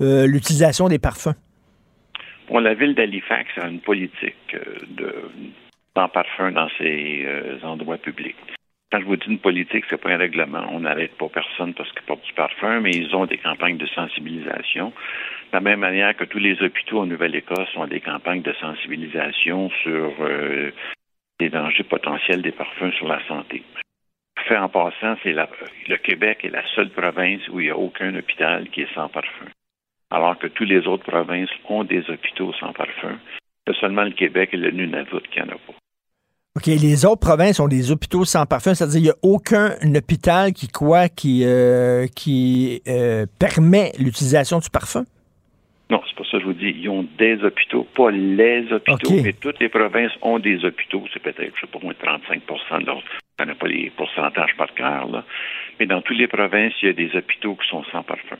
l'utilisation 0.00 0.88
des 0.88 0.98
parfums? 0.98 1.34
La 2.58 2.74
ville 2.74 2.94
d'Halifax 2.94 3.48
a 3.58 3.68
une 3.68 3.80
politique 3.80 4.54
euh, 4.54 4.74
de 4.88 5.14
sans 5.96 6.08
parfum 6.08 6.52
dans 6.52 6.68
ses 6.78 7.24
euh, 7.24 7.58
endroits 7.62 7.96
publics. 7.96 8.36
Quand 8.90 9.00
je 9.00 9.04
vous 9.04 9.16
dis 9.16 9.28
une 9.28 9.38
politique, 9.38 9.84
c'est 9.88 10.00
pas 10.00 10.10
un 10.10 10.16
règlement. 10.16 10.66
On 10.72 10.80
n'arrête 10.80 11.16
pas 11.16 11.28
personne 11.28 11.74
parce 11.74 11.90
qu'il 11.92 12.02
porte 12.02 12.24
du 12.24 12.32
parfum, 12.32 12.80
mais 12.80 12.90
ils 12.90 13.14
ont 13.14 13.26
des 13.26 13.38
campagnes 13.38 13.76
de 13.76 13.86
sensibilisation. 13.86 14.88
De 14.88 15.54
la 15.54 15.60
même 15.60 15.80
manière 15.80 16.16
que 16.16 16.24
tous 16.24 16.38
les 16.38 16.60
hôpitaux 16.62 17.00
en 17.00 17.06
Nouvelle-Écosse 17.06 17.76
ont 17.76 17.86
des 17.86 18.00
campagnes 18.00 18.42
de 18.42 18.52
sensibilisation 18.54 19.70
sur 19.82 20.12
euh, 20.20 20.72
les 21.38 21.50
dangers 21.50 21.84
potentiels 21.84 22.42
des 22.42 22.52
parfums 22.52 22.92
sur 22.92 23.06
la 23.06 23.24
santé. 23.26 23.62
Fait 24.48 24.56
en 24.56 24.68
passant, 24.68 25.16
c'est 25.22 25.34
le 25.34 25.96
Québec 25.98 26.40
est 26.44 26.50
la 26.50 26.66
seule 26.74 26.90
province 26.90 27.48
où 27.48 27.60
il 27.60 27.66
n'y 27.66 27.70
a 27.70 27.76
aucun 27.76 28.14
hôpital 28.16 28.68
qui 28.70 28.82
est 28.82 28.94
sans 28.94 29.08
parfum 29.08 29.46
alors 30.10 30.38
que 30.38 30.46
toutes 30.46 30.68
les 30.68 30.86
autres 30.86 31.04
provinces 31.04 31.50
ont 31.68 31.84
des 31.84 32.08
hôpitaux 32.10 32.52
sans 32.58 32.72
parfum. 32.72 33.18
C'est 33.66 33.76
seulement 33.76 34.04
le 34.04 34.12
Québec 34.12 34.50
et 34.52 34.56
le 34.56 34.70
Nunavut 34.70 35.22
qui 35.30 35.38
n'en 35.38 35.46
a 35.46 35.58
pas. 35.58 35.74
OK, 36.56 36.66
les 36.66 37.04
autres 37.06 37.20
provinces 37.20 37.60
ont 37.60 37.68
des 37.68 37.92
hôpitaux 37.92 38.24
sans 38.24 38.44
parfum, 38.44 38.74
c'est-à-dire 38.74 38.96
qu'il 38.96 39.04
n'y 39.04 39.10
a 39.10 39.18
aucun 39.22 39.70
hôpital 39.94 40.52
qui 40.52 40.66
quoi 40.66 41.08
qui, 41.08 41.44
euh, 41.44 42.08
qui 42.08 42.82
euh, 42.88 43.24
permet 43.38 43.92
l'utilisation 44.00 44.58
du 44.58 44.68
parfum? 44.68 45.04
Non, 45.90 46.00
c'est 46.08 46.16
pour 46.16 46.26
ça 46.26 46.38
que 46.38 46.40
je 46.40 46.46
vous 46.46 46.54
dis, 46.54 46.74
ils 46.76 46.88
ont 46.88 47.06
des 47.18 47.42
hôpitaux, 47.42 47.86
pas 47.94 48.10
les 48.10 48.72
hôpitaux, 48.72 49.22
mais 49.22 49.32
toutes 49.32 49.60
les 49.60 49.68
provinces 49.68 50.12
ont 50.22 50.38
des 50.38 50.64
hôpitaux. 50.64 51.04
C'est 51.12 51.22
peut-être, 51.22 51.52
je 51.54 51.60
sais 51.60 51.66
pas, 51.66 51.78
moins 51.80 51.92
de 51.92 51.98
35 51.98 52.42
de 52.80 52.86
l'autre. 52.86 53.06
Je 53.38 53.44
ne 53.44 53.54
pas 53.54 53.66
les 53.68 53.90
pourcentages 53.96 54.54
par 54.56 54.72
cœur, 54.74 55.08
là. 55.08 55.24
Mais 55.78 55.86
dans 55.86 56.02
toutes 56.02 56.18
les 56.18 56.28
provinces, 56.28 56.74
il 56.82 56.86
y 56.86 56.90
a 56.90 56.92
des 56.92 57.16
hôpitaux 57.16 57.54
qui 57.56 57.68
sont 57.68 57.84
sans 57.90 58.02
parfum. 58.02 58.36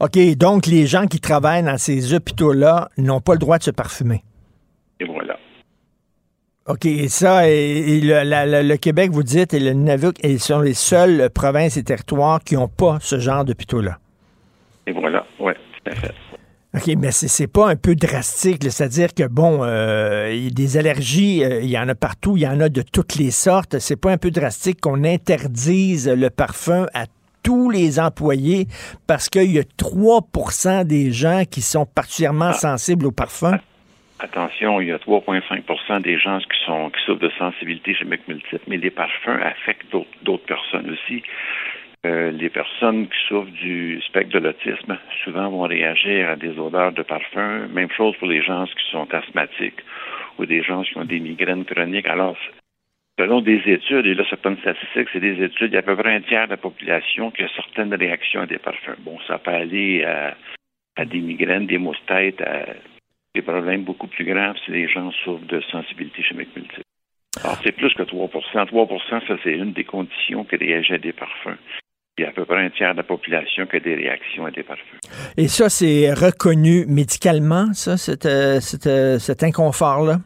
OK, 0.00 0.18
donc 0.36 0.66
les 0.66 0.86
gens 0.86 1.06
qui 1.06 1.20
travaillent 1.20 1.62
dans 1.62 1.78
ces 1.78 2.14
hôpitaux-là 2.14 2.90
n'ont 2.98 3.20
pas 3.20 3.32
le 3.34 3.38
droit 3.38 3.58
de 3.58 3.62
se 3.64 3.70
parfumer. 3.70 4.24
Et 5.00 5.04
voilà. 5.04 5.36
OK, 6.66 6.84
et 6.84 7.08
ça, 7.08 7.48
et, 7.48 7.52
et 7.96 8.00
le, 8.00 8.22
la- 8.24 8.44
la- 8.44 8.62
le 8.62 8.76
Québec, 8.76 9.10
vous 9.10 9.22
dites, 9.22 9.54
et 9.54 9.60
le 9.60 9.72
Nunavut, 9.72 10.12
ils 10.22 10.40
sont 10.40 10.60
les 10.60 10.74
seules 10.74 11.30
provinces 11.30 11.76
et 11.76 11.82
territoires 11.84 12.40
qui 12.44 12.56
n'ont 12.56 12.68
pas 12.68 12.98
ce 13.00 13.18
genre 13.18 13.44
d'hôpitaux-là. 13.44 13.98
Et 14.86 14.92
voilà, 14.92 15.24
oui, 15.40 15.52
tout 15.54 15.90
à 15.90 15.94
fait. 15.94 16.14
OK, 16.74 16.86
mais 16.98 17.10
c'est, 17.10 17.46
pas 17.46 17.70
un 17.70 17.76
peu 17.76 17.94
drastique, 17.94 18.62
c'est-à-dire 18.64 19.14
que, 19.14 19.26
bon, 19.26 19.60
euh, 19.62 20.30
il 20.34 20.44
y 20.44 20.46
a 20.48 20.50
des 20.50 20.76
allergies, 20.76 21.42
euh, 21.42 21.62
il 21.62 21.70
y 21.70 21.78
en 21.78 21.88
a 21.88 21.94
partout, 21.94 22.36
il 22.36 22.42
y 22.42 22.46
en 22.46 22.60
a 22.60 22.68
de 22.68 22.82
toutes 22.82 23.14
les 23.14 23.30
sortes. 23.30 23.78
C'est 23.78 23.96
pas 23.96 24.12
un 24.12 24.18
peu 24.18 24.30
drastique 24.30 24.80
qu'on 24.82 25.02
interdise 25.04 26.06
le 26.08 26.28
parfum 26.28 26.86
à 26.92 27.06
tous 27.42 27.70
les 27.70 28.00
employés 28.00 28.66
parce 29.06 29.28
qu'il 29.28 29.52
y 29.52 29.58
a 29.58 29.62
3% 29.62 30.84
des 30.84 31.12
gens 31.12 31.42
qui 31.50 31.62
sont 31.62 31.86
particulièrement 31.86 32.52
sensibles 32.52 33.06
au 33.06 33.12
parfum? 33.12 33.58
Attention, 34.20 34.80
il 34.80 34.88
y 34.88 34.92
a 34.92 34.98
3,5% 34.98 36.02
des 36.02 36.18
gens 36.18 36.38
qui 36.38 36.64
sont 36.66 36.90
qui 36.90 37.00
souffrent 37.04 37.20
de 37.20 37.30
sensibilité 37.38 37.94
chimique 37.94 38.26
multiple, 38.26 38.64
mais 38.66 38.76
les 38.76 38.90
parfums 38.90 39.40
affectent 39.42 39.92
d'autres, 39.92 40.08
d'autres 40.22 40.44
personnes 40.44 40.90
aussi. 40.90 41.22
Euh, 42.06 42.30
les 42.30 42.48
personnes 42.48 43.06
qui 43.08 43.18
souffrent 43.28 43.50
du 43.50 44.00
spectre 44.02 44.32
de 44.32 44.38
l'autisme 44.38 44.98
souvent 45.24 45.50
vont 45.50 45.62
réagir 45.62 46.30
à 46.30 46.36
des 46.36 46.58
odeurs 46.58 46.92
de 46.92 47.02
parfum. 47.02 47.68
Même 47.72 47.90
chose 47.90 48.16
pour 48.18 48.28
les 48.28 48.42
gens 48.42 48.64
qui 48.66 48.90
sont 48.90 49.12
asthmatiques 49.12 49.82
ou 50.38 50.46
des 50.46 50.62
gens 50.62 50.82
qui 50.82 50.96
ont 50.96 51.04
des 51.04 51.20
migraines 51.20 51.64
chroniques. 51.64 52.08
Alors, 52.08 52.36
selon 53.18 53.40
des 53.40 53.60
études, 53.66 54.06
et 54.06 54.14
là, 54.14 54.24
c'est 54.30 54.40
pas 54.40 54.50
une 54.50 54.58
statistique, 54.58 55.08
c'est 55.12 55.20
des 55.20 55.42
études, 55.42 55.72
il 55.72 55.74
y 55.74 55.76
a 55.76 55.80
à 55.80 55.82
peu 55.82 55.96
près 55.96 56.14
un 56.14 56.20
tiers 56.20 56.46
de 56.46 56.52
la 56.52 56.56
population 56.56 57.30
qui 57.32 57.42
a 57.42 57.48
certaines 57.54 57.92
réactions 57.92 58.42
à 58.42 58.46
des 58.46 58.58
parfums. 58.58 59.00
Bon, 59.00 59.18
ça 59.26 59.38
peut 59.38 59.50
aller 59.50 60.04
à, 60.04 61.04
des 61.04 61.18
migraines, 61.18 61.66
des 61.66 61.78
maux 61.78 61.94
de 61.94 62.06
tête, 62.06 62.40
à 62.40 62.66
des 63.34 63.42
problèmes 63.42 63.82
beaucoup 63.82 64.06
plus 64.06 64.24
graves 64.24 64.56
si 64.64 64.70
les 64.70 64.88
gens 64.88 65.10
souffrent 65.24 65.46
de 65.46 65.60
sensibilité 65.70 66.22
chimique 66.22 66.54
multiple. 66.56 66.82
Alors, 67.42 67.58
c'est 67.62 67.72
plus 67.72 67.92
que 67.94 68.02
3% 68.02 68.30
3% 68.30 69.26
ça, 69.26 69.36
c'est 69.44 69.52
une 69.52 69.72
des 69.72 69.84
conditions 69.84 70.44
qui 70.44 70.56
réagit 70.56 70.94
à 70.94 70.98
des 70.98 71.12
parfums. 71.12 71.58
Il 72.16 72.22
y 72.22 72.24
a 72.24 72.30
à 72.30 72.32
peu 72.32 72.44
près 72.44 72.64
un 72.64 72.70
tiers 72.70 72.92
de 72.92 72.96
la 72.96 73.04
population 73.04 73.66
qui 73.66 73.76
a 73.76 73.80
des 73.80 73.94
réactions 73.94 74.46
à 74.46 74.50
des 74.50 74.64
parfums. 74.64 74.98
Et 75.36 75.46
ça, 75.46 75.68
c'est 75.68 76.12
reconnu 76.12 76.84
médicalement, 76.88 77.72
ça, 77.74 77.96
cet, 77.96 78.26
euh, 78.26 78.58
euh, 78.86 79.18
cet 79.18 79.42
inconfort-là? 79.44 80.18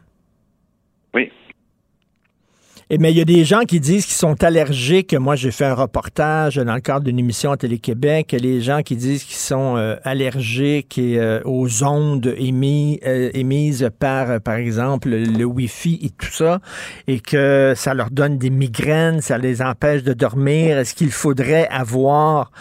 Mais 2.99 3.11
il 3.11 3.17
y 3.17 3.21
a 3.21 3.25
des 3.25 3.43
gens 3.43 3.61
qui 3.61 3.79
disent 3.79 4.05
qu'ils 4.05 4.15
sont 4.15 4.43
allergiques. 4.43 5.13
Moi, 5.13 5.35
j'ai 5.35 5.51
fait 5.51 5.65
un 5.65 5.73
reportage 5.73 6.57
dans 6.57 6.75
le 6.75 6.81
cadre 6.81 7.05
d'une 7.05 7.17
émission 7.17 7.51
à 7.51 7.57
Télé-Québec. 7.57 8.35
Les 8.39 8.61
gens 8.61 8.81
qui 8.83 8.95
disent 8.95 9.23
qu'ils 9.23 9.37
sont 9.37 9.77
euh, 9.77 9.95
allergiques 10.03 10.99
euh, 10.99 11.41
aux 11.45 11.83
ondes 11.83 12.27
euh, 12.27 13.29
émises 13.33 13.89
par, 13.97 14.39
par 14.41 14.55
exemple, 14.55 15.09
le 15.09 15.43
Wi-Fi 15.43 15.99
et 16.03 16.09
tout 16.09 16.31
ça, 16.31 16.59
et 17.07 17.19
que 17.19 17.73
ça 17.75 17.93
leur 17.93 18.11
donne 18.11 18.37
des 18.37 18.51
migraines, 18.51 19.21
ça 19.21 19.37
les 19.37 19.61
empêche 19.61 20.03
de 20.03 20.13
dormir. 20.13 20.77
Est-ce 20.77 20.93
qu'il 20.93 21.11
faudrait 21.11 21.67
avoir 21.69 22.51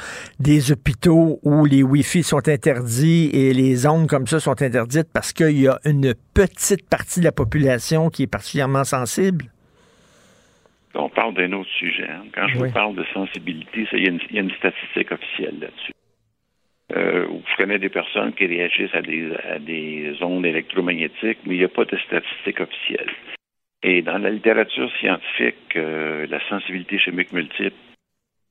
des 0.41 0.73
hôpitaux 0.73 1.41
où 1.43 1.67
les 1.67 1.83
Wi-Fi 1.83 2.23
sont 2.23 2.49
interdits 2.49 3.29
et 3.33 3.53
les 3.53 3.87
ondes 3.87 4.07
comme 4.07 4.27
ça 4.27 4.41
sont 4.41 4.63
interdites 4.63 5.09
parce 5.13 5.33
qu'il 5.33 5.61
y 5.61 5.69
a 5.69 5.79
une 5.85 6.15
petite 6.33 6.89
partie 6.89 7.21
de 7.21 7.25
la 7.25 7.33
population 7.33 8.09
qui 8.09 8.23
est 8.23 8.29
particulièrement 8.29 8.85
sensible? 8.85 9.52
On 10.95 11.09
parle 11.09 11.35
d'un 11.35 11.53
autre 11.53 11.71
sujet. 11.71 12.09
Hein. 12.09 12.25
Quand 12.35 12.49
je 12.49 12.59
vous 12.59 12.71
parle 12.71 12.95
de 12.95 13.05
sensibilité, 13.15 13.87
il 13.93 14.05
y, 14.05 14.39
a 14.39 14.41
une 14.41 14.51
statistique 14.53 15.13
officielle 15.13 15.59
là-dessus. 15.61 15.93
Euh, 16.95 17.27
je 17.51 17.57
connais 17.57 17.79
des 17.79 17.89
personnes 17.89 18.33
qui 18.35 18.47
réagissent 18.47 18.95
à 18.95 19.01
des, 19.01 20.15
ondes 20.21 20.45
électromagnétiques, 20.45 21.39
mais 21.47 21.55
il 21.55 21.59
n'y 21.59 21.65
a 21.65 21.69
pas 21.69 21.85
de 21.85 21.97
statistique 21.97 22.61
officielle. 22.61 23.11
Et 23.83 24.03
dans 24.03 24.19
la 24.19 24.31
littérature 24.31 24.91
scientifique, 25.01 25.77
euh, 25.77 26.27
la 26.29 26.39
sensibilité 26.49 26.99
chimique 26.99 27.33
multiple 27.33 27.77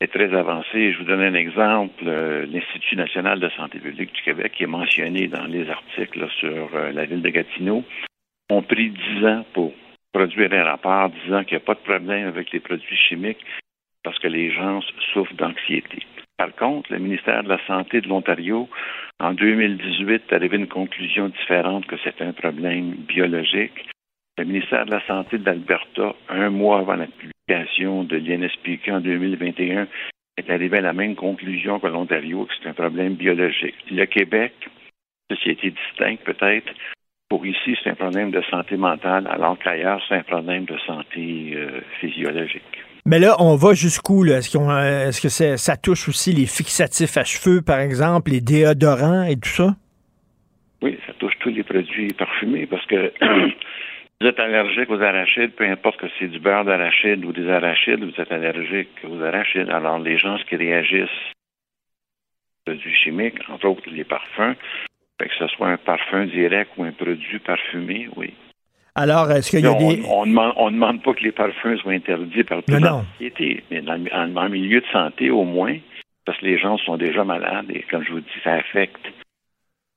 est 0.01 0.11
très 0.11 0.33
avancée. 0.33 0.91
Je 0.91 0.97
vous 0.97 1.03
donne 1.05 1.21
un 1.21 1.35
exemple. 1.35 2.03
Euh, 2.07 2.45
L'Institut 2.47 2.95
national 2.95 3.39
de 3.39 3.49
santé 3.49 3.79
publique 3.79 4.13
du 4.13 4.21
Québec, 4.23 4.53
qui 4.53 4.63
est 4.63 4.67
mentionné 4.67 5.27
dans 5.27 5.45
les 5.45 5.69
articles 5.69 6.27
sur 6.39 6.69
la 6.73 7.05
ville 7.05 7.21
de 7.21 7.29
Gatineau, 7.29 7.83
ont 8.49 8.63
pris 8.63 8.89
dix 8.89 9.25
ans 9.25 9.45
pour 9.53 9.71
produire 10.13 10.53
un 10.53 10.63
rapport 10.63 11.09
disant 11.09 11.43
qu'il 11.43 11.57
n'y 11.57 11.63
a 11.63 11.65
pas 11.65 11.75
de 11.75 11.79
problème 11.79 12.27
avec 12.27 12.51
les 12.51 12.59
produits 12.59 12.97
chimiques 12.97 13.45
parce 14.03 14.19
que 14.19 14.27
les 14.27 14.51
gens 14.51 14.81
souffrent 15.13 15.33
d'anxiété. 15.35 15.99
Par 16.37 16.55
contre, 16.55 16.91
le 16.91 16.99
ministère 16.99 17.43
de 17.43 17.49
la 17.49 17.63
Santé 17.67 18.01
de 18.01 18.07
l'Ontario, 18.07 18.67
en 19.19 19.33
2018, 19.33 20.23
est 20.27 20.33
arrivé 20.33 20.57
à 20.57 20.59
une 20.59 20.67
conclusion 20.67 21.29
différente 21.29 21.85
que 21.85 21.97
c'est 22.03 22.19
un 22.21 22.33
problème 22.33 22.95
biologique. 23.07 23.87
Le 24.37 24.45
ministère 24.45 24.85
de 24.87 24.91
la 24.91 25.05
Santé 25.05 25.37
de 25.37 25.45
l'Alberta, 25.45 26.15
un 26.29 26.49
mois 26.49 26.79
avant 26.79 26.95
la 26.95 27.05
publication 27.05 28.03
de 28.03 28.17
l'INSPQ 28.17 28.91
en 28.91 29.01
2021, 29.01 29.87
est 30.37 30.49
arrivé 30.49 30.79
à 30.79 30.81
la 30.81 30.93
même 30.93 31.15
conclusion 31.15 31.79
que 31.79 31.87
l'Ontario, 31.87 32.45
que 32.45 32.53
c'est 32.59 32.69
un 32.69 32.73
problème 32.73 33.13
biologique. 33.13 33.75
Le 33.91 34.05
Québec, 34.05 34.53
société 35.29 35.71
distincte 35.71 36.23
peut-être, 36.23 36.73
pour 37.31 37.45
ici, 37.45 37.77
c'est 37.81 37.91
un 37.91 37.95
problème 37.95 38.29
de 38.29 38.41
santé 38.49 38.75
mentale, 38.75 39.25
alors 39.31 39.57
qu'ailleurs, 39.57 40.01
c'est 40.09 40.15
un 40.15 40.23
problème 40.23 40.65
de 40.65 40.77
santé 40.85 41.53
euh, 41.55 41.79
physiologique. 42.01 42.75
Mais 43.05 43.19
là, 43.19 43.37
on 43.39 43.55
va 43.55 43.73
jusqu'où? 43.73 44.25
Est-ce, 44.25 44.57
euh, 44.57 45.07
est-ce 45.07 45.21
que 45.21 45.55
ça 45.55 45.77
touche 45.77 46.09
aussi 46.09 46.33
les 46.33 46.45
fixatifs 46.45 47.15
à 47.15 47.23
cheveux, 47.23 47.61
par 47.61 47.79
exemple, 47.79 48.31
les 48.31 48.41
déodorants 48.41 49.23
et 49.23 49.37
tout 49.37 49.47
ça? 49.47 49.69
Oui, 50.81 50.99
ça 51.07 51.13
touche 51.13 51.35
tous 51.39 51.51
les 51.51 51.63
produits 51.63 52.11
parfumés 52.11 52.65
parce 52.65 52.85
que 52.87 53.13
vous 54.19 54.27
êtes 54.27 54.39
allergique 54.41 54.89
aux 54.89 55.01
arachides, 55.01 55.53
peu 55.53 55.63
importe 55.63 56.01
que 56.01 56.07
c'est 56.19 56.27
du 56.27 56.39
beurre 56.39 56.65
d'arachide 56.65 57.23
ou 57.23 57.31
des 57.31 57.49
arachides, 57.49 58.03
vous 58.03 58.21
êtes 58.21 58.31
allergique 58.33 58.89
aux 59.09 59.21
arachides. 59.21 59.69
Alors, 59.69 59.99
les 59.99 60.17
gens 60.17 60.35
qui 60.49 60.57
réagissent 60.57 61.23
aux 62.67 62.71
produits 62.71 62.95
chimiques, 62.95 63.39
entre 63.47 63.67
autres 63.69 63.89
les 63.89 64.03
parfums, 64.03 64.57
que 65.25 65.35
ce 65.37 65.47
soit 65.47 65.69
un 65.69 65.77
parfum 65.77 66.25
direct 66.25 66.71
ou 66.77 66.83
un 66.83 66.91
produit 66.91 67.39
parfumé, 67.39 68.09
oui. 68.15 68.33
Alors, 68.95 69.31
est-ce 69.31 69.51
qu'il 69.51 69.61
y 69.61 69.67
a 69.67 69.73
des... 69.73 70.03
On 70.05 70.25
ne 70.25 70.71
demande, 70.71 71.01
pas 71.01 71.13
que 71.13 71.23
les 71.23 71.31
parfums 71.31 71.77
soient 71.77 71.93
interdits 71.93 72.43
par 72.43 72.61
toute 72.63 72.79
la 72.79 73.03
société, 73.13 73.63
mais 73.71 73.81
dans, 73.81 73.95
le 73.95 74.49
milieu 74.49 74.81
de 74.81 74.85
santé, 74.91 75.29
au 75.29 75.45
moins, 75.45 75.77
parce 76.25 76.37
que 76.39 76.45
les 76.45 76.59
gens 76.59 76.77
sont 76.77 76.97
déjà 76.97 77.23
malades 77.23 77.69
et, 77.69 77.85
comme 77.89 78.03
je 78.03 78.11
vous 78.11 78.19
dis, 78.19 78.27
ça 78.43 78.53
affecte 78.53 78.99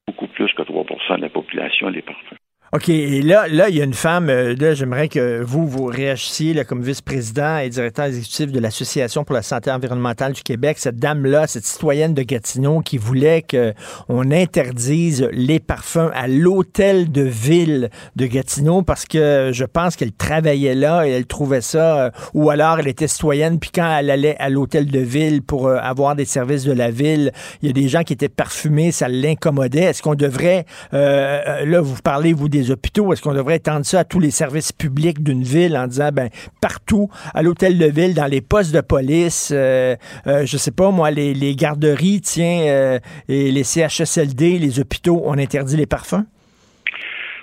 beaucoup 0.06 0.28
plus 0.28 0.52
que 0.52 0.62
3% 0.62 1.16
de 1.16 1.22
la 1.22 1.28
population, 1.28 1.88
les 1.88 2.02
parfums. 2.02 2.36
OK. 2.74 2.88
Et 2.88 3.22
là, 3.22 3.46
là, 3.46 3.68
il 3.68 3.76
y 3.76 3.80
a 3.80 3.84
une 3.84 3.94
femme, 3.94 4.28
euh, 4.28 4.56
là, 4.58 4.74
j'aimerais 4.74 5.06
que 5.06 5.40
vous, 5.44 5.64
vous 5.64 5.84
réagissiez 5.84 6.54
là, 6.54 6.64
comme 6.64 6.82
vice-président 6.82 7.58
et 7.58 7.68
directeur 7.68 8.06
exécutif 8.06 8.50
de 8.50 8.58
l'Association 8.58 9.22
pour 9.22 9.36
la 9.36 9.42
santé 9.42 9.70
environnementale 9.70 10.32
du 10.32 10.42
Québec. 10.42 10.78
Cette 10.80 10.96
dame-là, 10.96 11.46
cette 11.46 11.66
citoyenne 11.66 12.14
de 12.14 12.22
Gatineau 12.22 12.80
qui 12.80 12.98
voulait 12.98 13.44
qu'on 13.48 14.28
interdise 14.32 15.28
les 15.30 15.60
parfums 15.60 16.10
à 16.14 16.26
l'hôtel 16.26 17.12
de 17.12 17.22
ville 17.22 17.90
de 18.16 18.26
Gatineau 18.26 18.82
parce 18.82 19.04
que 19.04 19.50
je 19.52 19.64
pense 19.64 19.94
qu'elle 19.94 20.12
travaillait 20.12 20.74
là 20.74 21.06
et 21.06 21.12
elle 21.12 21.26
trouvait 21.26 21.60
ça, 21.60 22.06
euh, 22.06 22.10
ou 22.32 22.50
alors 22.50 22.80
elle 22.80 22.88
était 22.88 23.06
citoyenne, 23.06 23.60
puis 23.60 23.70
quand 23.72 23.98
elle 24.00 24.10
allait 24.10 24.36
à 24.40 24.48
l'hôtel 24.48 24.90
de 24.90 24.98
ville 24.98 25.42
pour 25.42 25.68
euh, 25.68 25.76
avoir 25.80 26.16
des 26.16 26.24
services 26.24 26.64
de 26.64 26.72
la 26.72 26.90
ville, 26.90 27.30
il 27.62 27.68
y 27.68 27.70
a 27.70 27.72
des 27.72 27.86
gens 27.86 28.02
qui 28.02 28.14
étaient 28.14 28.28
parfumés, 28.28 28.90
ça 28.90 29.06
l'incommodait. 29.06 29.82
Est-ce 29.82 30.02
qu'on 30.02 30.16
devrait, 30.16 30.66
là, 30.90 31.80
vous 31.80 32.02
parlez, 32.02 32.32
vous, 32.32 32.48
des 32.48 32.63
hôpitaux? 32.70 33.12
Est-ce 33.12 33.22
qu'on 33.22 33.34
devrait 33.34 33.56
étendre 33.56 33.84
ça 33.84 34.00
à 34.00 34.04
tous 34.04 34.20
les 34.20 34.30
services 34.30 34.72
publics 34.72 35.22
d'une 35.22 35.42
ville 35.42 35.76
en 35.76 35.86
disant, 35.86 36.10
ben, 36.12 36.28
partout, 36.60 37.08
à 37.34 37.42
l'hôtel 37.42 37.78
de 37.78 37.86
ville, 37.86 38.14
dans 38.14 38.26
les 38.26 38.40
postes 38.40 38.74
de 38.74 38.80
police, 38.80 39.52
euh, 39.54 39.96
euh, 40.26 40.46
je 40.46 40.56
sais 40.56 40.72
pas, 40.72 40.90
moi, 40.90 41.10
les, 41.10 41.56
garderies, 41.56 42.20
tiens, 42.20 42.62
euh, 42.66 42.98
et 43.28 43.50
les 43.50 43.64
CHSLD, 43.64 44.58
les 44.58 44.80
hôpitaux, 44.80 45.22
on 45.24 45.38
interdit 45.38 45.76
les 45.76 45.86
parfums? 45.86 46.24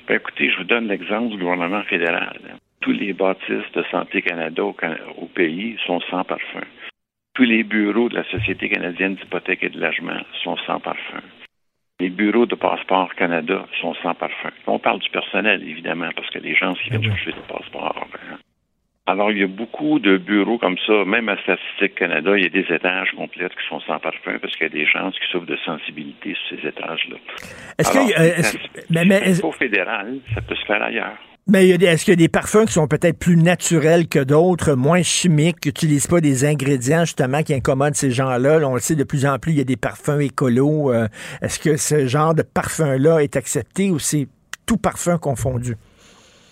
Ben, 0.08 0.16
écoutez, 0.16 0.50
je 0.52 0.58
vous 0.58 0.66
donne 0.66 0.88
l'exemple 0.88 1.30
du 1.30 1.38
gouvernement 1.38 1.84
fédéral. 1.84 2.40
Tous 2.82 2.92
les 2.92 3.14
bâtisses 3.14 3.72
de 3.76 3.84
Santé 3.92 4.22
Canada 4.22 4.64
au, 4.64 4.76
au 5.18 5.26
pays 5.28 5.78
sont 5.86 6.00
sans 6.10 6.24
parfum. 6.24 6.66
Tous 7.34 7.44
les 7.44 7.64
bureaux 7.64 8.10
de 8.10 8.16
la 8.16 8.24
Société 8.26 8.70
canadienne 8.70 9.16
d'hypothèque 9.16 9.64
et 9.64 9.70
de 9.70 9.80
logement 9.80 10.20
sont 10.44 10.58
sans 10.66 10.80
parfum. 10.80 11.22
Les 12.02 12.10
bureaux 12.10 12.48
de 12.48 12.56
passeport 12.56 13.14
Canada 13.14 13.64
sont 13.80 13.94
sans 14.02 14.16
parfum. 14.16 14.50
On 14.66 14.80
parle 14.80 14.98
du 15.02 15.10
personnel, 15.12 15.62
évidemment, 15.62 16.10
parce 16.16 16.28
que 16.32 16.40
les 16.40 16.56
gens 16.56 16.74
qui 16.74 16.90
viennent 16.90 17.04
chercher 17.04 17.34
des 17.34 17.48
passeports. 17.48 18.08
Hein. 18.28 18.38
Alors, 19.06 19.32
il 19.32 19.38
y 19.38 19.44
a 19.44 19.48
beaucoup 19.48 20.00
de 20.00 20.18
bureaux 20.18 20.58
comme 20.58 20.80
ça, 20.88 21.06
même 21.06 21.30
à 21.30 21.38
Statistique 21.38 21.94
Canada, 21.94 22.36
il 22.36 22.42
y 22.42 22.48
a 22.48 22.50
des 22.50 22.66
étages 22.74 23.12
complets 23.12 23.50
qui 23.50 23.68
sont 23.70 23.80
sans 23.82 24.00
parfum 24.00 24.40
parce 24.42 24.56
qu'il 24.56 24.64
y 24.64 24.72
a 24.72 24.74
des 24.74 24.88
gens 24.88 25.12
qui 25.12 25.20
souffrent 25.32 25.46
de 25.46 25.58
sensibilité 25.58 26.34
sur 26.34 26.58
ces 26.58 26.68
étages-là. 26.70 27.18
Est-ce 27.78 27.92
que. 27.92 29.46
au 29.46 29.52
fédéral, 29.52 30.18
ça 30.34 30.42
peut 30.42 30.56
se 30.56 30.66
faire 30.66 30.82
ailleurs. 30.82 31.20
Mais 31.48 31.68
est-ce 31.70 32.06
qu'il 32.06 32.12
y 32.12 32.14
a 32.14 32.18
des 32.18 32.30
parfums 32.30 32.66
qui 32.66 32.74
sont 32.74 32.88
peut-être 32.88 33.18
plus 33.18 33.36
naturels 33.36 34.08
que 34.08 34.24
d'autres, 34.24 34.74
moins 34.74 35.02
chimiques, 35.02 35.60
qui 35.60 35.70
n'utilisent 35.70 36.08
pas 36.08 36.22
des 36.22 36.46
ingrédients 36.46 37.04
justement 37.04 37.42
qui 37.42 37.54
incommodent 37.54 37.96
ces 37.96 38.12
gens-là? 38.12 38.60
on 38.64 38.76
le 38.76 38.80
sait 38.80 38.96
de 38.96 39.04
plus 39.04 39.26
en 39.26 39.40
plus, 39.40 39.54
il 39.54 39.58
y 39.58 39.62
a 39.62 39.66
des 39.66 39.76
parfums 39.76 40.22
écolos. 40.22 40.94
Euh, 40.94 41.08
est-ce 41.42 41.60
que 41.60 41.78
ce 41.78 42.06
genre 42.06 42.36
de 42.36 42.44
parfum-là 42.44 43.20
est 43.20 43.36
accepté 43.36 43.90
ou 43.90 43.98
c'est 43.98 44.28
tout 44.68 44.78
parfum 44.78 45.18
confondu? 45.18 45.76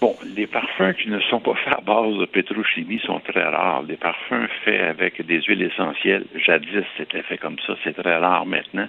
Bon, 0.02 0.16
les 0.36 0.48
parfums 0.48 0.94
qui 0.94 1.10
ne 1.10 1.20
sont 1.20 1.42
pas 1.42 1.56
faits 1.56 1.74
à 1.78 1.82
base 1.82 2.16
de 2.18 2.26
pétrochimie 2.26 3.02
sont 3.06 3.20
très 3.20 3.44
rares. 3.44 3.84
Les 3.84 3.98
parfums 3.98 4.48
faits 4.64 4.82
avec 4.82 5.26
des 5.26 5.42
huiles 5.42 5.62
essentielles, 5.62 6.26
jadis 6.36 6.86
c'était 6.98 7.22
fait 7.24 7.38
comme 7.38 7.58
ça, 7.68 7.76
c'est 7.84 7.94
très 7.94 8.16
rare 8.16 8.46
maintenant. 8.46 8.88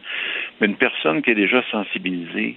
Mais 0.60 0.68
une 0.68 0.76
personne 0.76 1.20
qui 1.20 1.32
est 1.32 1.34
déjà 1.34 1.62
sensibilisée, 1.70 2.56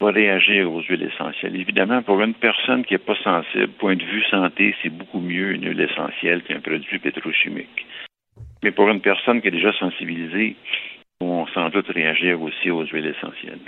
va 0.00 0.10
réagir 0.10 0.70
aux 0.72 0.82
huiles 0.82 1.08
essentielles. 1.12 1.56
Évidemment, 1.56 2.02
pour 2.02 2.20
une 2.20 2.34
personne 2.34 2.84
qui 2.84 2.94
n'est 2.94 2.98
pas 2.98 3.16
sensible, 3.22 3.68
point 3.78 3.96
de 3.96 4.04
vue 4.04 4.24
santé, 4.30 4.74
c'est 4.82 4.90
beaucoup 4.90 5.20
mieux 5.20 5.52
une 5.52 5.68
huile 5.68 5.80
essentielle 5.80 6.42
qu'un 6.42 6.60
produit 6.60 6.98
pétrochimique. 6.98 7.86
Mais 8.62 8.72
pour 8.72 8.88
une 8.88 9.00
personne 9.00 9.40
qui 9.40 9.48
est 9.48 9.52
déjà 9.52 9.72
sensibilisée, 9.72 10.56
on 11.20 11.46
sans 11.48 11.68
doute 11.70 11.88
réagir 11.88 12.40
aussi 12.42 12.70
aux 12.70 12.84
huiles 12.86 13.14
essentielles. 13.16 13.60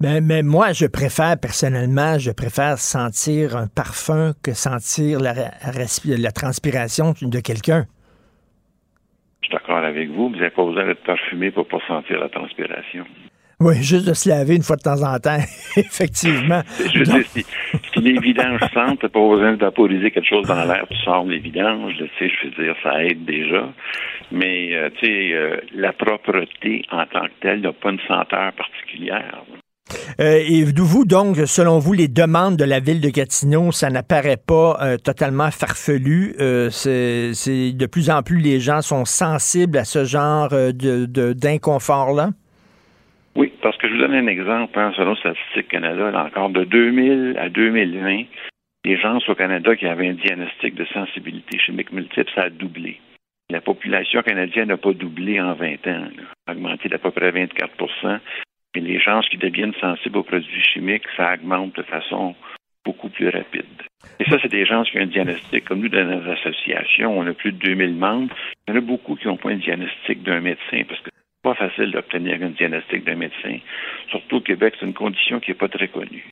Mais, 0.00 0.20
mais, 0.20 0.42
moi, 0.42 0.72
je 0.72 0.86
préfère, 0.86 1.36
personnellement, 1.40 2.18
je 2.18 2.30
préfère 2.30 2.78
sentir 2.78 3.56
un 3.56 3.66
parfum 3.68 4.32
que 4.42 4.52
sentir 4.52 5.20
la, 5.20 5.34
la 5.34 6.32
transpiration 6.32 7.14
de 7.20 7.40
quelqu'un. 7.40 7.84
d'accord 9.50 9.84
avec 9.84 10.08
vous. 10.10 10.28
Vous 10.30 10.36
n'avez 10.36 10.50
pas 10.50 10.64
besoin 10.64 10.86
d'être 10.86 11.04
parfumé 11.04 11.50
pour 11.50 11.66
pas 11.66 11.80
sentir 11.86 12.18
la 12.18 12.28
transpiration. 12.28 13.04
Oui, 13.62 13.80
juste 13.82 14.08
de 14.08 14.14
se 14.14 14.28
laver 14.28 14.56
une 14.56 14.62
fois 14.62 14.76
de 14.76 14.82
temps 14.82 15.02
en 15.02 15.18
temps, 15.18 15.38
effectivement. 15.76 16.62
Je 16.92 16.98
veux 16.98 17.04
dire, 17.04 17.26
si, 17.28 17.44
si 17.92 18.00
les 18.00 18.18
vidanges 18.18 18.60
sentent, 18.74 18.98
t'as 19.00 19.08
pas 19.08 19.28
besoin 19.28 19.52
de 19.52 19.60
vaporiser 19.60 20.10
quelque 20.10 20.28
chose 20.28 20.46
dans 20.48 20.64
l'air, 20.64 20.84
tu 20.90 20.96
sors 21.04 21.24
les 21.24 21.38
vidanges, 21.38 21.94
tu 21.96 22.08
sais, 22.18 22.32
je 22.42 22.48
veux 22.48 22.64
dire, 22.64 22.74
ça 22.82 23.04
aide 23.04 23.24
déjà. 23.24 23.68
Mais, 24.32 24.74
euh, 24.74 24.90
tu 24.98 25.06
sais, 25.06 25.32
euh, 25.32 25.60
la 25.74 25.92
propreté 25.92 26.84
en 26.90 27.06
tant 27.06 27.26
que 27.26 27.40
telle 27.40 27.60
n'a 27.60 27.72
pas 27.72 27.90
une 27.90 28.00
senteur 28.08 28.52
particulière. 28.52 29.44
Euh, 30.20 30.42
et 30.46 30.64
vous, 30.64 31.04
donc, 31.04 31.36
selon 31.46 31.78
vous, 31.78 31.92
les 31.92 32.08
demandes 32.08 32.56
de 32.56 32.64
la 32.64 32.80
ville 32.80 33.00
de 33.00 33.10
Gatineau, 33.10 33.72
ça 33.72 33.90
n'apparaît 33.90 34.36
pas 34.36 34.78
euh, 34.80 34.96
totalement 34.96 35.50
farfelu. 35.50 36.34
Euh, 36.40 36.70
c'est 36.70 37.72
de 37.72 37.86
plus 37.86 38.10
en 38.10 38.22
plus 38.22 38.38
les 38.38 38.60
gens 38.60 38.82
sont 38.82 39.04
sensibles 39.04 39.78
à 39.78 39.84
ce 39.84 40.04
genre 40.04 40.50
de 40.50 41.32
d'inconfort-là? 41.32 42.30
Oui, 43.34 43.52
parce 43.62 43.76
que 43.78 43.88
je 43.88 43.94
vous 43.94 44.00
donne 44.00 44.14
un 44.14 44.26
exemple. 44.26 44.78
Hein, 44.78 44.92
selon 44.96 45.14
Statistique 45.16 45.68
Canada, 45.68 46.10
là, 46.10 46.24
encore 46.24 46.50
de 46.50 46.64
2000 46.64 47.36
à 47.38 47.48
2020, 47.48 48.24
les 48.84 48.96
gens 48.98 49.18
au 49.26 49.34
Canada 49.34 49.74
qui 49.76 49.86
avaient 49.86 50.08
un 50.08 50.14
diagnostic 50.14 50.74
de 50.74 50.84
sensibilité 50.86 51.58
chimique 51.58 51.92
multiple, 51.92 52.30
ça 52.34 52.42
a 52.42 52.50
doublé. 52.50 53.00
La 53.50 53.60
population 53.60 54.22
canadienne 54.22 54.68
n'a 54.68 54.76
pas 54.76 54.92
doublé 54.92 55.40
en 55.40 55.54
20 55.54 55.86
ans, 55.86 56.08
a 56.46 56.52
augmenté 56.52 56.88
d'à 56.88 56.98
peu 56.98 57.10
près 57.10 57.30
24% 57.30 58.18
et 58.74 58.80
les 58.80 59.00
chances 59.00 59.28
qu'ils 59.28 59.38
deviennent 59.38 59.74
sensibles 59.80 60.18
aux 60.18 60.22
produits 60.22 60.62
chimiques, 60.62 61.04
ça 61.16 61.34
augmente 61.34 61.76
de 61.76 61.82
façon 61.82 62.34
beaucoup 62.84 63.10
plus 63.10 63.28
rapide. 63.28 63.64
Et 64.18 64.24
ça, 64.24 64.38
c'est 64.40 64.50
des 64.50 64.64
gens 64.64 64.82
qui 64.82 64.98
ont 64.98 65.02
un 65.02 65.06
diagnostic. 65.06 65.64
Comme 65.64 65.80
nous, 65.80 65.88
dans 65.88 66.04
nos 66.04 66.30
associations, 66.30 67.16
on 67.16 67.26
a 67.26 67.34
plus 67.34 67.52
de 67.52 67.58
2000 67.58 67.94
membres. 67.94 68.34
Il 68.66 68.74
y 68.74 68.76
en 68.76 68.78
a 68.78 68.80
beaucoup 68.80 69.16
qui 69.16 69.26
n'ont 69.28 69.36
pas 69.36 69.50
un 69.50 69.56
diagnostic 69.56 70.22
d'un 70.22 70.40
médecin 70.40 70.82
parce 70.88 71.00
que 71.00 71.10
pas 71.42 71.54
facile 71.54 71.90
d'obtenir 71.90 72.40
un 72.42 72.50
diagnostic 72.50 73.04
d'un 73.04 73.16
médecin. 73.16 73.58
Surtout 74.08 74.36
au 74.36 74.40
Québec, 74.40 74.74
c'est 74.78 74.86
une 74.86 74.94
condition 74.94 75.40
qui 75.40 75.50
n'est 75.50 75.56
pas 75.56 75.68
très 75.68 75.88
connue. 75.88 76.24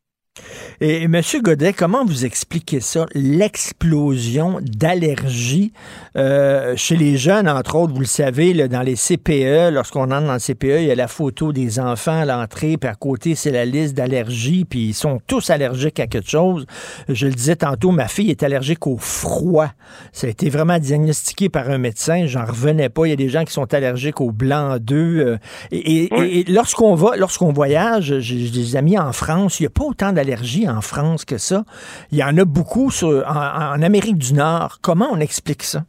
Et 0.81 1.03
M. 1.03 1.20
Godet, 1.43 1.74
comment 1.74 2.07
vous 2.07 2.24
expliquez 2.24 2.81
ça, 2.81 3.05
l'explosion 3.14 4.61
d'allergies 4.62 5.72
euh, 6.16 6.74
chez 6.74 6.97
les 6.97 7.18
jeunes, 7.18 7.49
entre 7.51 7.76
autres, 7.76 7.93
vous 7.93 8.01
le 8.01 8.07
savez, 8.07 8.55
là, 8.55 8.66
dans 8.66 8.81
les 8.81 8.95
CPE, 8.95 9.74
lorsqu'on 9.74 10.05
entre 10.05 10.26
dans 10.26 10.33
le 10.33 10.39
CPE, 10.39 10.81
il 10.81 10.87
y 10.87 10.91
a 10.91 10.95
la 10.95 11.07
photo 11.09 11.53
des 11.53 11.81
enfants 11.81 12.20
à 12.20 12.24
l'entrée, 12.24 12.78
puis 12.78 12.89
à 12.89 12.95
côté, 12.95 13.35
c'est 13.35 13.51
la 13.51 13.66
liste 13.66 13.95
d'allergies, 13.95 14.64
puis 14.64 14.89
ils 14.89 14.95
sont 14.95 15.20
tous 15.26 15.51
allergiques 15.51 16.01
à 16.01 16.07
quelque 16.07 16.31
chose. 16.31 16.64
Je 17.11 17.26
le 17.26 17.35
disais 17.35 17.57
tantôt, 17.57 17.91
ma 17.91 18.09
fille 18.09 18.31
est 18.31 18.43
allergique 18.43 18.87
au 18.87 18.97
froid. 18.97 19.68
Ça 20.12 20.28
a 20.28 20.31
été 20.31 20.49
vraiment 20.49 20.78
diagnostiqué 20.78 21.51
par 21.51 21.68
un 21.68 21.78
médecin, 21.78 22.24
j'en 22.26 22.47
revenais 22.47 22.89
pas. 22.89 23.05
Il 23.07 23.11
y 23.11 23.12
a 23.12 23.16
des 23.16 23.28
gens 23.28 23.45
qui 23.45 23.53
sont 23.53 23.74
allergiques 23.74 24.22
au 24.22 24.31
blanc 24.31 24.78
d'œuf. 24.81 25.01
Euh, 25.01 25.37
et, 25.72 26.41
et 26.41 26.45
lorsqu'on 26.45 26.95
va, 26.95 27.16
lorsqu'on 27.16 27.53
voyage, 27.53 28.18
j'ai 28.20 28.49
des 28.49 28.76
amis 28.76 28.99
en 28.99 29.12
France, 29.12 29.61
il 29.61 29.64
n'y 29.64 29.66
a 29.66 29.70
pas 29.70 29.85
autant 29.85 30.12
d'allergies 30.12 30.20
en 30.68 30.81
France 30.81 31.25
que 31.25 31.39
ça. 31.39 31.64
Il 32.12 32.18
y 32.18 32.25
en 32.25 32.37
a 32.37 32.45
beaucoup 32.45 32.91
en, 33.05 33.83
Amérique 33.83 34.18
du 34.18 34.35
Nord. 34.35 34.79
Comment 34.83 35.09
on 35.12 35.21
explique 35.21 35.62
ça? 35.62 35.81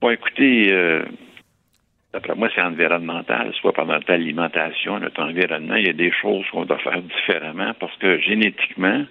Bon, 0.00 0.10
écoutez, 0.10 0.72
euh, 0.72 1.04
d'après 2.12 2.34
moi, 2.34 2.48
c'est 2.54 2.62
environnemental, 2.62 3.52
soit 3.60 3.72
par 3.72 3.86
notre 3.86 4.12
alimentation, 4.12 4.98
notre 4.98 5.22
environnement. 5.22 5.76
Il 5.76 5.86
y 5.86 5.90
a 5.90 5.94
des 5.94 6.12
choses 6.12 6.44
qu'on 6.52 6.64
doit 6.64 6.78
faire 6.78 7.00
différemment 7.02 7.72
parce 7.78 7.96
que 7.98 8.18
génétiquement, 8.20 9.04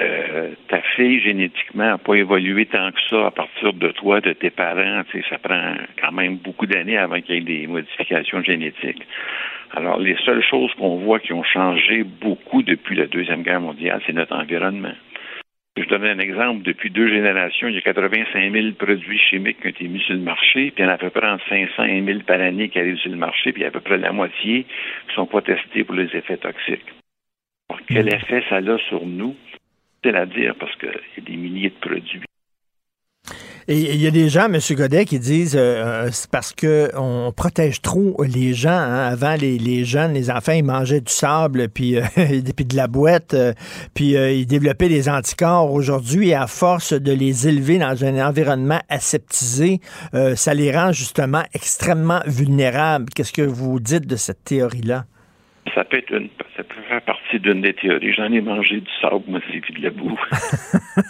euh, 0.00 0.50
ta 0.68 0.80
fille, 0.94 1.20
génétiquement, 1.20 1.84
n'a 1.84 1.98
pas 1.98 2.14
évolué 2.14 2.66
tant 2.66 2.92
que 2.92 3.00
ça 3.10 3.26
à 3.26 3.30
partir 3.30 3.72
de 3.72 3.88
toi, 3.88 4.20
de 4.20 4.32
tes 4.32 4.50
parents. 4.50 5.02
ça 5.28 5.38
prend 5.38 5.74
quand 6.00 6.12
même 6.12 6.36
beaucoup 6.36 6.66
d'années 6.66 6.96
avant 6.96 7.20
qu'il 7.20 7.34
y 7.34 7.38
ait 7.38 7.60
des 7.60 7.66
modifications 7.66 8.42
génétiques. 8.42 9.02
Alors, 9.74 9.98
les 9.98 10.16
seules 10.24 10.42
choses 10.42 10.72
qu'on 10.74 10.98
voit 10.98 11.18
qui 11.18 11.32
ont 11.32 11.42
changé 11.42 12.04
beaucoup 12.04 12.62
depuis 12.62 12.96
la 12.96 13.06
Deuxième 13.06 13.42
Guerre 13.42 13.60
mondiale, 13.60 14.00
c'est 14.06 14.12
notre 14.12 14.36
environnement. 14.36 14.94
Je 15.76 15.88
donne 15.88 16.04
un 16.04 16.18
exemple. 16.18 16.62
Depuis 16.62 16.90
deux 16.90 17.08
générations, 17.08 17.68
il 17.68 17.74
y 17.74 17.78
a 17.78 17.82
85 17.82 18.52
000 18.52 18.72
produits 18.72 19.18
chimiques 19.18 19.60
qui 19.60 19.66
ont 19.66 19.70
été 19.70 19.88
mis 19.88 20.00
sur 20.00 20.14
le 20.14 20.20
marché, 20.20 20.70
puis 20.70 20.82
il 20.82 20.82
y 20.82 20.86
en 20.86 20.90
a 20.90 20.94
à 20.94 20.98
peu 20.98 21.10
près 21.10 21.28
entre 21.28 21.48
500 21.48 21.84
et 21.84 22.00
1000 22.00 22.24
par 22.24 22.40
année 22.40 22.68
qui 22.68 22.78
arrivent 22.78 22.98
sur 22.98 23.10
le 23.10 23.16
marché, 23.16 23.52
puis 23.52 23.62
il 23.62 23.64
y 23.64 23.66
a 23.66 23.68
à 23.68 23.72
peu 23.72 23.80
près 23.80 23.98
la 23.98 24.12
moitié 24.12 24.64
qui 24.64 25.08
ne 25.08 25.14
sont 25.14 25.26
pas 25.26 25.42
testés 25.42 25.84
pour 25.84 25.94
les 25.94 26.14
effets 26.16 26.36
toxiques. 26.36 26.86
Alors, 27.68 27.82
quel 27.86 28.06
hmm. 28.06 28.14
effet 28.14 28.42
ça 28.48 28.56
a 28.56 28.78
sur 28.88 29.06
nous? 29.06 29.36
Dire 30.04 30.54
parce 30.60 30.72
y 30.82 31.20
a 31.20 31.24
des 31.24 31.36
milliers 31.36 31.70
de 31.70 31.80
produits 31.80 32.22
il 33.70 33.96
y 33.96 34.06
a 34.06 34.10
des 34.10 34.30
gens, 34.30 34.46
M. 34.46 34.58
Godet, 34.70 35.04
qui 35.04 35.18
disent 35.18 35.54
euh, 35.54 36.06
euh, 36.06 36.08
c'est 36.10 36.30
parce 36.30 36.54
qu'on 36.54 37.32
protège 37.36 37.82
trop 37.82 38.16
les 38.24 38.54
gens. 38.54 38.70
Hein. 38.70 39.08
Avant, 39.08 39.34
les, 39.34 39.84
jeunes, 39.84 40.14
les 40.14 40.30
enfants, 40.30 40.52
ils 40.52 40.64
mangeaient 40.64 41.02
du 41.02 41.12
sable 41.12 41.68
puis, 41.68 41.98
euh, 41.98 42.02
puis 42.56 42.64
de 42.64 42.76
la 42.76 42.86
boîte, 42.86 43.36
puis 43.94 44.12
ils 44.12 44.46
développaient 44.46 44.88
des 44.88 45.08
anticorps. 45.08 45.70
Aujourd'hui, 45.72 46.32
à 46.32 46.46
force 46.46 46.94
de 46.94 47.12
les 47.12 47.46
élever 47.46 47.78
dans 47.78 48.04
un 48.04 48.26
environnement 48.26 48.80
aseptisé, 48.88 49.80
ça 50.34 50.54
les 50.54 50.74
rend 50.74 50.92
justement 50.92 51.42
extrêmement 51.52 52.20
vulnérables. 52.26 53.10
Qu'est-ce 53.14 53.32
que 53.32 53.42
vous 53.42 53.80
dites 53.80 54.06
de 54.06 54.16
cette 54.16 54.44
théorie-là? 54.44 55.04
Ça 55.78 55.84
peut, 55.84 55.98
être 55.98 56.10
une, 56.10 56.28
ça 56.56 56.64
peut 56.64 56.82
faire 56.88 57.00
partie 57.02 57.38
d'une 57.38 57.60
des 57.60 57.72
théories. 57.72 58.12
J'en 58.12 58.32
ai 58.32 58.40
mangé 58.40 58.80
du 58.80 58.90
sable, 59.00 59.22
moi 59.28 59.38
aussi, 59.38 59.60
puis 59.60 59.74
de 59.74 59.82
la 59.84 59.90
boue. 59.90 60.18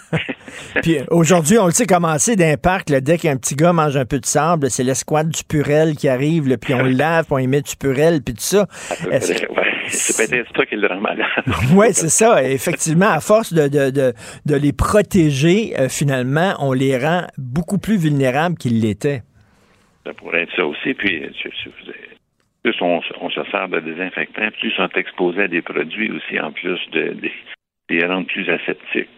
puis 0.83 0.97
aujourd'hui, 1.09 1.57
on 1.57 1.65
le 1.65 1.71
sait 1.71 1.87
commencer 1.87 2.35
d'un 2.35 2.55
parc, 2.55 2.91
dès 2.91 3.17
qu'un 3.17 3.35
petit 3.37 3.55
gars 3.55 3.73
mange 3.73 3.97
un 3.97 4.05
peu 4.05 4.19
de 4.19 4.27
sable, 4.27 4.69
c'est 4.69 4.83
l'escouade 4.83 5.29
du 5.29 5.43
purel 5.43 5.95
qui 5.95 6.07
arrive, 6.07 6.55
puis 6.59 6.75
on 6.75 6.83
le 6.83 6.91
lave, 6.91 7.25
puis 7.25 7.33
on 7.33 7.39
y 7.39 7.47
met 7.47 7.61
du 7.61 7.75
purel, 7.77 8.21
puis 8.23 8.35
tout 8.35 8.41
ça. 8.41 8.67
C'est 9.87 10.29
peut-être 10.29 10.55
ça 10.55 10.65
qui 10.67 10.75
le 10.75 10.87
rend 10.87 11.01
malade. 11.01 11.25
oui, 11.73 11.87
c'est 11.93 12.09
ça. 12.09 12.43
Effectivement, 12.43 13.09
à 13.09 13.21
force 13.21 13.51
de, 13.51 13.69
de, 13.69 13.89
de, 13.89 14.13
de 14.45 14.55
les 14.55 14.71
protéger, 14.71 15.73
euh, 15.79 15.89
finalement, 15.89 16.53
on 16.59 16.73
les 16.73 16.95
rend 16.95 17.25
beaucoup 17.39 17.79
plus 17.79 17.97
vulnérables 17.97 18.55
qu'ils 18.55 18.81
l'étaient. 18.81 19.23
Ça 20.05 20.13
pourrait 20.13 20.43
être 20.43 20.55
ça 20.55 20.63
aussi. 20.63 20.93
Puis, 20.93 21.23
plus 22.63 22.75
on, 22.81 23.01
se 23.01 23.43
sert 23.51 23.69
de 23.69 23.79
désinfectants, 23.79 24.49
plus 24.59 24.73
on 24.79 24.87
sont 24.87 24.95
exposés 24.95 25.43
à 25.43 25.47
des 25.47 25.61
produits 25.61 26.11
aussi, 26.11 26.39
en 26.39 26.51
plus 26.51 26.79
de, 26.91 27.15
les 27.89 28.05
rendre 28.05 28.27
plus 28.27 28.49
aseptiques. 28.49 29.09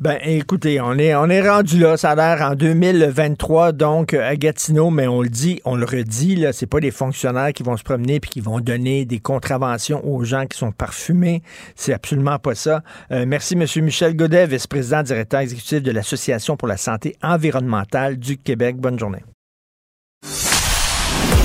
Ben, 0.00 0.18
écoutez, 0.24 0.80
on 0.80 0.98
est, 0.98 1.08
est 1.08 1.48
rendu 1.48 1.78
là. 1.78 1.96
Ça 1.96 2.10
a 2.10 2.14
l'air 2.16 2.44
en 2.44 2.54
2023, 2.54 3.72
donc 3.72 4.14
à 4.14 4.34
Gatineau, 4.36 4.90
mais 4.90 5.06
on 5.06 5.22
le 5.22 5.28
dit, 5.28 5.60
on 5.64 5.76
le 5.76 5.84
redit, 5.84 6.36
là, 6.36 6.52
c'est 6.52 6.66
pas 6.66 6.80
des 6.80 6.90
fonctionnaires 6.90 7.52
qui 7.52 7.62
vont 7.62 7.76
se 7.76 7.84
promener 7.84 8.18
puis 8.18 8.30
qui 8.30 8.40
vont 8.40 8.60
donner 8.60 9.04
des 9.04 9.20
contraventions 9.20 10.04
aux 10.04 10.24
gens 10.24 10.46
qui 10.46 10.58
sont 10.58 10.72
parfumés. 10.72 11.42
C'est 11.76 11.92
absolument 11.92 12.38
pas 12.38 12.54
ça. 12.54 12.82
Euh, 13.12 13.24
merci, 13.26 13.54
M. 13.54 13.64
Michel 13.84 14.16
Godet, 14.16 14.46
vice-président 14.46 15.02
directeur 15.02 15.40
exécutif 15.40 15.82
de 15.82 15.92
l'Association 15.92 16.56
pour 16.56 16.68
la 16.68 16.76
santé 16.76 17.14
environnementale 17.22 18.18
du 18.18 18.36
Québec. 18.38 18.76
Bonne 18.76 18.98
journée. 18.98 19.22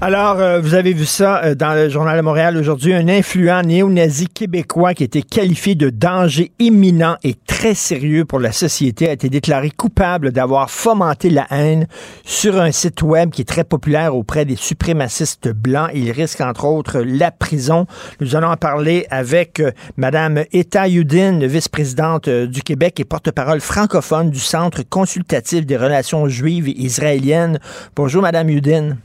Alors, 0.00 0.38
euh, 0.38 0.60
vous 0.60 0.74
avez 0.74 0.92
vu 0.92 1.06
ça 1.06 1.42
euh, 1.42 1.54
dans 1.56 1.74
le 1.74 1.88
Journal 1.88 2.16
de 2.16 2.22
Montréal 2.22 2.56
aujourd'hui, 2.56 2.94
un 2.94 3.08
influent 3.08 3.62
néo-nazi 3.62 4.28
québécois 4.28 4.94
qui 4.94 5.02
été 5.02 5.22
qualifié 5.22 5.74
de 5.74 5.90
danger 5.90 6.52
imminent 6.60 7.16
et 7.24 7.34
très 7.34 7.74
sérieux 7.74 8.24
pour 8.24 8.38
la 8.38 8.52
société 8.52 9.08
a 9.08 9.12
été 9.12 9.28
déclaré 9.28 9.72
coupable 9.72 10.30
d'avoir 10.30 10.70
fomenté 10.70 11.30
la 11.30 11.48
haine 11.50 11.88
sur 12.24 12.60
un 12.60 12.70
site 12.70 13.02
web 13.02 13.30
qui 13.30 13.42
est 13.42 13.44
très 13.44 13.64
populaire 13.64 14.14
auprès 14.14 14.44
des 14.44 14.54
suprémacistes 14.54 15.48
blancs. 15.48 15.90
Il 15.92 16.12
risque 16.12 16.42
entre 16.42 16.66
autres 16.66 17.00
la 17.00 17.32
prison. 17.32 17.86
Nous 18.20 18.36
allons 18.36 18.52
en 18.52 18.56
parler 18.56 19.04
avec 19.10 19.58
euh, 19.58 19.72
Madame 19.96 20.44
Eta 20.52 20.86
Yudin, 20.86 21.40
vice-présidente 21.44 22.28
du 22.28 22.62
Québec 22.62 23.00
et 23.00 23.04
porte-parole 23.04 23.60
francophone 23.60 24.30
du 24.30 24.38
Centre 24.38 24.84
consultatif 24.88 25.66
des 25.66 25.76
relations 25.76 26.28
juives 26.28 26.68
et 26.68 26.82
israéliennes. 26.82 27.58
Bonjour, 27.96 28.22
Madame 28.22 28.48
Yudin. 28.48 28.96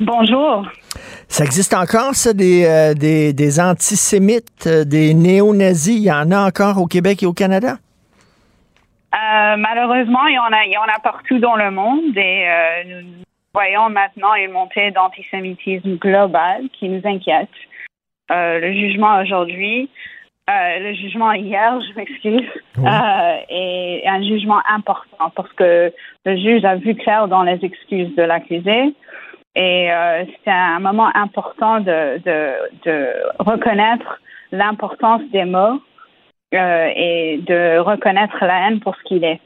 Bonjour. 0.00 0.66
Ça 1.26 1.44
existe 1.44 1.72
encore, 1.72 2.14
ça, 2.14 2.34
des, 2.34 2.66
euh, 2.66 2.92
des, 2.92 3.60
antisémites, 3.60 4.66
euh, 4.66 4.84
des 4.84 5.14
néo-nazis? 5.14 5.96
Il 5.96 6.04
y 6.04 6.12
en 6.12 6.30
a 6.30 6.46
encore 6.46 6.78
au 6.78 6.86
Québec 6.86 7.22
et 7.22 7.26
au 7.26 7.32
Canada? 7.32 7.76
Euh, 9.14 9.56
malheureusement, 9.56 10.26
il 10.26 10.34
y, 10.34 10.38
en 10.38 10.52
a, 10.52 10.64
il 10.66 10.72
y 10.72 10.76
en 10.76 10.82
a 10.82 11.00
partout 11.02 11.38
dans 11.38 11.56
le 11.56 11.70
monde 11.70 12.14
et 12.14 12.46
nous 12.86 13.24
voyons 13.54 13.88
maintenant 13.88 14.34
une 14.34 14.52
montée 14.52 14.90
d'antisémitisme 14.90 15.96
global 15.96 16.64
qui 16.78 16.90
nous 16.90 17.00
inquiète. 17.04 17.48
le 18.28 18.72
jugement 18.74 19.22
aujourd'hui, 19.22 19.88
le 20.46 20.92
jugement 20.92 21.32
hier, 21.32 21.80
je 21.80 21.96
m'excuse, 21.96 22.50
est 23.48 24.06
un 24.06 24.22
jugement 24.22 24.60
important 24.68 25.32
parce 25.34 25.52
que 25.54 25.90
le 26.26 26.36
juge 26.36 26.66
a 26.66 26.76
vu 26.76 26.94
clair 26.94 27.28
dans 27.28 27.42
les 27.42 27.58
excuses 27.64 28.14
de 28.14 28.22
l'accusé 28.22 28.94
Et 29.56 29.90
euh, 29.90 30.24
c'est 30.44 30.50
un 30.50 30.78
moment 30.80 31.10
important 31.14 31.80
de, 31.80 32.18
de, 32.18 32.52
de 32.84 33.08
reconnaître 33.38 34.20
l'importance 34.52 35.22
des 35.32 35.44
mots 35.44 35.80
euh, 36.54 36.88
et 36.94 37.40
de 37.46 37.78
reconnaître 37.78 38.36
la 38.42 38.68
haine 38.68 38.80
pour 38.80 38.94
ce 38.96 39.02
qu'il 39.08 39.24
est. 39.24 39.40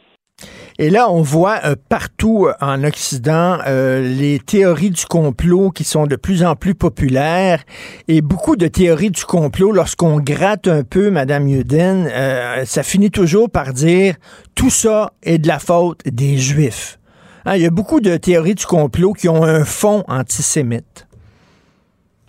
Et 0.78 0.88
là, 0.88 1.10
on 1.10 1.20
voit 1.20 1.58
euh, 1.64 1.74
partout 1.88 2.46
euh, 2.46 2.54
en 2.60 2.84
Occident 2.84 3.58
euh, 3.66 4.00
les 4.00 4.38
théories 4.38 4.90
du 4.90 5.04
complot 5.04 5.70
qui 5.70 5.84
sont 5.84 6.06
de 6.06 6.16
plus 6.16 6.42
en 6.42 6.56
plus 6.56 6.74
populaires. 6.74 7.62
Et 8.08 8.22
beaucoup 8.22 8.56
de 8.56 8.66
théories 8.66 9.10
du 9.10 9.24
complot, 9.24 9.72
lorsqu'on 9.72 10.16
gratte 10.16 10.68
un 10.68 10.82
peu, 10.82 11.10
Madame 11.10 11.48
Yudin, 11.48 12.06
ça 12.64 12.82
finit 12.82 13.10
toujours 13.10 13.50
par 13.50 13.72
dire 13.72 14.14
tout 14.54 14.70
ça 14.70 15.10
est 15.22 15.38
de 15.38 15.48
la 15.48 15.58
faute 15.58 16.00
des 16.06 16.38
Juifs. 16.38 16.99
Hein, 17.46 17.56
il 17.56 17.62
y 17.62 17.66
a 17.66 17.70
beaucoup 17.70 18.00
de 18.00 18.16
théories 18.16 18.54
du 18.54 18.66
complot 18.66 19.12
qui 19.12 19.28
ont 19.28 19.42
un 19.42 19.64
fond 19.64 20.04
antisémite. 20.08 21.06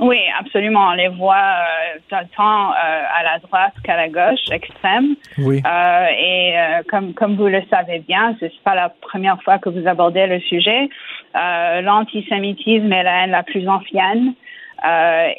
Oui, 0.01 0.17
absolument. 0.39 0.87
On 0.89 0.93
les 0.93 1.09
voit 1.09 1.35
euh, 1.35 2.21
tant 2.35 2.71
euh, 2.71 2.73
à 2.73 3.23
la 3.23 3.37
droite 3.37 3.73
qu'à 3.83 3.95
la 3.95 4.09
gauche 4.09 4.49
extrême. 4.51 5.15
Oui. 5.37 5.61
Euh, 5.63 6.05
et 6.17 6.57
euh, 6.57 6.81
comme 6.89 7.13
comme 7.13 7.35
vous 7.35 7.47
le 7.47 7.61
savez 7.69 7.99
bien, 7.99 8.35
c'est 8.39 8.51
pas 8.63 8.73
la 8.73 8.89
première 8.89 9.39
fois 9.43 9.59
que 9.59 9.69
vous 9.69 9.87
abordez 9.87 10.25
le 10.25 10.39
sujet. 10.39 10.89
Euh, 11.35 11.81
l'antisémitisme 11.81 12.91
est 12.91 13.03
la 13.03 13.23
haine 13.23 13.31
la 13.31 13.43
plus 13.43 13.67
ancienne. 13.69 14.33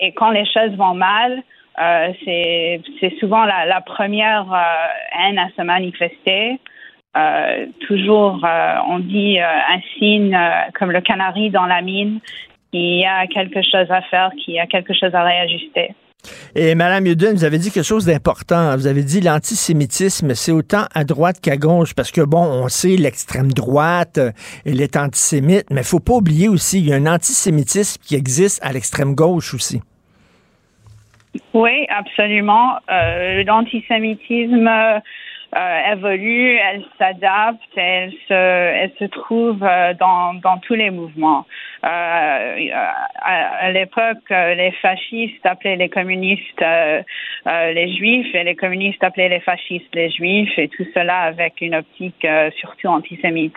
et 0.00 0.12
quand 0.14 0.30
les 0.30 0.46
choses 0.46 0.76
vont 0.76 0.94
mal, 0.94 1.42
c'est 2.24 2.80
c'est 3.00 3.14
souvent 3.18 3.44
la, 3.44 3.66
la 3.66 3.80
première 3.80 4.46
haine 5.18 5.38
à 5.40 5.48
se 5.56 5.62
manifester. 5.62 6.60
Toujours, 7.86 8.44
on 8.88 8.98
dit 8.98 9.38
un 9.38 9.80
signe 9.98 10.38
comme 10.78 10.90
le 10.90 11.00
canari 11.00 11.50
dans 11.50 11.66
la 11.66 11.82
mine 11.82 12.20
qu'il 12.72 13.00
y 13.00 13.04
a 13.04 13.26
quelque 13.26 13.60
chose 13.62 13.90
à 13.90 14.02
faire, 14.02 14.30
qu'il 14.42 14.54
y 14.54 14.60
a 14.60 14.66
quelque 14.66 14.94
chose 14.94 15.14
à 15.14 15.22
réajuster. 15.22 15.94
Et 16.54 16.74
Mme 16.74 17.06
Yudin, 17.06 17.32
vous 17.32 17.44
avez 17.44 17.58
dit 17.58 17.70
quelque 17.70 17.84
chose 17.84 18.06
d'important. 18.06 18.76
Vous 18.76 18.86
avez 18.86 19.02
dit 19.02 19.20
l'antisémitisme, 19.20 20.34
c'est 20.34 20.52
autant 20.52 20.84
à 20.94 21.04
droite 21.04 21.40
qu'à 21.40 21.56
gauche, 21.56 21.94
parce 21.94 22.12
que 22.12 22.20
bon, 22.20 22.44
on 22.44 22.68
sait 22.68 22.96
l'extrême 22.96 23.52
droite, 23.52 24.18
euh, 24.18 24.30
elle 24.64 24.80
est 24.80 24.96
antisémite, 24.96 25.64
mais 25.70 25.80
il 25.80 25.86
faut 25.86 26.00
pas 26.00 26.14
oublier 26.14 26.48
aussi, 26.48 26.78
il 26.78 26.88
y 26.88 26.92
a 26.92 26.96
un 26.96 27.06
antisémitisme 27.06 28.00
qui 28.02 28.14
existe 28.14 28.64
à 28.64 28.72
l'extrême 28.72 29.14
gauche 29.14 29.54
aussi. 29.54 29.80
Oui, 31.54 31.86
absolument. 31.88 32.76
Euh, 32.90 33.42
l'antisémitisme 33.44 34.68
euh, 35.54 35.92
évolue, 35.92 36.56
elle 36.56 36.82
s'adapte, 36.98 37.60
elle 37.76 38.10
se, 38.26 38.32
elle 38.32 38.92
se 38.98 39.04
trouve 39.04 39.62
euh, 39.62 39.92
dans, 39.92 40.32
dans 40.34 40.56
tous 40.58 40.72
les 40.72 40.90
mouvements. 40.90 41.44
Euh, 41.84 42.68
à, 43.20 43.70
l'époque, 43.70 44.30
les 44.30 44.72
fascistes 44.80 45.44
appelaient 45.44 45.76
les 45.76 45.88
communistes 45.88 46.64
les 47.44 47.96
juifs 47.96 48.34
et 48.34 48.44
les 48.44 48.54
communistes 48.54 49.02
appelaient 49.02 49.28
les 49.28 49.40
fascistes 49.40 49.94
les 49.94 50.10
juifs 50.10 50.56
et 50.58 50.68
tout 50.68 50.86
cela 50.94 51.22
avec 51.22 51.60
une 51.60 51.74
optique 51.74 52.26
surtout 52.60 52.88
antisémite. 52.88 53.56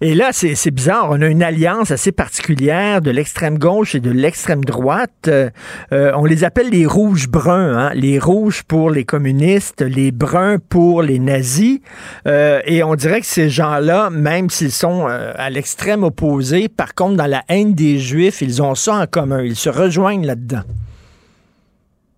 Et 0.00 0.14
là, 0.14 0.32
c'est 0.32 0.70
bizarre. 0.70 1.08
On 1.10 1.22
a 1.22 1.26
une 1.28 1.42
alliance 1.42 1.90
assez 1.90 2.12
particulière 2.12 3.00
de 3.00 3.10
l'extrême 3.10 3.58
gauche 3.58 3.94
et 3.94 4.00
de 4.00 4.10
l'extrême 4.10 4.62
droite. 4.62 5.28
Euh, 5.28 5.48
euh, 5.92 6.12
on 6.16 6.26
les 6.26 6.44
appelle 6.44 6.68
les 6.68 6.84
rouges 6.84 7.28
bruns. 7.28 7.78
Hein? 7.78 7.90
Les 7.94 8.18
rouges 8.18 8.64
pour 8.64 8.90
les 8.90 9.04
communistes, 9.04 9.80
les 9.80 10.12
bruns 10.12 10.58
pour 10.58 11.00
les 11.00 11.18
nazis. 11.18 11.80
Euh, 12.26 12.60
et 12.66 12.82
on 12.82 12.96
dirait 12.96 13.20
que 13.20 13.26
ces 13.26 13.48
gens-là, 13.48 14.10
même 14.10 14.50
s'ils 14.50 14.72
sont 14.72 15.06
à 15.06 15.48
l'extrême 15.48 16.02
opposé, 16.02 16.68
par 16.68 16.94
contre, 16.94 17.16
dans 17.16 17.30
la 17.30 17.42
haine 17.48 17.72
des 17.72 17.98
Juifs, 17.98 18.42
ils 18.42 18.62
ont 18.62 18.74
ça 18.74 18.96
en 18.96 19.06
commun. 19.06 19.42
Ils 19.42 19.56
se 19.56 19.70
rejoignent 19.70 20.26
là-dedans. 20.26 20.64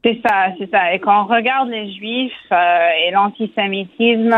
C'est 0.05 0.21
ça, 0.27 0.47
c'est 0.59 0.71
ça. 0.71 0.93
Et 0.93 0.99
quand 0.99 1.25
on 1.25 1.27
regarde 1.27 1.69
les 1.69 1.93
Juifs 1.93 2.33
et 2.51 3.13
l'antisémitisme 3.13 4.35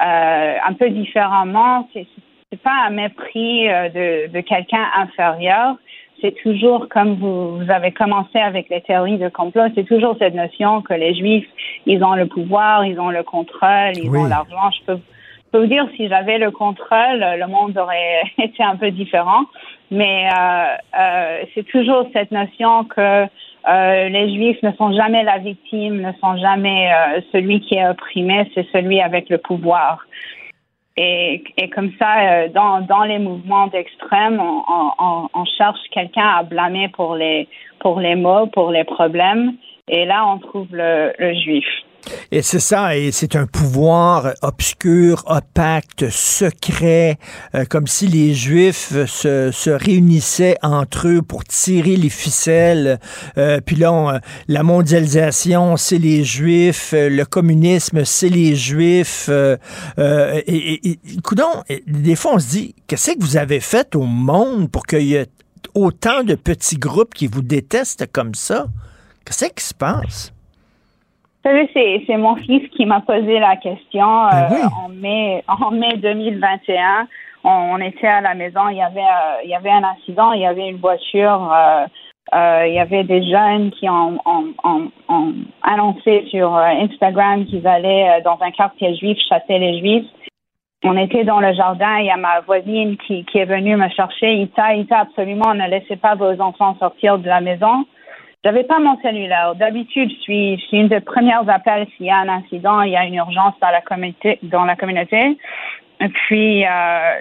un 0.00 0.72
peu 0.78 0.90
différemment, 0.90 1.88
c'est 1.94 2.06
c'est 2.54 2.62
pas 2.62 2.86
un 2.86 2.90
mépris 2.90 3.68
euh, 3.68 3.88
de, 3.88 4.32
de 4.32 4.40
quelqu'un 4.40 4.86
inférieur. 4.96 5.74
C'est 6.20 6.34
toujours 6.42 6.88
comme 6.88 7.16
vous, 7.16 7.58
vous, 7.58 7.70
avez 7.70 7.90
commencé 7.90 8.38
avec 8.38 8.68
les 8.68 8.80
théories 8.80 9.18
de 9.18 9.28
complot, 9.28 9.64
c'est 9.74 9.84
toujours 9.84 10.16
cette 10.18 10.34
notion 10.34 10.80
que 10.80 10.94
les 10.94 11.14
Juifs, 11.14 11.48
ils 11.86 12.02
ont 12.04 12.14
le 12.14 12.26
pouvoir, 12.26 12.86
ils 12.86 12.98
ont 13.00 13.10
le 13.10 13.24
contrôle, 13.24 13.96
ils 13.96 14.08
ont 14.08 14.24
l'argent. 14.24 14.70
Je 14.70 14.84
peux, 14.86 15.00
peux, 15.50 15.60
vous 15.62 15.66
dire, 15.66 15.86
si 15.96 16.08
j'avais 16.08 16.38
le 16.38 16.52
contrôle, 16.52 17.18
le 17.18 17.46
monde 17.46 17.76
aurait 17.76 18.22
été 18.38 18.62
un 18.62 18.76
peu 18.76 18.90
différent. 18.92 19.42
Mais 19.90 20.28
euh, 20.28 20.64
euh, 20.98 21.42
c'est 21.54 21.66
toujours 21.66 22.08
cette 22.12 22.30
notion 22.30 22.84
que 22.84 23.24
euh, 23.24 24.08
les 24.08 24.34
Juifs 24.34 24.62
ne 24.62 24.72
sont 24.72 24.92
jamais 24.92 25.24
la 25.24 25.38
victime, 25.38 26.00
ne 26.00 26.12
sont 26.22 26.36
jamais 26.36 26.90
celui 27.32 27.60
qui 27.60 27.74
est 27.74 27.88
opprimé, 27.88 28.48
c'est 28.54 28.66
celui 28.72 29.00
avec 29.00 29.28
le 29.30 29.38
pouvoir. 29.38 30.06
Et, 30.96 31.42
comme 31.74 31.90
ça, 31.98 32.20
euh, 32.20 32.48
dans, 32.48 32.80
dans 32.82 33.02
les 33.02 33.18
mouvements 33.18 33.66
d'extrême, 33.66 34.40
on, 34.40 34.62
on, 34.98 35.28
on 35.34 35.44
cherche 35.44 35.80
quelqu'un 35.90 36.26
à 36.26 36.42
blâmer 36.44 36.88
pour 36.88 37.16
les, 37.16 37.48
pour 37.80 37.98
les 37.98 38.14
maux, 38.14 38.46
pour 38.46 38.70
les 38.70 38.84
problèmes. 38.84 39.54
Et 39.88 40.04
là, 40.04 40.24
on 40.26 40.38
trouve 40.38 40.68
le, 40.70 41.12
le 41.18 41.34
juif. 41.34 41.66
Et 42.30 42.42
c'est 42.42 42.60
ça, 42.60 42.96
et 42.96 43.12
c'est 43.12 43.36
un 43.36 43.46
pouvoir 43.46 44.34
obscur, 44.42 45.24
opaque, 45.26 46.04
secret, 46.10 47.18
euh, 47.54 47.64
comme 47.64 47.86
si 47.86 48.06
les 48.06 48.34
Juifs 48.34 48.92
se, 49.06 49.70
réunissaient 49.70 50.56
entre 50.62 51.08
eux 51.08 51.22
pour 51.22 51.44
tirer 51.44 51.96
les 51.96 52.10
ficelles. 52.10 52.98
Euh, 53.38 53.60
puis 53.64 53.76
là, 53.76 54.20
la 54.48 54.62
mondialisation, 54.62 55.76
c'est 55.76 55.98
les 55.98 56.24
Juifs, 56.24 56.92
le 56.92 57.24
communisme, 57.24 58.04
c'est 58.04 58.28
les 58.28 58.56
Juifs. 58.56 59.26
Euh, 59.28 59.56
et, 60.46 60.90
et, 60.90 60.98
des 61.86 62.16
fois, 62.16 62.34
on 62.34 62.38
se 62.38 62.48
dit, 62.48 62.74
qu'est-ce 62.86 63.12
que 63.12 63.20
vous 63.20 63.36
avez 63.36 63.60
fait 63.60 63.94
au 63.94 64.04
monde 64.04 64.70
pour 64.70 64.86
qu'il 64.86 65.02
y 65.02 65.14
ait 65.14 65.28
autant 65.74 66.22
de 66.22 66.34
petits 66.34 66.76
groupes 66.76 67.14
qui 67.14 67.26
vous 67.26 67.42
détestent 67.42 68.06
comme 68.12 68.34
ça? 68.34 68.66
Qu'est-ce 69.24 69.46
qui 69.46 69.64
se 69.64 69.74
passe? 69.74 70.34
Vous 71.44 71.50
savez, 71.50 72.04
c'est 72.06 72.16
mon 72.16 72.36
fils 72.36 72.66
qui 72.70 72.86
m'a 72.86 73.00
posé 73.00 73.38
la 73.38 73.56
question 73.56 74.28
Ben 74.30 74.48
euh, 74.50 74.82
en 74.82 74.88
mai 74.88 75.44
en 75.46 75.70
mai 75.72 75.98
2021. 75.98 77.06
On, 77.44 77.50
on, 77.50 77.78
était 77.80 78.06
à 78.06 78.22
la 78.22 78.34
maison, 78.34 78.70
il 78.70 78.78
y 78.78 78.82
avait 78.82 79.00
euh, 79.00 79.42
il 79.44 79.50
y 79.50 79.54
avait 79.54 79.70
un 79.70 79.84
accident, 79.84 80.32
il 80.32 80.40
y 80.40 80.46
avait 80.46 80.70
une 80.70 80.78
voiture, 80.78 81.52
euh, 81.52 81.84
euh 82.34 82.66
il 82.66 82.72
y 82.72 82.78
avait 82.78 83.04
des 83.04 83.22
jeunes 83.30 83.72
qui 83.72 83.90
ont, 83.90 84.18
ont, 84.24 84.54
ont, 84.64 84.90
ont 85.10 85.34
annoncé 85.62 86.24
sur 86.30 86.56
Instagram 86.56 87.44
qu'ils 87.44 87.66
allaient 87.66 88.22
dans 88.22 88.38
un 88.40 88.50
quartier 88.50 88.94
juif 88.96 89.18
chasser 89.28 89.58
les 89.58 89.80
juifs. 89.80 90.06
On 90.82 90.96
était 90.96 91.24
dans 91.24 91.40
le 91.40 91.52
jardin, 91.52 91.98
il 91.98 92.06
y 92.06 92.10
a 92.10 92.16
ma 92.16 92.40
voisine 92.40 92.96
qui, 93.06 93.26
qui 93.26 93.36
est 93.36 93.44
venue 93.44 93.76
me 93.76 93.90
chercher. 93.90 94.32
Ita, 94.32 94.76
Ita, 94.76 95.00
absolument, 95.00 95.52
ne 95.52 95.68
laissez 95.68 95.96
pas 95.96 96.14
vos 96.14 96.40
enfants 96.40 96.74
sortir 96.78 97.18
de 97.18 97.28
la 97.28 97.42
maison. 97.42 97.84
J'avais 98.44 98.64
pas 98.64 98.78
mon 98.78 99.00
cellulaire. 99.00 99.54
D'habitude, 99.54 100.10
je 100.10 100.20
suis, 100.20 100.58
je 100.58 100.64
suis 100.66 100.76
une 100.76 100.88
des 100.88 101.00
premières 101.00 101.48
appels 101.48 101.86
s'il 101.96 102.06
y 102.06 102.10
a 102.10 102.18
un 102.18 102.28
incident, 102.28 102.82
il 102.82 102.92
y 102.92 102.96
a 102.96 103.04
une 103.04 103.14
urgence 103.14 103.54
dans 103.62 103.70
la 103.70 103.80
communauté. 104.76 105.38
Et 106.00 106.08
puis, 106.08 106.66
euh, 106.66 106.68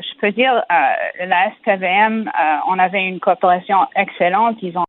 je 0.02 0.20
peux 0.20 0.32
dire, 0.32 0.54
euh, 0.70 1.26
la 1.26 1.50
SPVM, 1.52 2.28
euh, 2.28 2.56
on 2.68 2.78
avait 2.78 3.06
une 3.08 3.22
coopération 3.22 3.78
excellente. 3.96 4.58
Ils 4.62 4.78
ont 4.78 4.84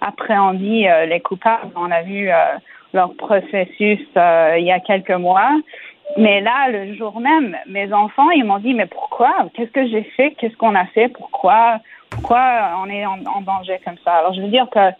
appréhendé 0.00 0.86
euh, 0.86 1.06
les 1.06 1.18
coupables. 1.18 1.72
On 1.74 1.90
a 1.90 2.02
vu 2.02 2.30
euh, 2.30 2.34
leur 2.92 3.16
processus 3.16 4.06
euh, 4.16 4.54
il 4.58 4.66
y 4.66 4.70
a 4.70 4.78
quelques 4.78 5.10
mois. 5.10 5.50
Mais 6.16 6.40
là, 6.42 6.68
le 6.68 6.94
jour 6.94 7.18
même, 7.18 7.56
mes 7.66 7.92
enfants, 7.92 8.30
ils 8.30 8.44
m'ont 8.44 8.58
dit, 8.58 8.74
mais 8.74 8.86
pourquoi? 8.86 9.34
Qu'est-ce 9.54 9.72
que 9.72 9.88
j'ai 9.88 10.04
fait? 10.16 10.32
Qu'est-ce 10.38 10.56
qu'on 10.56 10.76
a 10.76 10.84
fait? 10.86 11.08
Pourquoi? 11.08 11.78
Pourquoi 12.10 12.78
on 12.84 12.88
est 12.90 13.04
en, 13.06 13.18
en 13.34 13.40
danger 13.40 13.80
comme 13.84 13.96
ça? 14.04 14.12
Alors, 14.12 14.34
je 14.34 14.42
veux 14.42 14.48
dire 14.48 14.68
que 14.70 14.90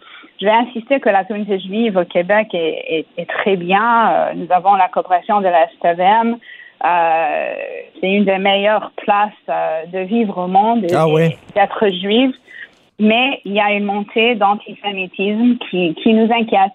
je 0.42 0.46
vais 0.46 0.52
insister 0.52 0.98
que 0.98 1.08
la 1.08 1.24
communauté 1.24 1.60
juive 1.60 1.96
au 1.96 2.04
Québec 2.04 2.48
est, 2.52 2.84
est, 2.88 3.06
est 3.16 3.30
très 3.30 3.56
bien. 3.56 4.10
Euh, 4.10 4.32
nous 4.34 4.48
avons 4.50 4.74
la 4.74 4.88
coopération 4.88 5.40
de 5.40 5.46
la 5.46 5.68
STVM. 5.68 6.36
Euh, 6.84 7.54
c'est 8.00 8.10
une 8.10 8.24
des 8.24 8.38
meilleures 8.38 8.90
places 8.96 9.30
euh, 9.48 9.86
de 9.86 10.00
vivre 10.00 10.36
au 10.38 10.48
monde 10.48 10.84
ah 10.92 11.06
oui. 11.06 11.36
d'être 11.54 11.88
juive. 11.88 12.32
Mais 12.98 13.40
il 13.44 13.52
y 13.52 13.60
a 13.60 13.72
une 13.72 13.84
montée 13.84 14.34
d'antisémitisme 14.34 15.58
qui, 15.70 15.94
qui 16.02 16.12
nous 16.12 16.28
inquiète. 16.32 16.72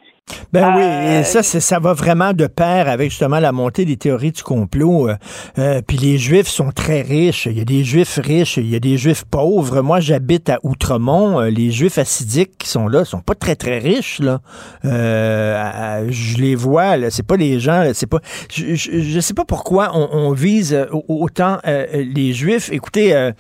Ben, 0.61 0.73
oui, 0.75 0.83
Euh, 0.83 1.19
et 1.21 1.23
ça, 1.23 1.43
c'est- 1.43 1.59
ça 1.59 1.79
va 1.79 1.93
vraiment 1.93 2.33
de 2.33 2.47
pair 2.47 2.87
avec 2.89 3.09
justement 3.11 3.39
la 3.39 3.51
montée 3.51 3.85
des 3.85 3.97
théories 3.97 4.31
du 4.31 4.43
complot. 4.43 5.09
Euh, 5.09 5.15
euh, 5.59 5.81
Puis 5.85 5.97
les 5.97 6.17
Juifs 6.17 6.47
sont 6.47 6.71
très 6.71 7.01
riches. 7.01 7.45
Il 7.45 7.57
y 7.57 7.61
a 7.61 7.65
des 7.65 7.83
Juifs 7.83 8.19
riches, 8.23 8.57
il 8.57 8.69
y 8.69 8.75
a 8.75 8.79
des 8.79 8.97
Juifs 8.97 9.23
pauvres. 9.25 9.81
Moi, 9.81 9.99
j'habite 9.99 10.49
à 10.49 10.59
Outremont. 10.63 11.39
Les 11.41 11.71
Juifs 11.71 11.97
assidiques 11.97 12.57
qui 12.57 12.67
sont 12.69 12.87
là 12.87 13.05
sont 13.05 13.19
pas 13.21 13.35
très 13.35 13.55
très 13.55 13.77
riches 13.79 14.19
là. 14.19 14.39
Euh, 14.85 16.07
je 16.09 16.37
les 16.37 16.55
vois. 16.55 16.97
là, 16.97 17.09
C'est 17.09 17.25
pas 17.25 17.37
les 17.37 17.59
gens. 17.59 17.83
C'est 17.93 18.07
pas. 18.07 18.19
Je, 18.51 18.75
je, 18.75 18.99
je 19.01 19.19
sais 19.19 19.33
pas 19.33 19.45
pourquoi 19.45 19.91
on, 19.93 20.09
on 20.11 20.31
vise 20.31 20.77
au- 20.91 21.05
autant 21.07 21.57
euh, 21.67 21.85
les 21.93 22.33
Juifs. 22.33 22.69
Écoutez, 22.71 23.31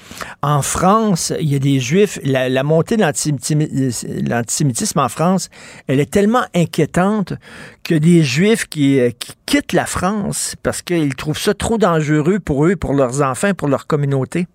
en 0.41 0.61
France, 0.61 1.33
il 1.39 1.51
y 1.51 1.55
a 1.55 1.59
des 1.59 1.79
Juifs. 1.79 2.19
La, 2.23 2.49
la 2.49 2.63
montée 2.63 2.97
de 2.97 3.01
l'antisémitisme 4.29 4.99
en 4.99 5.09
France, 5.09 5.49
elle 5.87 5.99
est 5.99 6.09
tellement 6.11 6.43
inquiétante 6.55 7.06
que 7.83 7.95
des 7.95 8.23
Juifs 8.23 8.65
qui, 8.65 8.99
euh, 8.99 9.09
qui 9.11 9.33
quittent 9.45 9.73
la 9.73 9.85
France 9.85 10.55
parce 10.63 10.81
qu'ils 10.81 11.15
trouvent 11.15 11.37
ça 11.37 11.53
trop 11.53 11.77
dangereux 11.77 12.39
pour 12.39 12.65
eux, 12.65 12.75
pour 12.75 12.93
leurs 12.93 13.21
enfants, 13.21 13.53
pour 13.57 13.67
leur 13.67 13.87
communauté? 13.87 14.45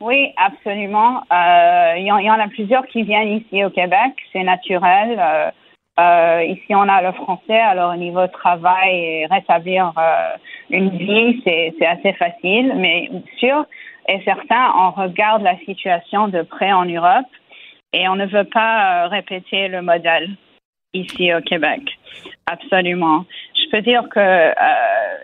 Oui, 0.00 0.32
absolument. 0.36 1.22
Euh, 1.32 1.94
Il 1.96 2.04
y, 2.06 2.12
en- 2.12 2.18
il 2.18 2.26
y 2.26 2.30
en 2.30 2.38
a 2.38 2.48
plusieurs 2.48 2.86
qui 2.86 3.02
viennent 3.02 3.32
ici 3.40 3.64
au 3.64 3.70
Québec, 3.70 4.12
c'est 4.32 4.42
naturel. 4.42 5.16
Euh, 5.18 5.50
euh, 5.98 6.44
ici, 6.44 6.74
on 6.74 6.86
a 6.88 7.00
le 7.00 7.12
français, 7.12 7.58
alors 7.58 7.94
au 7.94 7.96
niveau 7.96 8.26
travail 8.26 8.90
et 8.94 9.26
rétablir 9.30 9.92
euh, 9.96 10.36
une 10.68 10.90
vie, 10.90 11.40
c'est 11.44 11.86
assez 11.86 12.12
facile. 12.14 12.74
Mais 12.76 13.10
sûr 13.38 13.64
et 14.08 14.20
certain, 14.24 14.72
on 14.78 14.90
regarde 14.90 15.42
la 15.42 15.56
situation 15.60 16.28
de 16.28 16.42
près 16.42 16.72
en 16.72 16.84
Europe 16.84 17.26
et 17.94 18.06
on 18.08 18.16
ne 18.16 18.26
veut 18.26 18.44
pas 18.44 19.06
euh, 19.06 19.08
répéter 19.08 19.68
le 19.68 19.80
modèle 19.80 20.28
ici 20.96 21.32
au 21.34 21.40
Québec. 21.40 21.82
Absolument. 22.46 23.24
Je 23.54 23.70
peux 23.70 23.82
dire 23.82 24.04
que 24.08 24.20
euh, 24.20 24.52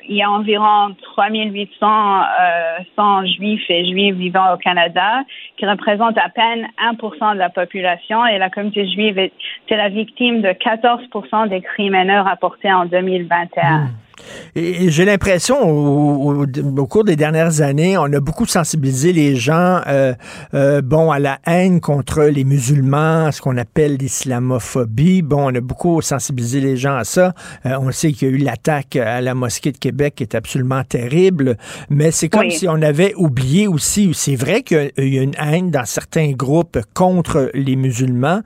il 0.08 0.16
y 0.16 0.22
a 0.22 0.30
environ 0.30 0.94
3800 1.14 1.86
euh, 1.86 2.78
100 2.96 3.26
juifs 3.26 3.70
et 3.70 3.84
juives 3.86 4.16
vivant 4.16 4.52
au 4.52 4.56
Canada, 4.56 5.22
qui 5.56 5.66
représentent 5.66 6.18
à 6.18 6.28
peine 6.28 6.66
1% 6.82 7.34
de 7.34 7.38
la 7.38 7.50
population, 7.50 8.26
et 8.26 8.38
la 8.38 8.50
communauté 8.50 8.90
juive 8.90 9.30
c'est 9.68 9.76
la 9.76 9.88
victime 9.88 10.42
de 10.42 10.48
14% 10.48 11.48
des 11.48 11.60
crimes 11.60 11.94
haineux 11.94 12.20
rapportés 12.20 12.72
en 12.72 12.86
2021. 12.86 13.86
Et, 14.11 14.11
et 14.54 14.90
j'ai 14.90 15.04
l'impression, 15.04 15.60
au, 15.62 16.42
au- 16.42 16.46
au 16.78 16.86
cours 16.86 17.04
des 17.04 17.16
dernières 17.16 17.60
années, 17.60 17.96
on 17.98 18.04
a 18.12 18.20
beaucoup 18.20 18.46
sensibilisé 18.46 19.12
les 19.12 19.36
gens, 19.36 19.80
euh, 19.86 20.14
euh, 20.54 20.82
bon, 20.82 21.10
à 21.10 21.18
la 21.18 21.38
haine 21.46 21.80
contre 21.80 22.22
les 22.24 22.44
musulmans, 22.44 23.30
ce 23.32 23.40
qu'on 23.40 23.56
appelle 23.56 23.96
l'islamophobie. 23.96 25.22
Bon, 25.22 25.50
on 25.50 25.54
a 25.54 25.60
beaucoup 25.60 26.00
sensibilisé 26.02 26.60
les 26.60 26.76
gens 26.76 26.96
à 26.96 27.04
ça. 27.04 27.34
Euh, 27.66 27.76
on 27.80 27.90
sait 27.92 28.12
qu'il 28.12 28.28
y 28.28 28.30
a 28.30 28.34
eu 28.34 28.38
l'attaque 28.38 28.96
à 28.96 29.20
la 29.20 29.34
mosquée 29.34 29.72
de 29.72 29.78
Québec 29.78 30.14
qui 30.16 30.22
est 30.24 30.34
absolument 30.34 30.82
terrible, 30.84 31.56
mais 31.90 32.10
c'est 32.10 32.28
comme 32.28 32.42
Oui. 32.42 32.52
si 32.52 32.68
on 32.68 32.80
avait 32.82 33.14
oublié 33.16 33.66
aussi, 33.68 34.10
c'est 34.14 34.36
vrai 34.36 34.62
qu'il 34.62 34.90
y 34.98 35.18
a 35.18 35.22
une 35.22 35.34
haine 35.40 35.70
dans 35.70 35.84
certains 35.84 36.32
groupes 36.32 36.78
contre 36.94 37.50
les 37.54 37.76
musulmans, 37.76 38.40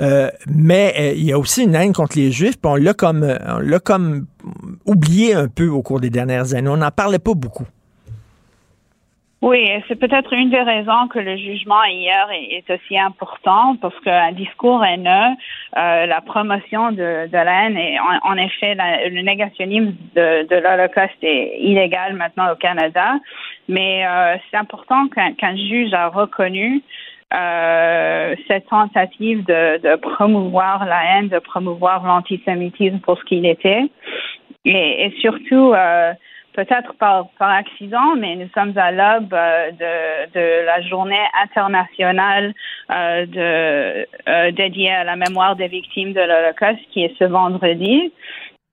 euh, 0.00 0.30
mais 0.46 1.14
il 1.16 1.24
y 1.24 1.32
a 1.32 1.38
aussi 1.38 1.62
une 1.64 1.74
haine 1.74 1.92
contre 1.92 2.16
les 2.18 2.32
juifs, 2.32 2.58
puis 2.60 2.70
on 2.70 2.76
l'a 2.76 2.94
comme, 2.94 3.26
on 3.48 3.58
l'a 3.58 3.78
comme 3.80 4.26
oublié 4.86 5.34
un 5.34 5.48
peu 5.48 5.68
au 5.68 5.82
cours 5.82 6.00
des 6.00 6.10
dernières 6.10 6.54
années. 6.54 6.68
On 6.68 6.76
n'en 6.76 6.90
parlait 6.90 7.18
pas 7.18 7.34
beaucoup. 7.34 7.66
Oui, 9.42 9.68
c'est 9.88 9.96
peut-être 9.96 10.32
une 10.32 10.50
des 10.50 10.62
raisons 10.62 11.08
que 11.08 11.18
le 11.18 11.36
jugement 11.36 11.82
hier 11.82 12.28
est, 12.30 12.70
aussi 12.70 12.96
important 12.96 13.74
parce 13.82 13.98
qu'un 14.04 14.30
discours 14.30 14.84
haineux, 14.84 15.34
euh, 15.76 16.06
la 16.06 16.20
promotion 16.20 16.92
de, 16.92 17.26
la 17.32 17.66
haine 17.66 17.76
et 17.76 17.98
en, 17.98 18.36
effet 18.36 18.76
le 18.76 19.20
négationnisme 19.22 19.94
de, 20.14 20.46
l'Holocauste 20.48 21.18
est 21.22 21.58
illégal 21.58 22.14
maintenant 22.14 22.52
au 22.52 22.54
Canada, 22.54 23.16
mais 23.68 24.06
euh, 24.06 24.36
c'est 24.48 24.56
important 24.56 25.08
qu'un 25.08 25.32
qu'un 25.32 25.56
juge 25.56 25.92
a 25.92 26.06
reconnu 26.06 26.80
euh, 27.34 28.36
cette 28.46 28.68
tentative 28.68 29.44
de, 29.44 29.78
de 29.78 29.96
promouvoir 29.96 30.84
la 30.86 31.02
haine, 31.04 31.28
de 31.28 31.40
promouvoir 31.40 32.06
l'antisémitisme 32.06 33.00
pour 33.00 33.18
ce 33.18 33.24
qu'il 33.24 33.44
était, 33.44 33.90
et, 34.64 35.06
et 35.06 35.10
surtout 35.20 35.72
euh, 35.72 36.12
peut-être 36.54 36.94
par, 36.98 37.28
par 37.38 37.50
accident, 37.50 38.14
mais 38.16 38.36
nous 38.36 38.48
sommes 38.54 38.76
à 38.76 38.90
l'aube 38.90 39.32
euh, 39.32 39.70
de, 39.72 40.32
de 40.32 40.66
la 40.66 40.80
journée 40.82 41.24
internationale 41.42 42.52
euh, 42.90 43.26
de, 43.26 44.06
euh, 44.28 44.50
dédiée 44.52 44.92
à 44.92 45.04
la 45.04 45.16
mémoire 45.16 45.56
des 45.56 45.68
victimes 45.68 46.12
de 46.12 46.20
l'Holocauste, 46.20 46.86
qui 46.90 47.04
est 47.04 47.16
ce 47.18 47.24
vendredi. 47.24 48.12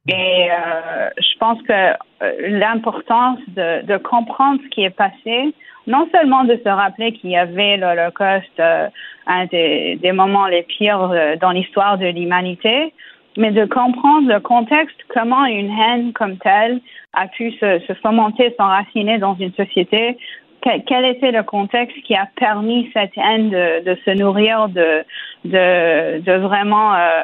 Et 0.07 0.49
euh, 0.51 1.09
je 1.17 1.37
pense 1.39 1.61
que 1.63 1.73
euh, 1.73 2.31
l'importance 2.49 3.39
de, 3.47 3.85
de 3.85 3.97
comprendre 3.97 4.59
ce 4.63 4.69
qui 4.69 4.83
est 4.83 4.95
passé, 4.95 5.53
non 5.87 6.07
seulement 6.11 6.43
de 6.43 6.59
se 6.63 6.69
rappeler 6.69 7.13
qu'il 7.13 7.31
y 7.31 7.37
avait 7.37 7.77
l'Holocauste, 7.77 8.59
euh, 8.59 8.87
un 9.27 9.45
des, 9.45 9.97
des 10.01 10.11
moments 10.11 10.47
les 10.47 10.63
pires 10.63 11.11
dans 11.39 11.51
l'histoire 11.51 11.97
de 11.97 12.07
l'humanité, 12.07 12.93
mais 13.39 13.51
de 13.51 13.65
comprendre 13.65 14.27
le 14.27 14.39
contexte, 14.41 14.97
comment 15.07 15.45
une 15.45 15.71
haine 15.71 16.11
comme 16.13 16.37
telle 16.37 16.81
a 17.13 17.27
pu 17.27 17.51
se, 17.53 17.93
fomenter, 18.03 18.53
s'enraciner 18.57 19.17
dans 19.17 19.35
une 19.35 19.53
société. 19.53 20.17
Quel, 20.61 21.05
était 21.05 21.31
le 21.31 21.43
contexte 21.43 21.95
qui 22.03 22.15
a 22.15 22.27
permis 22.35 22.91
cette 22.93 23.17
haine 23.17 23.49
de, 23.49 23.97
se 24.03 24.11
nourrir, 24.11 24.67
de, 24.67 26.37
vraiment 26.37 26.93
euh, 26.93 27.21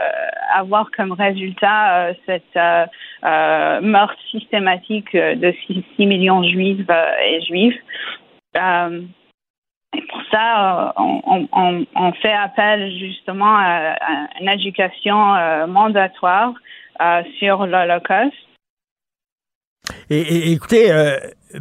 avoir 0.55 0.89
comme 0.95 1.11
résultat 1.11 2.07
euh, 2.07 2.13
cette 2.25 2.43
euh, 2.55 2.85
euh, 3.25 3.81
meurtre 3.81 4.15
systématique 4.31 5.11
de 5.13 5.53
6, 5.67 6.05
millions 6.05 6.39
de 6.39 6.47
juifs 6.47 6.87
et 7.27 7.41
juifs? 7.41 7.79
Et 9.95 10.01
pour 10.09 10.21
ça, 10.29 10.93
euh, 10.97 11.45
on, 11.95 12.11
fait 12.21 12.33
appel 12.33 12.91
justement 12.99 13.55
à, 13.57 13.95
une 14.41 14.49
éducation 14.49 15.35
euh, 15.35 15.67
mandatoire 15.67 16.53
euh, 17.01 17.23
sur 17.39 17.65
l'Holocauste. 17.65 18.33
Et, 20.09 20.51
écoutez, 20.51 20.91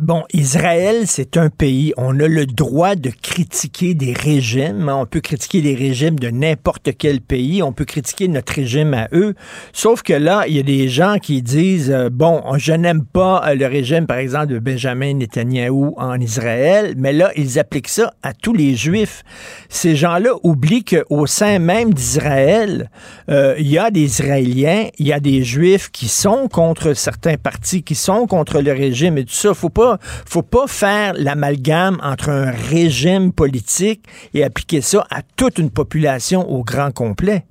bon, 0.01 0.23
Israël, 0.33 1.03
c'est 1.07 1.37
un 1.37 1.51
pays. 1.51 1.93
On 1.97 2.19
a 2.21 2.29
le 2.29 2.47
droit 2.47 2.95
de 2.95 3.11
critiquer 3.11 3.95
des 3.95 4.13
régimes. 4.13 4.89
hein. 4.89 4.97
On 5.03 5.07
peut 5.07 5.21
critiquer 5.21 5.61
les 5.61 5.75
régimes 5.75 6.19
de 6.19 6.29
n'importe 6.29 6.91
quel 6.99 7.21
pays. 7.21 7.63
On 7.63 7.73
peut 7.73 7.85
critiquer 7.85 8.29
notre 8.29 8.53
régime 8.55 8.95
à 8.95 9.09
eux. 9.13 9.35
Sauf 9.73 10.03
que 10.03 10.13
là, 10.13 10.45
il 10.49 10.57
y 10.57 10.61
a 10.61 10.63
des 10.63 10.89
gens 10.89 11.17
qui 11.21 11.43
disent, 11.43 11.91
euh, 11.91 12.09
bon, 12.11 12.43
je 12.57 12.73
n'aime 12.73 13.05
pas 13.05 13.43
euh, 13.47 13.55
le 13.55 13.67
régime, 13.67 14.07
par 14.07 14.19
exemple, 14.19 14.49
de 14.49 14.59
Benjamin 14.59 15.15
Netanyahou 15.15 15.95
en 15.97 16.21
Israël, 16.21 16.95
mais 16.97 17.13
là, 17.13 17.31
ils 17.37 17.59
appliquent 17.59 17.89
ça 17.89 18.15
à 18.23 18.33
tous 18.33 18.53
les 18.53 18.75
Juifs. 18.75 19.23
Ces 19.69 19.97
gens-là 19.97 20.31
oublient 20.43 20.85
qu'au 20.85 21.27
sein 21.27 21.59
même 21.59 21.93
d'Israël, 21.93 22.91
euh, 23.31 23.55
il 23.59 23.69
y 23.69 23.79
a 23.79 23.91
des 23.91 24.03
Israéliens, 24.03 24.89
il 24.99 25.07
y 25.07 25.13
a 25.13 25.21
des 25.21 25.43
Juifs 25.43 25.91
qui 25.91 26.09
sont 26.09 26.49
contre 26.49 26.95
certains 26.95 27.37
partis, 27.37 27.83
qui 27.83 27.95
sont 27.95 28.27
contre 28.27 28.61
le 28.61 28.73
régime 28.73 29.19
et 29.19 29.25
tout 29.25 29.35
ça. 29.35 29.55
Faut 29.55 29.71
pas, 29.71 29.84
faut 30.33 30.43
pas 30.43 30.67
faire 30.67 31.13
l'amalgame 31.17 31.99
entre 32.03 32.29
un 32.31 32.51
régime 32.51 33.33
politique 33.33 34.03
et 34.35 34.45
appliquer 34.45 34.81
ça 34.81 35.01
à 35.11 35.21
toute 35.37 35.59
une 35.59 35.71
population 35.71 36.41
au 36.49 36.63
grand 36.65 36.93
complet. 36.93 37.45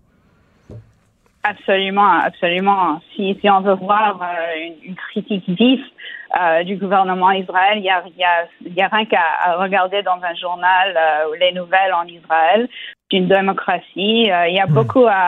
Absolument, 1.43 2.13
absolument. 2.29 3.01
Si, 3.13 3.37
si 3.41 3.49
on 3.49 3.61
veut 3.61 3.75
voir 3.75 4.11
euh, 4.21 4.65
une, 4.65 4.89
une 4.89 4.95
critique 4.95 5.43
vive 5.47 5.83
euh, 6.39 6.63
du 6.63 6.77
gouvernement 6.77 7.31
Israël, 7.31 7.75
il 7.79 7.83
y 7.83 7.89
a, 7.89 8.01
il 8.07 8.17
y 8.17 8.23
a, 8.23 8.47
il 8.65 8.73
y 8.73 8.81
a 8.81 8.87
rien 8.87 9.05
qu'à 9.05 9.55
regarder 9.57 10.01
dans 10.03 10.19
un 10.23 10.35
journal 10.35 10.87
euh, 10.95 11.29
ou 11.29 11.33
les 11.33 11.51
nouvelles 11.51 11.93
en 11.93 12.05
Israël. 12.07 12.69
C'est 13.11 13.17
une 13.17 13.27
démocratie. 13.27 14.31
euh, 14.31 14.47
il 14.47 14.55
y 14.55 14.61
a 14.61 14.67
beaucoup 14.67 15.05
à, 15.05 15.21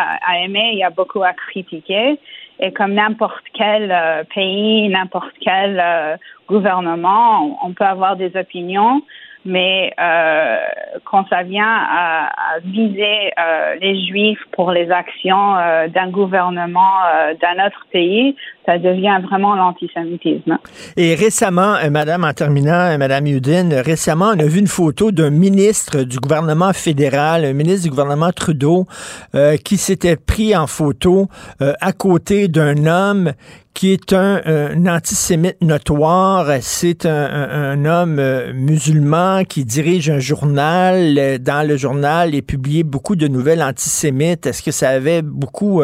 à, 0.00 0.04
à 0.26 0.38
aimer, 0.38 0.70
il 0.72 0.78
y 0.78 0.84
a 0.84 0.90
beaucoup 0.90 1.22
à 1.22 1.34
critiquer. 1.34 2.18
Et 2.60 2.72
comme 2.72 2.94
n'importe 2.94 3.44
quel 3.52 3.92
euh, 3.92 4.24
pays, 4.34 4.88
n'importe 4.88 5.34
quel 5.40 5.78
euh, 5.78 6.16
gouvernement, 6.48 7.58
on, 7.62 7.72
peut 7.72 7.84
avoir 7.84 8.16
des 8.16 8.34
opinions, 8.36 9.02
mais 9.44 9.92
euh, 10.00 10.56
quand 11.04 11.28
ça 11.28 11.42
vient 11.42 11.64
à, 11.66 12.28
à 12.54 12.58
viser 12.60 13.32
euh, 13.38 13.74
les 13.80 14.06
Juifs 14.06 14.42
pour 14.52 14.70
les 14.70 14.90
actions 14.90 15.54
d'un 15.88 16.08
gouvernement 16.08 17.00
d'un 17.40 17.66
autre 17.66 17.86
pays, 17.92 18.36
ça 18.66 18.78
devient 18.78 19.18
vraiment 19.22 19.54
l'antisémitisme. 19.54 20.58
Et 20.96 21.14
récemment, 21.14 21.76
euh, 21.76 21.90
Madame, 21.90 22.24
en 22.24 22.32
terminant, 22.32 22.90
euh, 22.90 22.98
Madame 22.98 23.26
euh, 23.26 23.82
récemment, 23.82 24.32
on 24.34 24.38
a 24.38 24.44
vu 24.44 24.58
une 24.58 24.66
photo 24.66 25.12
d'un 25.12 25.30
ministre 25.30 26.02
du 26.02 26.18
gouvernement 26.18 26.72
fédéral, 26.72 27.44
un 27.44 27.52
ministre 27.52 27.84
du 27.84 27.90
gouvernement 27.90 28.32
Trudeau, 28.32 28.86
euh, 29.34 29.56
qui 29.56 29.76
s'était 29.76 30.16
pris 30.16 30.56
en 30.56 30.66
photo 30.66 31.28
euh, 31.60 31.72
à 31.80 31.92
côté 31.92 32.48
d'un 32.48 32.86
homme 32.86 33.32
qui 33.74 33.92
est 33.92 34.14
un, 34.14 34.86
antisémite 34.86 35.60
notoire. 35.60 36.46
C'est 36.60 37.04
un, 37.04 37.84
homme 37.84 38.18
euh, 38.18 38.52
musulman 38.54 39.44
qui 39.44 39.66
dirige 39.66 40.08
un 40.08 40.18
journal. 40.18 41.38
Dans 41.40 41.66
le 41.66 41.76
journal, 41.76 42.34
il 42.34 42.42
publié 42.42 42.84
beaucoup 42.84 43.16
de 43.16 43.28
nouvelles 43.28 43.62
antisémites. 43.62 44.46
Est-ce 44.46 44.62
que 44.62 44.70
ça 44.70 44.88
avait 44.88 45.20
beaucoup 45.20 45.82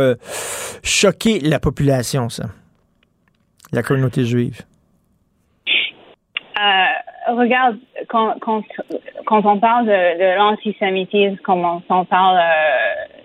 choqué 0.83 1.41
la 1.41 1.61
population, 1.61 2.31
ça? 2.31 2.45
La 3.73 3.83
communauté 3.83 4.25
juive? 4.25 4.61
Euh, 6.59 7.33
regarde, 7.35 7.79
quand, 8.09 8.35
quand, 8.41 8.63
quand 9.27 9.45
on 9.47 9.59
parle 9.59 9.87
de, 9.87 10.37
l'antisémitisme, 10.37 11.37
quand 11.43 11.83
on, 11.89 12.05
parle 12.05 12.39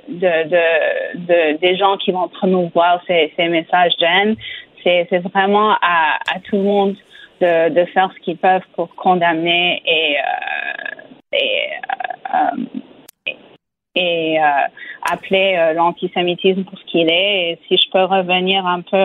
de, 0.07 0.15
de, 0.15 1.17
de, 1.27 1.57
des 1.57 1.75
gens 1.75 1.97
qui 1.97 2.11
vont 2.11 2.29
promouvoir 2.29 3.01
ces, 3.07 3.31
messages 3.37 3.95
de 3.97 4.35
c'est, 4.83 5.07
c'est 5.09 5.19
vraiment 5.19 5.71
à, 5.81 6.39
tout 6.45 6.55
le 6.55 6.63
monde 6.63 6.95
de, 7.41 7.85
faire 7.93 8.09
ce 8.15 8.19
qu'ils 8.23 8.37
peuvent 8.37 8.65
pour 8.75 8.95
condamner 8.95 9.81
et, 9.85 10.17
euh, 10.17 11.37
et, 11.37 11.69
euh, 12.33 12.81
et 13.97 14.39
euh, 14.39 14.43
appeler 15.11 15.73
l'antisémitisme 15.75 16.63
pour 16.63 16.77
ce 16.77 16.85
qu'il 16.85 17.09
est. 17.09 17.51
Et 17.51 17.59
si 17.67 17.77
je 17.77 17.89
peux 17.91 18.03
revenir 18.03 18.65
un 18.65 18.81
peu 18.81 19.03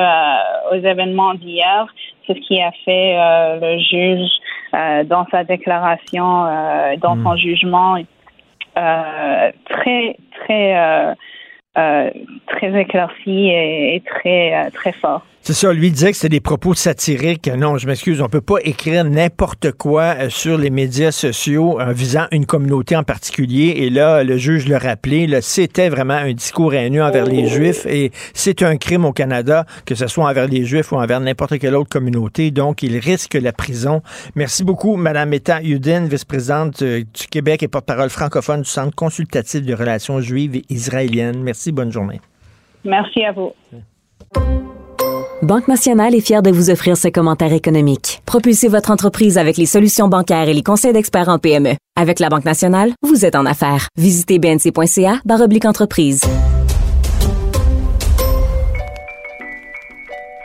aux 0.73 0.81
événements 0.81 1.35
d'hier, 1.35 1.87
c'est 2.27 2.35
ce 2.35 2.41
qui 2.41 2.61
a 2.61 2.73
fait 2.85 3.17
le 3.61 3.79
juge 3.79 5.09
dans 5.09 5.27
sa 5.31 5.45
déclaration, 5.45 6.45
dans 6.99 7.15
son 7.23 7.35
hmm. 7.35 7.39
jugement 7.39 7.97
très, 8.75 10.17
très, 10.41 11.15
très 11.75 12.81
éclairci 12.81 13.49
et, 13.49 13.97
et 13.97 14.01
très, 14.01 14.71
très 14.73 14.93
fort. 14.93 15.23
C'est 15.45 15.55
ça, 15.55 15.73
lui 15.73 15.91
disait 15.91 16.13
que 16.13 16.17
c'était 16.17 16.29
des 16.29 16.41
propos 16.41 16.73
satiriques. 16.73 17.49
Non, 17.49 17.77
je 17.77 17.89
m'excuse, 17.89 18.23
on 18.23 18.29
peut 18.29 18.41
pas 18.41 18.59
écrire 18.63 19.05
n'importe 19.05 19.73
quoi 19.73 20.15
euh, 20.17 20.31
sur 20.31 20.57
les 20.57 20.71
médias 20.71 21.11
sociaux 21.11 21.81
en 21.81 21.91
visant 21.91 22.27
une 22.31 22.47
communauté 22.47 22.95
en 22.95 23.03
particulier. 23.03 23.75
Et 23.79 23.91
là, 23.91 24.23
le 24.23 24.37
juge 24.37 24.69
le 24.69 24.77
rappelé, 24.77 25.29
c'était 25.41 25.89
vraiment 25.89 26.15
un 26.15 26.33
discours 26.33 26.75
haineux 26.75 27.03
envers 27.03 27.27
les 27.27 27.49
Juifs 27.49 27.87
et 27.87 28.13
c'est 28.35 28.63
un 28.63 28.77
crime 28.77 29.05
au 29.05 29.13
Canada, 29.13 29.67
que 29.85 29.97
ce 29.97 30.07
soit 30.07 30.27
envers 30.27 30.47
les 30.47 30.65
Juifs 30.65 30.93
ou 30.93 30.97
envers 30.97 31.19
n'importe 31.19 31.59
quelle 31.59 31.75
autre 31.75 31.91
communauté. 31.91 32.53
Donc, 32.53 32.85
il 32.85 32.97
risque 32.99 33.35
la 33.35 33.53
prison. 33.53 34.01
Merci 34.37 34.63
beaucoup, 34.63 34.95
Madame 34.95 35.33
Etta 35.33 35.61
Udin, 35.61 36.07
vice-présidente 36.07 36.83
euh, 36.83 37.01
du 37.01 37.27
Québec 37.27 37.65
et 37.65 37.69
porte-parole 37.69 38.11
francophone 38.11 38.63
du 38.63 38.71
Centre 38.71 38.95
consultatif 38.95 39.63
de 39.63 39.75
relations 39.75 40.21
juives 40.21 40.55
et 40.55 40.65
israéliennes. 40.71 41.43
Merci, 41.43 41.73
bonne 41.73 41.91
journée. 41.91 42.21
Merci 42.85 43.25
à 43.25 43.33
vous. 43.33 43.53
Banque 45.43 45.67
Nationale 45.67 46.15
est 46.15 46.21
fière 46.21 46.41
de 46.41 46.53
vous 46.53 46.71
offrir 46.71 46.97
ce 46.97 47.09
commentaire 47.09 47.53
économique. 47.53 48.23
Propulsez 48.27 48.69
votre 48.69 48.93
entreprise 48.93 49.39
avec 49.39 49.57
les 49.57 49.67
solutions 49.67 50.07
bancaires 50.07 50.49
et 50.49 50.55
les 50.55 50.63
conseils 50.63 50.93
d'experts 50.93 51.29
en 51.29 51.41
PME. 51.41 51.75
Avec 51.99 52.21
la 52.21 52.29
Banque 52.29 52.45
Nationale, 52.45 52.93
vous 53.03 53.25
êtes 53.25 53.35
en 53.35 53.45
affaires. 53.45 53.89
Visitez 53.99 54.39
bnc.ca 54.39 55.21
entreprise. 55.67 56.21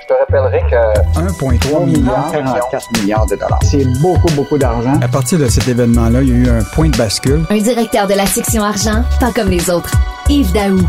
Te 0.08 0.14
rappellerai 0.14 0.62
que 0.70 1.20
1,3 1.20 1.86
milliard, 1.86 2.32
44 2.32 3.02
milliards 3.02 3.26
de 3.26 3.36
dollars. 3.36 3.60
C'est 3.64 3.86
beaucoup, 4.02 4.32
beaucoup 4.36 4.58
d'argent. 4.58 4.94
À 5.02 5.08
partir 5.08 5.38
de 5.38 5.48
cet 5.48 5.68
événement-là, 5.68 6.22
il 6.22 6.30
y 6.30 6.32
a 6.32 6.36
eu 6.36 6.50
un 6.50 6.64
point 6.64 6.90
de 6.90 6.98
bascule. 6.98 7.44
Un 7.50 7.58
directeur 7.58 8.08
de 8.08 8.14
la 8.14 8.26
section 8.26 8.64
argent, 8.64 9.04
pas 9.20 9.32
comme 9.32 9.50
les 9.50 9.70
autres. 9.70 9.92
Yves 10.30 10.54
Daou. 10.54 10.80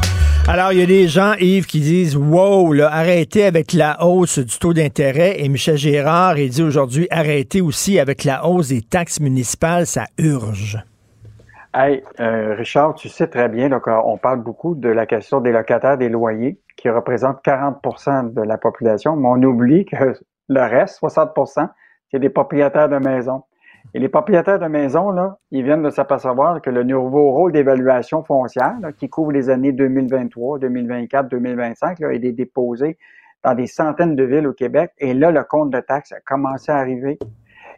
Alors, 0.46 0.72
il 0.72 0.78
y 0.78 0.82
a 0.82 0.86
des 0.86 1.08
gens, 1.08 1.34
Yves, 1.38 1.66
qui 1.66 1.80
disent 1.80 2.16
Wow, 2.16 2.72
là, 2.72 2.90
arrêtez 2.92 3.44
avec 3.44 3.72
la 3.72 4.04
hausse 4.04 4.38
du 4.38 4.58
taux 4.58 4.72
d'intérêt. 4.72 5.36
Et 5.40 5.48
Michel 5.48 5.76
Gérard, 5.76 6.38
il 6.38 6.50
dit 6.50 6.62
aujourd'hui 6.62 7.06
arrêtez 7.10 7.60
aussi 7.60 7.98
avec 7.98 8.24
la 8.24 8.46
hausse 8.46 8.68
des 8.68 8.82
taxes 8.82 9.20
municipales, 9.20 9.86
ça 9.86 10.04
urge. 10.16 10.78
Hey, 11.74 12.02
euh, 12.18 12.54
Richard, 12.54 12.94
tu 12.94 13.08
sais 13.08 13.26
très 13.26 13.48
bien, 13.48 13.68
donc, 13.68 13.86
on 13.86 14.16
parle 14.16 14.42
beaucoup 14.42 14.74
de 14.74 14.88
la 14.88 15.04
question 15.04 15.40
des 15.40 15.52
locataires 15.52 15.98
des 15.98 16.08
loyers, 16.08 16.58
qui 16.76 16.88
représentent 16.88 17.44
40% 17.44 18.32
de 18.32 18.42
la 18.42 18.56
population, 18.56 19.16
mais 19.16 19.28
on 19.28 19.42
oublie 19.42 19.84
que 19.84 20.14
le 20.48 20.60
reste, 20.60 20.98
60% 21.02 21.68
c'est 22.10 22.18
des 22.18 22.30
propriétaires 22.30 22.88
de 22.88 22.96
maisons. 22.96 23.42
Et 23.94 23.98
les 23.98 24.08
propriétaires 24.08 24.58
de 24.58 24.66
maisons, 24.66 25.10
là, 25.10 25.38
ils 25.50 25.62
viennent 25.62 25.82
de 25.82 25.90
s'apercevoir 25.90 26.60
que 26.60 26.70
le 26.70 26.82
nouveau 26.82 27.32
rôle 27.32 27.52
d'évaluation 27.52 28.22
foncière, 28.22 28.76
qui 28.96 29.08
couvre 29.08 29.32
les 29.32 29.50
années 29.50 29.72
2023, 29.72 30.58
2024, 30.58 31.28
2025, 31.28 32.00
là, 32.00 32.12
est 32.12 32.18
déposé 32.32 32.98
dans 33.44 33.54
des 33.54 33.66
centaines 33.66 34.16
de 34.16 34.24
villes 34.24 34.46
au 34.46 34.52
Québec. 34.52 34.92
Et 34.98 35.14
là, 35.14 35.30
le 35.30 35.42
compte 35.44 35.70
de 35.70 35.80
taxes 35.80 36.12
a 36.12 36.20
commencé 36.20 36.72
à 36.72 36.76
arriver. 36.76 37.18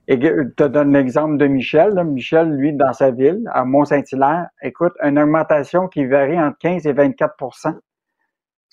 Et 0.09 0.21
je 0.21 0.49
te 0.57 0.65
donne 0.65 0.93
l'exemple 0.93 1.37
de 1.37 1.47
Michel. 1.47 1.95
Michel, 2.05 2.51
lui, 2.51 2.73
dans 2.73 2.93
sa 2.93 3.11
ville, 3.11 3.43
à 3.53 3.65
Mont-Saint-Hilaire, 3.65 4.49
écoute, 4.63 4.93
une 5.03 5.19
augmentation 5.19 5.89
qui 5.89 6.05
varie 6.05 6.41
entre 6.41 6.59
15 6.59 6.87
et 6.87 6.93
24 6.93 7.35
Tu 7.63 7.79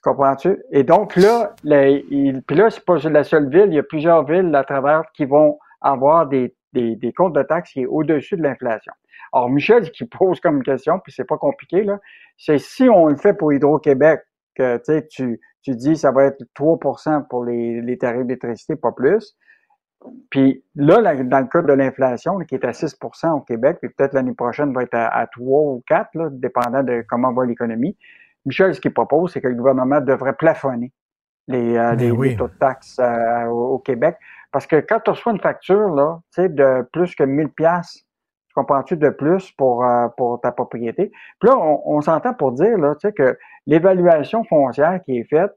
comprends-tu? 0.01 0.57
Et 0.71 0.83
donc 0.83 1.15
là, 1.15 1.53
il, 1.63 2.41
puis 2.47 2.55
là, 2.55 2.69
c'est 2.69 2.83
pas 2.83 2.97
la 3.09 3.23
seule 3.23 3.49
ville, 3.49 3.67
il 3.67 3.75
y 3.75 3.79
a 3.79 3.83
plusieurs 3.83 4.25
villes 4.25 4.53
à 4.55 4.63
travers 4.63 5.03
qui 5.13 5.25
vont 5.25 5.59
avoir 5.81 6.27
des 6.27 6.55
des, 6.73 7.13
comptes 7.13 7.33
de 7.33 7.43
taxes 7.43 7.71
qui 7.71 7.81
est 7.81 7.85
au-dessus 7.85 8.37
de 8.37 8.43
l'inflation. 8.43 8.93
Alors, 9.33 9.49
Michel, 9.49 9.85
ce 9.85 9.91
qui 9.91 10.05
pose 10.05 10.39
comme 10.39 10.63
question, 10.63 10.99
puis 10.99 11.11
c'est 11.11 11.25
pas 11.25 11.37
compliqué, 11.37 11.83
là, 11.83 11.99
c'est 12.37 12.59
si 12.59 12.89
on 12.89 13.07
le 13.07 13.17
fait 13.17 13.33
pour 13.33 13.51
Hydro-Québec, 13.53 14.21
que 14.55 14.81
tu, 15.09 15.39
tu 15.61 15.75
dis 15.75 15.95
ça 15.95 16.11
va 16.11 16.25
être 16.25 16.43
3% 16.55 17.27
pour 17.27 17.45
les, 17.45 17.81
les 17.81 17.97
tarifs 17.97 18.25
d'électricité, 18.25 18.75
pas 18.75 18.91
plus. 18.91 19.35
Puis 20.29 20.63
là, 20.75 21.01
dans 21.23 21.39
le 21.39 21.45
cas 21.45 21.61
de 21.61 21.73
l'inflation, 21.73 22.37
qui 22.39 22.55
est 22.55 22.65
à 22.65 22.71
6% 22.71 23.31
au 23.31 23.41
Québec, 23.41 23.77
puis 23.81 23.89
peut-être 23.89 24.13
l'année 24.13 24.33
prochaine 24.33 24.73
va 24.73 24.83
être 24.83 24.95
à, 24.95 25.27
3 25.27 25.61
ou 25.61 25.83
4, 25.87 26.09
là, 26.15 26.29
dépendant 26.31 26.83
de 26.83 27.03
comment 27.07 27.33
va 27.33 27.45
l'économie. 27.45 27.97
Michel, 28.45 28.73
ce 28.73 28.81
qu'il 28.81 28.93
propose, 28.93 29.33
c'est 29.33 29.41
que 29.41 29.47
le 29.47 29.55
gouvernement 29.55 30.01
devrait 30.01 30.33
plafonner 30.33 30.91
les, 31.47 31.77
euh, 31.77 31.95
ben 31.95 32.37
taux 32.37 32.47
de 32.47 32.57
taxes 32.59 32.99
euh, 32.99 33.45
au, 33.45 33.79
Québec 33.79 34.17
parce 34.51 34.67
que 34.67 34.77
quand 34.77 34.99
tu 34.99 35.11
reçois 35.11 35.33
une 35.33 35.39
facture 35.39 35.89
là, 35.89 36.19
de 36.37 36.81
plus 36.91 37.15
que 37.15 37.23
1000 37.23 37.49
pièces, 37.49 38.03
tu 38.47 38.53
comprends-tu 38.53 38.97
de 38.97 39.09
plus 39.09 39.51
pour, 39.51 39.85
euh, 39.85 40.07
pour 40.17 40.41
ta 40.41 40.51
propriété? 40.51 41.11
Puis 41.39 41.49
là, 41.49 41.57
on, 41.57 42.01
s'entend 42.01 42.33
pour 42.33 42.53
dire 42.53 42.77
là, 42.77 42.95
que 42.95 43.37
l'évaluation 43.65 44.43
foncière 44.45 44.99
qui 45.05 45.17
est 45.19 45.25
faite, 45.25 45.51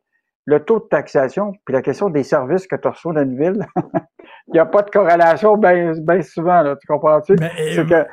le 0.46 0.60
taux 0.60 0.80
de 0.80 0.84
taxation, 0.84 1.52
puis 1.64 1.72
la 1.72 1.82
question 1.82 2.08
des 2.08 2.22
services 2.22 2.66
que 2.66 2.76
tu 2.76 2.88
reçois 2.88 3.12
dans 3.12 3.22
une 3.22 3.38
ville, 3.38 3.66
il 4.48 4.54
n'y 4.54 4.58
a 4.58 4.66
pas 4.66 4.82
de 4.82 4.90
corrélation 4.90 5.56
bien 5.56 6.22
souvent, 6.22 6.62
là, 6.62 6.76
tu 6.76 6.86
comprends-tu? 6.86 7.36
C'est 7.74 7.86
que 7.86 8.06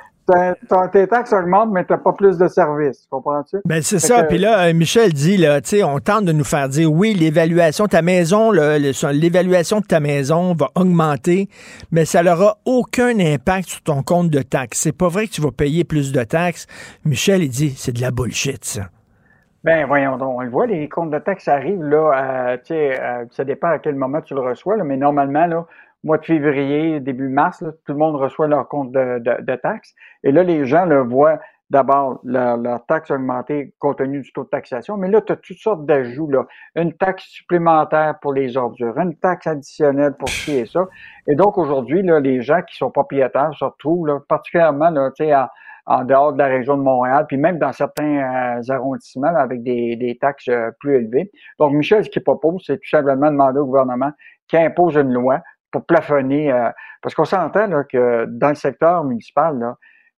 tes 0.91 1.07
taxes 1.07 1.33
augmentent, 1.33 1.71
mais 1.71 1.85
tu 1.85 1.93
n'as 1.93 1.99
pas 1.99 2.13
plus 2.13 2.37
de 2.37 2.47
services. 2.47 3.07
Comprends-tu? 3.09 3.57
Ben, 3.65 3.81
c'est 3.81 3.99
ça. 3.99 4.23
Puis 4.23 4.37
là, 4.37 4.67
euh, 4.67 4.73
Michel 4.73 5.13
dit, 5.13 5.37
là, 5.37 5.59
on 5.85 5.99
tente 5.99 6.25
de 6.25 6.31
nous 6.31 6.43
faire 6.43 6.67
dire, 6.69 6.91
oui, 6.91 7.13
l'évaluation 7.13 7.85
de 7.85 7.89
ta 7.89 8.01
maison, 8.01 8.51
l'évaluation 8.51 9.79
de 9.79 9.85
ta 9.85 9.99
maison 9.99 10.53
va 10.53 10.69
augmenter, 10.75 11.49
mais 11.91 12.05
ça 12.05 12.23
n'aura 12.23 12.57
aucun 12.65 13.19
impact 13.19 13.69
sur 13.69 13.81
ton 13.81 14.03
compte 14.03 14.29
de 14.29 14.41
taxes. 14.41 14.79
C'est 14.79 14.97
pas 14.97 15.07
vrai 15.07 15.27
que 15.27 15.33
tu 15.33 15.41
vas 15.41 15.51
payer 15.51 15.83
plus 15.83 16.11
de 16.11 16.23
taxes. 16.23 16.67
Michel, 17.05 17.43
il 17.43 17.49
dit, 17.49 17.73
c'est 17.77 17.93
de 17.93 18.01
la 18.01 18.11
bullshit, 18.11 18.63
ça. 18.65 18.83
Ben 19.67 19.85
voyons 19.85 20.15
donc, 20.15 20.37
on 20.37 20.43
le 20.43 20.49
voit, 20.49 20.65
les 20.65 20.87
comptes 20.87 21.11
de 21.11 21.19
taxes 21.19 21.49
arrivent 21.49 21.83
là, 21.83 22.57
tu 22.59 22.67
sais, 22.67 22.97
ça 23.31 23.43
dépend 23.43 23.67
à 23.67 23.79
quel 23.79 23.95
moment 23.95 24.21
tu 24.21 24.33
le 24.33 24.39
reçois, 24.39 24.81
mais 24.81 24.95
normalement 24.95 25.45
là, 25.45 25.65
mois 26.05 26.17
de 26.17 26.23
février, 26.23 27.01
début 27.01 27.27
mars, 27.27 27.61
tout 27.85 27.91
le 27.91 27.97
monde 27.97 28.15
reçoit 28.15 28.47
leur 28.47 28.69
compte 28.69 28.93
de, 28.93 29.55
taxes. 29.57 29.93
Et 30.23 30.31
là, 30.31 30.43
les 30.43 30.65
gens 30.65 30.85
le 30.85 31.01
voient 31.01 31.37
d'abord 31.69 32.21
leur, 32.23 32.55
leur, 32.55 32.85
taxe 32.85 33.11
augmenter 33.11 33.73
compte 33.77 33.97
tenu 33.97 34.21
du 34.21 34.31
taux 34.31 34.45
de 34.45 34.49
taxation, 34.49 34.95
mais 34.95 35.09
là, 35.09 35.19
tu 35.19 35.33
as 35.33 35.35
toutes 35.35 35.57
sortes 35.57 35.85
d'ajouts. 35.85 36.29
Là. 36.29 36.45
Une 36.77 36.93
taxe 36.93 37.25
supplémentaire 37.25 38.19
pour 38.21 38.31
les 38.31 38.55
ordures, 38.55 38.97
une 38.97 39.17
taxe 39.17 39.47
additionnelle 39.47 40.13
pour 40.17 40.29
ci 40.29 40.53
et 40.53 40.65
ça. 40.65 40.87
Et 41.27 41.35
donc, 41.35 41.57
aujourd'hui, 41.57 42.03
les 42.03 42.41
gens 42.41 42.61
qui 42.61 42.77
sont 42.77 42.89
propriétaires 42.89 43.51
se 43.53 43.65
retrouvent, 43.65 44.07
là, 44.07 44.19
particulièrement 44.29 44.91
là, 44.91 45.09
en, 45.19 45.47
en 45.87 46.03
dehors 46.03 46.33
de 46.33 46.37
la 46.37 46.47
région 46.47 46.77
de 46.77 46.83
Montréal, 46.83 47.25
puis 47.27 47.37
même 47.37 47.57
dans 47.57 47.71
certains 47.71 48.57
euh, 48.57 48.61
arrondissements 48.69 49.33
avec 49.35 49.63
des, 49.63 49.95
des 49.95 50.17
taxes 50.17 50.49
euh, 50.49 50.69
plus 50.81 50.97
élevées. 50.97 51.31
Donc, 51.59 51.73
Michel, 51.73 52.03
ce 52.03 52.09
qu'il 52.09 52.23
propose, 52.23 52.61
c'est 52.65 52.77
tout 52.77 52.89
simplement 52.89 53.31
demander 53.31 53.59
au 53.59 53.65
gouvernement 53.65 54.11
qu'il 54.47 54.59
impose 54.59 54.95
une 54.95 55.13
loi 55.13 55.41
pour 55.71 55.85
plafonner. 55.85 56.51
Euh, 56.51 56.69
parce 57.01 57.15
qu'on 57.15 57.25
s'entend 57.25 57.69
que 57.89 58.25
dans 58.25 58.49
le 58.49 58.55
secteur 58.55 59.05
municipal, 59.05 59.57
là, 59.57 59.77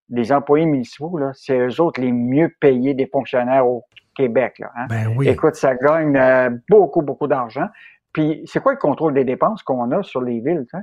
les 0.10 0.32
employés 0.32 0.66
municipaux, 0.66 1.20
c'est 1.34 1.60
eux 1.60 1.82
autres 1.82 2.02
les 2.02 2.12
mieux 2.12 2.52
payés 2.60 2.96
des 2.96 3.06
fonctionnaires 3.06 3.68
au 3.68 3.86
Québec. 4.16 4.58
Là, 4.58 4.72
hein. 4.76 4.88
ben 4.90 5.14
oui. 5.16 5.30
Écoute, 5.30 5.54
ça 5.54 5.76
gagne 5.76 6.18
euh, 6.18 6.50
beaucoup, 6.68 7.04
beaucoup 7.04 7.28
d'argent. 7.28 7.68
Puis 8.12 8.42
c'est 8.46 8.60
quoi 8.60 8.72
le 8.72 8.80
contrôle 8.80 9.14
des 9.14 9.24
dépenses 9.24 9.62
qu'on 9.62 9.92
a 9.92 10.02
sur 10.02 10.22
les 10.22 10.40
villes? 10.40 10.66
Hein? 10.74 10.82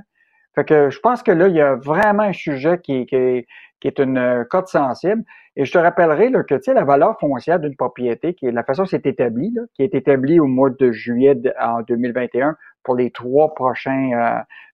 Fait 0.55 0.65
que 0.65 0.89
je 0.89 0.99
pense 0.99 1.21
que 1.21 1.31
là, 1.31 1.49
il 1.49 1.55
y 1.55 1.61
a 1.61 1.75
vraiment 1.75 2.23
un 2.23 2.33
sujet 2.33 2.79
qui, 2.81 3.05
qui, 3.05 3.45
qui 3.79 3.87
est 3.87 3.99
une 3.99 4.17
euh, 4.17 4.43
cote 4.43 4.67
sensible. 4.67 5.23
Et 5.55 5.65
je 5.65 5.71
te 5.71 5.77
rappellerai 5.77 6.31
que 6.31 6.55
tu 6.55 6.63
sais, 6.63 6.73
la 6.73 6.83
valeur 6.83 7.19
foncière 7.19 7.59
d'une 7.59 7.75
propriété, 7.75 8.33
qui 8.33 8.45
est 8.45 8.51
la 8.51 8.63
façon 8.63 8.85
c'est 8.85 9.05
établi, 9.05 9.55
qui 9.73 9.83
est 9.83 9.95
établie 9.95 10.39
au 10.39 10.45
mois 10.45 10.69
de 10.69 10.91
juillet 10.91 11.35
en 11.59 11.81
2021 11.81 12.55
pour 12.83 12.95
les 12.95 13.11
trois 13.11 13.53
prochaines 13.55 14.15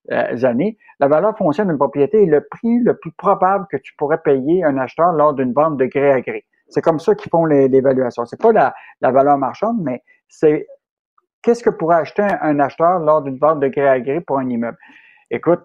années, 0.09 0.77
la 0.99 1.07
valeur 1.07 1.37
foncière 1.37 1.65
d'une 1.65 1.77
propriété 1.77 2.23
est 2.23 2.27
le 2.27 2.41
prix 2.41 2.79
le 2.79 2.97
plus 2.97 3.11
probable 3.11 3.65
que 3.71 3.77
tu 3.77 3.93
pourrais 3.97 4.19
payer 4.19 4.63
un 4.63 4.77
acheteur 4.77 5.13
lors 5.13 5.33
d'une 5.33 5.53
vente 5.53 5.77
de 5.77 5.85
gré 5.85 6.11
à 6.11 6.21
gré. 6.21 6.45
C'est 6.69 6.81
comme 6.81 6.99
ça 6.99 7.15
qu'ils 7.15 7.29
font 7.29 7.45
l'évaluation. 7.45 8.25
C'est 8.25 8.41
pas 8.41 8.51
la, 8.51 9.11
valeur 9.11 9.37
marchande, 9.37 9.77
mais 9.81 10.01
c'est 10.27 10.67
qu'est-ce 11.41 11.63
que 11.63 11.69
pourrait 11.69 11.97
acheter 11.97 12.23
un, 12.23 12.59
acheteur 12.59 12.99
lors 12.99 13.21
d'une 13.21 13.37
vente 13.37 13.59
de 13.59 13.67
gré 13.67 13.87
à 13.87 13.99
gré 13.99 14.21
pour 14.21 14.39
un 14.39 14.49
immeuble. 14.49 14.77
Écoute, 15.29 15.61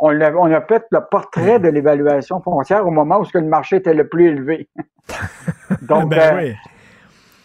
on 0.00 0.20
a, 0.20 0.32
on 0.32 0.52
a 0.52 0.60
fait 0.60 0.84
le 0.90 1.00
portrait 1.10 1.58
de 1.58 1.68
l'évaluation 1.68 2.40
foncière 2.40 2.86
au 2.86 2.90
moment 2.90 3.20
où 3.20 3.24
le 3.34 3.40
marché 3.42 3.76
était 3.76 3.94
le 3.94 4.08
plus 4.08 4.28
élevé. 4.28 4.68
Donc, 5.82 6.10
ben 6.10 6.38
euh, 6.38 6.52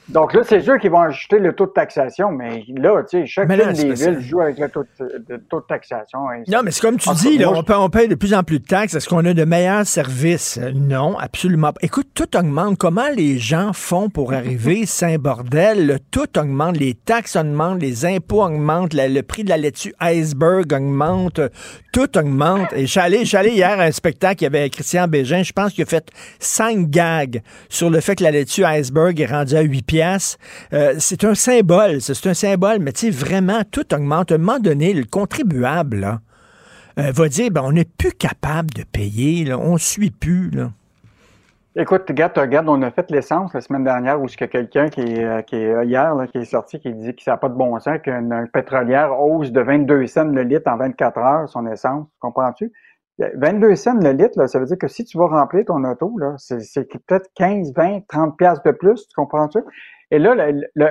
donc 0.09 0.33
là, 0.33 0.41
c'est 0.43 0.61
sûr 0.61 0.79
qu'ils 0.79 0.89
vont 0.89 1.01
ajuster 1.01 1.37
le 1.37 1.53
taux 1.53 1.67
de 1.67 1.71
taxation, 1.71 2.31
mais 2.31 2.65
là, 2.75 3.03
tu 3.07 3.19
sais, 3.19 3.27
chacune 3.27 3.57
des 3.73 3.93
villes 3.93 4.19
joue 4.21 4.41
avec 4.41 4.57
le 4.57 4.67
taux 4.67 4.83
de, 4.99 5.39
taxation. 5.67 6.19
Non, 6.47 6.61
mais 6.63 6.71
c'est 6.71 6.81
comme 6.81 6.97
tu 6.97 7.09
dis, 7.13 7.37
là, 7.37 7.51
on, 7.51 7.89
paye 7.89 8.07
de 8.07 8.15
plus 8.15 8.33
en 8.33 8.43
plus 8.43 8.59
de 8.59 8.65
taxes. 8.65 8.95
Est-ce 8.95 9.07
qu'on 9.07 9.23
a 9.25 9.33
de 9.33 9.43
meilleurs 9.45 9.85
services? 9.85 10.59
Non, 10.73 11.17
absolument 11.19 11.73
pas. 11.73 11.79
Écoute, 11.83 12.07
tout 12.15 12.35
augmente. 12.35 12.77
Comment 12.79 13.09
les 13.15 13.37
gens 13.37 13.71
font 13.73 14.09
pour 14.09 14.33
arriver? 14.33 14.83
C'est 14.87 15.13
un 15.13 15.17
bordel. 15.17 15.99
Tout 16.09 16.39
augmente. 16.39 16.77
Les 16.77 16.95
taxes 16.95 17.35
augmentent, 17.35 17.81
les 17.81 18.05
impôts 18.05 18.43
augmentent, 18.43 18.95
le 18.95 19.21
prix 19.21 19.43
de 19.43 19.49
la 19.49 19.57
laitue 19.57 19.93
iceberg 19.99 20.73
augmente. 20.73 21.39
Tout 21.93 22.17
augmente. 22.17 22.73
Et 22.73 22.87
j'allais, 22.87 23.25
j'allais 23.25 23.51
hier 23.51 23.79
à 23.79 23.83
un 23.83 23.91
spectacle, 23.91 24.41
il 24.41 24.45
y 24.45 24.47
avait 24.47 24.69
Christian 24.69 25.07
Bégin, 25.07 25.43
je 25.43 25.53
pense 25.53 25.73
qu'il 25.73 25.83
a 25.83 25.87
fait 25.87 26.09
cinq 26.39 26.89
gags 26.89 27.41
sur 27.67 27.89
le 27.89 27.99
fait 27.99 28.15
que 28.15 28.23
la 28.23 28.31
laitue 28.31 28.63
iceberg 28.65 29.19
est 29.19 29.25
rendue 29.25 29.55
à 29.55 29.61
8 29.61 29.81
pieds 29.83 29.98
euh, 30.73 30.95
c'est 30.99 31.23
un 31.23 31.35
symbole, 31.35 32.01
c'est 32.01 32.27
un 32.27 32.33
symbole, 32.33 32.79
mais 32.79 32.91
tu 32.91 33.07
sais, 33.07 33.09
vraiment, 33.11 33.61
tout 33.69 33.93
augmente. 33.93 34.31
À 34.31 34.35
un 34.35 34.37
moment 34.37 34.59
donné, 34.59 34.93
le 34.93 35.05
contribuable 35.05 36.19
euh, 36.97 37.11
va 37.11 37.29
dire, 37.29 37.51
ben, 37.51 37.61
on 37.63 37.71
n'est 37.71 37.85
plus 37.85 38.11
capable 38.11 38.69
de 38.71 38.83
payer, 38.83 39.53
on 39.53 39.73
ne 39.73 39.77
suit 39.77 40.11
plus. 40.11 40.51
Écoute, 41.75 42.03
regarde, 42.07 42.37
regarde, 42.37 42.67
on 42.67 42.81
a 42.81 42.91
fait 42.91 43.09
l'essence 43.11 43.53
la 43.53 43.61
semaine 43.61 43.83
dernière 43.83 44.19
où 44.19 44.25
il 44.25 44.39
y 44.39 44.43
a 44.43 44.47
quelqu'un 44.47 44.89
qui 44.89 45.01
est, 45.01 45.23
euh, 45.23 45.41
est 45.51 45.85
hier, 45.85 46.13
qui 46.31 46.39
est 46.39 46.45
sorti, 46.45 46.79
qui 46.79 46.91
dit 46.93 47.15
que 47.15 47.21
ça 47.21 47.31
n'a 47.31 47.37
pas 47.37 47.47
de 47.47 47.53
bon 47.53 47.79
sens, 47.79 47.99
qu'une 48.03 48.49
pétrolière 48.51 49.17
hausse 49.19 49.51
de 49.51 49.61
22 49.61 50.07
cents 50.07 50.25
le 50.25 50.41
litre 50.41 50.69
en 50.69 50.77
24 50.77 51.17
heures 51.19 51.49
son 51.49 51.67
essence. 51.67 52.07
Comprends-tu? 52.19 52.71
22 53.35 53.75
cents 53.75 53.99
le 53.99 54.11
litre, 54.11 54.47
ça 54.47 54.59
veut 54.59 54.65
dire 54.65 54.77
que 54.77 54.87
si 54.87 55.03
tu 55.03 55.17
vas 55.17 55.27
remplir 55.27 55.65
ton 55.65 55.83
auto, 55.83 56.17
là, 56.17 56.35
c'est, 56.37 56.87
peut-être 57.05 57.29
15, 57.35 57.73
20, 57.75 58.07
30 58.07 58.37
pièces 58.37 58.61
de 58.63 58.71
plus, 58.71 59.07
tu 59.07 59.15
comprends-tu? 59.15 59.59
Et 60.11 60.19
là, 60.19 60.35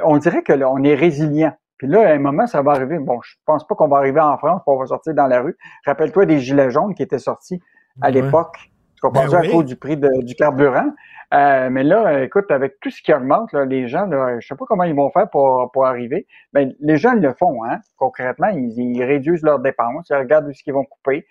on 0.04 0.18
dirait 0.18 0.42
que 0.42 0.52
on 0.64 0.82
est 0.84 0.94
résilient. 0.94 1.52
Puis 1.78 1.86
là, 1.86 2.08
à 2.08 2.12
un 2.12 2.18
moment, 2.18 2.46
ça 2.46 2.60
va 2.60 2.72
arriver. 2.72 2.98
Bon, 2.98 3.20
je 3.22 3.36
pense 3.46 3.66
pas 3.66 3.74
qu'on 3.74 3.88
va 3.88 3.98
arriver 3.98 4.20
en 4.20 4.36
France, 4.36 4.62
qu'on 4.66 4.78
va 4.78 4.86
sortir 4.86 5.14
dans 5.14 5.26
la 5.26 5.40
rue. 5.40 5.56
Rappelle-toi 5.86 6.26
des 6.26 6.40
gilets 6.40 6.70
jaunes 6.70 6.94
qui 6.94 7.02
étaient 7.02 7.18
sortis 7.18 7.62
à 8.02 8.10
l'époque. 8.10 8.56
Tu 8.96 9.00
comprends 9.00 9.26
ben 9.26 9.34
à 9.34 9.48
cause 9.48 9.64
du 9.64 9.76
prix 9.76 9.96
du 9.96 10.34
carburant? 10.34 10.90
Euh, 11.34 11.68
mais 11.70 11.84
là, 11.84 12.24
écoute, 12.24 12.50
avec 12.50 12.80
tout 12.80 12.90
ce 12.90 13.02
qui 13.02 13.12
augmente, 13.12 13.52
là, 13.52 13.64
les 13.64 13.86
gens, 13.86 14.06
là, 14.06 14.40
je 14.40 14.46
sais 14.46 14.56
pas 14.56 14.64
comment 14.66 14.84
ils 14.84 14.94
vont 14.94 15.10
faire 15.10 15.28
pour, 15.30 15.70
pour 15.72 15.86
arriver. 15.86 16.26
Mais 16.54 16.74
les 16.80 16.96
gens 16.96 17.12
le 17.12 17.32
font, 17.34 17.62
hein. 17.64 17.78
Concrètement, 17.96 18.48
ils, 18.48 18.72
ils 18.78 19.04
réduisent 19.04 19.42
leurs 19.42 19.60
dépenses, 19.60 20.08
ils 20.10 20.16
regardent 20.16 20.50
ce 20.52 20.62
qu'ils 20.62 20.72
vont 20.72 20.84
couper. 20.84 21.26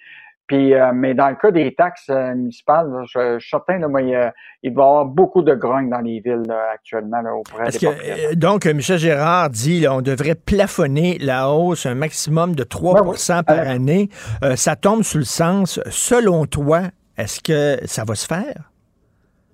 Puis, 0.47 0.73
euh, 0.73 0.91
mais 0.93 1.13
dans 1.13 1.27
le 1.27 1.35
cas 1.35 1.51
des 1.51 1.75
taxes 1.75 2.09
euh, 2.09 2.33
municipales, 2.33 2.89
je, 3.13 3.37
suis 3.37 3.49
certain, 3.49 3.79
là, 3.79 3.87
il, 3.99 4.13
va 4.13 4.31
y 4.63 4.69
avoir 4.69 5.05
beaucoup 5.05 5.41
de 5.41 5.53
grogne 5.53 5.89
dans 5.89 5.99
les 5.99 6.21
villes 6.21 6.49
actuellement 6.73 7.21
là, 7.21 7.33
auprès 7.35 7.69
des 7.69 7.77
que, 7.77 8.35
Donc, 8.35 8.65
Michel 8.65 8.97
Gérard 8.97 9.49
dit 9.49 9.85
on 9.89 10.01
devrait 10.01 10.35
plafonner 10.35 11.17
la 11.19 11.49
hausse 11.49 11.85
un 11.85 11.95
maximum 11.95 12.55
de 12.55 12.63
3% 12.63 13.43
par 13.43 13.59
année. 13.59 14.07
Euh, 14.41 14.55
ça 14.55 14.77
tombe 14.77 15.03
sous 15.03 15.17
le 15.17 15.25
sens, 15.25 15.81
selon 15.89 16.45
toi, 16.45 16.83
est-ce 17.17 17.41
que 17.41 17.85
ça 17.85 18.05
va 18.05 18.15
se 18.15 18.25
faire? 18.25 18.71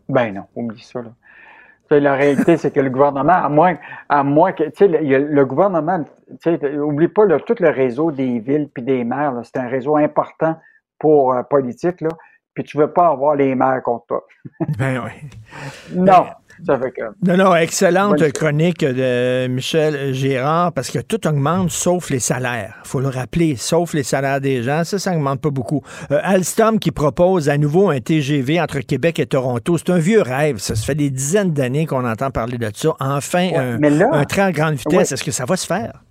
Ben 0.09 0.31
non, 0.31 0.43
oublie 0.55 0.83
ça. 0.83 1.01
Là. 1.01 1.09
La 1.99 2.15
réalité, 2.15 2.57
c'est 2.57 2.71
que 2.71 2.79
le 2.79 2.89
gouvernement, 2.89 3.33
à 3.33 3.49
moins, 3.49 3.77
à 4.09 4.23
moins 4.23 4.51
que, 4.51 4.63
tu 4.63 4.71
sais, 4.77 4.87
le, 4.87 5.27
le, 5.27 5.45
gouvernement, 5.45 6.03
tu 6.41 6.55
sais, 6.57 6.77
oublie 6.77 7.07
pas 7.07 7.25
tout 7.39 7.55
le 7.59 7.69
réseau 7.69 8.11
des 8.11 8.39
villes 8.39 8.69
puis 8.73 8.83
des 8.83 9.03
maires, 9.03 9.33
c'est 9.43 9.57
un 9.57 9.67
réseau 9.67 9.97
important 9.97 10.55
pour 11.03 11.33
euh, 11.33 11.43
politique, 11.43 11.99
là, 11.99 12.07
puis 12.53 12.63
tu 12.63 12.77
veux 12.77 12.89
pas 12.89 13.09
avoir 13.09 13.35
les 13.35 13.55
maires 13.55 13.81
contre 13.83 14.05
toi. 14.05 14.25
ben 14.79 15.03
oui. 15.03 15.29
Non. 15.93 16.27
Ça 16.65 16.79
fait 16.79 16.91
que... 16.91 17.01
Non, 17.27 17.35
non, 17.35 17.55
excellente 17.55 18.31
chronique 18.31 18.85
de 18.85 19.47
Michel 19.47 20.13
Gérard, 20.13 20.71
parce 20.71 20.89
que 20.91 20.99
tout 20.99 21.27
augmente 21.27 21.71
sauf 21.71 22.09
les 22.09 22.19
salaires. 22.19 22.79
faut 22.85 23.01
le 23.01 23.09
rappeler, 23.09 23.57
sauf 23.57 23.93
les 23.93 24.03
salaires 24.03 24.39
des 24.39 24.63
gens. 24.63 24.85
Ça, 24.85 24.97
ça 24.97 25.11
n'augmente 25.11 25.41
pas 25.41 25.49
beaucoup. 25.49 25.81
Euh, 26.11 26.21
Alstom 26.23 26.79
qui 26.79 26.91
propose 26.91 27.49
à 27.49 27.57
nouveau 27.57 27.89
un 27.89 27.99
TGV 27.99 28.61
entre 28.61 28.79
Québec 28.79 29.19
et 29.19 29.25
Toronto, 29.25 29.77
c'est 29.77 29.89
un 29.89 29.97
vieux 29.97 30.21
rêve. 30.21 30.59
Ça, 30.59 30.75
se 30.75 30.85
fait 30.85 30.95
des 30.95 31.09
dizaines 31.09 31.51
d'années 31.51 31.85
qu'on 31.85 32.07
entend 32.07 32.31
parler 32.31 32.57
de 32.57 32.69
ça. 32.73 32.93
Enfin, 33.01 33.49
un, 33.55 34.23
train 34.23 34.45
à 34.45 34.51
grande 34.53 34.75
vitesse, 34.75 35.11
est-ce 35.11 35.23
que 35.23 35.31
ça 35.31 35.43
va 35.43 35.57
se 35.57 35.67
faire? 35.67 36.02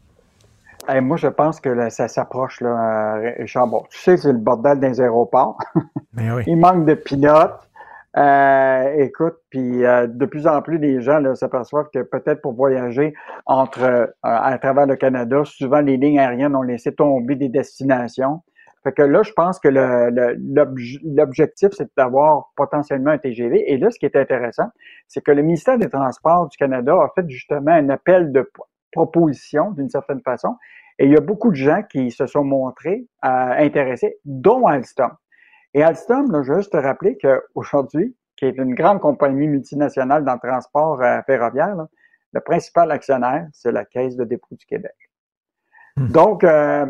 Moi, 1.02 1.16
je 1.16 1.28
pense 1.28 1.60
que 1.60 1.88
ça 1.90 2.08
s'approche, 2.08 2.60
là, 2.60 3.14
Richard. 3.38 3.68
Bon, 3.68 3.84
tu 3.90 3.98
sais, 3.98 4.16
c'est 4.16 4.32
le 4.32 4.38
bordel 4.38 4.80
des 4.80 5.00
aéroports. 5.00 5.58
Mais 6.14 6.30
oui. 6.30 6.42
Il 6.46 6.56
manque 6.56 6.84
de 6.84 6.94
pilotes. 6.94 7.68
Euh, 8.16 8.92
écoute, 8.98 9.36
puis 9.48 9.86
euh, 9.86 10.06
de 10.06 10.26
plus 10.26 10.46
en 10.46 10.60
plus, 10.60 10.76
les 10.76 11.00
gens 11.00 11.34
s'aperçoivent 11.34 11.88
que 11.94 12.00
peut-être 12.00 12.42
pour 12.42 12.52
voyager 12.52 13.14
entre 13.46 13.82
euh, 13.82 14.06
à 14.22 14.58
travers 14.58 14.86
le 14.86 14.96
Canada, 14.96 15.42
souvent 15.44 15.80
les 15.80 15.96
lignes 15.96 16.18
aériennes 16.18 16.54
ont 16.54 16.62
laissé 16.62 16.94
tomber 16.94 17.36
des 17.36 17.48
destinations. 17.48 18.42
Fait 18.84 18.92
que 18.92 19.02
là, 19.02 19.22
je 19.22 19.32
pense 19.32 19.60
que 19.60 19.68
l'objectif, 21.04 21.70
c'est 21.72 21.88
d'avoir 21.96 22.50
potentiellement 22.56 23.12
un 23.12 23.18
TGV. 23.18 23.72
Et 23.72 23.78
là, 23.78 23.90
ce 23.90 23.98
qui 23.98 24.06
est 24.06 24.16
intéressant, 24.16 24.66
c'est 25.06 25.22
que 25.22 25.30
le 25.30 25.42
ministère 25.42 25.78
des 25.78 25.88
Transports 25.88 26.48
du 26.48 26.56
Canada 26.56 26.92
a 26.94 27.08
fait 27.14 27.24
justement 27.30 27.70
un 27.70 27.88
appel 27.90 28.32
de 28.32 28.50
proposition 28.92 29.72
d'une 29.72 29.90
certaine 29.90 30.20
façon. 30.20 30.56
Et 30.98 31.06
il 31.06 31.10
y 31.10 31.16
a 31.16 31.20
beaucoup 31.20 31.50
de 31.50 31.56
gens 31.56 31.82
qui 31.82 32.10
se 32.10 32.26
sont 32.26 32.44
montrés 32.44 33.06
euh, 33.24 33.28
intéressés, 33.28 34.18
dont 34.24 34.66
Alstom. 34.66 35.10
Et 35.74 35.82
Alstom, 35.82 36.30
là, 36.30 36.42
je 36.42 36.52
veux 36.52 36.58
juste 36.58 36.72
te 36.72 36.76
rappeler 36.76 37.18
qu'aujourd'hui, 37.18 38.14
qui 38.36 38.44
est 38.44 38.56
une 38.56 38.74
grande 38.74 39.00
compagnie 39.00 39.48
multinationale 39.48 40.24
dans 40.24 40.34
le 40.34 40.38
transport 40.38 41.02
euh, 41.02 41.20
ferroviaire, 41.26 41.76
le 42.32 42.40
principal 42.40 42.90
actionnaire, 42.90 43.46
c'est 43.52 43.72
la 43.72 43.84
Caisse 43.84 44.16
de 44.16 44.24
dépôt 44.24 44.54
du 44.54 44.66
Québec. 44.66 44.94
Hmm. 45.96 46.08
Donc, 46.08 46.44
euh, 46.44 46.86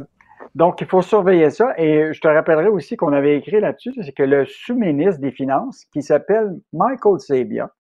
donc, 0.55 0.81
il 0.81 0.87
faut 0.87 1.03
surveiller 1.03 1.51
ça. 1.51 1.73
Et 1.79 2.13
je 2.13 2.21
te 2.21 2.29
rappellerai 2.29 2.69
aussi 2.69 2.97
qu'on 2.97 3.13
avait 3.13 3.39
écrit 3.39 3.61
là-dessus, 3.61 3.95
c'est 4.03 4.13
que 4.13 4.23
le 4.23 4.45
sous-ministre 4.45 5.21
des 5.21 5.31
Finances, 5.31 5.85
qui 5.93 6.03
s'appelle 6.03 6.59
Michael 6.73 7.21
Sabia, 7.21 7.71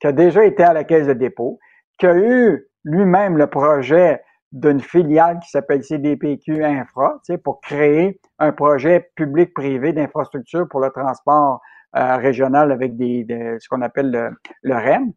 qui 0.00 0.06
a 0.06 0.12
déjà 0.12 0.44
été 0.44 0.62
à 0.62 0.72
la 0.72 0.84
Caisse 0.84 1.06
de 1.06 1.12
dépôt, 1.12 1.58
qui 1.98 2.06
a 2.06 2.16
eu 2.16 2.67
lui-même 2.84 3.36
le 3.36 3.46
projet 3.46 4.22
d'une 4.52 4.80
filiale 4.80 5.40
qui 5.40 5.50
s'appelle 5.50 5.84
CDPQ 5.84 6.64
Infra, 6.64 7.20
tu 7.24 7.32
sais, 7.32 7.38
pour 7.38 7.60
créer 7.60 8.18
un 8.38 8.52
projet 8.52 9.10
public-privé 9.14 9.92
d'infrastructure 9.92 10.66
pour 10.68 10.80
le 10.80 10.90
transport 10.90 11.60
euh, 11.96 12.16
régional 12.16 12.72
avec 12.72 12.96
des, 12.96 13.26
ce 13.60 13.68
qu'on 13.68 13.82
appelle 13.82 14.10
le, 14.10 14.30
le, 14.62 14.74
REM. 14.74 15.12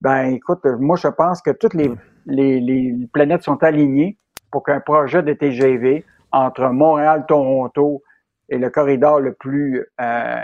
Ben, 0.00 0.32
écoute, 0.32 0.64
moi, 0.64 0.96
je 0.96 1.08
pense 1.08 1.42
que 1.42 1.50
toutes 1.50 1.74
les, 1.74 1.90
les, 2.26 2.60
les 2.60 2.94
planètes 3.12 3.42
sont 3.42 3.62
alignées 3.62 4.18
pour 4.50 4.62
qu'un 4.62 4.80
projet 4.80 5.22
de 5.22 5.32
TGV 5.34 6.04
entre 6.32 6.68
Montréal, 6.68 7.24
Toronto 7.28 8.02
et 8.48 8.58
le 8.58 8.70
corridor 8.70 9.20
le 9.20 9.34
plus 9.34 9.86
euh, 10.00 10.36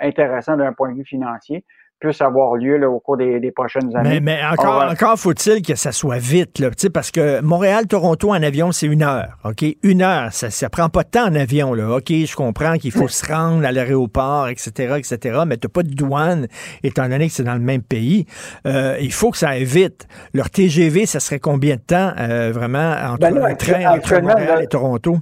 intéressant 0.00 0.56
d'un 0.56 0.72
point 0.72 0.90
de 0.90 0.98
vue 0.98 1.04
financier 1.04 1.64
puisse 2.02 2.20
avoir 2.20 2.56
lieu 2.56 2.84
au 2.88 2.98
cours 2.98 3.16
des, 3.16 3.52
prochaines 3.54 3.94
années. 3.96 4.20
Mais, 4.20 4.40
encore, 4.44 4.82
encore 4.82 5.18
faut-il 5.18 5.62
que 5.62 5.76
ça 5.76 5.92
soit 5.92 6.18
vite, 6.18 6.58
là, 6.58 6.70
parce 6.92 7.10
que 7.10 7.40
Montréal-Toronto 7.40 8.30
en 8.30 8.42
avion, 8.42 8.72
c'est 8.72 8.86
une 8.86 9.02
heure. 9.02 9.38
OK? 9.44 9.64
Une 9.82 10.02
heure. 10.02 10.32
Ça 10.32 10.48
ne 10.48 10.68
prend 10.68 10.88
pas 10.88 11.04
de 11.04 11.10
temps 11.10 11.26
en 11.26 11.34
avion. 11.34 11.74
Là. 11.74 11.96
OK, 11.96 12.08
je 12.08 12.34
comprends 12.34 12.74
qu'il 12.74 12.90
faut 12.90 13.08
se 13.08 13.24
rendre 13.30 13.64
à 13.64 13.70
l'aéroport, 13.70 14.48
etc., 14.48 14.96
etc., 14.98 15.42
mais 15.46 15.56
tu 15.56 15.66
n'as 15.66 15.72
pas 15.72 15.82
de 15.82 15.94
douane, 15.94 16.48
étant 16.82 17.08
donné 17.08 17.28
que 17.28 17.32
c'est 17.32 17.44
dans 17.44 17.54
le 17.54 17.60
même 17.60 17.82
pays. 17.82 18.26
Euh, 18.66 18.96
il 19.00 19.12
faut 19.12 19.30
que 19.30 19.38
ça 19.38 19.50
aille 19.50 19.64
vite. 19.64 20.08
Leur 20.34 20.50
TGV, 20.50 21.06
ça 21.06 21.20
serait 21.20 21.38
combien 21.40 21.76
de 21.76 21.80
temps, 21.80 22.12
euh, 22.18 22.50
vraiment, 22.52 22.96
entre 23.04 23.18
ben 23.18 23.44
un 23.44 23.54
train 23.54 23.94
entre 23.94 24.20
Montréal 24.20 24.62
et 24.62 24.66
Toronto? 24.66 25.18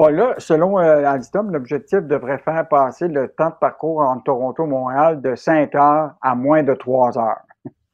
Bon, 0.00 0.08
là, 0.08 0.34
selon 0.38 0.78
euh, 0.78 1.04
Alstom, 1.04 1.52
l'objectif 1.52 2.00
devrait 2.00 2.38
faire 2.38 2.66
passer 2.68 3.06
le 3.06 3.28
temps 3.28 3.50
de 3.50 3.54
parcours 3.60 4.00
entre 4.00 4.24
Toronto 4.24 4.64
et 4.64 4.66
Montréal 4.66 5.20
de 5.20 5.34
5 5.34 5.74
heures 5.74 6.12
à 6.22 6.34
moins 6.34 6.62
de 6.62 6.72
3 6.72 7.18
heures. 7.18 7.42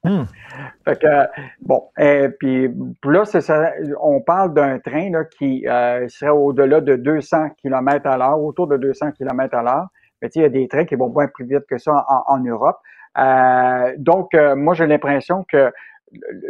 Hmm. 0.05 0.23
Fait 0.85 1.01
que, 1.01 1.27
bon, 1.63 1.83
et 1.99 2.29
puis 2.29 2.71
là, 3.03 3.25
ça, 3.25 3.73
on 4.01 4.21
parle 4.21 4.55
d'un 4.55 4.79
train 4.79 5.11
là, 5.11 5.25
qui 5.25 5.67
euh, 5.67 6.07
serait 6.07 6.31
au-delà 6.31 6.81
de 6.81 6.95
200 6.95 7.49
km 7.61 8.07
à 8.07 8.17
l'heure, 8.17 8.41
autour 8.41 8.69
de 8.69 8.77
200 8.77 9.11
km 9.11 9.57
à 9.57 9.63
l'heure. 9.65 9.89
Mais 10.23 10.29
il 10.37 10.43
y 10.43 10.45
a 10.45 10.49
des 10.49 10.69
trains 10.69 10.85
qui 10.85 10.95
vont 10.95 11.09
bien 11.09 11.27
plus 11.27 11.47
vite 11.47 11.67
que 11.69 11.77
ça 11.77 12.07
en, 12.29 12.39
Europe. 12.39 12.79
Euh, 13.19 13.95
donc, 13.99 14.33
euh, 14.35 14.55
moi, 14.55 14.75
j'ai 14.75 14.87
l'impression 14.87 15.45
que 15.51 15.73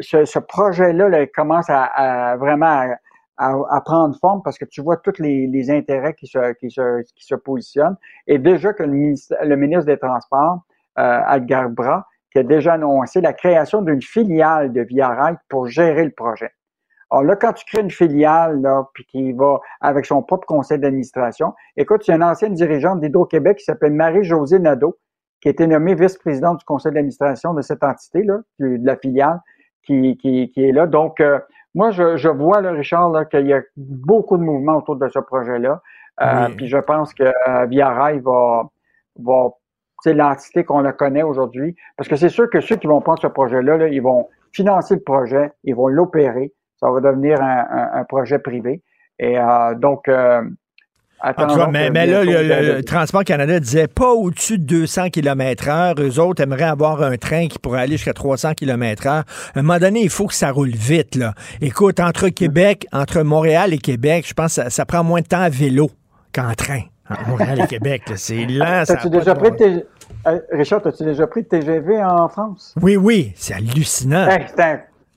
ce, 0.01 0.27
ce 0.27 0.39
projet-là 0.39 1.09
là, 1.09 1.27
commence 1.29 1.71
à, 1.71 1.85
à 1.85 2.37
vraiment 2.37 2.67
à, 2.67 2.97
à, 3.39 3.81
prendre 3.85 4.17
forme 4.19 4.43
parce 4.43 4.59
que 4.59 4.65
tu 4.65 4.81
vois 4.81 4.97
tous 4.97 5.19
les, 5.19 5.71
intérêts 5.71 6.15
qui 6.15 6.27
se, 6.27 6.53
qui, 6.55 6.71
se, 6.71 7.03
qui 7.03 7.25
se 7.25 7.35
positionnent. 7.35 7.97
Et 8.27 8.39
déjà 8.39 8.73
que 8.73 8.83
le 8.83 8.91
ministre, 8.91 9.37
le 9.43 9.57
ministre 9.57 9.87
des 9.87 9.99
Transports, 9.99 10.61
euh, 10.99 11.21
Edgar 11.31 11.69
Bras, 11.69 12.07
qui 12.33 12.39
a 12.39 12.43
déjà 12.43 12.75
annoncé 12.75 13.21
la 13.21 13.33
création 13.33 13.83
d'une 13.83 14.03
filiale 14.03 14.73
de 14.73 14.83
Via 14.83 15.09
Rail 15.09 15.37
pour 15.49 15.67
gérer 15.67 16.05
le 16.05 16.11
projet. 16.11 16.51
Alors 17.11 17.25
là, 17.25 17.37
quand 17.37 17.53
tu 17.53 17.65
crées 17.65 17.83
une 17.83 17.91
filiale, 17.91 18.61
là, 18.61 18.85
puis 18.93 19.05
qui 19.05 19.33
va 19.33 19.61
avec 19.81 20.07
son 20.07 20.23
propre 20.23 20.47
conseil 20.47 20.79
d'administration, 20.79 21.55
écoute, 21.77 22.07
il 22.07 22.11
y 22.11 22.13
a 22.13 22.17
une 22.17 22.25
ancienne 22.25 22.55
dirigeante 22.55 23.01
d'Hydro-Québec 23.01 23.59
qui 23.59 23.65
s'appelle 23.65 23.93
Marie-Josée 23.93 24.59
Nadeau, 24.59 24.99
qui 25.41 25.49
a 25.49 25.51
été 25.53 25.67
nommée 25.67 25.95
vice-présidente 25.95 26.59
du 26.59 26.65
conseil 26.65 26.93
d'administration 26.93 27.55
de 27.55 27.63
cette 27.63 27.85
entité-là, 27.85 28.41
de 28.59 28.79
la 28.85 28.97
filiale, 28.97 29.41
qui, 29.85 30.17
qui, 30.17 30.51
qui 30.51 30.65
est 30.65 30.73
là. 30.73 30.87
Donc, 30.87 31.21
euh, 31.21 31.39
moi, 31.77 31.91
je, 31.91 32.17
je 32.17 32.31
vois, 32.31 32.63
là, 32.63 32.73
Richard, 32.73 33.11
là, 33.11 33.27
qu'il 33.27 33.47
y 33.47 33.53
a 33.53 33.61
beaucoup 33.77 34.39
de 34.39 34.43
mouvements 34.43 34.79
autour 34.79 34.97
de 34.97 35.09
ce 35.09 35.19
projet-là. 35.19 35.83
Euh, 36.23 36.49
Puis 36.57 36.69
je 36.69 36.79
pense 36.79 37.13
que 37.13 37.25
euh, 37.25 37.67
Via 37.67 37.91
Rail 37.91 38.21
va, 38.21 38.63
va 39.19 39.51
c'est 40.03 40.15
l'entité 40.15 40.65
qu'on 40.65 40.81
le 40.81 40.93
connaît 40.93 41.23
aujourd'hui. 41.23 41.77
Parce 41.99 42.09
que 42.09 42.17
c'est 42.17 42.31
sûr 42.31 42.49
que 42.49 42.63
ceux 42.63 42.77
qui 42.77 42.87
vont 42.87 43.03
prendre 43.03 43.21
ce 43.21 43.27
projet-là, 43.27 43.77
là, 43.77 43.89
ils 43.89 44.01
vont 44.01 44.27
financer 44.53 44.95
le 44.95 45.03
projet, 45.03 45.53
ils 45.65 45.75
vont 45.75 45.89
l'opérer. 45.89 46.55
Ça 46.81 46.91
va 46.91 47.01
devenir 47.01 47.43
un, 47.43 47.91
un, 47.93 48.05
projet 48.05 48.39
privé. 48.39 48.83
Et 49.19 49.39
euh, 49.39 49.75
donc, 49.75 50.09
euh, 51.25 51.67
mais, 51.71 51.91
mais 51.91 52.07
là, 52.07 52.25
le, 52.25 52.83
Transport 52.83 53.25
Canada 53.25 53.59
disait 53.59 53.89
pas 53.89 54.11
au-dessus 54.11 54.59
de 54.59 54.65
200 54.65 55.11
km 55.11 55.69
heure. 55.69 55.95
Eux 55.99 56.21
autres 56.21 56.43
aimeraient 56.43 56.65
avoir 56.65 57.03
un 57.03 57.17
train 57.17 57.49
qui 57.49 57.59
pourrait 57.59 57.81
aller 57.81 57.97
jusqu'à 57.97 58.13
300 58.13 58.53
km 58.55 59.07
heure. 59.07 59.25
À 59.55 59.59
un 59.59 59.63
moment 59.63 59.79
donné, 59.79 60.03
il 60.03 60.11
faut 60.11 60.27
que 60.27 60.35
ça 60.35 60.51
roule 60.51 60.71
vite, 60.71 61.15
là. 61.15 61.33
Écoute, 61.61 62.01
entre 62.01 62.29
Québec, 62.29 62.87
entre 62.93 63.23
Montréal 63.23 63.73
et 63.73 63.79
Québec, 63.79 64.27
je 64.29 64.35
pense 64.35 64.57
que 64.57 64.71
ça, 64.71 64.85
prend 64.85 65.03
moins 65.03 65.23
de 65.23 65.27
temps 65.27 65.41
à 65.41 65.49
vélo 65.49 65.91
qu'en 66.35 66.53
train. 66.55 66.83
Montréal 67.29 67.61
et 67.63 67.67
Québec, 67.67 68.03
c'est 68.17 68.45
lent. 68.47 68.83
As-tu 68.87 69.09
déjà 69.09 69.35
pris 69.35 69.51
euh, 70.27 70.41
Richard, 70.53 70.85
as-tu 70.87 71.05
déjà 71.05 71.27
pris 71.27 71.43
de 71.43 71.49
TGV 71.49 72.03
en 72.03 72.29
France? 72.29 72.75
Oui, 72.83 72.97
oui, 72.97 73.33
c'est 73.37 73.55
hallucinant. 73.55 74.29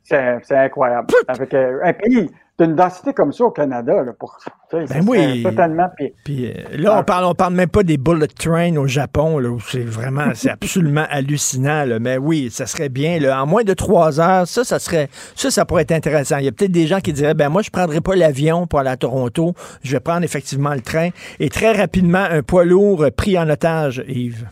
c'est 0.03 0.57
incroyable. 0.57 1.07
Avec 1.27 1.53
euh, 1.53 1.79
un 1.83 1.93
pays 1.93 2.29
d'une 2.59 2.75
densité 2.75 3.13
comme 3.13 3.31
ça 3.31 3.45
au 3.45 3.51
Canada, 3.51 4.03
là, 4.03 4.11
pour 4.17 4.37
ben 4.71 5.03
oui. 5.07 5.43
totalement. 5.43 5.89
Puis, 6.23 6.45
euh, 6.45 6.77
là, 6.77 6.99
on 6.99 7.03
parle, 7.03 7.25
on 7.25 7.33
parle 7.33 7.53
même 7.53 7.69
pas 7.69 7.83
des 7.83 7.97
bullet 7.97 8.27
trains 8.27 8.75
au 8.75 8.85
Japon, 8.85 9.39
là, 9.39 9.49
où 9.49 9.59
c'est 9.59 9.79
vraiment, 9.79 10.31
c'est 10.35 10.49
absolument 10.49 11.05
hallucinant. 11.09 11.85
Là. 11.85 11.99
Mais 11.99 12.17
oui, 12.17 12.49
ça 12.51 12.65
serait 12.65 12.89
bien. 12.89 13.19
Là, 13.19 13.41
en 13.41 13.47
moins 13.47 13.63
de 13.63 13.73
trois 13.73 14.19
heures, 14.19 14.47
ça, 14.47 14.63
ça 14.63 14.77
serait, 14.77 15.09
ça, 15.35 15.49
ça 15.49 15.65
pourrait 15.65 15.83
être 15.83 15.91
intéressant. 15.91 16.37
Il 16.37 16.45
y 16.45 16.47
a 16.47 16.51
peut-être 16.51 16.71
des 16.71 16.87
gens 16.87 16.99
qui 16.99 17.13
diraient, 17.13 17.33
ben 17.33 17.49
moi, 17.49 17.61
je 17.61 17.69
prendrais 17.69 18.01
pas 18.01 18.15
l'avion 18.15 18.67
pour 18.67 18.79
aller 18.79 18.89
à 18.89 18.97
Toronto. 18.97 19.53
Je 19.81 19.93
vais 19.93 20.01
prendre 20.01 20.23
effectivement 20.23 20.73
le 20.73 20.81
train. 20.81 21.09
Et 21.39 21.49
très 21.49 21.71
rapidement, 21.71 22.25
un 22.29 22.43
poids 22.43 22.65
lourd 22.65 23.05
pris 23.15 23.39
en 23.39 23.49
otage, 23.49 24.03
Yves. 24.07 24.45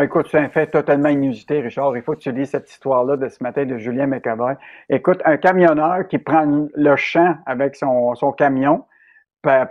Ah, 0.00 0.04
écoute, 0.04 0.28
c'est 0.30 0.38
un 0.38 0.48
fait 0.48 0.68
totalement 0.68 1.08
inusité, 1.08 1.60
Richard. 1.60 1.96
Il 1.96 2.04
faut 2.04 2.12
que 2.12 2.20
tu 2.20 2.30
lis 2.30 2.46
cette 2.46 2.70
histoire-là 2.70 3.16
de 3.16 3.28
ce 3.28 3.42
matin 3.42 3.66
de 3.66 3.78
Julien 3.78 4.06
McAvoy. 4.06 4.56
Écoute, 4.88 5.20
un 5.24 5.36
camionneur 5.38 6.06
qui 6.06 6.18
prend 6.18 6.68
le 6.72 6.94
champ 6.94 7.34
avec 7.46 7.74
son, 7.74 8.14
son 8.14 8.30
camion 8.30 8.84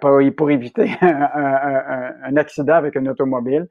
pour, 0.02 0.52
éviter 0.52 0.92
un, 1.02 2.36
accident 2.36 2.74
avec 2.74 2.98
un 2.98 3.06
automobile. 3.06 3.70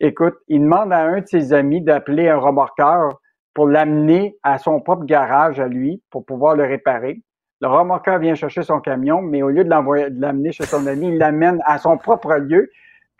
Écoute, 0.00 0.34
il 0.48 0.62
demande 0.62 0.92
à 0.92 1.04
un 1.04 1.20
de 1.20 1.26
ses 1.28 1.52
amis 1.52 1.80
d'appeler 1.80 2.28
un 2.28 2.38
remorqueur 2.38 3.20
pour 3.54 3.68
l'amener 3.68 4.36
à 4.42 4.58
son 4.58 4.80
propre 4.80 5.04
garage 5.04 5.60
à 5.60 5.68
lui 5.68 6.02
pour 6.10 6.26
pouvoir 6.26 6.56
le 6.56 6.64
réparer. 6.64 7.22
Le 7.60 7.68
remorqueur 7.68 8.18
vient 8.18 8.34
chercher 8.34 8.64
son 8.64 8.80
camion, 8.80 9.22
mais 9.22 9.42
au 9.42 9.50
lieu 9.50 9.62
de 9.62 9.70
l'amener 9.70 10.50
chez 10.50 10.64
son 10.64 10.84
ami, 10.88 11.10
il 11.10 11.18
l'amène 11.18 11.60
à 11.64 11.78
son 11.78 11.96
propre 11.96 12.34
lieu 12.38 12.68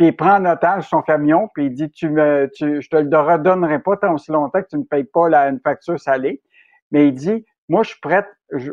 puis 0.03 0.09
il 0.09 0.17
prend 0.17 0.35
en 0.35 0.47
otage 0.47 0.89
son 0.89 1.01
camion, 1.01 1.49
puis 1.55 1.67
il 1.67 1.75
dit 1.75 1.89
tu 1.89 2.09
me, 2.09 2.51
tu, 2.53 2.83
je 2.83 2.89
te 2.89 2.97
le 2.97 3.19
redonnerai 3.21 3.79
pas 3.79 3.97
tant 3.97 4.15
aussi 4.15 4.33
longtemps 4.33 4.61
que 4.61 4.67
tu 4.67 4.77
ne 4.77 4.83
payes 4.83 5.05
pas 5.05 5.29
la, 5.29 5.49
une 5.49 5.61
facture 5.61 6.01
salée. 6.01 6.43
Mais 6.91 7.07
il 7.07 7.15
dit 7.15 7.47
moi 7.69 7.85
je 7.85 7.91
suis 7.91 8.01
prête, 8.01 8.27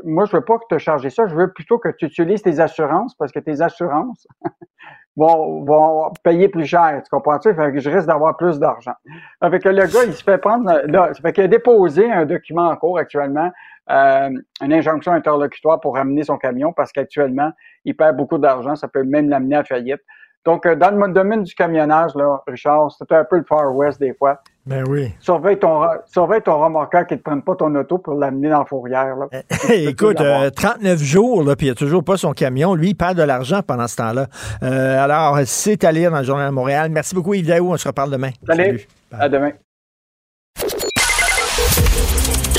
moi 0.05 0.25
je 0.25 0.35
veux 0.35 0.43
pas 0.43 0.57
que 0.57 0.63
tu 0.67 0.79
charges 0.79 1.07
ça, 1.09 1.27
je 1.27 1.35
veux 1.35 1.53
plutôt 1.53 1.77
que 1.77 1.89
tu 1.89 2.07
utilises 2.07 2.41
tes 2.41 2.59
assurances 2.59 3.13
parce 3.13 3.31
que 3.31 3.37
tes 3.37 3.61
assurances 3.61 4.27
vont, 5.17 5.63
vont 5.65 6.11
payer 6.23 6.49
plus 6.49 6.65
cher. 6.65 6.99
Tu 7.03 7.11
comprends-tu? 7.11 7.49
Je 7.53 7.89
risque 7.91 8.07
d'avoir 8.07 8.35
plus 8.35 8.57
d'argent. 8.57 8.95
Le 9.39 9.49
gars, 9.93 10.03
il 10.07 10.13
se 10.13 10.23
fait 10.23 10.39
prendre 10.39 10.81
là, 10.87 11.11
fait 11.13 11.31
qu'il 11.31 11.43
a 11.43 11.47
déposé 11.47 12.11
un 12.11 12.25
document 12.25 12.69
en 12.69 12.75
cours 12.75 12.97
actuellement, 12.97 13.51
euh, 13.91 14.31
une 14.63 14.73
injonction 14.73 15.11
interlocutoire 15.11 15.79
pour 15.79 15.93
ramener 15.93 16.23
son 16.23 16.39
camion 16.39 16.73
parce 16.73 16.91
qu'actuellement, 16.91 17.51
il 17.85 17.95
perd 17.95 18.17
beaucoup 18.17 18.39
d'argent, 18.39 18.75
ça 18.75 18.87
peut 18.87 19.03
même 19.03 19.29
l'amener 19.29 19.57
à 19.57 19.63
faillite. 19.63 20.01
Donc, 20.45 20.65
euh, 20.65 20.75
dans 20.75 20.91
le 20.91 21.13
domaine 21.13 21.43
du 21.43 21.53
camionnage, 21.53 22.15
là, 22.15 22.41
Richard, 22.47 22.91
c'est 22.97 23.11
un 23.11 23.25
peu 23.25 23.37
le 23.37 23.43
Far 23.43 23.75
West 23.75 23.99
des 23.99 24.13
fois. 24.13 24.41
Ben 24.65 24.83
oui. 24.87 25.11
Surveille 25.19 25.57
ton, 25.57 25.81
surveille 26.05 26.41
ton 26.41 26.59
remorqueur 26.59 27.05
qui 27.07 27.15
ne 27.15 27.19
te 27.19 27.23
prenne 27.23 27.41
pas 27.41 27.55
ton 27.55 27.73
auto 27.75 27.97
pour 27.97 28.13
l'amener 28.13 28.49
dans 28.49 28.59
la 28.59 28.65
fourrière. 28.65 29.15
Là. 29.15 29.27
Écoute, 29.73 30.17
39 30.17 30.83
euh, 30.85 30.95
jours, 31.03 31.43
là, 31.43 31.55
puis 31.55 31.67
il 31.67 31.69
n'y 31.69 31.73
a 31.73 31.75
toujours 31.75 32.03
pas 32.03 32.17
son 32.17 32.33
camion. 32.33 32.73
Lui, 32.73 32.89
il 32.89 32.95
perd 32.95 33.17
de 33.17 33.23
l'argent 33.23 33.61
pendant 33.65 33.87
ce 33.87 33.97
temps-là. 33.97 34.27
Euh, 34.63 35.03
alors, 35.03 35.39
c'est 35.45 35.83
à 35.83 35.91
lire 35.91 36.11
dans 36.11 36.19
le 36.19 36.23
Journal 36.23 36.49
de 36.49 36.53
Montréal. 36.53 36.89
Merci 36.89 37.15
beaucoup, 37.15 37.33
Yves 37.33 37.47
Daou. 37.47 37.73
On 37.73 37.77
se 37.77 37.87
reparle 37.87 38.11
demain. 38.11 38.29
Salut. 38.47 38.87
À 39.11 39.27
demain. 39.27 39.51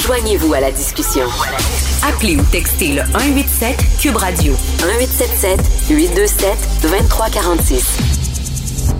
Joignez-vous 0.00 0.52
à 0.52 0.60
la 0.60 0.70
discussion. 0.70 1.24
Appelez 2.10 2.36
ou 2.36 2.42
textez 2.50 2.94
le 2.94 3.02
187 3.12 3.76
Cube 4.00 4.16
Radio 4.16 4.52
1877 4.82 5.90
827 5.90 6.58
2346. 6.82 7.98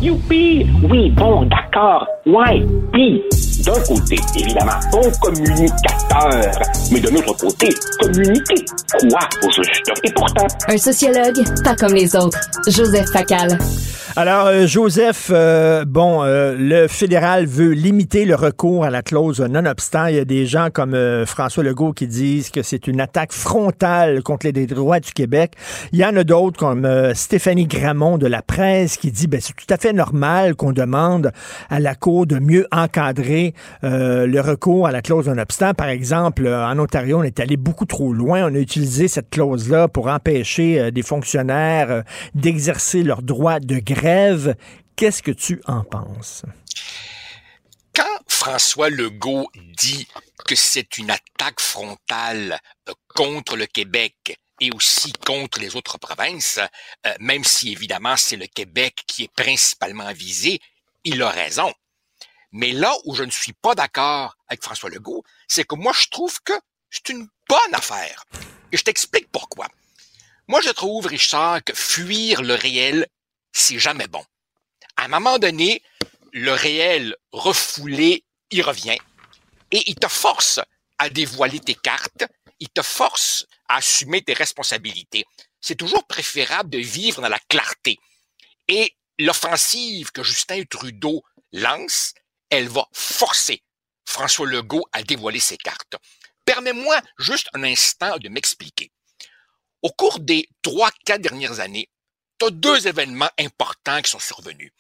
Youpi! 0.01 0.67
Oui, 0.89 1.11
bon, 1.11 1.45
d'accord. 1.47 2.07
Ouais, 2.27 2.65
puis 2.93 3.23
d'un 3.63 3.81
côté, 3.83 4.17
évidemment, 4.37 4.79
bon 4.91 5.11
communicateur, 5.21 6.51
mais 6.91 7.01
de 7.01 7.09
l'autre 7.11 7.37
côté, 7.37 7.69
communiquer 8.01 8.65
quoi 9.01 9.21
au 9.43 9.51
juste? 9.51 9.91
Et 10.05 10.13
pourtant... 10.13 10.47
Un 10.69 10.79
sociologue, 10.79 11.45
pas 11.63 11.77
comme 11.77 11.95
les 11.95 12.15
autres. 12.17 12.39
Joseph 12.69 13.11
Facal. 13.13 13.59
Alors, 14.17 14.47
euh, 14.47 14.67
Joseph, 14.67 15.31
euh, 15.31 15.85
bon, 15.85 16.25
euh, 16.25 16.57
le 16.59 16.89
fédéral 16.89 17.47
veut 17.47 17.71
limiter 17.71 18.25
le 18.25 18.35
recours 18.35 18.85
à 18.85 18.91
la 18.91 19.03
clause 19.03 19.41
nonobstant. 19.41 20.07
Il 20.07 20.17
y 20.17 20.19
a 20.19 20.25
des 20.25 20.47
gens 20.47 20.69
comme 20.73 20.97
François 21.27 21.63
Legault 21.63 21.93
qui 21.93 22.09
disent 22.09 22.51
que 22.51 22.63
c'est 22.63 22.89
une 22.89 23.01
attaque 23.01 23.33
frontale 23.33 24.25
contre 24.25 24.49
les 24.49 24.67
droits 24.67 24.99
du 24.99 25.13
Québec. 25.13 25.53
Il 25.93 26.01
y 26.01 26.05
en 26.05 26.17
a 26.17 26.25
d'autres 26.25 26.59
comme 26.59 26.89
Stéphanie 27.15 27.67
Gramont 27.67 28.19
de 28.19 28.27
la 28.27 28.43
presse 28.43 28.97
qui 28.97 29.13
dit 29.13 29.29
ben 29.29 29.41
c'est 29.41 29.55
tout 29.55 29.73
à 29.73 29.77
fait 29.77 29.93
normal 29.93 30.57
qu'on 30.57 30.73
demande 30.73 31.31
à 31.69 31.79
la 31.79 31.95
Cour 31.95 32.27
de 32.27 32.41
mieux 32.41 32.67
encadrer 32.73 33.50
le 33.83 34.41
recours 34.41 34.87
à 34.87 34.93
la 34.93 35.03
clause 35.03 35.29
nonobstant. 35.29 35.75
Par 35.75 35.89
exemple, 35.89 36.49
en 36.49 36.79
Ontario, 36.79 37.21
on 37.21 37.23
est 37.23 37.41
allé 37.41 37.57
beaucoup 37.57 37.87
trop 37.87 38.13
loin. 38.13 38.45
On 38.51 38.55
a 38.55 38.59
utilisé 38.59 39.09
cette 39.09 39.31
clause-là 39.31 39.89
pour 39.89 40.09
empêcher 40.09 40.91
des 40.91 41.03
fonctionnaires 41.03 42.03
d'exercer 42.35 43.03
leurs 43.03 43.23
droits 43.23 43.61
de 43.61 43.79
grève 43.79 44.55
Qu'est-ce 45.01 45.23
que 45.23 45.31
tu 45.31 45.63
en 45.65 45.83
penses? 45.83 46.43
Quand 47.95 48.19
François 48.29 48.91
Legault 48.91 49.49
dit 49.79 50.07
que 50.47 50.55
c'est 50.55 50.99
une 50.99 51.11
attaque 51.11 51.59
frontale 51.59 52.61
euh, 52.87 52.93
contre 53.09 53.57
le 53.57 53.65
Québec 53.65 54.39
et 54.61 54.71
aussi 54.73 55.11
contre 55.25 55.59
les 55.59 55.75
autres 55.75 55.97
provinces, 55.97 56.61
euh, 57.07 57.15
même 57.19 57.45
si 57.45 57.73
évidemment 57.73 58.15
c'est 58.19 58.37
le 58.37 58.47
Québec 58.47 59.03
qui 59.07 59.23
est 59.23 59.33
principalement 59.35 60.13
visé, 60.13 60.61
il 61.05 61.23
a 61.23 61.31
raison. 61.31 61.73
Mais 62.53 62.73
là 62.73 62.95
où 63.05 63.15
je 63.15 63.23
ne 63.23 63.31
suis 63.31 63.53
pas 63.53 63.75
d'accord 63.75 64.37
avec 64.49 64.63
François 64.63 64.91
Legault, 64.91 65.25
c'est 65.49 65.65
que 65.65 65.75
moi 65.75 65.93
je 65.93 66.09
trouve 66.09 66.41
que 66.43 66.53
c'est 66.91 67.09
une 67.11 67.29
bonne 67.49 67.75
affaire. 67.75 68.25
Et 68.73 68.77
je 68.77 68.85
t'explique 68.85 69.31
pourquoi. 69.31 69.69
Moi 70.49 70.61
je 70.61 70.71
trouve, 70.71 71.07
Richard, 71.07 71.63
que 71.65 71.75
fuir 71.75 72.43
le 72.43 72.55
réel 72.55 73.07
c'est 73.53 73.79
jamais 73.79 74.07
bon. 74.07 74.25
À 74.97 75.05
un 75.05 75.09
moment 75.09 75.39
donné, 75.39 75.83
le 76.33 76.53
réel 76.53 77.17
refoulé, 77.33 78.25
il 78.51 78.63
revient 78.63 78.99
et 79.71 79.91
il 79.91 79.95
te 79.95 80.09
force 80.09 80.61
à 80.99 81.09
dévoiler 81.09 81.61
tes 81.61 81.75
cartes, 81.75 82.25
il 82.59 82.69
te 82.69 82.83
force 82.83 83.47
à 83.69 83.77
assumer 83.77 84.23
tes 84.23 84.35
responsabilités. 84.35 85.25
C'est 85.61 85.77
toujours 85.77 86.07
préférable 86.07 86.71
de 86.71 86.79
vivre 86.79 87.23
dans 87.23 87.29
la 87.29 87.39
clarté. 87.39 87.99
Et 88.69 88.95
l'offensive 89.19 90.13
que 90.13 90.23
Justin 90.23 90.63
Trudeau 90.65 91.23
lance, 91.53 92.15
elle 92.51 92.69
va 92.69 92.87
forcer 92.93 93.63
François 94.05 94.47
Legault 94.47 94.85
à 94.93 95.03
dévoiler 95.03 95.41
ses 95.41 95.57
cartes. 95.57 95.97
Permets-moi 96.45 97.01
juste 97.19 97.49
un 97.55 97.63
instant 97.63 98.19
de 98.19 98.29
m'expliquer. 98.29 98.91
Au 99.83 99.91
cours 99.91 100.19
des 100.19 100.49
trois, 100.63 100.91
quatre 101.05 101.23
dernières 101.23 101.61
années, 101.61 101.89
tu 102.39 102.47
as 102.47 102.51
deux 102.51 102.87
événements 102.89 103.31
importants 103.39 104.03
qui 104.03 104.11
sont 104.11 104.19
survenus. 104.19 104.73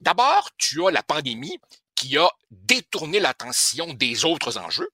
D'abord, 0.00 0.50
tu 0.58 0.86
as 0.86 0.90
la 0.90 1.02
pandémie 1.02 1.58
qui 1.94 2.18
a 2.18 2.28
détourné 2.50 3.20
l'attention 3.20 3.94
des 3.94 4.24
autres 4.24 4.58
enjeux. 4.58 4.90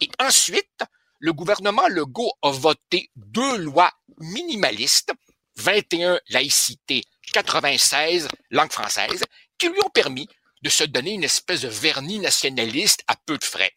Et 0.00 0.10
ensuite, 0.18 0.82
le 1.18 1.32
gouvernement 1.32 1.88
Legault 1.88 2.32
a 2.42 2.50
voté 2.50 3.10
deux 3.16 3.58
lois 3.58 3.92
minimalistes, 4.18 5.12
21 5.56 6.20
laïcité, 6.28 7.04
96 7.32 8.28
langue 8.50 8.72
française, 8.72 9.24
qui 9.58 9.68
lui 9.68 9.80
ont 9.84 9.90
permis 9.90 10.28
de 10.62 10.68
se 10.70 10.84
donner 10.84 11.12
une 11.12 11.24
espèce 11.24 11.62
de 11.62 11.68
vernis 11.68 12.18
nationaliste 12.18 13.02
à 13.06 13.16
peu 13.16 13.38
de 13.38 13.44
frais. 13.44 13.72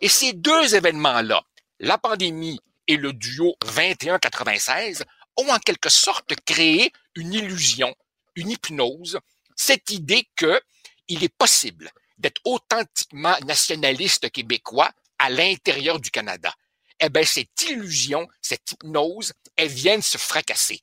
Et 0.00 0.08
ces 0.08 0.32
deux 0.32 0.74
événements-là, 0.74 1.42
la 1.80 1.98
pandémie 1.98 2.60
et 2.86 2.96
le 2.96 3.12
duo 3.12 3.56
21-96, 3.64 5.02
ont 5.36 5.48
en 5.48 5.58
quelque 5.58 5.88
sorte 5.88 6.34
créé 6.44 6.92
une 7.14 7.32
illusion, 7.32 7.94
une 8.34 8.50
hypnose, 8.50 9.18
cette 9.56 9.90
idée 9.90 10.28
que 10.36 10.60
il 11.08 11.24
est 11.24 11.34
possible 11.34 11.90
d'être 12.18 12.40
authentiquement 12.44 13.36
nationaliste 13.46 14.30
québécois 14.30 14.90
à 15.18 15.30
l'intérieur 15.30 16.00
du 16.00 16.10
Canada. 16.10 16.52
Eh 17.00 17.08
bien, 17.08 17.24
cette 17.24 17.62
illusion, 17.68 18.28
cette 18.42 18.72
hypnose, 18.72 19.32
elle 19.56 19.68
vient 19.68 20.00
se 20.00 20.18
fracasser. 20.18 20.80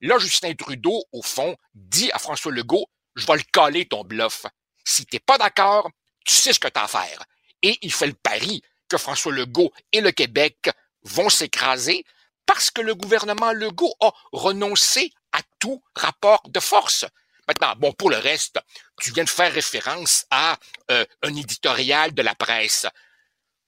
Là, 0.00 0.18
Justin 0.18 0.54
Trudeau, 0.54 1.04
au 1.12 1.22
fond, 1.22 1.56
dit 1.74 2.10
à 2.12 2.18
François 2.18 2.52
Legault, 2.52 2.86
je 3.14 3.26
vais 3.26 3.36
le 3.36 3.44
coller 3.52 3.86
ton 3.86 4.02
bluff. 4.04 4.44
Si 4.84 5.06
t'es 5.06 5.18
pas 5.18 5.38
d'accord, 5.38 5.90
tu 6.24 6.34
sais 6.34 6.52
ce 6.52 6.60
que 6.60 6.68
t'as 6.68 6.84
à 6.84 6.88
faire. 6.88 7.24
Et 7.62 7.78
il 7.82 7.92
fait 7.92 8.06
le 8.06 8.14
pari 8.14 8.62
que 8.88 8.98
François 8.98 9.32
Legault 9.32 9.72
et 9.92 10.00
le 10.00 10.12
Québec 10.12 10.70
vont 11.02 11.30
s'écraser 11.30 12.04
parce 12.46 12.70
que 12.70 12.82
le 12.82 12.94
gouvernement 12.94 13.52
Legault 13.52 13.94
a 14.00 14.12
renoncé 14.32 15.12
à 15.32 15.40
tout 15.58 15.82
rapport 15.96 16.42
de 16.48 16.60
force. 16.60 17.06
Maintenant, 17.48 17.74
bon, 17.76 17.92
pour 17.92 18.10
le 18.10 18.16
reste, 18.16 18.58
tu 19.00 19.12
viens 19.12 19.24
de 19.24 19.28
faire 19.28 19.52
référence 19.52 20.26
à 20.30 20.58
euh, 20.90 21.04
un 21.22 21.34
éditorial 21.34 22.14
de 22.14 22.22
la 22.22 22.34
presse. 22.34 22.86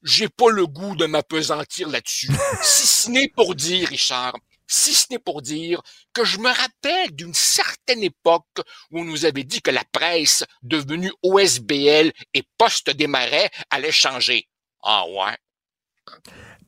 J'ai 0.02 0.28
pas 0.28 0.50
le 0.50 0.66
goût 0.66 0.96
de 0.96 1.06
m'apesantir 1.06 1.88
là-dessus. 1.88 2.30
si 2.62 2.86
ce 2.86 3.10
n'est 3.10 3.28
pour 3.28 3.54
dire, 3.54 3.88
Richard, 3.88 4.34
si 4.66 4.94
ce 4.94 5.06
n'est 5.10 5.18
pour 5.18 5.42
dire 5.42 5.82
que 6.12 6.24
je 6.24 6.38
me 6.38 6.48
rappelle 6.48 7.14
d'une 7.14 7.34
certaine 7.34 8.02
époque 8.02 8.60
où 8.90 9.00
on 9.00 9.04
nous 9.04 9.24
avait 9.24 9.44
dit 9.44 9.62
que 9.62 9.70
la 9.70 9.84
presse 9.92 10.44
devenue 10.62 11.12
OSBL 11.22 12.12
et 12.34 12.42
Poste 12.58 12.90
des 12.90 13.06
Marais 13.06 13.50
allait 13.70 13.92
changer. 13.92 14.48
Ah 14.82 15.04
ouais. 15.08 15.36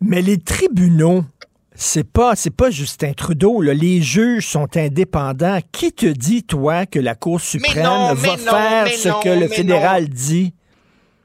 Mais 0.00 0.22
les 0.22 0.38
tribunaux, 0.38 1.24
c'est 1.74 2.10
pas, 2.10 2.34
c'est 2.34 2.50
pas 2.50 2.70
Justin 2.70 3.12
Trudeau. 3.12 3.60
Là. 3.60 3.74
Les 3.74 4.02
juges 4.02 4.46
sont 4.46 4.76
indépendants. 4.76 5.60
Qui 5.72 5.92
te 5.92 6.06
dit, 6.06 6.42
toi, 6.44 6.86
que 6.86 6.98
la 6.98 7.14
Cour 7.14 7.40
suprême 7.40 8.14
va 8.14 8.36
faire 8.36 8.88
ce 8.88 9.22
que 9.22 9.28
le 9.28 9.48
fédéral 9.48 10.08
dit? 10.08 10.54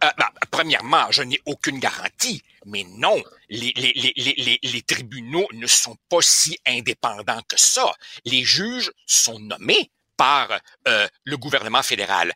Euh, 0.04 0.10
bah, 0.18 0.32
premièrement, 0.52 1.10
je 1.12 1.24
n'ai 1.24 1.40
aucune 1.46 1.80
garantie, 1.80 2.44
mais 2.66 2.84
non, 2.84 3.24
les, 3.50 4.84
tribunaux 4.86 5.48
ne 5.54 5.68
sont 5.68 5.96
pas 6.10 6.22
si 6.22 6.60
indépendants 6.66 7.42
que 7.48 7.58
ça. 7.58 7.94
Les 8.26 8.44
juges 8.44 8.92
sont 9.06 9.40
nommés 9.40 9.92
par 10.18 10.60
euh, 10.88 11.08
le 11.24 11.38
gouvernement 11.38 11.84
fédéral. 11.84 12.34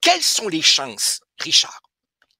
Quelles 0.00 0.22
sont 0.22 0.48
les 0.48 0.62
chances, 0.62 1.20
Richard? 1.38 1.80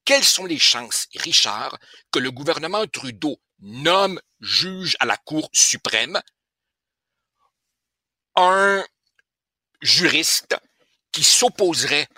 Quelles 0.05 0.25
sont 0.25 0.47
les 0.47 0.59
chances, 0.59 1.07
Richard, 1.15 1.79
que 2.11 2.19
le 2.19 2.33
gouvernement 2.33 2.87
Trudeau 2.87 3.41
nomme 3.61 4.21
juge 4.41 4.97
à 4.99 5.07
la 5.07 5.17
Cour 5.17 5.49
suprême 5.53 6.21
un 8.35 8.85
juriste 9.83 10.57
qui 11.13 11.23
s'opposerait 11.23 12.09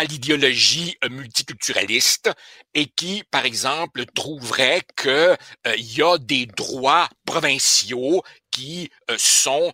à 0.00 0.04
l'idéologie 0.04 0.96
euh, 1.04 1.10
multiculturaliste 1.10 2.30
et 2.72 2.86
qui, 2.86 3.22
par 3.30 3.44
exemple, 3.44 4.06
trouverait 4.06 4.80
qu'il 4.96 5.10
euh, 5.10 5.36
y 5.76 6.00
a 6.00 6.16
des 6.16 6.46
droits 6.46 7.10
provinciaux 7.26 8.22
qui 8.50 8.90
euh, 9.10 9.16
sont 9.18 9.72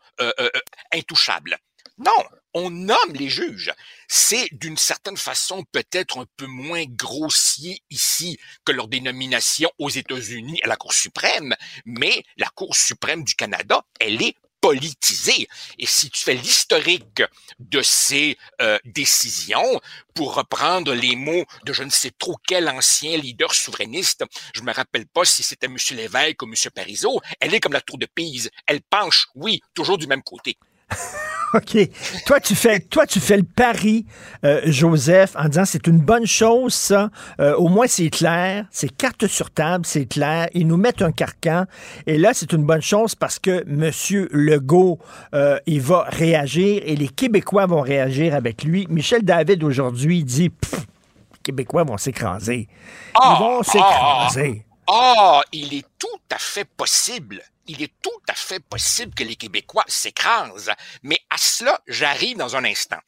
intouchables. 0.93 1.57
Non, 1.98 2.24
on 2.55 2.70
nomme 2.70 3.15
les 3.15 3.28
juges. 3.28 3.73
C'est 4.09 4.48
d'une 4.51 4.77
certaine 4.77 5.16
façon 5.16 5.65
peut-être 5.70 6.19
un 6.19 6.27
peu 6.36 6.47
moins 6.47 6.85
grossier 6.86 7.81
ici 7.90 8.36
que 8.65 8.73
leur 8.73 8.89
dénomination 8.89 9.70
aux 9.78 9.90
États-Unis 9.90 10.59
à 10.65 10.66
la 10.66 10.77
Cour 10.77 10.93
suprême, 10.93 11.55
mais 11.85 12.24
la 12.36 12.48
Cour 12.48 12.74
suprême 12.74 13.23
du 13.23 13.36
Canada, 13.36 13.82
elle 14.01 14.20
est 14.23 14.35
politisée. 14.66 15.47
Et 15.78 15.86
si 15.86 16.10
tu 16.10 16.24
fais 16.24 16.34
l'historique 16.34 17.22
de 17.60 17.82
ces 17.82 18.36
euh, 18.60 18.78
décisions, 18.84 19.80
pour 20.12 20.34
reprendre 20.34 20.93
les 20.93 21.14
mots 21.14 21.44
de 21.64 21.72
je 21.72 21.84
ne 21.84 21.90
sais 21.90 22.10
trop 22.18 22.36
quel 22.48 22.68
ancien 22.68 23.16
leader 23.16 23.55
souverainiste, 23.55 24.24
je 24.55 24.62
me 24.62 24.72
rappelle 24.72 25.06
pas 25.06 25.24
si 25.24 25.44
c'était 25.44 25.66
M. 25.66 25.76
Lévesque 25.90 26.43
ou 26.43 26.47
M. 26.47 26.55
Parizeau, 26.74 27.20
elle 27.38 27.55
est 27.55 27.60
comme 27.60 27.74
la 27.74 27.80
tour 27.80 27.97
de 27.97 28.06
Pise. 28.06 28.51
Elle 28.66 28.82
penche, 28.82 29.28
oui, 29.36 29.60
toujours 29.72 29.98
du 29.98 30.09
même 30.09 30.24
côté. 30.24 30.59
OK. 31.55 31.79
Toi, 32.27 32.41
tu 32.41 32.55
fais, 32.55 32.81
toi, 32.81 33.07
tu 33.07 33.21
fais 33.21 33.37
le 33.37 33.43
pari, 33.43 34.05
euh, 34.45 34.61
Joseph, 34.67 35.35
en 35.37 35.49
disant 35.49 35.65
c'est 35.65 35.87
une 35.87 35.99
bonne 35.99 36.27
chose, 36.27 36.75
ça. 36.75 37.11
Euh, 37.41 37.55
au 37.57 37.69
moins, 37.69 37.87
c'est 37.87 38.11
clair. 38.11 38.67
C'est 38.71 38.95
carte 38.95 39.27
sur 39.27 39.51
table, 39.51 39.87
c'est 39.87 40.07
clair. 40.07 40.49
Ils 40.55 40.67
nous 40.67 40.77
mettent 40.77 41.03
un 41.03 41.13
carcan. 41.13 41.65
Et 42.07 42.19
là, 42.19 42.33
c'est 42.35 42.53
une 42.53 42.65
bonne 42.65 42.83
chose 42.83 43.15
parce 43.15 43.39
que 43.39 43.65
M. 43.67 43.91
Legault, 44.33 44.99
euh, 45.35 45.59
il 45.67 45.81
va 45.81 46.05
réagir 46.09 46.83
et 46.85 46.97
les 46.97 47.09
Québécois 47.09 47.67
vont 47.67 47.81
réagir 47.81 48.35
avec 48.35 48.65
lui. 48.65 48.87
Michel 48.91 49.23
David, 49.23 49.63
aujourd'hui, 49.65 50.25
dit 50.25 50.51
les 50.73 51.39
Québécois 51.43 51.85
vont 51.85 51.97
s'écraser. 51.97 52.69
Ils 52.69 53.21
ah, 53.23 53.37
vont 53.39 53.63
s'écraser. 53.63 54.65
Ah, 54.89 55.41
il 55.53 55.75
est 55.75 55.87
tout 55.99 56.07
à 56.31 56.39
fait 56.39 56.65
possible 56.65 57.43
il 57.68 57.82
est 57.82 57.93
tout 58.02 58.22
à 58.28 58.34
fait 58.34 58.60
possible 58.60 59.14
que 59.14 59.24
les 59.24 59.36
Québécois 59.36 59.84
s'écrasent. 59.88 60.72
Mais 61.02 61.20
à 61.30 61.38
cela, 61.38 61.80
j'arrive 61.86 62.36
dans 62.36 62.56
un 62.56 62.64
instant. 62.64 62.98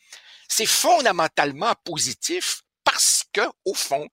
C'est 0.49 0.67
fondamentalement 0.67 1.75
positif 1.85 2.63
parce 2.85 3.25
que, 3.33 3.43
au 3.65 3.75
fond, 3.75 4.09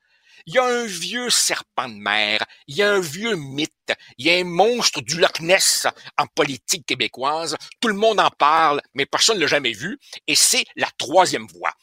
il 0.47 0.53
y 0.53 0.59
a 0.59 0.65
un 0.65 0.85
vieux 0.85 1.29
serpent 1.29 1.89
de 1.89 1.95
mer, 1.95 2.43
il 2.67 2.75
y 2.75 2.83
a 2.83 2.91
un 2.91 2.99
vieux 2.99 3.35
mythe, 3.35 3.93
il 4.17 4.27
y 4.27 4.29
a 4.29 4.35
un 4.35 4.43
monstre 4.43 5.01
du 5.01 5.17
Loch 5.17 5.39
Ness 5.39 5.87
en 6.17 6.27
politique 6.27 6.85
québécoise. 6.85 7.55
Tout 7.79 7.87
le 7.87 7.95
monde 7.95 8.19
en 8.19 8.29
parle, 8.29 8.81
mais 8.93 9.05
personne 9.05 9.37
ne 9.37 9.41
l'a 9.41 9.47
jamais 9.47 9.71
vu, 9.71 9.97
et 10.27 10.35
c'est 10.35 10.65
la 10.75 10.89
troisième 10.97 11.47
voie. 11.47 11.73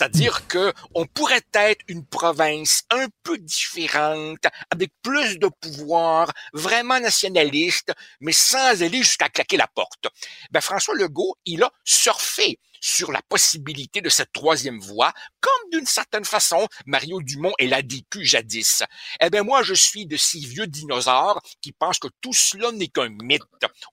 C'est-à-dire 0.00 0.48
que 0.48 0.72
on 0.94 1.04
pourrait 1.04 1.44
être 1.52 1.84
une 1.86 2.06
province 2.06 2.84
un 2.88 3.08
peu 3.22 3.36
différente, 3.36 4.46
avec 4.70 4.92
plus 5.02 5.38
de 5.38 5.46
pouvoir, 5.60 6.32
vraiment 6.54 6.98
nationaliste, 6.98 7.92
mais 8.20 8.32
sans 8.32 8.82
aller 8.82 9.02
jusqu'à 9.02 9.28
claquer 9.28 9.58
la 9.58 9.66
porte. 9.66 10.06
Ben, 10.52 10.62
François 10.62 10.94
Legault, 10.94 11.36
il 11.44 11.62
a 11.62 11.70
surfé 11.84 12.58
sur 12.80 13.12
la 13.12 13.20
possibilité 13.28 14.00
de 14.00 14.08
cette 14.08 14.32
troisième 14.32 14.80
voie, 14.80 15.12
comme 15.42 15.70
d'une 15.70 15.84
certaine 15.84 16.24
façon 16.24 16.66
Mario 16.86 17.20
Dumont 17.20 17.52
et 17.58 17.66
l'a 17.66 17.82
DQ 17.82 18.24
jadis. 18.24 18.82
Eh 19.20 19.28
bien, 19.28 19.42
moi, 19.42 19.62
je 19.62 19.74
suis 19.74 20.06
de 20.06 20.16
ces 20.16 20.38
vieux 20.38 20.66
dinosaures 20.66 21.42
qui 21.60 21.72
pensent 21.72 21.98
que 21.98 22.08
tout 22.22 22.32
cela 22.32 22.72
n'est 22.72 22.88
qu'un 22.88 23.10
mythe. 23.10 23.42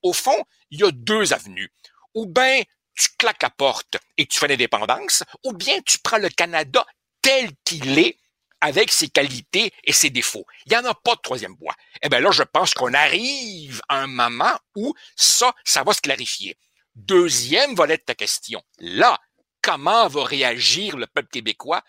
Au 0.03 0.13
fond, 0.13 0.41
il 0.71 0.79
y 0.79 0.83
a 0.85 0.91
deux 0.91 1.33
avenues. 1.33 1.73
Ou 2.13 2.27
bien 2.27 2.63
tu 2.97 3.09
claques 3.17 3.43
la 3.43 3.49
porte 3.49 3.97
et 4.17 4.25
tu 4.25 4.39
fais 4.39 4.47
l'indépendance, 4.47 5.23
ou 5.43 5.53
bien 5.53 5.79
tu 5.81 5.99
prends 5.99 6.17
le 6.17 6.29
Canada 6.29 6.85
tel 7.21 7.51
qu'il 7.63 7.99
est, 7.99 8.17
avec 8.61 8.91
ses 8.91 9.09
qualités 9.09 9.71
et 9.83 9.93
ses 9.93 10.09
défauts. 10.09 10.45
Il 10.65 10.71
n'y 10.71 10.77
en 10.77 10.85
a 10.85 10.93
pas 10.95 11.15
de 11.15 11.21
troisième 11.21 11.55
voie. 11.59 11.75
Eh 12.01 12.09
bien 12.09 12.19
là, 12.19 12.31
je 12.31 12.43
pense 12.43 12.73
qu'on 12.73 12.93
arrive 12.93 13.81
à 13.87 13.99
un 13.99 14.07
moment 14.07 14.57
où 14.75 14.95
ça, 15.15 15.53
ça 15.63 15.83
va 15.83 15.93
se 15.93 16.01
clarifier. 16.01 16.57
Deuxième 16.95 17.75
volet 17.75 17.97
de 17.97 18.03
ta 18.03 18.15
question. 18.15 18.63
Là, 18.79 19.19
comment 19.61 20.07
va 20.07 20.23
réagir 20.23 20.97
le 20.97 21.05
peuple 21.05 21.29
québécois? 21.29 21.83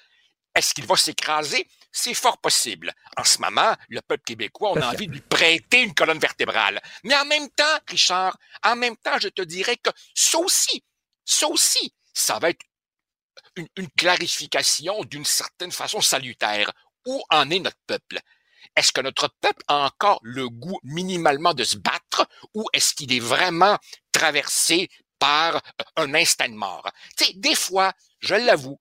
Est-ce 0.54 0.74
qu'il 0.74 0.84
va 0.84 0.96
s'écraser? 0.96 1.66
C'est 1.90 2.14
fort 2.14 2.38
possible. 2.38 2.92
En 3.16 3.24
ce 3.24 3.40
moment, 3.40 3.74
le 3.88 4.02
peuple 4.02 4.24
québécois, 4.24 4.72
on 4.72 4.80
a 4.80 4.88
envie 4.88 5.06
de 5.06 5.12
lui 5.12 5.20
prêter 5.22 5.82
une 5.82 5.94
colonne 5.94 6.18
vertébrale. 6.18 6.82
Mais 7.04 7.16
en 7.16 7.24
même 7.24 7.48
temps, 7.50 7.78
Richard, 7.88 8.36
en 8.62 8.76
même 8.76 8.96
temps, 8.96 9.18
je 9.18 9.28
te 9.28 9.40
dirais 9.40 9.76
que 9.76 9.90
ça 10.14 10.38
aussi, 10.38 10.84
ça 11.28 11.46
aussi, 11.48 11.92
ça 12.14 12.38
va 12.38 12.50
être 12.50 12.64
une, 13.56 13.88
clarification 13.96 15.04
d'une 15.04 15.26
certaine 15.26 15.70
façon 15.70 16.00
salutaire. 16.00 16.72
Où 17.06 17.22
en 17.30 17.50
est 17.50 17.58
notre 17.58 17.78
peuple? 17.86 18.18
Est-ce 18.74 18.92
que 18.92 19.00
notre 19.00 19.28
peuple 19.40 19.62
a 19.68 19.86
encore 19.86 20.20
le 20.22 20.48
goût 20.48 20.78
minimalement 20.82 21.54
de 21.54 21.64
se 21.64 21.76
battre 21.76 22.26
ou 22.54 22.64
est-ce 22.72 22.94
qu'il 22.94 23.12
est 23.12 23.20
vraiment 23.20 23.78
traversé 24.10 24.88
par 25.18 25.62
un 25.96 26.14
instant 26.14 26.48
de 26.48 26.54
mort? 26.54 26.90
Tu 27.16 27.34
des 27.34 27.54
fois, 27.54 27.92
je 28.20 28.34
l'avoue, 28.34 28.80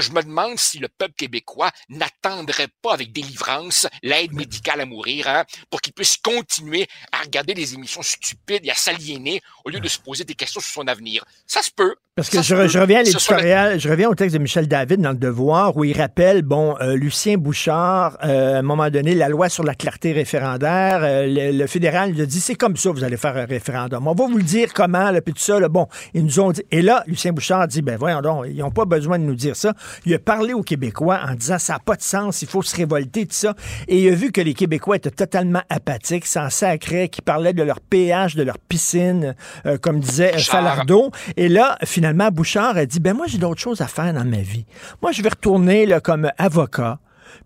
je 0.00 0.12
me 0.12 0.22
demande 0.22 0.58
si 0.58 0.78
le 0.78 0.88
peuple 0.88 1.14
québécois 1.14 1.70
n'attendrait 1.88 2.68
pas 2.82 2.94
avec 2.94 3.12
délivrance 3.12 3.86
l'aide 4.02 4.32
médicale 4.32 4.80
à 4.80 4.86
mourir 4.86 5.28
hein, 5.28 5.44
pour 5.70 5.80
qu'il 5.80 5.92
puisse 5.92 6.16
continuer 6.16 6.88
à 7.12 7.22
regarder 7.22 7.54
des 7.54 7.74
émissions 7.74 8.02
stupides 8.02 8.64
et 8.64 8.70
à 8.70 8.74
s'aliéner 8.74 9.40
au 9.64 9.70
lieu 9.70 9.80
de 9.80 9.88
se 9.88 9.98
poser 9.98 10.24
des 10.24 10.34
questions 10.34 10.60
sur 10.60 10.72
son 10.72 10.88
avenir. 10.88 11.24
Ça 11.46 11.62
se 11.62 11.70
peut. 11.70 11.94
Parce 12.20 12.28
que 12.28 12.42
je, 12.42 12.78
reviens 12.78 12.98
à 12.98 13.02
le- 13.02 13.06
l'éditorial, 13.06 13.80
je 13.80 13.88
reviens 13.88 14.08
au 14.10 14.14
texte 14.14 14.34
de 14.36 14.42
Michel 14.42 14.68
David 14.68 15.00
dans 15.00 15.10
le 15.12 15.16
Devoir 15.16 15.74
où 15.76 15.84
il 15.84 15.98
rappelle, 15.98 16.42
bon, 16.42 16.76
euh, 16.82 16.94
Lucien 16.94 17.38
Bouchard, 17.38 18.18
euh, 18.22 18.56
à 18.56 18.58
un 18.58 18.62
moment 18.62 18.90
donné, 18.90 19.14
la 19.14 19.28
loi 19.30 19.48
sur 19.48 19.64
la 19.64 19.74
clarté 19.74 20.12
référendaire, 20.12 21.00
euh, 21.02 21.26
le, 21.26 21.56
le 21.56 21.66
fédéral 21.66 22.10
il 22.14 22.20
a 22.20 22.26
dit, 22.26 22.40
c'est 22.40 22.54
comme 22.54 22.76
ça, 22.76 22.90
vous 22.90 23.04
allez 23.04 23.16
faire 23.16 23.36
un 23.36 23.46
référendum. 23.46 24.06
On 24.06 24.12
va 24.14 24.26
vous 24.26 24.36
le 24.36 24.42
dire 24.42 24.72
comment, 24.74 25.10
là, 25.10 25.22
puis 25.22 25.32
tout 25.32 25.40
ça, 25.40 25.58
là, 25.58 25.68
bon, 25.68 25.86
ils 26.12 26.22
nous 26.24 26.40
ont 26.40 26.52
dit. 26.52 26.62
Et 26.70 26.82
là, 26.82 27.02
Lucien 27.06 27.32
Bouchard 27.32 27.66
dit, 27.68 27.80
ben 27.80 27.96
voyons 27.96 28.20
donc, 28.20 28.44
ils 28.48 28.58
n'ont 28.58 28.70
pas 28.70 28.84
besoin 28.84 29.18
de 29.18 29.24
nous 29.24 29.34
dire 29.34 29.56
ça. 29.56 29.72
Il 30.04 30.12
a 30.14 30.18
parlé 30.18 30.52
aux 30.52 30.62
Québécois 30.62 31.20
en 31.26 31.34
disant, 31.34 31.58
ça 31.58 31.74
n'a 31.74 31.78
pas 31.78 31.96
de 31.96 32.02
sens, 32.02 32.42
il 32.42 32.48
faut 32.48 32.62
se 32.62 32.76
révolter, 32.76 33.24
tout 33.24 33.34
ça. 33.34 33.54
Et 33.88 34.02
il 34.02 34.12
a 34.12 34.14
vu 34.14 34.30
que 34.30 34.42
les 34.42 34.52
Québécois 34.54 34.96
étaient 34.96 35.10
totalement 35.10 35.62
apathiques, 35.70 36.26
s'en 36.26 36.50
sacraient, 36.50 37.08
qui 37.08 37.22
parlaient 37.22 37.54
de 37.54 37.62
leur 37.62 37.80
péage, 37.80 38.34
de 38.34 38.42
leur 38.42 38.58
piscine, 38.58 39.34
euh, 39.66 39.78
comme 39.78 40.00
disait 40.00 40.34
euh. 40.34 40.38
Falardeau. 40.38 41.10
Et 41.36 41.48
là, 41.48 41.78
finalement, 41.84 42.09
Bouchard 42.30 42.76
a 42.76 42.86
dit, 42.86 43.00
ben 43.00 43.14
moi, 43.14 43.26
j'ai 43.26 43.38
d'autres 43.38 43.60
choses 43.60 43.80
à 43.80 43.86
faire 43.88 44.12
dans 44.12 44.24
ma 44.24 44.42
vie. 44.42 44.64
Moi, 45.02 45.12
je 45.12 45.22
vais 45.22 45.28
retourner 45.30 45.86
là, 45.86 46.00
comme 46.00 46.30
avocat, 46.38 46.98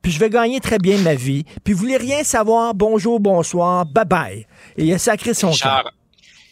puis 0.02 0.12
je 0.12 0.18
vais 0.18 0.30
gagner 0.30 0.60
très 0.60 0.78
bien 0.78 0.98
ma 0.98 1.14
vie, 1.14 1.44
puis 1.62 1.72
vous 1.74 1.80
voulez 1.80 1.96
rien 1.96 2.24
savoir, 2.24 2.74
bonjour, 2.74 3.20
bonsoir, 3.20 3.84
bye-bye. 3.86 4.46
Et 4.76 4.84
il 4.84 4.92
a 4.94 4.98
sacré 4.98 5.34
son 5.34 5.48
camp. 5.48 5.52
Richard, 5.52 5.90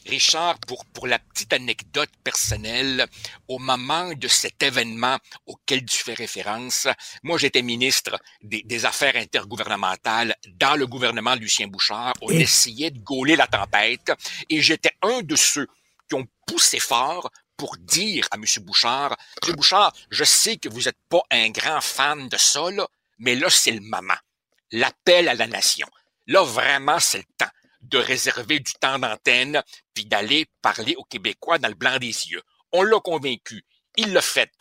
Richard, 0.06 0.58
pour, 0.66 0.84
pour 0.86 1.06
la 1.06 1.18
petite 1.20 1.52
anecdote 1.52 2.10
personnelle, 2.24 3.06
au 3.46 3.58
moment 3.60 4.12
de 4.14 4.26
cet 4.28 4.60
événement 4.62 5.16
auquel 5.46 5.84
tu 5.84 5.96
fais 6.02 6.14
référence, 6.14 6.88
moi 7.22 7.38
j'étais 7.38 7.62
ministre 7.62 8.18
des, 8.42 8.62
des 8.64 8.84
Affaires 8.84 9.14
intergouvernementales 9.16 10.34
dans 10.58 10.74
le 10.76 10.86
gouvernement 10.88 11.36
de 11.36 11.40
Lucien 11.42 11.68
Bouchard. 11.68 12.14
On 12.20 12.30
Et- 12.30 12.40
essayait 12.40 12.90
de 12.90 12.98
gauler 12.98 13.36
la 13.36 13.46
tempête 13.46 14.12
et 14.50 14.60
j'étais 14.60 14.90
un 15.02 15.22
de 15.22 15.36
ceux 15.36 15.68
qui 16.08 16.16
ont 16.16 16.26
poussé 16.48 16.80
fort 16.80 17.30
pour 17.56 17.76
dire 17.76 18.26
à 18.30 18.36
M. 18.36 18.44
Bouchard, 18.60 19.16
M. 19.46 19.54
Bouchard, 19.54 19.92
je 20.10 20.24
sais 20.24 20.56
que 20.56 20.68
vous 20.68 20.82
n'êtes 20.82 20.98
pas 21.08 21.22
un 21.30 21.50
grand 21.50 21.80
fan 21.80 22.28
de 22.28 22.36
ça, 22.36 22.70
là, 22.70 22.86
mais 23.18 23.34
là, 23.34 23.50
c'est 23.50 23.70
le 23.70 23.80
moment. 23.80 24.16
L'appel 24.72 25.28
à 25.28 25.34
la 25.34 25.46
nation. 25.46 25.88
Là, 26.26 26.42
vraiment, 26.42 26.98
c'est 26.98 27.18
le 27.18 27.24
temps 27.36 27.50
de 27.82 27.98
réserver 27.98 28.60
du 28.60 28.72
temps 28.74 28.98
d'antenne 28.98 29.62
puis 29.92 30.06
d'aller 30.06 30.46
parler 30.62 30.94
aux 30.96 31.04
Québécois 31.04 31.58
dans 31.58 31.68
le 31.68 31.74
blanc 31.74 31.98
des 31.98 32.06
yeux. 32.06 32.42
On 32.72 32.82
l'a 32.82 33.00
convaincu. 33.00 33.64
Il 33.96 34.12
l'a 34.12 34.22
fait. 34.22 34.52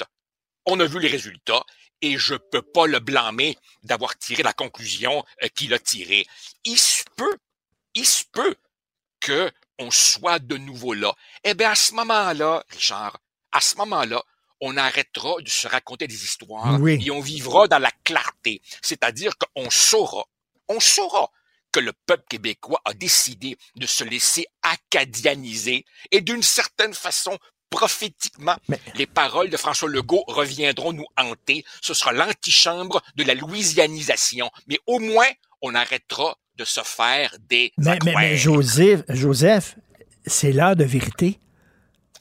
On 0.66 0.80
a 0.80 0.86
vu 0.86 1.00
les 1.00 1.08
résultats 1.08 1.64
et 2.02 2.18
je 2.18 2.36
peux 2.36 2.62
pas 2.62 2.88
le 2.88 3.00
blâmer 3.00 3.58
d'avoir 3.84 4.18
tiré 4.18 4.44
la 4.44 4.54
conclusion 4.54 5.24
euh, 5.44 5.48
qu'il 5.50 5.74
a 5.74 5.80
tirée. 5.80 6.26
Il 6.66 6.78
se 6.78 7.04
peut, 7.16 7.38
il 7.94 8.08
se 8.08 8.24
peut 8.32 8.56
que 9.20 9.52
on 9.82 9.92
soit 9.92 10.40
de 10.40 10.58
nouveau 10.58 10.94
là. 10.94 11.14
Eh 11.44 11.54
bien, 11.54 11.72
à 11.72 11.76
ce 11.76 11.94
moment-là, 11.96 12.64
Richard, 12.70 13.18
à 13.52 13.60
ce 13.62 13.76
moment-là, 13.78 14.24
on 14.62 14.78
arrêtera 14.78 15.42
de 15.42 15.50
se 15.50 15.68
raconter 15.68 16.08
des 16.08 16.24
histoires 16.24 16.80
Oui. 16.80 17.02
et 17.04 17.10
on 17.12 17.20
vivra 17.20 17.68
dans 17.68 17.80
la 17.80 17.92
clarté. 18.04 18.62
C'est-à-dire 18.82 19.34
qu'on 19.38 19.70
saura, 19.72 20.24
on 20.70 20.80
saura 20.80 21.32
que 21.72 21.80
le 21.80 21.94
peuple 22.06 22.26
québécois 22.30 22.80
a 22.86 22.94
décidé 22.94 23.58
de 23.76 23.88
se 23.88 24.04
laisser 24.04 24.46
acadianiser 24.62 25.86
et 26.12 26.22
d'une 26.22 26.44
certaine 26.44 26.94
façon, 26.94 27.40
prophétiquement, 27.72 28.58
les 28.96 29.08
paroles 29.08 29.50
de 29.50 29.58
François 29.58 29.90
Legault 29.90 30.24
reviendront 30.28 30.94
nous 30.94 31.08
hanter. 31.18 31.66
Ce 31.82 31.94
sera 31.94 32.12
l'antichambre 32.12 33.02
de 33.16 33.24
la 33.24 33.34
louisianisation. 33.34 34.52
Mais 34.68 34.80
au 34.86 35.00
moins, 35.00 35.30
on 35.62 35.74
arrêtera 35.74 36.38
de 36.58 36.66
se 36.66 36.82
faire 36.84 37.34
des 37.50 37.72
Mais, 37.78 37.98
mais. 38.04 38.38
Joseph, 38.38 39.04
Joseph, 39.10 39.76
c'est 40.26 40.52
l'heure 40.52 40.76
de 40.76 40.84
vérité. 40.84 41.40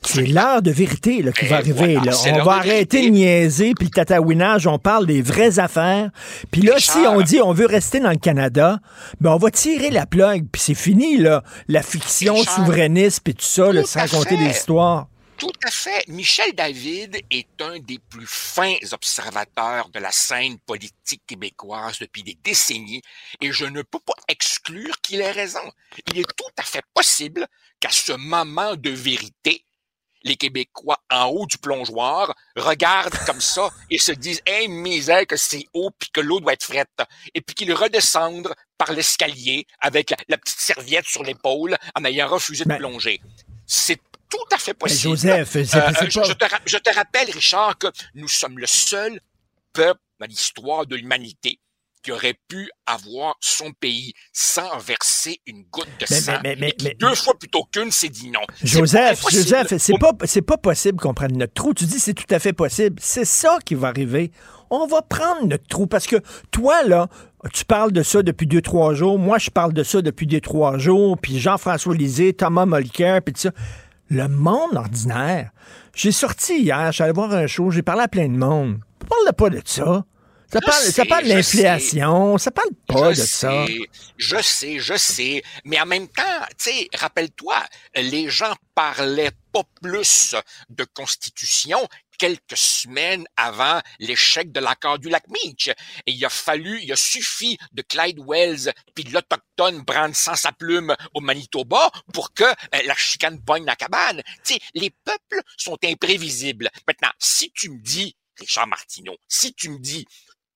C'est 0.03 0.25
l'heure 0.25 0.63
de 0.63 0.71
vérité 0.71 1.23
là, 1.23 1.31
qui 1.31 1.45
va 1.45 1.57
arriver. 1.57 1.95
voilà, 1.97 2.11
là. 2.11 2.13
c'est 2.13 2.33
On 2.33 2.43
va 2.43 2.55
arrêter 2.55 3.05
de 3.05 3.11
niaiser, 3.11 3.75
puis 3.75 3.87
le 3.87 3.91
tatouinage, 3.91 4.67
on 4.67 4.79
parle 4.79 5.07
des 5.07 5.21
vraies 5.21 5.59
affaires. 5.59 6.11
Puis 6.51 6.63
là, 6.63 6.77
si 6.79 6.99
on 7.07 7.21
dit 7.21 7.41
on 7.43 7.53
veut 7.53 7.67
rester 7.67 8.01
dans 8.01 8.11
le 8.11 8.17
Canada, 8.17 8.79
ben 9.21 9.33
on 9.33 9.37
va 9.37 9.51
tirer 9.51 9.91
la 9.91 10.07
plug, 10.07 10.47
puis 10.51 10.61
c'est 10.61 10.75
fini, 10.75 11.19
là. 11.19 11.43
La 11.69 11.83
fiction 11.83 12.35
Richard. 12.35 12.55
souverainiste, 12.55 13.21
puis 13.23 13.35
tout 13.35 13.45
ça, 13.45 13.73
là, 13.73 13.83
à 13.95 14.01
raconter 14.01 14.39
des 14.39 14.51
histoires. 14.51 15.10
Tout 15.41 15.51
à 15.65 15.71
fait. 15.71 16.07
Michel 16.07 16.53
David 16.55 17.17
est 17.31 17.63
un 17.63 17.79
des 17.79 17.99
plus 17.99 18.27
fins 18.27 18.77
observateurs 18.93 19.89
de 19.89 19.99
la 19.99 20.13
scène 20.13 20.59
politique 20.59 21.23
québécoise 21.27 21.99
depuis 21.99 22.23
des 22.23 22.37
décennies 22.45 23.01
et 23.41 23.51
je 23.51 23.65
ne 23.65 23.81
peux 23.81 24.01
pas 24.01 24.13
exclure 24.29 25.01
qu'il 25.01 25.23
ait 25.23 25.31
raison. 25.31 25.73
Il 26.13 26.19
est 26.19 26.37
tout 26.37 26.53
à 26.59 26.63
fait 26.63 26.83
possible 26.93 27.47
qu'à 27.81 27.89
ce 27.89 28.13
moment 28.13 28.77
de 28.77 28.91
vérité, 28.91 29.65
les 30.25 30.37
Québécois 30.37 31.01
en 31.11 31.29
haut 31.29 31.47
du 31.47 31.57
plongeoir 31.57 32.35
regardent 32.55 33.17
comme 33.25 33.41
ça 33.41 33.71
et 33.89 33.97
se 33.97 34.13
disent 34.13 34.43
Hey, 34.45 34.69
misère 34.69 35.27
que 35.27 35.39
c'est 35.39 35.65
haut 35.73 35.91
puis 35.99 36.11
que 36.13 36.21
l'eau 36.21 36.41
doit 36.41 36.53
être 36.53 36.65
frette. 36.67 37.03
Et 37.33 37.41
puis 37.41 37.55
qu'ils 37.55 37.73
redescendent 37.73 38.55
par 38.77 38.93
l'escalier 38.93 39.67
avec 39.79 40.11
la, 40.11 40.19
la 40.29 40.37
petite 40.37 40.61
serviette 40.61 41.07
sur 41.07 41.23
l'épaule 41.23 41.79
en 41.99 42.05
ayant 42.05 42.29
refusé 42.29 42.65
de 42.65 42.69
Ben- 42.69 42.77
plonger. 42.77 43.23
C'est 43.67 44.03
tout 44.31 44.55
à 44.55 44.59
fait 44.59 44.75
possible. 44.75 45.03
Joseph, 45.17 45.51
c'est- 45.51 45.65
c'est 45.65 45.77
Euh, 45.79 45.93
pas- 45.93 46.05
je, 46.05 46.11
je 46.11 46.33
te, 46.33 46.45
ra- 46.45 46.61
je 46.65 46.77
te 46.79 46.95
rappelle, 46.95 47.31
Richard, 47.31 47.77
que 47.79 47.89
nous 48.15 48.29
sommes 48.29 48.59
le 48.59 48.67
seul 48.67 49.21
peuple 49.73 50.01
dans 50.21 50.27
l'histoire 50.27 50.87
de 50.87 50.97
l'humanité 50.97 51.59
qui 52.03 52.13
aurait 52.13 52.39
pu 52.49 52.71
avoir 52.87 53.35
son 53.41 53.73
pays 53.73 54.15
sans 54.33 54.79
verser 54.79 55.39
une 55.47 55.65
goutte 55.65 55.87
de 55.99 56.07
Mais- 56.09 56.21
sang. 56.21 56.33
mais- 56.43 56.75
deux 56.99 57.15
fois 57.15 57.39
plutôt 57.39 57.65
qu'une 57.65 57.91
s'est 57.91 58.09
dit 58.09 58.31
non. 58.31 58.41
C'est 58.59 58.69
Joseph. 58.69 59.21
Joseph, 59.31 59.75
c'est 59.77 59.99
pas, 59.99 60.13
c'est 60.25 60.41
pas 60.41 60.57
possible 60.57 60.99
qu'on 60.99 61.13
prenne 61.13 61.37
notre 61.37 61.53
trou. 61.53 61.75
Tu 61.75 61.85
dis 61.85 62.01
c'est 62.01 62.15
tout 62.15 62.25
à 62.35 62.39
fait 62.39 62.55
possible. 62.55 62.97
C'est 63.03 63.27
ça 63.27 63.59
qui 63.67 63.75
va 63.75 63.89
arriver. 63.89 64.31
On 64.71 64.87
va 64.87 65.03
prendre 65.03 65.47
notre 65.47 65.67
trou 65.67 65.87
parce 65.87 66.07
que 66.07 66.17
toi, 66.51 66.83
là, 66.85 67.09
tu 67.53 67.67
parles 67.67 67.93
de 67.93 68.03
ça 68.03 68.23
depuis 68.23 68.47
deux, 68.47 68.63
trois 68.63 68.95
jours. 68.95 69.19
Moi, 69.19 69.37
je 69.39 69.51
parle 69.51 69.75
de 69.75 69.83
ça 69.83 70.01
depuis 70.01 70.27
deux, 70.27 70.41
trois 70.41 70.79
jours. 70.79 71.19
Puis 71.21 71.39
Jean-François 71.39 71.95
Lisée, 71.95 72.33
Thomas 72.33 72.65
Mulcair, 72.67 73.21
puis 73.21 73.35
tout 73.35 73.41
ça. 73.43 73.51
Le 74.11 74.27
monde 74.27 74.77
ordinaire. 74.77 75.51
J'ai 75.95 76.13
sorti 76.13 76.63
hier, 76.63 76.91
j'allais 76.93 77.13
voir 77.13 77.33
un 77.33 77.47
show, 77.47 77.71
j'ai 77.71 77.83
parlé 77.83 78.03
à 78.03 78.09
plein 78.09 78.29
de 78.29 78.37
monde. 78.37 78.81
On 79.03 79.07
parle 79.07 79.33
pas 79.35 79.51
de 79.51 79.63
ça. 79.65 80.05
Ça 80.53 80.59
Je 80.61 80.67
parle, 80.67 80.83
ça 80.83 81.05
parle 81.05 81.25
de 81.25 81.29
l'inflation, 81.29 82.37
ça 82.37 82.51
parle 82.51 82.71
pas 82.89 83.13
je 83.13 83.21
de 83.21 83.25
ça. 83.25 83.67
Je 84.17 84.43
sais, 84.43 84.81
je 84.81 84.97
sais. 84.97 85.45
Mais 85.65 85.81
en 85.81 85.87
même 85.87 86.09
temps, 86.09 86.23
tu 86.59 86.71
sais, 86.73 86.89
rappelle-toi, 86.93 87.55
les 87.95 88.29
gens 88.29 88.53
parlaient 88.75 89.31
pas 89.53 89.63
plus 89.81 90.35
de 90.69 90.85
constitution 90.93 91.79
quelques 92.21 92.57
semaines 92.59 93.27
avant 93.35 93.81
l'échec 93.99 94.53
de 94.53 94.61
l'accord 94.61 94.99
du 94.99 95.09
lac 95.09 95.25
Meach. 95.29 95.69
Et 96.05 96.13
il 96.13 96.23
a 96.23 96.29
fallu, 96.29 96.79
il 96.83 96.93
a 96.93 96.97
suffi 96.97 97.57
de 97.73 97.81
Clyde 97.81 98.21
Wells 98.27 98.71
puis 98.95 99.05
de 99.05 99.15
l'Autochtone 99.15 99.81
brande 99.81 100.15
sans 100.15 100.35
sa 100.35 100.53
plume 100.53 100.95
au 101.15 101.21
Manitoba 101.21 101.91
pour 102.13 102.35
que 102.35 102.45
euh, 102.45 102.83
la 102.85 102.95
chicane 102.95 103.43
pogne 103.43 103.65
la 103.65 103.75
cabane. 103.75 104.23
Tu 104.45 104.59
les 104.75 104.91
peuples 104.91 105.41
sont 105.57 105.79
imprévisibles. 105.83 106.69
Maintenant, 106.87 107.13
si 107.19 107.51
tu 107.53 107.71
me 107.71 107.79
dis, 107.79 108.15
Richard 108.39 108.67
Martineau, 108.67 109.17
si 109.27 109.55
tu 109.55 109.71
me 109.71 109.79
dis 109.79 110.07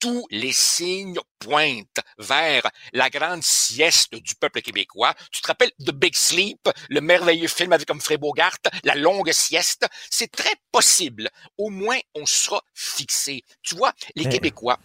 tous 0.05 0.27
les 0.31 0.53
signes 0.53 1.19
pointent 1.39 2.01
vers 2.19 2.71
la 2.93 3.09
grande 3.09 3.43
sieste 3.43 4.15
du 4.15 4.35
peuple 4.35 4.61
québécois. 4.61 5.15
Tu 5.33 5.41
te 5.41 5.47
rappelles 5.47 5.73
The 5.81 5.93
Big 5.93 6.15
Sleep, 6.15 6.69
le 6.91 7.01
merveilleux 7.01 7.49
film 7.49 7.73
avec 7.73 7.91
Humphrey 7.91 8.19
Bogart, 8.19 8.59
la 8.83 8.97
longue 8.97 9.33
sieste? 9.33 9.87
C'est 10.11 10.31
très 10.31 10.55
possible. 10.71 11.31
Au 11.57 11.71
moins, 11.71 11.99
on 12.15 12.27
sera 12.27 12.63
fixé. 12.75 13.45
Tu 13.63 13.77
vois, 13.77 13.95
les 14.15 14.25
Mais- 14.25 14.31
Québécois, 14.33 14.79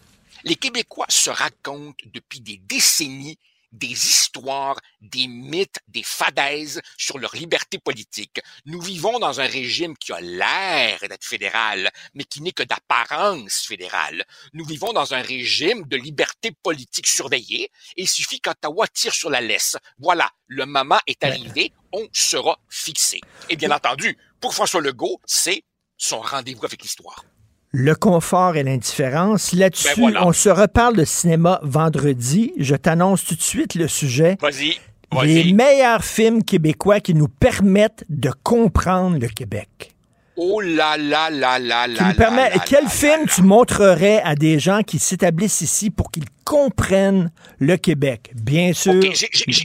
les 0.46 0.56
Québécois 0.56 1.08
se 1.10 1.30
racontent 1.30 2.02
depuis 2.14 2.40
des 2.40 2.56
décennies 2.56 3.38
des 3.72 3.88
histoires, 3.88 4.80
des 5.02 5.28
mythes, 5.28 5.80
des 5.88 6.04
fadaises 6.04 6.82
sur 6.98 7.18
leur 7.18 7.36
liberté 7.36 7.80
politique. 7.80 8.40
Nous 8.66 8.82
vivons 8.82 9.20
dans 9.20 9.40
un 9.40 9.46
régime 9.46 9.96
qui 9.98 10.12
a 10.12 10.22
l'air 10.22 11.00
d'être 11.08 11.26
fédéral, 11.26 11.90
mais 12.14 12.24
qui 12.24 12.41
n'est 12.41 12.52
que 12.52 12.64
d'apparence 12.64 13.66
fédérale. 13.66 14.26
Nous 14.54 14.66
vivons 14.66 14.94
dans 14.94 15.14
un 15.14 15.22
régime 15.22 15.86
de 15.88 15.98
liberté 15.98 16.52
politique 16.64 17.08
surveillée 17.08 17.72
et 17.96 18.04
il 18.04 18.08
suffit 18.08 18.40
qu'Ottawa 18.40 18.88
tire 18.88 19.14
sur 19.14 19.30
la 19.30 19.41
laisse. 19.41 19.78
Voilà, 19.98 20.30
le 20.48 20.66
moment 20.66 21.00
est 21.08 21.24
arrivé, 21.24 21.74
on 21.91 22.08
sera 22.14 22.60
fixé. 22.70 23.22
Et 23.50 23.56
bien 23.56 23.72
entendu, 23.72 24.18
pour 24.40 24.54
François 24.54 24.82
Legault, 24.82 25.20
c'est 25.26 25.64
son 25.98 26.22
rendez-vous 26.22 26.66
avec 26.66 26.82
l'histoire. 26.82 27.24
Le 27.72 27.94
confort 27.94 28.56
et 28.56 28.64
l'indifférence. 28.64 29.54
Là-dessus, 29.54 29.88
Ben 29.96 30.02
voilà. 30.02 30.26
on 30.28 30.34
se 30.34 30.50
reparle 30.50 30.96
de 30.96 31.06
cinéma 31.06 31.60
vendredi. 31.64 32.52
Je 32.58 32.76
t'annonce 32.76 33.24
tout 33.24 33.36
de 33.36 33.41
suite 33.41 33.76
le 33.76 33.88
sujet. 33.88 34.38
Vas-y, 34.41 34.78
Les 35.24 35.54
meilleurs 35.54 36.04
films 36.04 36.44
québécois 36.44 37.00
qui 37.00 37.14
nous 37.14 37.28
permettent 37.28 38.04
de 38.10 38.32
comprendre 38.44 39.18
le 39.20 39.28
Québec. 39.28 39.94
Oh 40.36 40.62
là 40.62 40.98
là 40.98 41.30
là 41.30 41.60
là 41.60 41.88
Qui 41.88 41.96
là 41.96 42.14
permet- 42.16 42.52
quel 42.66 42.86
là 42.86 42.90
film 42.90 43.26
tu 43.28 43.41
montrerais 43.41 44.22
à 44.24 44.36
des 44.36 44.58
gens 44.58 44.84
qui 44.84 44.98
s'établissent 44.98 45.62
ici 45.62 45.90
pour 45.90 46.10
qu'ils 46.12 46.26
comprennent 46.46 47.30
le 47.60 47.76
Québec? 47.76 48.32
Bien 48.36 48.72
sûr. 48.74 49.02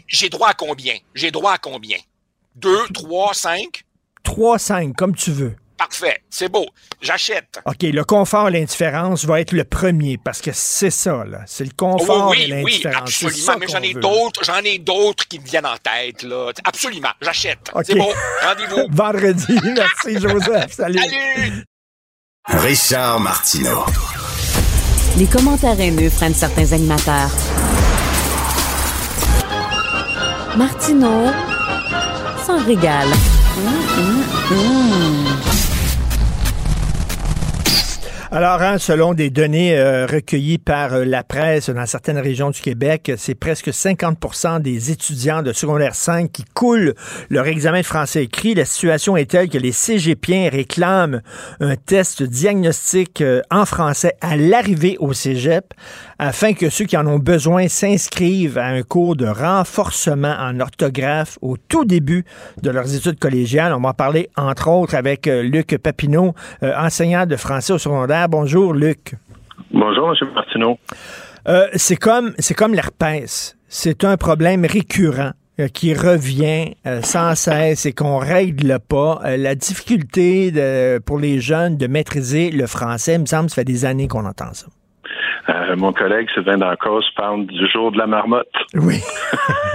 J'ai- 0.09 0.29
droit 0.29 0.49
à 0.49 0.55
combien? 0.55 0.95
J'ai 1.15 1.31
droit 1.31 1.53
à 1.53 1.59
combien? 1.59 1.99
Deux, 2.57 2.87
trois, 2.93 3.33
cinq? 3.35 3.85
3, 4.25 4.59
5, 4.59 4.97
comme 4.97 5.15
tu 5.15 5.31
veux. 5.31 5.55
Parfait, 5.77 6.23
c'est 6.31 6.49
beau, 6.49 6.67
j'achète. 7.01 7.61
OK, 7.67 7.83
le 7.83 8.05
confort 8.05 8.49
et 8.49 8.53
l'indifférence 8.53 9.25
va 9.25 9.41
être 9.41 9.51
le 9.53 9.65
premier 9.65 10.19
parce 10.19 10.41
que 10.41 10.51
c'est 10.53 10.91
ça, 10.91 11.25
là. 11.25 11.41
C'est 11.47 11.65
le 11.65 11.73
confort 11.77 12.29
Oh, 12.29 12.31
oui, 12.31 12.43
et 12.49 12.63
oui, 12.63 12.81
l'indifférence. 12.81 13.11
C'est 13.11 13.27
absolument. 13.27 13.57
Mais 13.59 13.67
j'en 13.69 13.83
ai 13.83 13.95
d'autres, 13.95 14.45
j'en 14.45 14.59
ai 14.59 14.79
d'autres 14.79 15.27
qui 15.27 15.41
me 15.41 15.45
viennent 15.45 15.67
en 15.67 15.77
tête, 15.77 16.23
là. 16.23 16.53
Absolument, 16.65 17.11
j'achète. 17.21 17.71
OK. 17.75 17.83
C'est 17.87 17.97
bon, 17.97 18.09
rendez-vous. 18.43 18.87
Vendredi. 18.91 19.59
Merci, 19.65 20.21
Joseph. 20.21 20.73
Salut. 20.73 20.99
Salut! 20.99 21.65
Richard 22.47 23.21
Martineau. 23.21 23.85
Les 25.17 25.27
commentaires 25.27 25.81
haineux 25.81 26.11
freinent 26.11 26.35
certains 26.35 26.73
animateurs. 26.73 27.31
Martineau 30.57 31.31
s'en 32.47 32.65
régale. 32.65 33.09
Alors, 38.37 38.63
hein, 38.63 38.79
selon 38.79 39.15
des 39.15 39.31
données 39.31 39.79
euh, 39.79 40.07
recueillies 40.07 40.59
par 40.59 40.93
euh, 40.93 41.05
la 41.05 41.23
presse 41.23 41.71
dans 41.71 41.87
certaines 41.87 42.19
régions 42.19 42.51
du 42.51 42.61
Québec, 42.61 43.13
c'est 43.17 43.37
presque 43.37 43.69
50% 43.69 44.61
des 44.61 44.91
étudiants 44.91 45.41
de 45.41 45.53
secondaire 45.53 45.95
5 45.95 46.33
qui 46.33 46.45
coulent 46.53 46.95
leur 47.31 47.47
examen 47.47 47.79
de 47.79 47.87
français 47.87 48.25
écrit. 48.25 48.55
La 48.55 48.65
situation 48.65 49.17
est 49.17 49.31
telle 49.31 49.49
que 49.49 49.57
les 49.57 49.71
cégepiens 49.71 50.49
réclament 50.51 51.23
un 51.61 51.77
test 51.77 52.25
diagnostic 52.25 53.21
euh, 53.21 53.41
en 53.53 53.67
français 53.67 54.17
à 54.21 54.37
l'arrivée 54.37 54.97
au 54.99 55.13
cégep 55.13 55.73
afin 56.19 56.55
que 56.55 56.71
ceux 56.71 56.87
qui 56.87 56.97
en 56.97 57.07
ont 57.07 57.21
besoin 57.21 57.69
s'inscrivent 57.69 58.59
à 58.59 58.67
un 58.67 58.83
cours 58.83 59.15
de 59.15 59.27
renforcement 59.27 60.35
en 60.41 60.59
orthographe 60.59 61.39
au 61.41 61.57
tout 61.57 61.85
début 61.85 62.25
de 62.61 62.71
leurs 62.71 62.97
études 62.97 63.21
collégiales. 63.21 63.73
On 63.73 63.81
va 63.81 63.91
en 63.91 63.95
parler, 63.95 64.29
entre 64.37 64.69
autres, 64.69 64.97
avec 64.97 65.27
Luc 65.27 65.77
Papineau, 65.79 66.35
enseignant 66.63 67.27
de 67.27 67.37
français 67.37 67.73
au 67.73 67.79
secondaire. 67.79 68.24
Bonjour, 68.29 68.73
Luc. 68.73 69.15
Bonjour, 69.73 70.11
M. 70.21 70.29
Martineau. 70.35 70.79
Euh, 71.49 71.67
c'est 71.75 71.97
comme 71.97 72.33
c'est 72.39 72.55
comme 72.55 72.75
l'herpès. 72.75 73.57
C'est 73.69 74.05
un 74.05 74.17
problème 74.17 74.65
récurrent 74.65 75.33
euh, 75.61 75.69
qui 75.69 75.95
revient 75.95 76.75
euh, 76.87 77.03
sans 77.03 77.35
cesse 77.35 77.87
et 77.87 77.93
qu'on 77.93 78.19
règle 78.19 78.79
pas. 78.89 79.21
Euh, 79.25 79.37
la 79.37 79.55
difficulté 79.55 80.51
de- 80.51 80.99
pour 80.99 81.19
les 81.19 81.41
jeunes 81.41 81.77
de 81.77 81.87
maîtriser 81.87 82.51
le 82.51 82.67
français, 82.67 83.15
il 83.15 83.21
me 83.23 83.27
semble, 83.27 83.51
ça 83.51 83.57
fait 83.57 83.65
des 83.65 83.85
années 83.85 84.09
qu'on 84.09 84.25
entend 84.25 84.53
ça. 84.55 84.67
Euh, 85.51 85.77
mon 85.77 85.93
collègue 85.93 86.29
Sylvain 86.33 86.57
Dancos 86.59 87.03
parle 87.17 87.47
du 87.47 87.69
jour 87.71 87.93
de 87.93 87.99
la 87.99 88.07
marmotte. 88.07 88.47
Oui. 88.75 89.01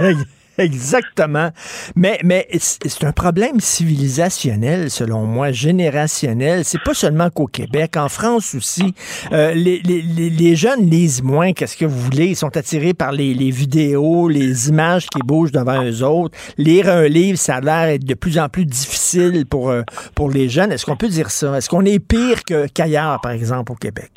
Exactement. 0.64 1.50
Mais, 1.96 2.18
mais 2.24 2.46
c'est 2.60 3.04
un 3.04 3.12
problème 3.12 3.60
civilisationnel, 3.60 4.90
selon 4.90 5.24
moi, 5.24 5.52
générationnel. 5.52 6.64
C'est 6.64 6.82
pas 6.82 6.94
seulement 6.94 7.30
qu'au 7.30 7.46
Québec, 7.46 7.96
en 7.96 8.08
France 8.08 8.54
aussi. 8.54 8.94
Euh, 9.32 9.52
les, 9.54 9.80
les- 9.84 10.02
les- 10.02 10.56
jeunes 10.56 10.90
lisent 10.90 11.22
moins, 11.22 11.52
qu'est-ce 11.52 11.76
que 11.76 11.84
vous 11.84 11.98
voulez. 11.98 12.26
Ils 12.26 12.36
sont 12.36 12.56
attirés 12.56 12.92
par 12.92 13.12
les, 13.12 13.34
les 13.34 13.50
vidéos, 13.50 14.28
les 14.28 14.68
images 14.68 15.06
qui 15.06 15.20
bougent 15.24 15.52
devant 15.52 15.82
eux 15.84 16.02
autres. 16.04 16.36
Lire 16.58 16.88
un 16.88 17.06
livre, 17.08 17.38
ça 17.38 17.56
a 17.56 17.60
l'air 17.60 17.88
être 17.94 18.04
de 18.04 18.14
plus 18.14 18.38
en 18.38 18.48
plus 18.48 18.66
difficile 18.66 19.46
pour, 19.46 19.70
euh, 19.70 19.82
pour 20.14 20.30
les 20.30 20.48
jeunes. 20.48 20.72
Est-ce 20.72 20.84
qu'on 20.84 20.96
peut 20.96 21.08
dire 21.08 21.30
ça? 21.30 21.56
Est-ce 21.56 21.68
qu'on 21.68 21.84
est 21.84 21.98
pire 22.00 22.40
qu'ailleurs, 22.74 23.20
par 23.20 23.32
exemple, 23.32 23.72
au 23.72 23.76
Québec? 23.76 24.10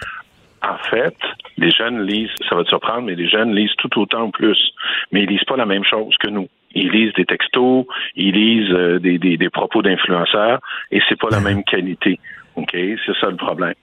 En 0.64 0.76
fait, 0.90 1.16
les 1.58 1.72
jeunes 1.72 2.02
lisent, 2.06 2.32
ça 2.50 2.56
va 2.56 2.64
te 2.64 2.70
surprendre, 2.70 3.04
mais 3.04 3.16
les 3.16 3.28
jeunes 3.28 3.54
lisent 3.54 3.76
tout 3.78 4.00
autant 4.00 4.24
ou 4.26 4.32
plus. 4.32 4.58
Mais 5.12 5.24
ils 5.24 5.30
lisent 5.30 5.44
pas 5.46 5.58
la 5.58 5.66
même 5.66 5.84
chose 5.84 6.16
que 6.20 6.30
nous. 6.30 6.48
Ils 6.76 6.90
lisent 6.90 7.14
des 7.14 7.26
textos, 7.26 7.86
ils 8.16 8.34
lisent 8.34 8.72
euh, 8.74 9.00
des, 9.00 9.20
des, 9.20 9.38
des 9.38 9.50
propos 9.50 9.82
d'influenceurs, 9.82 10.60
et 10.92 11.02
c'est 11.08 11.20
pas 11.20 11.30
la 11.30 11.40
même 11.40 11.64
qualité. 11.64 12.20
OK? 12.56 12.72
C'est 12.74 13.16
ça 13.20 13.30
le 13.30 13.36
problème. 13.36 13.76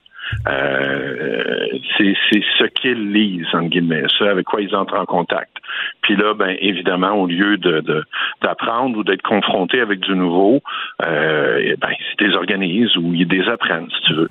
Euh, 0.47 1.67
c'est 1.97 2.13
c'est 2.29 2.43
ce 2.59 2.65
qu'ils 2.65 3.11
lisent, 3.11 3.47
entre 3.53 3.69
guillemets, 3.69 4.03
ce 4.07 4.23
avec 4.23 4.45
quoi 4.45 4.61
ils 4.61 4.73
entrent 4.75 4.97
en 4.99 5.05
contact. 5.05 5.51
Puis 6.01 6.15
là, 6.15 6.33
ben 6.33 6.55
évidemment, 6.59 7.13
au 7.13 7.27
lieu 7.27 7.57
de 7.57 7.81
de- 7.81 8.03
d'apprendre 8.41 8.97
ou 8.97 9.03
d'être 9.03 9.23
confrontés 9.23 9.81
avec 9.81 9.99
du 9.99 10.15
nouveau, 10.15 10.61
euh, 11.05 11.59
eh 11.63 11.75
ben, 11.75 11.89
ils 11.91 12.11
se 12.11 12.23
désorganisent 12.23 12.95
ou 12.97 13.13
ils 13.13 13.27
désapprennent, 13.27 13.89
si 13.89 14.01
tu 14.07 14.13
veux. 14.13 14.29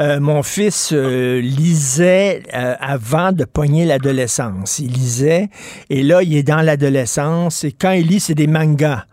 Euh, 0.00 0.20
mon 0.20 0.42
fils 0.42 0.90
euh, 0.92 1.40
lisait 1.40 2.42
euh, 2.54 2.74
avant 2.80 3.32
de 3.32 3.44
pogner 3.44 3.84
l'adolescence. 3.84 4.78
Il 4.78 4.92
lisait 4.92 5.48
et 5.90 6.02
là, 6.02 6.22
il 6.22 6.36
est 6.36 6.42
dans 6.42 6.62
l'adolescence 6.62 7.64
et 7.64 7.72
quand 7.72 7.92
il 7.92 8.06
lit, 8.06 8.20
c'est 8.20 8.34
des 8.34 8.46
mangas. 8.46 9.04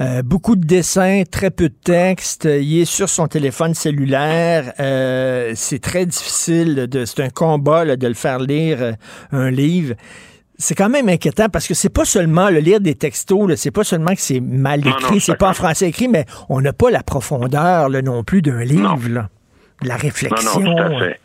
Euh, 0.00 0.22
beaucoup 0.22 0.56
de 0.56 0.66
dessins, 0.66 1.22
très 1.30 1.50
peu 1.50 1.68
de 1.68 1.74
texte. 1.74 2.46
Il 2.46 2.80
est 2.80 2.84
sur 2.84 3.08
son 3.08 3.28
téléphone 3.28 3.74
cellulaire. 3.74 4.72
Euh, 4.80 5.52
c'est 5.54 5.78
très 5.78 6.04
difficile. 6.04 6.86
De, 6.88 7.04
c'est 7.04 7.22
un 7.22 7.30
combat 7.30 7.84
là, 7.84 7.96
de 7.96 8.06
le 8.06 8.14
faire 8.14 8.40
lire 8.40 8.78
euh, 8.80 8.92
un 9.30 9.50
livre. 9.50 9.94
C'est 10.58 10.74
quand 10.74 10.88
même 10.88 11.08
inquiétant 11.08 11.48
parce 11.48 11.66
que 11.66 11.74
c'est 11.74 11.88
pas 11.88 12.04
seulement 12.04 12.48
le 12.48 12.60
lire 12.60 12.80
des 12.80 12.94
textos, 12.94 13.48
là, 13.48 13.56
c'est 13.56 13.72
pas 13.72 13.82
seulement 13.82 14.14
que 14.14 14.20
c'est 14.20 14.38
mal 14.38 14.80
Non, 14.80 14.90
non, 14.90 14.98
écrit, 14.98 15.20
c'est 15.20 15.36
pas 15.36 15.50
en 15.50 15.52
français 15.52 15.88
écrit, 15.88 16.06
mais 16.06 16.26
on 16.48 16.60
n'a 16.60 16.72
pas 16.72 16.90
la 16.90 17.02
profondeur 17.02 17.88
là, 17.88 18.02
non 18.02 18.22
plus 18.22 18.40
d'un 18.40 18.62
livre. 18.62 19.08
Là. 19.08 19.28
La 19.84 19.96
réflexion. 19.96 20.60
Non, 20.60 20.70
non, 20.70 20.74
tout 20.76 20.82
à 20.82 20.98
fait. 20.98 21.20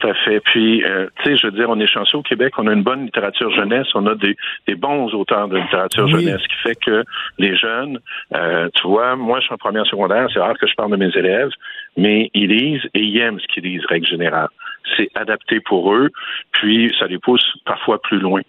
Tout 0.00 0.06
à 0.08 0.14
fait. 0.14 0.40
Puis, 0.40 0.84
euh, 0.84 1.06
tu 1.22 1.30
sais, 1.30 1.36
je 1.38 1.46
veux 1.46 1.52
dire, 1.52 1.70
on 1.70 1.80
est 1.80 1.86
chanceux 1.86 2.18
au 2.18 2.22
Québec, 2.22 2.52
on 2.58 2.66
a 2.66 2.72
une 2.72 2.82
bonne 2.82 3.06
littérature 3.06 3.50
jeunesse, 3.50 3.86
on 3.94 4.06
a 4.06 4.14
des, 4.14 4.36
des 4.66 4.74
bons 4.74 5.12
auteurs 5.14 5.48
de 5.48 5.56
littérature 5.56 6.04
Oui. 6.04 6.12
jeunesse, 6.24 6.40
ce 6.42 6.48
qui 6.48 6.62
fait 6.62 6.74
que 6.76 7.04
les 7.38 7.56
jeunes, 7.56 7.98
euh, 8.34 8.68
tu 8.74 8.86
vois, 8.86 9.16
moi, 9.16 9.40
je 9.40 9.46
suis 9.46 9.54
en 9.54 9.58
première 9.58 9.86
secondaire, 9.86 10.28
c'est 10.32 10.40
rare 10.40 10.58
que 10.58 10.66
je 10.66 10.74
parle 10.74 10.90
de 10.90 10.96
mes 10.96 11.10
élèves, 11.16 11.50
mais 11.96 12.30
ils 12.34 12.48
lisent 12.50 12.84
et 12.94 13.00
ils 13.00 13.18
aiment 13.18 13.40
ce 13.40 13.46
qu'ils 13.46 13.64
lisent, 13.64 13.84
règle 13.86 14.06
générale. 14.06 14.48
C'est 14.96 15.10
adapté 15.14 15.60
pour 15.60 15.94
eux, 15.94 16.10
puis 16.52 16.94
ça 16.98 17.06
les 17.06 17.18
pousse 17.18 17.44
parfois 17.64 18.00
plus 18.00 18.18
loin. 18.18 18.42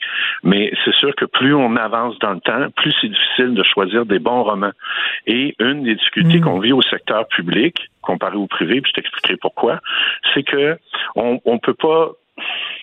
Mais 0.43 0.71
c'est 0.83 0.93
sûr 0.95 1.15
que 1.15 1.25
plus 1.25 1.53
on 1.53 1.75
avance 1.75 2.17
dans 2.19 2.33
le 2.33 2.39
temps, 2.39 2.69
plus 2.75 2.93
c'est 3.01 3.09
difficile 3.09 3.53
de 3.53 3.63
choisir 3.63 4.05
des 4.05 4.19
bons 4.19 4.43
romans. 4.43 4.71
Et 5.27 5.55
une 5.59 5.83
des 5.83 5.95
difficultés 5.95 6.39
qu'on 6.39 6.59
vit 6.59 6.73
au 6.73 6.81
secteur 6.81 7.27
public, 7.27 7.75
comparé 8.01 8.37
au 8.37 8.47
privé, 8.47 8.81
puis 8.81 8.91
je 8.95 9.01
t'expliquerai 9.01 9.37
pourquoi, 9.37 9.79
c'est 10.33 10.43
que 10.43 10.77
on, 11.15 11.39
on 11.45 11.59
peut 11.59 11.73
pas 11.73 12.11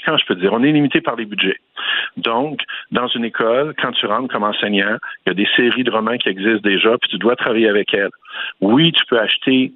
comment 0.04 0.18
je 0.18 0.26
peux 0.26 0.34
dire, 0.34 0.52
on 0.52 0.62
est 0.62 0.72
limité 0.72 1.00
par 1.00 1.16
les 1.16 1.24
budgets. 1.24 1.58
Donc, 2.16 2.60
dans 2.90 3.08
une 3.08 3.24
école, 3.24 3.74
quand 3.80 3.92
tu 3.92 4.06
rentres 4.06 4.32
comme 4.32 4.44
enseignant, 4.44 4.96
il 5.24 5.28
y 5.28 5.30
a 5.30 5.34
des 5.34 5.48
séries 5.56 5.84
de 5.84 5.90
romans 5.90 6.16
qui 6.16 6.28
existent 6.28 6.68
déjà, 6.68 6.96
puis 6.98 7.10
tu 7.10 7.18
dois 7.18 7.36
travailler 7.36 7.68
avec 7.68 7.92
elles. 7.92 8.10
Oui, 8.60 8.92
tu 8.92 9.04
peux 9.06 9.18
acheter 9.18 9.72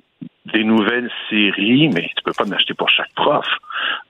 des 0.53 0.65
nouvelles 0.65 1.11
séries, 1.29 1.89
mais 1.89 2.11
tu 2.17 2.23
peux 2.25 2.33
pas 2.33 2.45
en 2.45 2.53
acheter 2.53 2.75
pour 2.75 2.89
chaque 2.89 3.13
prof. 3.15 3.47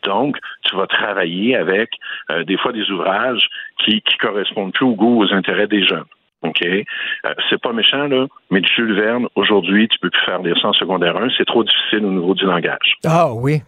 Donc, 0.05 0.37
tu 0.65 0.77
vas 0.77 0.87
travailler 0.87 1.57
avec 1.57 1.91
euh, 2.31 2.45
des 2.45 2.57
fois 2.57 2.73
des 2.73 2.91
ouvrages 2.91 3.49
qui, 3.85 4.03
qui 4.03 4.17
correspondent 4.19 4.73
plus 4.73 4.87
au 4.87 4.95
goût, 4.95 5.23
aux 5.23 5.33
intérêts 5.33 5.67
des 5.67 5.85
jeunes. 5.85 6.05
OK? 6.43 6.63
Euh, 6.63 7.35
c'est 7.49 7.61
pas 7.61 7.73
méchant, 7.73 8.07
là, 8.07 8.27
mais 8.51 8.63
Jules 8.65 8.95
Verne, 8.95 9.27
aujourd'hui, 9.35 9.89
tu 9.89 9.99
peux 9.99 10.11
plus 10.11 10.25
faire 10.25 10.43
lire 10.43 10.57
ça 10.61 10.69
en 10.69 10.73
secondaire 10.73 11.17
1. 11.17 11.29
C'est 11.37 11.45
trop 11.45 11.65
difficile 11.65 12.05
au 12.05 12.11
niveau 12.11 12.35
du 12.35 12.45
langage. 12.45 12.95
Ah 13.05 13.33
oui. 13.35 13.63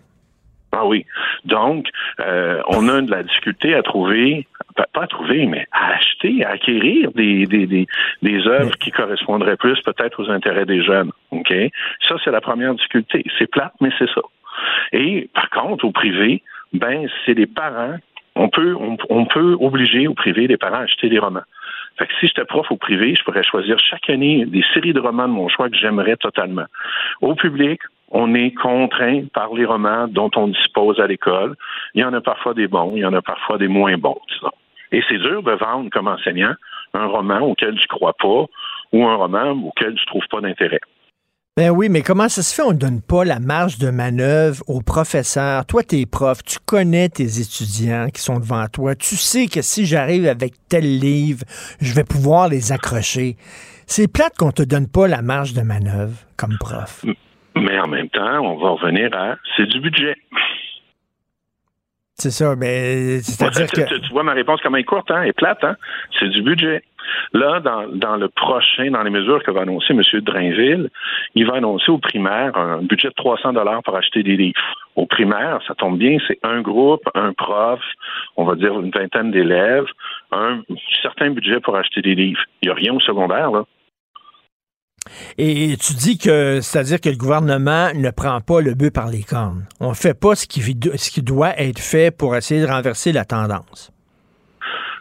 Ah 0.73 0.86
oui. 0.86 1.05
Donc, 1.44 1.86
euh, 2.20 2.62
on 2.66 2.89
a 2.89 3.03
de 3.03 3.11
la 3.11 3.23
difficulté 3.23 3.74
à 3.74 3.82
trouver, 3.82 4.47
pas 4.74 5.03
à 5.03 5.07
trouver, 5.07 5.47
mais 5.47 5.66
à 5.70 5.94
acheter, 5.97 6.44
à 6.44 6.51
acquérir 6.53 7.12
des, 7.12 7.47
des, 7.47 7.66
des, 7.66 7.86
des 8.23 8.47
œuvres 8.47 8.74
qui 8.78 8.90
correspondraient 8.90 9.59
plus 9.59 9.78
peut-être 9.82 10.23
aux 10.23 10.31
intérêts 10.31 10.65
des 10.65 10.82
jeunes. 10.82 11.12
OK? 11.31 11.53
Ça, 12.09 12.16
c'est 12.24 12.31
la 12.31 12.40
première 12.40 12.74
difficulté. 12.74 13.23
C'est 13.39 13.51
plate, 13.51 13.74
mais 13.82 13.90
c'est 13.99 14.09
ça. 14.15 14.23
Et 14.93 15.28
par 15.35 15.51
contre, 15.51 15.85
au 15.85 15.93
privé, 15.93 16.43
ben, 16.73 17.07
c'est 17.24 17.35
les 17.35 17.47
parents. 17.47 17.97
On 18.35 18.49
peut, 18.49 18.74
on, 18.74 18.97
on 19.11 19.27
peut 19.27 19.57
obliger 19.61 20.09
au 20.09 20.15
privé 20.15 20.47
les 20.47 20.57
parents 20.57 20.77
à 20.77 20.85
acheter 20.85 21.11
des 21.11 21.19
romans. 21.19 21.44
Fait 21.99 22.07
que 22.07 22.12
si 22.19 22.27
j'étais 22.28 22.47
prof 22.47 22.70
au 22.70 22.77
privé, 22.77 23.15
je 23.15 23.23
pourrais 23.24 23.43
choisir 23.43 23.78
chaque 23.78 24.09
année 24.09 24.47
des 24.47 24.65
séries 24.73 24.94
de 24.94 25.01
romans 25.01 25.28
de 25.28 25.35
mon 25.35 25.49
choix 25.49 25.69
que 25.69 25.77
j'aimerais 25.77 26.16
totalement. 26.16 26.65
Au 27.20 27.35
public, 27.35 27.81
on 28.12 28.34
est 28.34 28.52
contraint 28.52 29.24
par 29.32 29.52
les 29.55 29.64
romans 29.64 30.06
dont 30.06 30.30
on 30.36 30.48
dispose 30.48 31.01
à 31.01 31.06
l'école. 31.06 31.56
Il 31.94 32.02
y 32.02 32.05
en 32.05 32.12
a 32.12 32.20
parfois 32.20 32.55
des 32.55 32.68
bons, 32.68 32.93
il 32.94 33.01
y 33.01 33.06
en 33.06 33.14
a 33.14 33.22
parfois 33.22 33.59
des 33.59 33.68
moins 33.68 33.97
bons, 33.97 34.20
disons. 34.28 34.52
Et 34.93 35.02
c'est 35.09 35.18
dur 35.18 35.43
de 35.43 35.52
vendre 35.52 35.89
comme 35.90 36.06
enseignant 36.06 36.55
un 36.93 37.06
roman 37.06 37.40
auquel 37.40 37.74
tu 37.78 37.89
crois 37.89 38.12
pas 38.12 38.44
ou 38.93 39.06
un 39.06 39.16
roman 39.16 39.52
auquel 39.52 39.94
tu 39.94 40.06
trouves 40.06 40.28
pas 40.30 40.43
d'intérêt. 40.43 40.80
Ben 41.56 41.70
oui, 41.70 41.89
mais 41.90 42.01
comment 42.01 42.28
ça 42.30 42.43
se 42.43 42.55
fait? 42.55 42.62
On 42.62 42.72
ne 42.72 42.78
donne 42.78 43.02
pas 43.02 43.24
la 43.24 43.39
marge 43.39 43.78
de 43.78 43.90
manœuvre 43.90 44.62
aux 44.68 44.80
professeurs? 44.80 45.66
Toi, 45.66 45.82
tu 45.82 46.01
es 46.01 46.06
prof, 46.06 46.43
tu 46.43 46.59
connais 46.64 47.10
tes 47.10 47.40
étudiants 47.40 48.09
qui 48.09 48.22
sont 48.22 48.39
devant 48.39 48.66
toi. 48.68 48.94
Tu 48.94 49.16
sais 49.16 49.48
que 49.48 49.60
si 49.60 49.84
j'arrive 49.84 50.26
avec 50.26 50.55
tel 50.68 50.98
livre, 50.98 51.44
je 51.80 51.94
vais 51.94 52.05
pouvoir 52.05 52.48
les 52.48 52.72
accrocher. 52.72 53.36
C'est 53.86 54.10
plate 54.10 54.34
qu'on 54.39 54.52
te 54.52 54.62
donne 54.62 54.89
pas 54.89 55.06
la 55.06 55.20
marge 55.20 55.52
de 55.52 55.60
manœuvre 55.60 56.16
comme 56.39 56.56
prof. 56.59 57.05
Mais 57.57 57.79
en 57.79 57.87
même 57.89 58.09
temps, 58.09 58.41
on 58.41 58.57
va 58.57 58.70
revenir 58.70 59.11
à 59.15 59.37
c'est 59.57 59.66
du 59.66 59.81
budget. 59.81 60.16
C'est 62.15 62.31
ça, 62.31 62.55
mais 62.57 63.20
c'est-à-dire 63.20 63.66
tu, 63.70 63.83
que... 63.83 63.89
tu- 63.95 64.01
tu 64.01 64.12
vois 64.12 64.23
ma 64.23 64.33
réponse 64.33 64.61
comme 64.61 64.74
elle 64.77 64.83
est 64.83 64.85
courte, 64.85 65.11
hein, 65.11 65.23
elle 65.23 65.31
est 65.31 65.33
plate, 65.33 65.65
hein? 65.65 65.77
C'est 66.19 66.29
du 66.29 66.43
budget. 66.43 66.83
Là, 67.33 67.59
dans, 67.59 67.89
dans 67.89 68.16
le 68.16 68.29
prochain, 68.29 68.91
dans 68.93 69.03
les 69.03 69.11
mesures 69.11 69.43
que 69.43 69.51
va 69.51 69.62
annoncer 69.62 69.93
M. 69.93 70.03
Drainville, 70.20 70.89
il 71.35 71.47
va 71.47 71.55
annoncer 71.57 71.91
au 71.91 71.99
primaire 71.99 72.57
un 72.57 72.83
budget 72.83 73.09
de 73.09 73.15
300 73.15 73.55
dollars 73.55 73.83
pour 73.83 73.97
acheter 73.97 74.23
des 74.23 74.37
livres. 74.37 74.61
Au 74.95 75.07
primaire, 75.07 75.59
ça 75.66 75.74
tombe 75.74 75.99
bien, 75.99 76.19
c'est 76.29 76.39
un 76.45 76.61
groupe, 76.61 77.03
un 77.15 77.33
prof, 77.33 77.81
on 78.37 78.45
va 78.45 78.55
dire 78.55 78.79
une 78.79 78.91
vingtaine 78.91 79.33
d'élèves, 79.33 79.87
un 80.31 80.61
certain 81.03 81.31
budget 81.31 81.59
pour 81.61 81.74
acheter 81.77 82.03
des 82.03 82.15
livres. 82.15 82.43
Il 82.61 82.66
n'y 82.69 82.70
a 82.73 82.74
rien 82.74 82.93
au 82.95 83.01
secondaire, 83.01 83.51
là. 83.51 83.65
Et 85.39 85.77
tu 85.77 85.95
dis 85.95 86.19
que, 86.19 86.61
c'est-à-dire 86.61 87.01
que 87.01 87.09
le 87.09 87.16
gouvernement 87.16 87.89
ne 87.95 88.11
prend 88.11 88.41
pas 88.41 88.61
le 88.61 88.74
bœuf 88.74 88.93
par 88.93 89.09
les 89.09 89.23
cornes. 89.23 89.65
On 89.81 89.91
ne 89.91 89.95
fait 89.95 90.19
pas 90.19 90.35
ce 90.35 90.47
qui, 90.47 91.23
doit 91.23 91.59
être 91.59 91.81
fait 91.81 92.16
pour 92.16 92.37
essayer 92.37 92.61
de 92.62 92.66
renverser 92.66 93.12
la 93.12 93.24
tendance. 93.24 93.93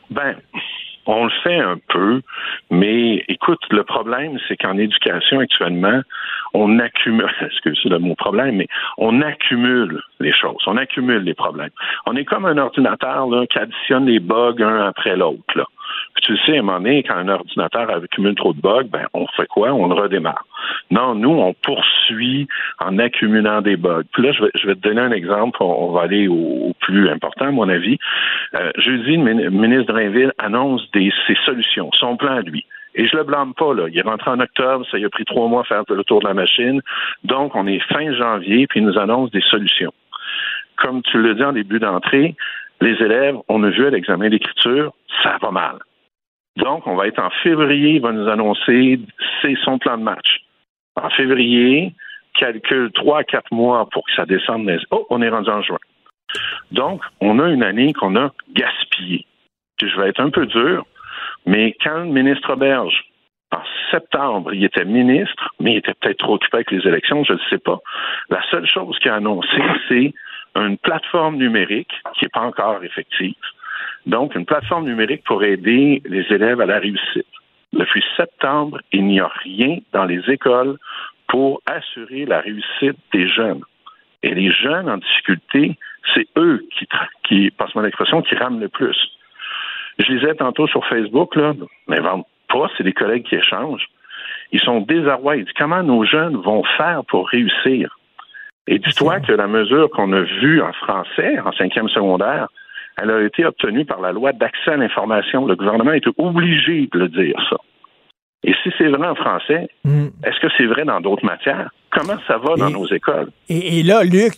Ben, 0.10 0.36
on 1.06 1.26
le 1.26 1.32
fait 1.44 1.60
un 1.60 1.78
peu, 1.90 2.22
mais 2.69 3.23
écoute, 3.28 3.60
le 3.69 3.84
problème, 3.84 4.38
c'est 4.48 4.57
qu'en 4.57 4.78
éducation 4.78 5.40
actuellement, 5.40 6.02
on 6.53 6.80
accumule, 6.80 7.30
excusez 7.41 7.80
c'est 7.84 7.99
mon 7.99 8.15
problème, 8.15 8.57
mais 8.57 8.68
on 8.98 9.22
accumule 9.22 10.02
les 10.19 10.34
choses, 10.34 10.61
on 10.68 10.78
accumule 10.78 11.23
les 11.23 11.34
problèmes. 11.34 11.72
On 12.06 12.15
est 12.15 12.26
comme 12.26 12.45
un 12.45 12.57
ordinateur 12.57 13.28
là, 13.28 13.45
qui 13.48 13.57
additionne 13.57 14.06
les 14.06 14.19
bugs 14.19 14.56
un 14.60 14.88
après 14.88 15.15
l'autre. 15.15 15.65
Puis 16.15 16.23
tu 16.26 16.38
sais, 16.45 16.57
à 16.57 16.59
un 16.59 16.63
moment 16.63 16.80
donné, 16.80 17.03
quand 17.03 17.15
un 17.15 17.27
ordinateur 17.27 17.89
accumule 17.89 18.35
trop 18.35 18.53
de 18.53 18.61
bugs, 18.61 18.89
ben, 18.91 19.05
on 19.13 19.27
fait 19.27 19.47
quoi? 19.47 19.73
On 19.73 19.88
le 19.88 19.95
redémarre. 19.95 20.45
Non, 20.89 21.15
nous, 21.15 21.30
on 21.30 21.53
poursuit 21.53 22.47
en 22.80 22.97
accumulant 22.99 23.61
des 23.61 23.77
bugs. 23.77 24.03
Puis 24.11 24.23
là, 24.23 24.31
je 24.34 24.68
vais, 24.68 24.76
te 24.76 24.80
donner 24.80 25.01
un 25.01 25.11
exemple. 25.11 25.57
On, 25.61 25.91
va 25.91 26.01
aller 26.01 26.27
au, 26.27 26.73
plus 26.81 27.09
important, 27.09 27.47
à 27.47 27.51
mon 27.51 27.69
avis. 27.69 27.97
Euh, 28.55 28.72
jeudi, 28.77 29.18
le 29.18 29.49
ministre 29.49 29.93
Drainville 29.93 30.34
annonce 30.38 30.88
ses 30.93 31.38
solutions, 31.45 31.89
son 31.93 32.18
plan 32.18 32.38
à 32.38 32.41
lui. 32.41 32.65
Et 32.95 33.07
je 33.07 33.15
le 33.15 33.23
blâme 33.23 33.53
pas, 33.53 33.73
là. 33.73 33.88
Il 33.88 33.97
est 33.97 34.01
rentré 34.01 34.31
en 34.31 34.39
octobre, 34.39 34.85
ça 34.91 34.97
a 34.97 35.09
pris 35.09 35.26
trois 35.26 35.47
mois 35.47 35.61
à 35.61 35.63
faire 35.63 35.84
le 35.88 36.03
tour 36.03 36.19
de 36.19 36.27
la 36.27 36.34
machine. 36.34 36.81
Donc, 37.23 37.55
on 37.55 37.65
est 37.68 37.80
fin 37.80 38.13
janvier, 38.13 38.68
puis 38.68 38.81
il 38.81 38.85
nous 38.85 38.99
annonce 38.99 39.31
des 39.31 39.41
solutions. 39.41 39.93
Comme 40.76 41.01
tu 41.03 41.18
le 41.18 41.35
dis 41.35 41.43
en 41.43 41.53
début 41.53 41.80
d'entrée, 41.80 42.35
les 42.82 42.95
élèves, 43.03 43.36
on 43.48 43.64
a 43.64 43.70
vu 43.70 43.86
à 43.86 43.91
l'examen 43.91 44.30
d'écriture, 44.30 44.94
ça 45.24 45.38
va 45.41 45.52
mal. 45.52 45.80
Donc, 46.58 46.86
on 46.88 46.95
va 46.95 47.08
être 47.08 47.22
en 47.22 47.30
février, 47.44 47.95
il 47.95 48.02
va 48.02 48.12
nous 48.12 48.28
annoncer 48.28 48.99
c'est 49.41 49.56
son 49.64 49.78
plan 49.78 49.98
de 49.98 50.03
match. 50.03 50.41
En 50.95 51.10
février, 51.12 51.94
calcule 52.38 52.91
trois 52.94 53.20
à 53.20 53.24
quatre 53.24 53.52
mois 53.53 53.88
pour 53.91 54.03
que 54.06 54.12
ça 54.16 54.26
descende. 54.26 54.70
Oh, 54.90 55.06
on 55.10 55.22
est 55.22 55.30
rendu 55.30 55.49
en 55.49 55.62
juin. 55.62 55.78
Donc, 56.72 57.02
on 57.20 57.40
a 57.40 57.49
une 57.49 57.64
année 57.64 57.94
qu'on 57.94 58.16
a 58.16 58.32
gaspillée. 58.53 59.26
je 59.82 59.95
vais 59.99 60.10
être 60.10 60.20
un 60.20 60.30
peu 60.30 60.45
dur, 60.45 60.86
mais 61.45 61.76
quand 61.84 61.99
le 61.99 62.06
ministre 62.06 62.56
Berge, 62.56 63.06
en 63.52 63.62
septembre, 63.91 64.53
il 64.53 64.64
était 64.64 64.86
ministre, 64.86 65.53
mais 65.60 65.74
il 65.74 65.78
était 65.78 65.94
peut-être 65.94 66.20
trop 66.20 66.36
occupé 66.36 66.58
avec 66.58 66.72
les 66.72 66.88
élections, 66.88 67.24
je 67.26 67.34
ne 67.34 67.40
sais 67.49 67.58
pas. 67.58 67.80
La 68.30 68.41
seule 68.49 68.66
chose 68.66 68.98
qu'il 68.99 69.12
a 69.12 69.16
annoncé, 69.16 69.62
c'est 69.90 70.14
une 70.56 70.78
plateforme 70.78 71.38
numérique 71.38 71.94
qui 72.14 72.26
n'est 72.26 72.30
pas 72.30 72.41
encore 72.41 72.84
effective. 72.84 73.36
Donc, 74.06 74.36
une 74.36 74.45
plateforme 74.45 74.86
numérique 74.86 75.23
pour 75.23 75.44
aider 75.44 76.02
les 76.06 76.26
élèves 76.32 76.60
à 76.60 76.65
la 76.65 76.80
réussite. 76.80 77.26
Depuis 77.73 78.03
septembre, 78.18 78.80
il 78.91 79.06
n'y 79.06 79.19
a 79.19 79.28
rien 79.28 79.78
dans 79.94 80.06
les 80.06 80.22
écoles 80.30 80.78
pour 81.28 81.61
assurer 81.65 82.26
la 82.26 82.41
réussite 82.41 82.98
des 83.14 83.28
jeunes. 83.28 83.61
Et 84.23 84.34
les 84.34 84.52
jeunes 84.52 84.90
en 84.90 84.98
difficulté, 84.98 85.78
c'est 86.14 86.28
eux 86.38 86.65
qui, 86.78 86.88
qui 87.23 87.52
passe-moi 87.52 87.84
l'expression, 87.84 88.22
qui 88.22 88.36
rament 88.36 88.60
le 88.60 88.69
plus. 88.69 88.98
Je 89.99 90.11
lisais 90.11 90.36
tantôt 90.36 90.68
sur 90.68 90.86
Facebook, 90.88 91.36
là, 91.36 91.53
n'invente 91.88 92.28
pas, 92.49 92.69
c'est 92.76 92.84
des 92.84 92.94
collègues 92.94 93.23
qui 93.23 93.36
échangent. 93.36 93.88
Ils 94.52 94.60
sont 94.60 94.82
désarrois. 94.82 95.36
Comment 95.57 95.84
nos 95.84 96.03
jeunes 96.03 96.36
vont 96.38 96.64
faire 96.78 97.03
pour 97.06 97.30
réussir? 97.30 97.98
Et 98.67 98.79
dis-toi 98.79 99.19
que 99.19 99.31
la 99.33 99.47
mesure 99.47 99.89
qu'on 99.89 100.13
a 100.13 100.21
vue 100.21 100.61
en 100.61 100.71
français, 100.73 101.39
en 101.39 101.51
cinquième 101.53 101.89
secondaire, 101.89 102.47
elle 103.01 103.09
a 103.09 103.21
été 103.23 103.45
obtenue 103.45 103.85
par 103.85 104.01
la 104.01 104.11
loi 104.11 104.33
d'accès 104.33 104.71
à 104.71 104.77
l'information. 104.77 105.45
Le 105.45 105.55
gouvernement 105.55 105.93
est 105.93 106.07
obligé 106.17 106.88
de 106.91 106.99
le 106.99 107.09
dire, 107.09 107.35
ça. 107.49 107.57
Et 108.43 108.53
si 108.63 108.71
c'est 108.77 108.88
vrai 108.88 109.07
en 109.07 109.15
français, 109.15 109.69
hmm. 109.83 110.07
est-ce 110.23 110.39
que 110.39 110.47
c'est 110.57 110.65
vrai 110.65 110.83
dans 110.83 110.99
d'autres 110.99 111.25
matières? 111.25 111.69
Comment 111.91 112.17
ça 112.27 112.38
va 112.38 112.55
dans 112.55 112.71
nos 112.71 112.88
écoles? 112.88 113.29
Et, 113.49 113.83
là, 113.83 114.03
Luc, 114.03 114.38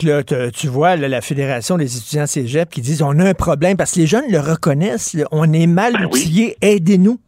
tu 0.53 0.67
vois 0.67 0.95
la 0.97 1.21
Fédération 1.21 1.77
des 1.77 1.97
étudiants 1.97 2.25
cégep 2.25 2.69
qui 2.69 2.81
disent 2.81 3.01
on 3.01 3.17
a 3.19 3.29
un 3.29 3.33
problème 3.33 3.77
parce 3.77 3.93
que 3.93 3.99
les 3.99 4.07
jeunes 4.07 4.29
le 4.29 4.39
reconnaissent, 4.39 5.15
on 5.31 5.53
est 5.53 5.67
mal 5.67 5.93
ben 5.93 6.05
outillés, 6.05 6.55
aidez-nous. 6.61 7.19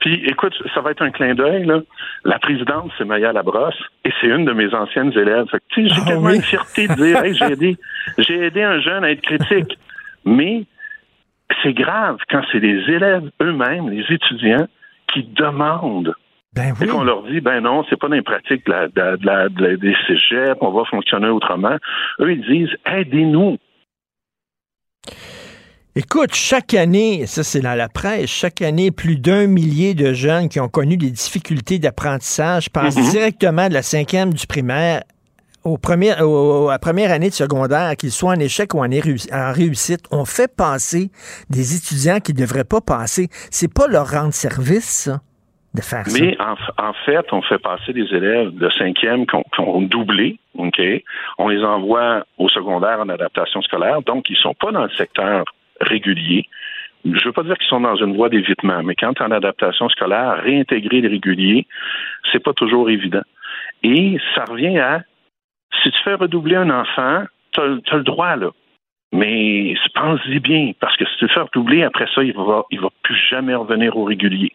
Puis, 0.00 0.22
écoute, 0.26 0.54
ça 0.74 0.80
va 0.80 0.92
être 0.92 1.02
un 1.02 1.10
clin 1.10 1.34
d'œil, 1.34 1.64
là. 1.64 1.80
La 2.24 2.38
présidente, 2.38 2.90
c'est 2.96 3.04
Maya 3.04 3.32
Labrosse, 3.32 3.80
et 4.04 4.10
c'est 4.20 4.28
une 4.28 4.44
de 4.44 4.52
mes 4.52 4.72
anciennes 4.74 5.12
élèves. 5.12 5.46
J'ai 5.76 5.88
tellement 6.06 6.28
ah 6.28 6.34
une 6.34 6.42
fierté 6.42 6.86
de 6.86 6.94
dire, 6.94 7.24
hey, 7.24 7.34
j'ai 7.34 7.52
aidé, 7.52 7.76
j'ai 8.18 8.46
aidé 8.46 8.62
un 8.62 8.80
jeune 8.80 9.04
à 9.04 9.10
être 9.10 9.22
critique. 9.22 9.78
Mais 10.24 10.64
c'est 11.62 11.72
grave 11.72 12.18
quand 12.30 12.42
c'est 12.52 12.60
les 12.60 12.90
élèves 12.92 13.30
eux-mêmes, 13.42 13.90
les 13.90 14.04
étudiants, 14.12 14.68
qui 15.12 15.24
demandent. 15.24 16.14
Ben 16.54 16.74
Et 16.80 16.86
qu'on 16.86 17.04
leur 17.04 17.22
dit, 17.24 17.40
ben 17.40 17.60
non, 17.60 17.84
c'est 17.88 17.98
pas 17.98 18.08
dans 18.08 18.14
les 18.14 18.22
pratiques 18.22 18.64
des 18.66 19.96
cégeps, 20.06 20.58
on 20.60 20.70
va 20.70 20.84
fonctionner 20.84 21.28
autrement. 21.28 21.76
Eux, 22.20 22.32
ils 22.32 22.42
disent, 22.42 22.76
aidez-nous. 22.86 23.58
Écoute, 26.00 26.32
chaque 26.32 26.74
année, 26.74 27.26
ça 27.26 27.42
c'est 27.42 27.58
dans 27.58 27.74
la 27.74 27.88
presse, 27.88 28.30
chaque 28.30 28.62
année, 28.62 28.92
plus 28.92 29.16
d'un 29.16 29.48
millier 29.48 29.94
de 29.94 30.12
jeunes 30.12 30.48
qui 30.48 30.60
ont 30.60 30.68
connu 30.68 30.96
des 30.96 31.10
difficultés 31.10 31.80
d'apprentissage 31.80 32.70
passent 32.70 32.96
mm-hmm. 32.96 33.10
directement 33.10 33.68
de 33.68 33.74
la 33.74 33.82
cinquième 33.82 34.32
du 34.32 34.46
primaire 34.46 35.02
au 35.64 35.76
premier, 35.76 36.12
à 36.12 36.22
la 36.22 36.78
première 36.78 37.10
année 37.10 37.30
de 37.30 37.34
secondaire, 37.34 37.96
qu'ils 37.96 38.12
soient 38.12 38.30
en 38.30 38.38
échec 38.38 38.74
ou 38.74 38.78
en, 38.78 38.84
en, 38.84 39.52
réussite, 39.52 40.04
on 40.12 40.24
fait 40.24 40.46
passer 40.46 41.10
des 41.50 41.74
étudiants 41.74 42.20
qui 42.20 42.32
ne 42.32 42.38
devraient 42.38 42.62
pas 42.62 42.80
passer. 42.80 43.26
C'est 43.50 43.74
pas 43.74 43.88
leur 43.88 44.08
rendre 44.08 44.32
service, 44.32 45.10
de 45.74 45.82
faire 45.82 46.06
ça. 46.06 46.18
Mais 46.22 46.36
en, 46.40 46.92
fait, 47.04 47.26
on 47.32 47.42
fait 47.42 47.58
passer 47.58 47.92
des 47.92 48.06
élèves 48.14 48.50
de 48.52 48.70
cinquième 48.70 49.26
qui 49.26 49.34
ont, 49.58 49.82
doublé, 49.82 50.38
OK? 50.56 50.80
On 51.38 51.48
les 51.48 51.64
envoie 51.64 52.24
au 52.38 52.48
secondaire 52.48 53.00
en 53.00 53.08
adaptation 53.08 53.60
scolaire, 53.62 54.00
donc 54.02 54.30
ils 54.30 54.36
sont 54.36 54.54
pas 54.54 54.70
dans 54.70 54.84
le 54.84 54.90
secteur 54.90 55.44
régulier. 55.80 56.46
Je 57.04 57.10
ne 57.10 57.24
veux 57.24 57.32
pas 57.32 57.42
dire 57.42 57.56
qu'ils 57.56 57.68
sont 57.68 57.80
dans 57.80 57.96
une 57.96 58.16
voie 58.16 58.28
d'évitement, 58.28 58.82
mais 58.82 58.94
quand 58.94 59.20
en 59.20 59.30
adaptation 59.30 59.88
scolaire, 59.88 60.42
réintégrer 60.42 61.00
les 61.00 61.08
réguliers, 61.08 61.66
c'est 62.32 62.42
pas 62.42 62.52
toujours 62.52 62.90
évident. 62.90 63.22
Et 63.82 64.18
ça 64.34 64.44
revient 64.44 64.78
à 64.78 65.02
si 65.82 65.90
tu 65.90 66.02
fais 66.02 66.14
redoubler 66.14 66.56
un 66.56 66.70
enfant, 66.70 67.24
tu 67.52 67.60
as, 67.60 67.96
le 67.96 68.02
droit, 68.02 68.36
là. 68.36 68.50
Mais 69.12 69.74
pense-y 69.94 70.38
bien, 70.40 70.72
parce 70.80 70.96
que 70.96 71.06
si 71.06 71.16
tu 71.16 71.24
le 71.26 71.30
fais 71.30 71.40
redoubler, 71.40 71.82
après 71.82 72.06
ça, 72.14 72.22
il 72.22 72.34
va, 72.34 72.64
il 72.70 72.80
va 72.80 72.88
plus 73.02 73.16
jamais 73.30 73.54
revenir 73.54 73.96
au 73.96 74.04
régulier. 74.04 74.52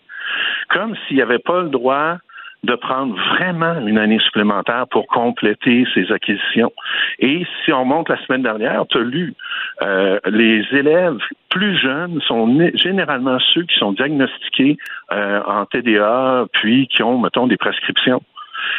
Comme 0.70 0.96
s'il 0.96 1.18
n'y 1.18 1.22
avait 1.22 1.40
pas 1.40 1.62
le 1.62 1.70
droit 1.70 2.18
de 2.64 2.76
prendre 2.76 3.16
vraiment 3.36 3.86
une 3.86 3.98
année 3.98 4.20
supplémentaire 4.20 4.88
pour 4.90 5.06
compléter 5.08 5.86
ses 5.94 6.12
acquisitions. 6.12 6.72
Et 7.20 7.46
si 7.64 7.74
on 7.74 7.84
monte 7.84 8.10
la 8.10 8.18
semaine 8.26 8.42
dernière, 8.42 8.86
tu 8.90 8.98
as 8.98 9.02
lu, 9.02 9.34
euh, 9.82 10.20
les 10.28 10.66
élèves 10.72 11.20
plus 11.50 11.78
jeunes 11.78 12.22
sont 12.22 12.48
généralement 12.76 13.38
ceux 13.54 13.64
qui 13.64 13.76
sont 13.78 13.92
diagnostiqués 13.92 14.78
euh, 15.12 15.42
en 15.46 15.66
TDA, 15.66 16.46
puis 16.54 16.88
qui 16.88 17.04
ont, 17.04 17.20
mettons, 17.20 17.48
des 17.48 17.58
prescriptions. 17.58 18.22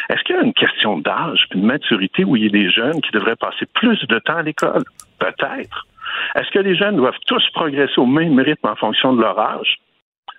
Est-ce 0.09 0.23
qu'il 0.23 0.35
y 0.35 0.39
a 0.39 0.41
une 0.41 0.53
question 0.53 0.97
d'âge, 0.97 1.47
une 1.53 1.65
maturité 1.65 2.25
où 2.25 2.35
il 2.35 2.43
y 2.43 2.47
a 2.47 2.49
des 2.49 2.69
jeunes 2.69 3.01
qui 3.01 3.11
devraient 3.11 3.35
passer 3.35 3.65
plus 3.75 4.03
de 4.07 4.19
temps 4.19 4.37
à 4.37 4.41
l'école? 4.41 4.83
Peut-être. 5.19 5.85
Est-ce 6.35 6.49
que 6.51 6.59
les 6.59 6.75
jeunes 6.75 6.97
doivent 6.97 7.19
tous 7.27 7.43
progresser 7.53 7.99
au 7.99 8.05
même 8.05 8.39
rythme 8.39 8.67
en 8.67 8.75
fonction 8.75 9.13
de 9.13 9.21
leur 9.21 9.39
âge? 9.39 9.77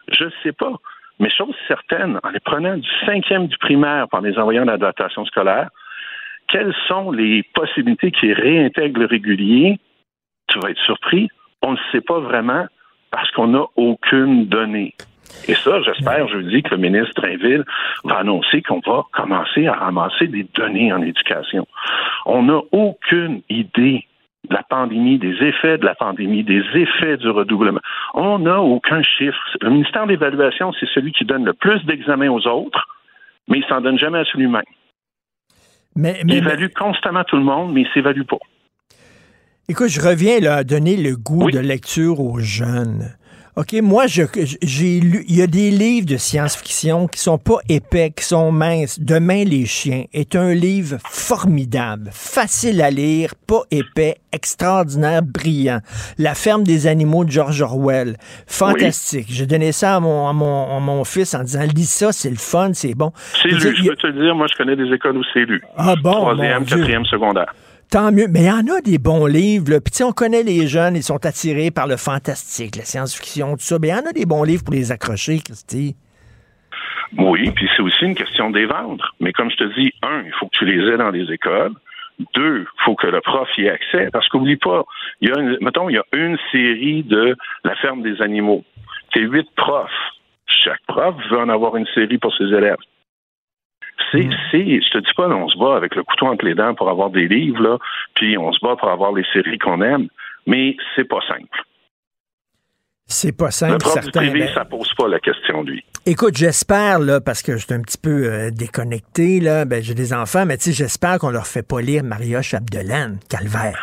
Je 0.09 0.24
ne 0.24 0.31
sais 0.43 0.52
pas. 0.52 0.74
Mais 1.18 1.30
chose 1.30 1.55
certaine, 1.66 2.20
en 2.22 2.28
les 2.30 2.40
prenant 2.40 2.76
du 2.76 2.88
cinquième 3.05 3.47
du 3.47 3.56
primaire 3.59 4.09
par 4.09 4.20
les 4.20 4.38
envoyant 4.38 4.64
en 4.64 4.68
adaptation 4.68 5.24
scolaire, 5.24 5.70
quelles 6.48 6.74
sont 6.86 7.10
les 7.10 7.43
possibilités 7.55 8.10
qui 8.10 8.32
réintègrent 8.32 9.01
le 9.01 9.06
régulier? 9.06 9.78
Tu 10.48 10.59
vas 10.60 10.70
être 10.70 10.82
surpris. 10.84 11.28
On 11.62 11.72
ne 11.72 11.78
sait 11.90 12.01
pas 12.01 12.20
vraiment 12.20 12.66
parce 13.10 13.30
qu'on 13.32 13.48
n'a 13.48 13.64
aucune 13.76 14.47
donnée. 14.47 14.94
Et 15.48 15.55
ça, 15.55 15.80
j'espère 15.82 16.28
je 16.28 16.38
dis 16.38 16.62
que 16.62 16.70
le 16.70 16.80
ministre 16.80 17.20
Drainville 17.20 17.64
va 18.05 18.18
annoncer 18.18 18.62
qu'on 18.62 18.80
va 18.80 19.05
commencer 19.12 19.66
à 19.66 19.72
ramasser 19.72 20.28
des 20.28 20.44
données 20.55 20.93
en 20.93 21.02
éducation. 21.02 21.66
On 22.26 22.44
n'a 22.44 22.60
aucune 22.72 23.43
idée 23.48 24.06
de 24.48 24.54
la 24.54 24.62
pandémie, 24.62 25.18
des 25.18 25.34
effets 25.42 25.78
de 25.78 25.84
la 25.84 25.94
pandémie, 25.94 26.44
des 26.44 26.62
effets 26.74 27.16
du 27.16 27.28
redoublement. 27.28 27.80
On 28.14 28.38
n'a 28.38 28.60
aucun 28.60 29.02
chiffre. 29.02 29.38
Le 29.60 29.70
ministère 29.70 30.06
d'évaluation, 30.06 30.72
c'est 30.78 30.88
celui 30.94 31.12
qui 31.12 31.24
donne 31.24 31.44
le 31.44 31.52
plus 31.52 31.84
d'examens 31.84 32.28
aux 32.28 32.46
autres, 32.46 32.86
mais 33.48 33.58
il 33.58 33.64
s'en 33.68 33.80
donne 33.80 33.98
jamais 33.98 34.18
à 34.18 34.24
celui-même. 34.24 34.62
Mais, 35.96 36.20
il 36.24 36.34
évalue 36.34 36.68
constamment 36.76 37.24
tout 37.24 37.36
le 37.36 37.42
monde, 37.42 37.72
mais 37.72 37.82
il 37.82 37.88
s'évalue 37.94 38.22
pas. 38.22 38.36
Écoute, 39.68 39.88
je 39.88 40.00
reviens 40.00 40.38
là, 40.40 40.56
à 40.56 40.64
donner 40.64 40.96
le 40.96 41.16
goût 41.16 41.50
de 41.50 41.58
lecture 41.58 42.20
aux 42.20 42.38
jeunes. 42.38 43.16
OK, 43.58 43.72
moi, 43.80 44.06
je, 44.06 44.22
j'ai 44.60 45.00
lu, 45.00 45.24
il 45.28 45.36
y 45.36 45.40
a 45.40 45.46
des 45.46 45.70
livres 45.70 46.06
de 46.06 46.18
science-fiction 46.18 47.08
qui 47.08 47.18
sont 47.18 47.38
pas 47.38 47.56
épais, 47.70 48.12
qui 48.14 48.22
sont 48.22 48.52
minces. 48.52 49.00
Demain, 49.00 49.44
les 49.44 49.64
chiens 49.64 50.04
est 50.12 50.36
un 50.36 50.52
livre 50.52 50.98
formidable, 51.08 52.10
facile 52.12 52.82
à 52.82 52.90
lire, 52.90 53.32
pas 53.46 53.62
épais, 53.70 54.16
extraordinaire, 54.30 55.22
brillant. 55.22 55.80
La 56.18 56.34
ferme 56.34 56.64
des 56.64 56.86
animaux 56.86 57.24
de 57.24 57.30
George 57.30 57.62
Orwell, 57.62 58.18
fantastique. 58.46 59.28
J'ai 59.30 59.46
donné 59.46 59.72
ça 59.72 59.96
à 59.96 60.00
mon, 60.00 60.28
à 60.28 60.34
mon, 60.34 60.76
à 60.76 60.80
mon 60.80 61.04
fils 61.04 61.34
en 61.34 61.42
disant, 61.42 61.62
lis 61.62 61.90
ça, 61.90 62.12
c'est 62.12 62.28
le 62.28 62.36
fun, 62.36 62.74
c'est 62.74 62.94
bon. 62.94 63.10
C'est 63.40 63.48
lu, 63.48 63.74
je 63.74 63.88
peux 63.88 63.96
te 63.96 64.06
le 64.08 64.22
dire, 64.22 64.34
moi, 64.34 64.48
je 64.52 64.56
connais 64.58 64.76
des 64.76 64.92
écoles 64.94 65.16
où 65.16 65.24
c'est 65.32 65.46
lu. 65.46 65.62
Ah 65.78 65.94
bon? 65.96 66.12
Troisième, 66.12 66.66
quatrième, 66.66 67.06
secondaire. 67.06 67.54
Tant 67.90 68.10
mieux. 68.10 68.26
Mais 68.28 68.40
il 68.40 68.46
y 68.46 68.50
en 68.50 68.66
a 68.74 68.80
des 68.80 68.98
bons 68.98 69.26
livres. 69.26 69.70
Là. 69.70 69.80
Puis 69.80 70.02
on 70.02 70.12
connaît 70.12 70.42
les 70.42 70.66
jeunes, 70.66 70.96
ils 70.96 71.02
sont 71.02 71.24
attirés 71.24 71.70
par 71.70 71.86
le 71.86 71.96
fantastique, 71.96 72.76
la 72.76 72.84
science-fiction, 72.84 73.52
tout 73.52 73.62
ça. 73.62 73.78
Mais 73.80 73.88
il 73.88 73.90
y 73.92 73.94
en 73.94 74.06
a 74.08 74.12
des 74.12 74.26
bons 74.26 74.42
livres 74.42 74.64
pour 74.64 74.74
les 74.74 74.90
accrocher, 74.92 75.38
Christy. 75.44 75.94
Oui, 77.18 77.50
puis 77.52 77.68
c'est 77.76 77.82
aussi 77.82 78.04
une 78.04 78.14
question 78.16 78.50
de 78.50 78.58
les 78.58 78.66
vendre. 78.66 79.14
Mais 79.20 79.32
comme 79.32 79.50
je 79.50 79.56
te 79.56 79.74
dis, 79.78 79.92
un, 80.02 80.22
il 80.26 80.32
faut 80.32 80.46
que 80.46 80.56
tu 80.58 80.64
les 80.64 80.92
aies 80.92 80.96
dans 80.96 81.10
les 81.10 81.30
écoles. 81.32 81.72
Deux, 82.34 82.60
il 82.62 82.84
faut 82.84 82.94
que 82.94 83.06
le 83.06 83.20
prof 83.20 83.48
y 83.58 83.66
ait 83.66 83.70
accès. 83.70 84.08
Parce 84.12 84.28
qu'oublie 84.28 84.56
pas, 84.56 84.84
il 85.20 85.28
y 85.28 85.32
a 85.32 85.38
une, 85.38 85.58
mettons, 85.60 85.88
il 85.88 85.94
y 85.94 85.98
a 85.98 86.04
une 86.12 86.38
série 86.50 87.04
de 87.04 87.36
La 87.62 87.76
ferme 87.76 88.02
des 88.02 88.20
animaux. 88.20 88.64
C'est 89.12 89.20
huit 89.20 89.48
profs. 89.56 89.90
Chaque 90.46 90.80
prof 90.88 91.14
veut 91.30 91.38
en 91.38 91.48
avoir 91.48 91.76
une 91.76 91.86
série 91.94 92.18
pour 92.18 92.34
ses 92.34 92.44
élèves. 92.44 92.76
C'est, 94.12 94.28
c'est, 94.51 94.81
je 94.81 94.90
te 94.90 94.98
dis 94.98 95.12
pas, 95.16 95.28
on 95.28 95.48
se 95.48 95.59
bat 95.59 95.74
avec 95.77 95.94
le 95.94 96.02
couteau 96.05 96.27
entre 96.27 96.44
les 96.44 96.55
dents 96.55 96.74
pour 96.74 96.89
avoir 96.89 97.10
des 97.10 97.27
livres, 97.28 97.60
là, 97.62 97.78
puis 98.14 98.36
on 98.39 98.52
se 98.52 98.59
bat 98.62 98.77
pour 98.77 98.89
avoir 98.90 99.12
les 99.12 99.24
séries 99.32 99.59
qu'on 99.59 99.81
aime, 99.82 100.09
mais 100.47 100.77
c'est 100.94 101.09
pas 101.09 101.20
simple. 101.27 101.62
C'est 103.09 103.36
pas 103.36 103.52
simple, 103.52 103.74
Le 103.74 103.78
prof 103.78 103.94
du 103.98 104.02
certain. 104.02 104.20
privé, 104.20 104.40
mais- 104.40 104.52
ça 104.52 104.64
pose 104.64 104.93
pas 104.94 105.06
la 105.09 105.20
question, 105.20 105.62
lui. 105.62 105.85
Écoute, 106.06 106.36
j'espère, 106.36 106.98
là, 106.98 107.20
parce 107.20 107.40
que 107.43 107.52
je 107.56 107.64
suis 107.64 107.74
un 107.74 107.81
petit 107.81 107.98
peu 107.98 108.24
euh, 108.27 108.51
déconnecté, 108.51 109.39
là, 109.40 109.64
ben, 109.64 109.81
j'ai 109.82 109.94
des 109.94 110.12
enfants, 110.12 110.44
mais 110.44 110.56
tu 110.56 110.64
sais, 110.64 110.73
j'espère 110.73 111.18
qu'on 111.18 111.31
leur 111.31 111.47
fait 111.47 111.66
pas 111.66 111.81
lire 111.81 112.02
Maria 112.02 112.43
Chapdelaine, 112.43 113.18
Calvaire. 113.31 113.78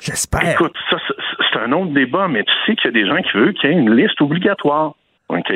J'espère. 0.00 0.52
Écoute, 0.52 0.74
ça, 0.90 0.96
c'est- 1.06 1.14
c'est 1.52 1.58
un 1.60 1.72
autre 1.72 1.92
débat, 1.92 2.26
mais 2.28 2.42
tu 2.44 2.52
sais 2.66 2.74
qu'il 2.76 2.86
y 2.92 2.98
a 2.98 3.02
des 3.02 3.08
gens 3.08 3.22
qui 3.22 3.36
veulent 3.36 3.54
qu'il 3.54 3.70
y 3.70 3.72
ait 3.72 3.76
une 3.76 3.94
liste 3.94 4.20
obligatoire. 4.20 4.94
OK? 5.28 5.52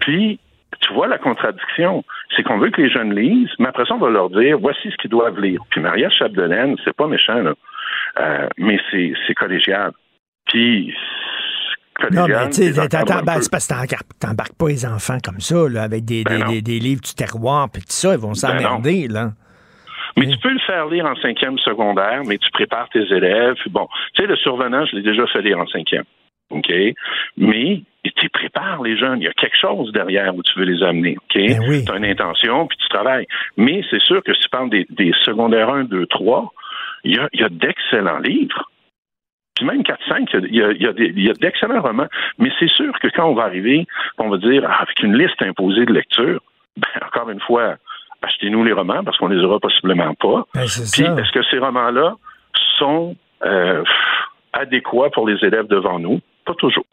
Puis, 0.00 0.38
tu 0.80 0.92
vois 0.94 1.06
la 1.08 1.18
contradiction. 1.18 2.04
C'est 2.36 2.42
qu'on 2.42 2.58
veut 2.58 2.70
que 2.70 2.80
les 2.80 2.90
jeunes 2.90 3.14
lisent, 3.14 3.50
mais 3.58 3.68
après 3.68 3.84
ça, 3.86 3.94
on 3.94 3.98
va 3.98 4.10
leur 4.10 4.30
dire 4.30 4.58
voici 4.58 4.90
ce 4.90 4.96
qu'ils 4.96 5.10
doivent 5.10 5.38
lire. 5.40 5.60
Puis 5.70 5.80
Maria 5.80 6.08
Chapdelaine, 6.10 6.76
c'est 6.84 6.94
pas 6.96 7.06
méchant, 7.06 7.42
là. 7.42 7.52
Euh, 8.18 8.48
mais 8.58 8.78
c'est 8.90 9.34
collégial. 9.34 9.92
Puis, 10.46 10.92
Non, 12.12 12.26
mais 12.26 12.48
tu 12.50 12.62
sais, 12.72 12.72
ben, 12.72 13.40
c'est 13.40 13.50
parce 13.50 13.68
que 13.68 13.94
t'embarques- 14.18 14.56
pas 14.58 14.68
les 14.68 14.86
enfants 14.86 15.18
comme 15.22 15.38
ça, 15.40 15.68
là, 15.68 15.82
avec 15.82 16.04
des, 16.04 16.24
Ben 16.24 16.38
des, 16.38 16.44
non. 16.44 16.50
des- 16.50 16.62
des 16.62 16.78
livres 16.78 17.02
du 17.02 17.14
terroir, 17.14 17.68
puis 17.70 17.82
tout 17.82 17.88
ça, 17.90 18.12
ils 18.14 18.18
vont 18.18 18.34
s'emmerder, 18.34 19.06
là. 19.08 19.32
Mais 20.16 20.26
tu 20.26 20.38
peux 20.38 20.50
le 20.50 20.58
faire 20.60 20.86
lire 20.86 21.04
en 21.06 21.14
cinquième 21.16 21.58
secondaire, 21.58 22.22
mais 22.26 22.36
tu 22.38 22.50
prépares 22.50 22.88
tes 22.88 23.00
élèves. 23.12 23.54
Bon, 23.70 23.86
tu 24.14 24.22
sais, 24.22 24.28
le 24.28 24.36
survenant, 24.36 24.84
je 24.86 24.96
l'ai 24.96 25.02
déjà 25.02 25.26
fait 25.28 25.42
lire 25.42 25.58
en 25.60 25.66
cinquième. 25.68 26.04
OK? 26.50 26.72
Mais 27.36 27.82
tu 28.02 28.28
prépares 28.30 28.82
les 28.82 28.96
jeunes. 28.96 29.20
Il 29.20 29.24
y 29.24 29.28
a 29.28 29.32
quelque 29.32 29.56
chose 29.60 29.92
derrière 29.92 30.34
où 30.34 30.42
tu 30.42 30.58
veux 30.58 30.64
les 30.64 30.82
amener. 30.82 31.16
OK? 31.18 31.34
Ben 31.34 31.84
Tu 31.84 31.92
as 31.92 31.96
une 31.96 32.04
intention, 32.04 32.66
puis 32.66 32.78
tu 32.78 32.88
travailles. 32.88 33.26
Mais 33.56 33.82
c'est 33.90 34.00
sûr 34.00 34.22
que 34.22 34.32
si 34.34 34.40
tu 34.40 34.48
parles 34.48 34.70
des, 34.70 34.86
des 34.90 35.12
secondaires 35.24 35.68
1, 35.70 35.84
2, 35.84 36.06
3, 36.06 36.52
il 37.04 37.16
y 37.16 37.18
a, 37.18 37.28
y 37.32 37.42
a 37.42 37.48
d'excellents 37.48 38.18
livres. 38.18 38.70
Puis 39.56 39.66
même 39.66 39.82
4-5, 39.82 40.46
il 40.48 40.54
y 40.54 40.62
a, 40.62 40.70
il 40.72 40.80
y 40.82 40.86
a 40.86 40.92
y 40.96 41.30
a 41.30 41.32
d'excellents 41.34 41.82
romans. 41.82 42.08
Mais 42.38 42.50
c'est 42.58 42.70
sûr 42.70 42.98
que 43.00 43.08
quand 43.08 43.26
on 43.26 43.34
va 43.34 43.44
arriver, 43.44 43.86
on 44.18 44.28
va 44.28 44.38
dire, 44.38 44.64
ah, 44.66 44.82
avec 44.82 45.02
une 45.02 45.16
liste 45.16 45.40
imposée 45.42 45.84
de 45.84 45.92
lecture, 45.92 46.40
ben, 46.76 46.88
encore 47.06 47.28
une 47.30 47.40
fois, 47.40 47.76
achetez-nous 48.22 48.64
les 48.64 48.72
romans 48.72 49.02
parce 49.04 49.16
qu'on 49.18 49.28
les 49.28 49.42
aura 49.44 49.58
possiblement 49.58 50.14
pas. 50.14 50.44
Ben, 50.54 50.62
Puis, 50.62 50.68
ça. 50.68 51.04
est-ce 51.04 51.32
que 51.32 51.42
ces 51.50 51.58
romans-là 51.58 52.14
sont 52.78 53.16
euh, 53.44 53.84
adéquats 54.52 55.10
pour 55.12 55.28
les 55.28 55.36
élèves 55.44 55.66
devant 55.66 55.98
nous? 55.98 56.20
Pas 56.46 56.54
toujours. 56.54 56.86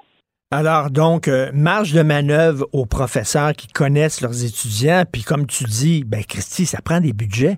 Alors, 0.50 0.92
donc, 0.92 1.28
euh, 1.28 1.52
marge 1.54 1.92
de 1.92 2.02
manœuvre 2.04 2.68
aux 2.72 2.86
professeurs 2.86 3.52
qui 3.52 3.68
connaissent 3.68 4.22
leurs 4.22 4.46
étudiants, 4.46 5.04
puis 5.12 5.22
comme 5.22 5.46
tu 5.46 5.66
dis, 5.66 6.06
ben, 6.08 6.24
Christy, 6.24 6.66
ça 6.66 6.80
prend 6.82 7.02
des 7.02 7.12
budgets 7.12 7.58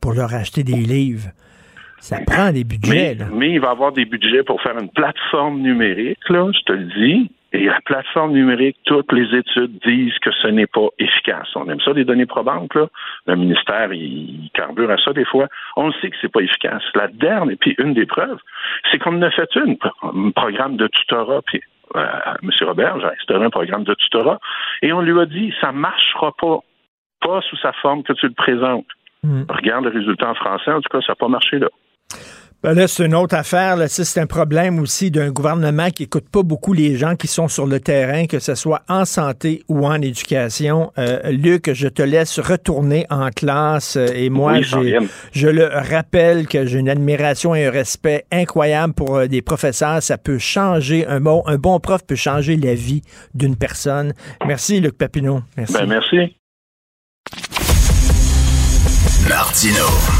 pour 0.00 0.14
leur 0.14 0.32
acheter 0.32 0.64
des 0.64 0.80
livres. 0.80 1.28
Ça 1.98 2.16
prend 2.26 2.50
des 2.50 2.64
budgets, 2.64 3.14
Mais, 3.14 3.14
là. 3.14 3.26
mais 3.30 3.50
il 3.50 3.60
va 3.60 3.68
y 3.68 3.70
avoir 3.70 3.92
des 3.92 4.06
budgets 4.06 4.42
pour 4.42 4.62
faire 4.62 4.78
une 4.78 4.88
plateforme 4.88 5.60
numérique, 5.60 6.26
là, 6.30 6.50
je 6.54 6.64
te 6.64 6.72
le 6.72 6.86
dis. 6.86 7.30
Et 7.52 7.64
la 7.66 7.78
plateforme 7.84 8.32
numérique, 8.32 8.78
toutes 8.86 9.12
les 9.12 9.36
études 9.36 9.78
disent 9.84 10.18
que 10.22 10.30
ce 10.40 10.46
n'est 10.48 10.68
pas 10.68 10.88
efficace. 10.98 11.48
On 11.56 11.68
aime 11.68 11.80
ça, 11.80 11.92
les 11.92 12.06
données 12.06 12.24
probantes, 12.24 12.74
là. 12.74 12.86
Le 13.26 13.36
ministère, 13.36 13.92
il, 13.92 14.44
il 14.44 14.50
carbure 14.54 14.90
à 14.90 14.96
ça 14.96 15.12
des 15.12 15.26
fois. 15.26 15.46
On 15.76 15.88
le 15.88 15.92
sait 16.00 16.08
que 16.08 16.16
c'est 16.22 16.32
pas 16.32 16.40
efficace. 16.40 16.82
La 16.94 17.08
dernière, 17.08 17.52
et 17.52 17.56
puis 17.56 17.74
une 17.78 17.92
des 17.92 18.06
preuves, 18.06 18.38
c'est 18.90 18.98
qu'on 18.98 19.18
en 19.18 19.22
a 19.22 19.30
fait 19.30 19.50
une, 19.56 19.76
un 20.02 20.30
programme 20.30 20.78
de 20.78 20.86
tutorat, 20.86 21.42
puis 21.42 21.60
euh, 21.96 22.06
M. 22.42 22.50
Robert, 22.62 23.00
j'ai 23.00 23.06
instauré 23.06 23.44
un 23.44 23.50
programme 23.50 23.84
de 23.84 23.94
tutorat, 23.94 24.38
et 24.82 24.92
on 24.92 25.00
lui 25.00 25.18
a 25.20 25.26
dit, 25.26 25.52
ça 25.60 25.72
marchera 25.72 26.32
pas. 26.38 26.60
Pas 27.22 27.42
sous 27.42 27.56
sa 27.58 27.74
forme 27.74 28.02
que 28.02 28.14
tu 28.14 28.26
le 28.28 28.32
présentes. 28.32 28.86
Regarde 29.22 29.84
le 29.84 29.90
résultat 29.90 30.30
en 30.30 30.34
français, 30.34 30.72
en 30.72 30.80
tout 30.80 30.88
cas, 30.90 31.02
ça 31.02 31.12
n'a 31.12 31.16
pas 31.16 31.28
marché 31.28 31.58
là. 31.58 31.68
Ben 32.62 32.74
là, 32.74 32.86
c'est 32.88 33.06
une 33.06 33.14
autre 33.14 33.34
affaire. 33.34 33.76
Là. 33.76 33.88
C'est 33.88 34.20
un 34.20 34.26
problème 34.26 34.80
aussi 34.80 35.10
d'un 35.10 35.30
gouvernement 35.30 35.88
qui 35.88 36.02
écoute 36.02 36.28
pas 36.28 36.42
beaucoup 36.42 36.74
les 36.74 36.96
gens 36.96 37.16
qui 37.16 37.26
sont 37.26 37.48
sur 37.48 37.66
le 37.66 37.80
terrain, 37.80 38.26
que 38.26 38.38
ce 38.38 38.54
soit 38.54 38.82
en 38.86 39.06
santé 39.06 39.62
ou 39.68 39.86
en 39.86 40.00
éducation. 40.02 40.92
Euh, 40.98 41.30
Luc, 41.30 41.72
je 41.72 41.88
te 41.88 42.02
laisse 42.02 42.38
retourner 42.38 43.06
en 43.08 43.30
classe 43.30 43.96
euh, 43.96 44.08
et 44.14 44.28
moi, 44.28 44.58
Oui, 44.74 44.94
je 45.32 45.48
le 45.48 45.70
rappelle 45.72 46.46
que 46.46 46.66
j'ai 46.66 46.78
une 46.78 46.90
admiration 46.90 47.54
et 47.54 47.64
un 47.64 47.70
respect 47.70 48.26
incroyable 48.30 48.92
pour 48.92 49.16
euh, 49.16 49.26
des 49.26 49.40
professeurs. 49.40 50.02
Ça 50.02 50.18
peut 50.18 50.38
changer, 50.38 51.06
un 51.06 51.20
bon, 51.20 51.42
un 51.46 51.56
bon 51.56 51.80
prof 51.80 52.04
peut 52.06 52.14
changer 52.14 52.56
la 52.56 52.74
vie 52.74 53.00
d'une 53.32 53.56
personne. 53.56 54.12
Merci, 54.46 54.80
Luc 54.80 54.98
Papineau. 54.98 55.40
Merci. 55.56 55.72
Ben, 55.72 55.86
merci. 55.86 56.36
Martino. 59.30 60.19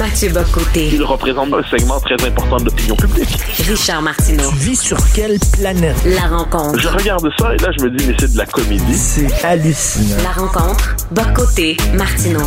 Mathieu 0.00 0.30
Bocoté. 0.30 0.88
Il 0.94 1.02
représente 1.02 1.52
un 1.52 1.62
segment 1.64 2.00
très 2.00 2.14
important 2.26 2.56
de 2.56 2.64
l'opinion 2.64 2.96
publique. 2.96 3.36
Richard 3.68 4.00
Martineau. 4.00 4.48
Tu 4.48 4.56
vis 4.56 4.80
sur 4.80 4.96
quelle 5.12 5.38
planète? 5.52 5.94
La 6.06 6.22
rencontre. 6.22 6.78
Je 6.78 6.88
regarde 6.88 7.28
ça 7.38 7.52
et 7.52 7.58
là, 7.58 7.70
je 7.78 7.84
me 7.84 7.90
dis, 7.90 8.06
mais 8.06 8.14
c'est 8.18 8.32
de 8.32 8.38
la 8.38 8.46
comédie. 8.46 8.94
C'est 8.94 9.44
hallucinant. 9.44 10.22
La 10.22 10.30
rencontre. 10.30 10.96
Bocoté. 11.10 11.76
Martineau. 11.92 12.40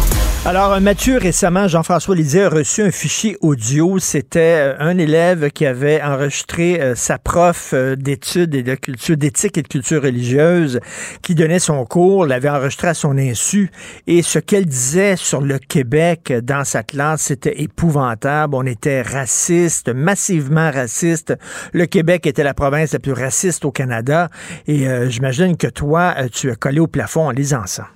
Alors, 0.45 0.73
euh, 0.73 0.79
Mathieu, 0.79 1.19
récemment, 1.19 1.67
Jean-François 1.67 2.15
Lisée 2.15 2.43
a 2.43 2.49
reçu 2.49 2.81
un 2.81 2.91
fichier 2.91 3.37
audio. 3.41 3.99
C'était 3.99 4.73
euh, 4.73 4.75
un 4.79 4.97
élève 4.97 5.51
qui 5.51 5.67
avait 5.67 6.01
enregistré 6.01 6.81
euh, 6.81 6.95
sa 6.95 7.19
prof 7.19 7.69
euh, 7.73 7.95
d'études 7.95 8.55
et 8.55 8.63
de 8.63 8.73
culture, 8.75 9.15
d'éthique 9.15 9.59
et 9.59 9.61
de 9.61 9.67
culture 9.67 10.01
religieuse, 10.01 10.79
qui 11.21 11.35
donnait 11.35 11.59
son 11.59 11.85
cours, 11.85 12.25
l'avait 12.25 12.49
enregistré 12.49 12.87
à 12.87 12.93
son 12.93 13.17
insu. 13.17 13.69
Et 14.07 14.23
ce 14.23 14.39
qu'elle 14.39 14.65
disait 14.65 15.17
sur 15.17 15.39
le 15.39 15.59
Québec 15.59 16.33
dans 16.43 16.65
sa 16.65 16.81
classe, 16.81 17.21
c'était 17.21 17.42
épouvantable. 17.51 18.55
On 18.55 18.65
était 18.65 19.01
raciste, 19.01 19.93
massivement 19.93 20.71
raciste. 20.71 21.37
Le 21.73 21.85
Québec 21.85 22.25
était 22.27 22.43
la 22.43 22.53
province 22.53 22.93
la 22.93 22.99
plus 22.99 23.13
raciste 23.13 23.65
au 23.65 23.71
Canada. 23.71 24.27
Et 24.67 24.87
euh, 24.87 25.09
j'imagine 25.09 25.57
que 25.57 25.67
toi, 25.67 26.13
euh, 26.17 26.27
tu 26.33 26.49
as 26.49 26.55
collé 26.55 26.79
au 26.79 26.87
plafond 26.87 27.27
en 27.27 27.31
lisant 27.31 27.65
ça. 27.65 27.87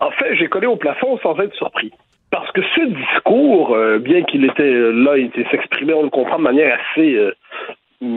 En 0.00 0.10
fait, 0.10 0.36
j'ai 0.36 0.48
collé 0.48 0.66
au 0.66 0.76
plafond 0.76 1.18
sans 1.22 1.38
être 1.40 1.54
surpris. 1.54 1.92
Parce 2.30 2.50
que 2.52 2.62
ce 2.74 2.86
discours, 2.86 3.74
euh, 3.74 3.98
bien 3.98 4.22
qu'il 4.24 4.44
était 4.44 4.72
là, 4.72 5.16
il 5.16 5.30
s'exprimait, 5.50 5.94
on 5.94 6.02
le 6.02 6.10
comprend 6.10 6.38
de 6.38 6.42
manière 6.42 6.78
assez 6.90 7.18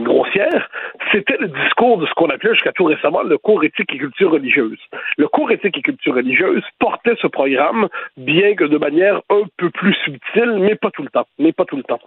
grossière, 0.04 0.70
c'était 1.12 1.38
le 1.40 1.48
discours 1.48 1.98
de 1.98 2.06
ce 2.06 2.14
qu'on 2.14 2.30
appelait 2.30 2.54
jusqu'à 2.54 2.72
tout 2.72 2.86
récemment 2.86 3.24
le 3.24 3.38
cours 3.38 3.64
éthique 3.64 3.94
et 3.94 3.98
culture 3.98 4.32
religieuse. 4.32 4.80
Le 5.18 5.28
cours 5.28 5.52
éthique 5.52 5.78
et 5.78 5.82
culture 5.82 6.16
religieuse 6.16 6.64
portait 6.80 7.16
ce 7.22 7.28
programme, 7.28 7.88
bien 8.18 8.56
que 8.56 8.66
de 8.66 8.78
manière 8.78 9.22
un 9.30 9.44
peu 9.58 9.70
plus 9.70 9.94
subtile, 10.06 10.58
mais 10.60 10.76
pas 10.76 10.92
tout 10.92 11.04
le 11.04 11.10
temps. 11.10 11.28
Mais 11.40 11.52
pas 11.52 11.66
tout 11.66 11.78
le 11.78 11.84
temps. 11.84 12.00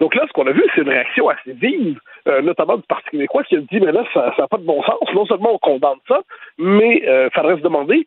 Donc 0.00 0.14
là, 0.14 0.24
ce 0.26 0.32
qu'on 0.32 0.46
a 0.46 0.52
vu, 0.52 0.64
c'est 0.74 0.82
une 0.82 0.88
réaction 0.88 1.28
assez 1.28 1.52
vive, 1.52 2.00
euh, 2.26 2.42
notamment 2.42 2.76
du 2.76 2.82
Parti 2.82 3.10
québécois, 3.10 3.44
qui 3.44 3.56
a 3.56 3.60
dit, 3.60 3.80
mais 3.80 3.92
là, 3.92 4.04
ça 4.12 4.34
n'a 4.36 4.48
pas 4.48 4.56
de 4.56 4.64
bon 4.64 4.82
sens. 4.82 4.98
Non 5.14 5.26
seulement 5.26 5.54
on 5.54 5.58
condamne 5.58 5.98
ça, 6.08 6.22
mais 6.58 7.00
il 7.02 7.08
euh, 7.08 7.30
faudrait 7.30 7.56
se 7.56 7.62
demander 7.62 8.06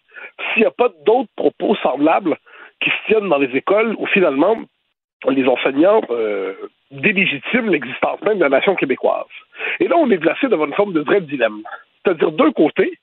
s'il 0.54 0.62
n'y 0.62 0.68
a 0.68 0.72
pas 0.72 0.90
d'autres 1.06 1.30
propos 1.36 1.76
semblables 1.78 2.38
qui 2.82 2.90
se 2.90 2.96
tiennent 3.08 3.30
dans 3.30 3.38
les 3.38 3.56
écoles 3.56 3.96
où 3.98 4.06
finalement 4.08 4.58
les 5.30 5.48
enseignants 5.48 6.02
euh, 6.12 6.54
délégitiment 6.92 7.70
l'existence 7.70 8.22
même 8.22 8.38
de 8.38 8.44
la 8.44 8.50
nation 8.50 8.76
québécoise. 8.76 9.26
Et 9.80 9.88
là, 9.88 9.96
on 9.98 10.10
est 10.10 10.18
placé 10.18 10.48
devant 10.48 10.66
une 10.66 10.74
forme 10.74 10.94
de 10.94 11.02
vrai 11.02 11.22
dilemme. 11.22 11.62
C'est-à-dire, 12.04 12.32
d'un 12.32 12.52
côté, 12.52 13.00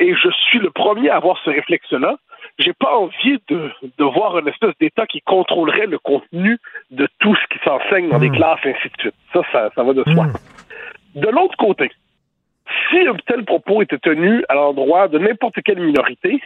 et 0.00 0.14
je 0.14 0.28
suis 0.30 0.58
le 0.58 0.70
premier 0.70 1.10
à 1.10 1.16
avoir 1.16 1.38
ce 1.44 1.50
réflexe-là, 1.50 2.16
j'ai 2.58 2.72
pas 2.72 2.96
envie 2.96 3.38
de, 3.48 3.70
de 3.98 4.04
voir 4.04 4.38
une 4.38 4.48
espèce 4.48 4.72
d'État 4.80 5.06
qui 5.06 5.20
contrôlerait 5.20 5.86
le 5.86 5.98
contenu 5.98 6.58
de 6.90 7.08
tout 7.20 7.34
ce 7.36 7.54
qui 7.54 7.64
s'enseigne 7.64 8.08
dans 8.08 8.18
les 8.18 8.30
classes, 8.30 8.60
ainsi 8.64 8.88
de 8.88 9.00
suite. 9.00 9.14
Ça, 9.32 9.42
ça, 9.52 9.70
ça 9.74 9.82
va 9.82 9.92
de 9.92 10.04
soi. 10.12 10.26
De 11.14 11.28
l'autre 11.28 11.56
côté, 11.56 11.90
si 12.90 12.98
un 13.06 13.16
tel 13.26 13.44
propos 13.44 13.82
était 13.82 13.98
tenu 13.98 14.44
à 14.48 14.54
l'endroit 14.54 15.08
de 15.08 15.18
n'importe 15.18 15.56
quelle 15.64 15.80
minorité, 15.80 16.40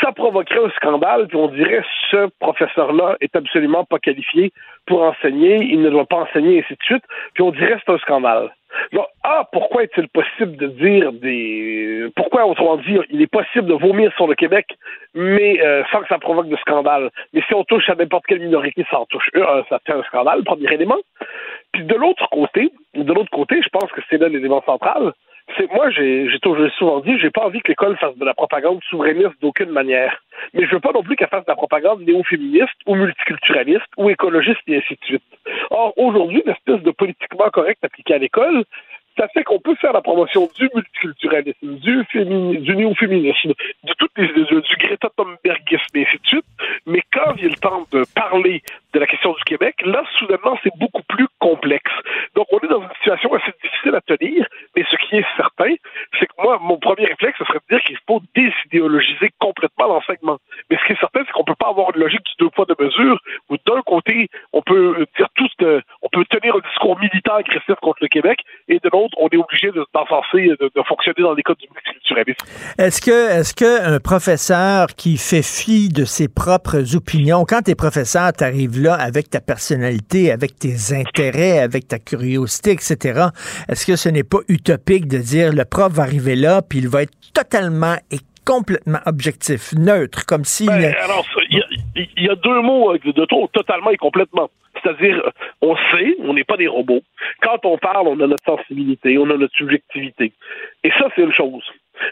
ça 0.00 0.12
provoquerait 0.12 0.66
un 0.66 0.70
scandale, 0.70 1.26
puis 1.28 1.36
on 1.36 1.48
dirait 1.48 1.84
ce 2.10 2.28
professeur-là 2.38 3.16
est 3.20 3.34
absolument 3.36 3.84
pas 3.84 3.98
qualifié 3.98 4.52
pour 4.86 5.02
enseigner, 5.02 5.56
il 5.64 5.80
ne 5.80 5.90
doit 5.90 6.06
pas 6.06 6.18
enseigner, 6.28 6.60
ainsi 6.60 6.74
de 6.74 6.82
suite, 6.82 7.04
puis 7.34 7.42
on 7.42 7.50
dirait 7.50 7.78
c'est 7.84 7.92
un 7.92 7.98
scandale. 7.98 8.50
Donc, 8.92 9.06
ah, 9.22 9.48
pourquoi 9.52 9.84
est-il 9.84 10.08
possible 10.08 10.56
de 10.56 10.66
dire 10.66 11.12
des. 11.12 12.08
Pourquoi, 12.16 12.44
autrement 12.44 12.76
dit, 12.78 12.96
il 13.10 13.22
est 13.22 13.30
possible 13.30 13.66
de 13.66 13.74
vomir 13.74 14.12
sur 14.16 14.26
le 14.26 14.34
Québec, 14.34 14.66
mais 15.14 15.64
euh, 15.64 15.84
sans 15.92 16.00
que 16.00 16.08
ça 16.08 16.18
provoque 16.18 16.48
de 16.48 16.56
scandale. 16.56 17.10
Mais 17.32 17.42
si 17.46 17.54
on 17.54 17.64
touche 17.64 17.88
à 17.88 17.94
n'importe 17.94 18.26
quelle 18.26 18.40
minorité, 18.40 18.84
ça 18.90 19.00
en 19.00 19.06
touche 19.06 19.30
euh, 19.36 19.62
ça 19.68 19.78
fait 19.86 19.92
un 19.92 20.02
scandale, 20.04 20.42
premier 20.44 20.72
élément. 20.72 20.98
Puis 21.72 21.84
de 21.84 21.94
l'autre 21.94 22.28
côté, 22.30 22.72
de 22.94 23.12
l'autre 23.12 23.30
côté, 23.30 23.60
je 23.62 23.68
pense 23.68 23.90
que 23.92 24.00
c'est 24.10 24.18
là 24.18 24.28
l'élément 24.28 24.62
central, 24.62 25.12
c'est 25.56 25.70
moi 25.72 25.90
j'ai 25.90 26.38
toujours 26.42 26.70
souvent 26.78 27.00
dit 27.00 27.18
j'ai 27.18 27.30
pas 27.30 27.44
envie 27.44 27.60
que 27.60 27.68
l'école 27.68 27.96
fasse 27.98 28.16
de 28.16 28.24
la 28.24 28.34
propagande 28.34 28.80
souverainiste 28.88 29.40
d'aucune 29.40 29.70
manière. 29.70 30.22
Mais 30.52 30.66
je 30.66 30.74
veux 30.74 30.80
pas 30.80 30.92
non 30.92 31.02
plus 31.02 31.16
qu'elle 31.16 31.28
fasse 31.28 31.44
de 31.44 31.50
la 31.50 31.56
propagande 31.56 32.02
néo-féministe 32.02 32.74
ou 32.86 32.94
multiculturaliste 32.94 33.86
ou 33.96 34.10
écologiste 34.10 34.60
et 34.66 34.78
ainsi 34.78 34.94
de 34.94 35.04
suite. 35.04 35.22
Or 35.70 35.92
aujourd'hui 35.96 36.42
l'espèce 36.46 36.82
de 36.82 36.90
politiquement 36.90 37.50
correct 37.50 37.78
appliqué 37.84 38.14
à 38.14 38.18
l'école 38.18 38.64
ça 39.16 39.28
fait 39.28 39.44
qu'on 39.44 39.60
peut 39.60 39.74
faire 39.76 39.92
la 39.92 40.02
promotion 40.02 40.48
du 40.56 40.68
multiculturalisme, 40.74 41.76
du, 41.76 42.04
fémini, 42.10 42.58
du 42.58 42.76
néo-féminisme, 42.76 43.52
de 43.84 43.92
toutes 43.98 44.10
les 44.16 44.28
du 44.28 44.76
Greta 44.78 45.08
Thunbergisme 45.16 45.96
et 45.96 46.06
ainsi 46.06 46.18
de 46.18 46.26
suite. 46.26 46.44
Mais 46.86 47.02
quand 47.12 47.32
vient 47.34 47.48
le 47.48 47.56
temps 47.56 47.86
de 47.92 48.04
parler 48.14 48.62
de 48.92 48.98
la 48.98 49.06
question 49.06 49.32
du 49.32 49.44
Québec, 49.44 49.76
là, 49.84 50.02
soudainement, 50.18 50.58
c'est 50.62 50.76
beaucoup 50.78 51.02
plus 51.08 51.26
complexe. 51.38 51.92
Donc, 52.34 52.46
on 52.52 52.58
est 52.58 52.68
dans 52.68 52.82
une 52.82 52.94
situation 52.98 53.32
assez 53.34 53.52
difficile 53.62 53.94
à 53.94 54.00
tenir, 54.00 54.46
mais 54.76 54.84
ce 54.90 54.96
qui 54.96 55.16
est 55.16 55.26
certain, 55.36 55.74
c'est 56.18 56.26
que 56.26 56.32
moi, 56.38 56.58
mon 56.60 56.78
premier 56.78 57.06
réflexe, 57.06 57.38
ce 57.38 57.44
serait 57.44 57.58
de 57.68 57.76
dire 57.76 57.84
qu'il 57.84 57.98
faut 58.06 58.20
désidéologiser 58.34 59.30
complètement 59.38 59.86
l'enseignement. 59.86 60.38
Mais 60.70 60.78
ce 60.78 60.84
qui 60.86 60.92
est 60.92 61.00
certain, 61.00 61.22
c'est 61.26 61.32
qu'on 61.32 61.44
peut 61.44 61.54
pas 61.58 61.68
avoir 61.68 61.94
une 61.94 62.00
logique 62.00 62.24
du 62.24 62.44
deux 62.44 62.50
poids, 62.50 62.66
deux 62.66 62.84
mesures, 62.84 63.18
où 63.50 63.56
d'un 63.66 63.82
côté, 63.82 64.28
on 64.52 64.62
peut 64.62 65.06
dire 65.16 65.28
tout, 65.34 65.48
on 66.02 66.08
peut 66.10 66.24
tenir 66.26 66.56
un 66.56 66.68
discours 66.68 66.98
militant 66.98 67.34
agressif 67.34 67.74
contre 67.82 67.98
le 68.00 68.08
Québec, 68.08 68.40
et 68.68 68.78
de 68.78 68.88
l'autre, 68.92 69.03
on 69.18 69.28
est 69.28 69.36
obligé 69.36 69.68
de, 69.68 69.80
de, 69.80 70.70
de, 70.74 70.82
fonctionner 70.86 71.22
dans 71.22 71.34
les 71.34 71.42
codes 71.42 71.58
du 71.58 71.68
multiculturalisme. 71.74 72.46
Est-ce 72.78 73.00
que, 73.00 73.38
est-ce 73.38 73.54
que 73.54 73.94
un 73.94 74.00
professeur 74.00 74.86
qui 74.96 75.16
fait 75.16 75.42
fi 75.42 75.88
de 75.88 76.04
ses 76.04 76.28
propres 76.28 76.96
opinions, 76.96 77.44
quand 77.44 77.62
t'es 77.62 77.74
professeur, 77.74 78.32
t'arrives 78.32 78.80
là 78.80 78.94
avec 78.94 79.30
ta 79.30 79.40
personnalité, 79.40 80.32
avec 80.32 80.58
tes 80.58 80.94
intérêts, 80.94 81.58
avec 81.58 81.88
ta 81.88 81.98
curiosité, 81.98 82.72
etc., 82.72 83.28
est-ce 83.68 83.86
que 83.86 83.96
ce 83.96 84.08
n'est 84.08 84.24
pas 84.24 84.40
utopique 84.48 85.08
de 85.08 85.18
dire 85.18 85.52
le 85.52 85.64
prof 85.64 85.92
va 85.92 86.02
arriver 86.02 86.36
là, 86.36 86.62
puis 86.62 86.78
il 86.78 86.88
va 86.88 87.02
être 87.02 87.14
totalement 87.32 87.96
et 88.10 88.18
complètement 88.44 88.98
objectif, 89.06 89.72
neutre, 89.72 90.26
comme 90.26 90.44
si... 90.44 90.66
Ben, 90.66 90.94
alors, 91.02 91.24
il 91.50 92.08
y, 92.18 92.28
a 92.28 92.34
deux 92.34 92.60
mots 92.62 92.92
euh, 92.92 92.98
de 93.04 93.24
trop, 93.24 93.48
totalement 93.52 93.90
et 93.90 93.96
complètement. 93.96 94.50
C'est-à-dire, 94.84 95.22
on 95.62 95.76
sait, 95.76 96.16
on 96.20 96.34
n'est 96.34 96.44
pas 96.44 96.56
des 96.56 96.66
robots. 96.66 97.02
Quand 97.40 97.64
on 97.64 97.78
parle, 97.78 98.08
on 98.08 98.20
a 98.20 98.26
notre 98.26 98.44
sensibilité, 98.44 99.16
on 99.18 99.30
a 99.30 99.36
notre 99.36 99.54
subjectivité. 99.56 100.32
Et 100.82 100.90
ça, 100.90 101.08
c'est 101.14 101.22
une 101.22 101.32
chose. 101.32 101.64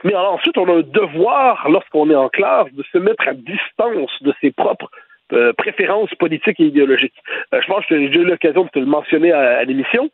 Mais 0.05 0.15
ensuite, 0.15 0.57
on 0.57 0.69
a 0.69 0.79
un 0.79 0.83
devoir, 0.83 1.69
lorsqu'on 1.69 2.09
est 2.11 2.15
en 2.15 2.29
classe, 2.29 2.73
de 2.73 2.83
se 2.93 2.99
mettre 2.99 3.29
à 3.29 3.35
distance 3.35 4.11
de 4.23 4.33
ses 4.41 4.53
propres 4.53 4.89
euh, 5.33 5.53
préférences 5.55 6.15
politiques 6.17 6.61
et 6.61 6.67
idéologiques. 6.67 7.15
Euh, 7.55 7.61
je 7.63 7.67
pense 7.67 7.87
que 7.87 7.99
j'ai 7.99 8.21
eu 8.21 8.25
l'occasion 8.25 8.65
de 8.65 8.69
te 8.69 8.79
le 8.79 8.87
mentionner 8.87 9.33
à, 9.33 9.65
l'émission. 9.65 10.11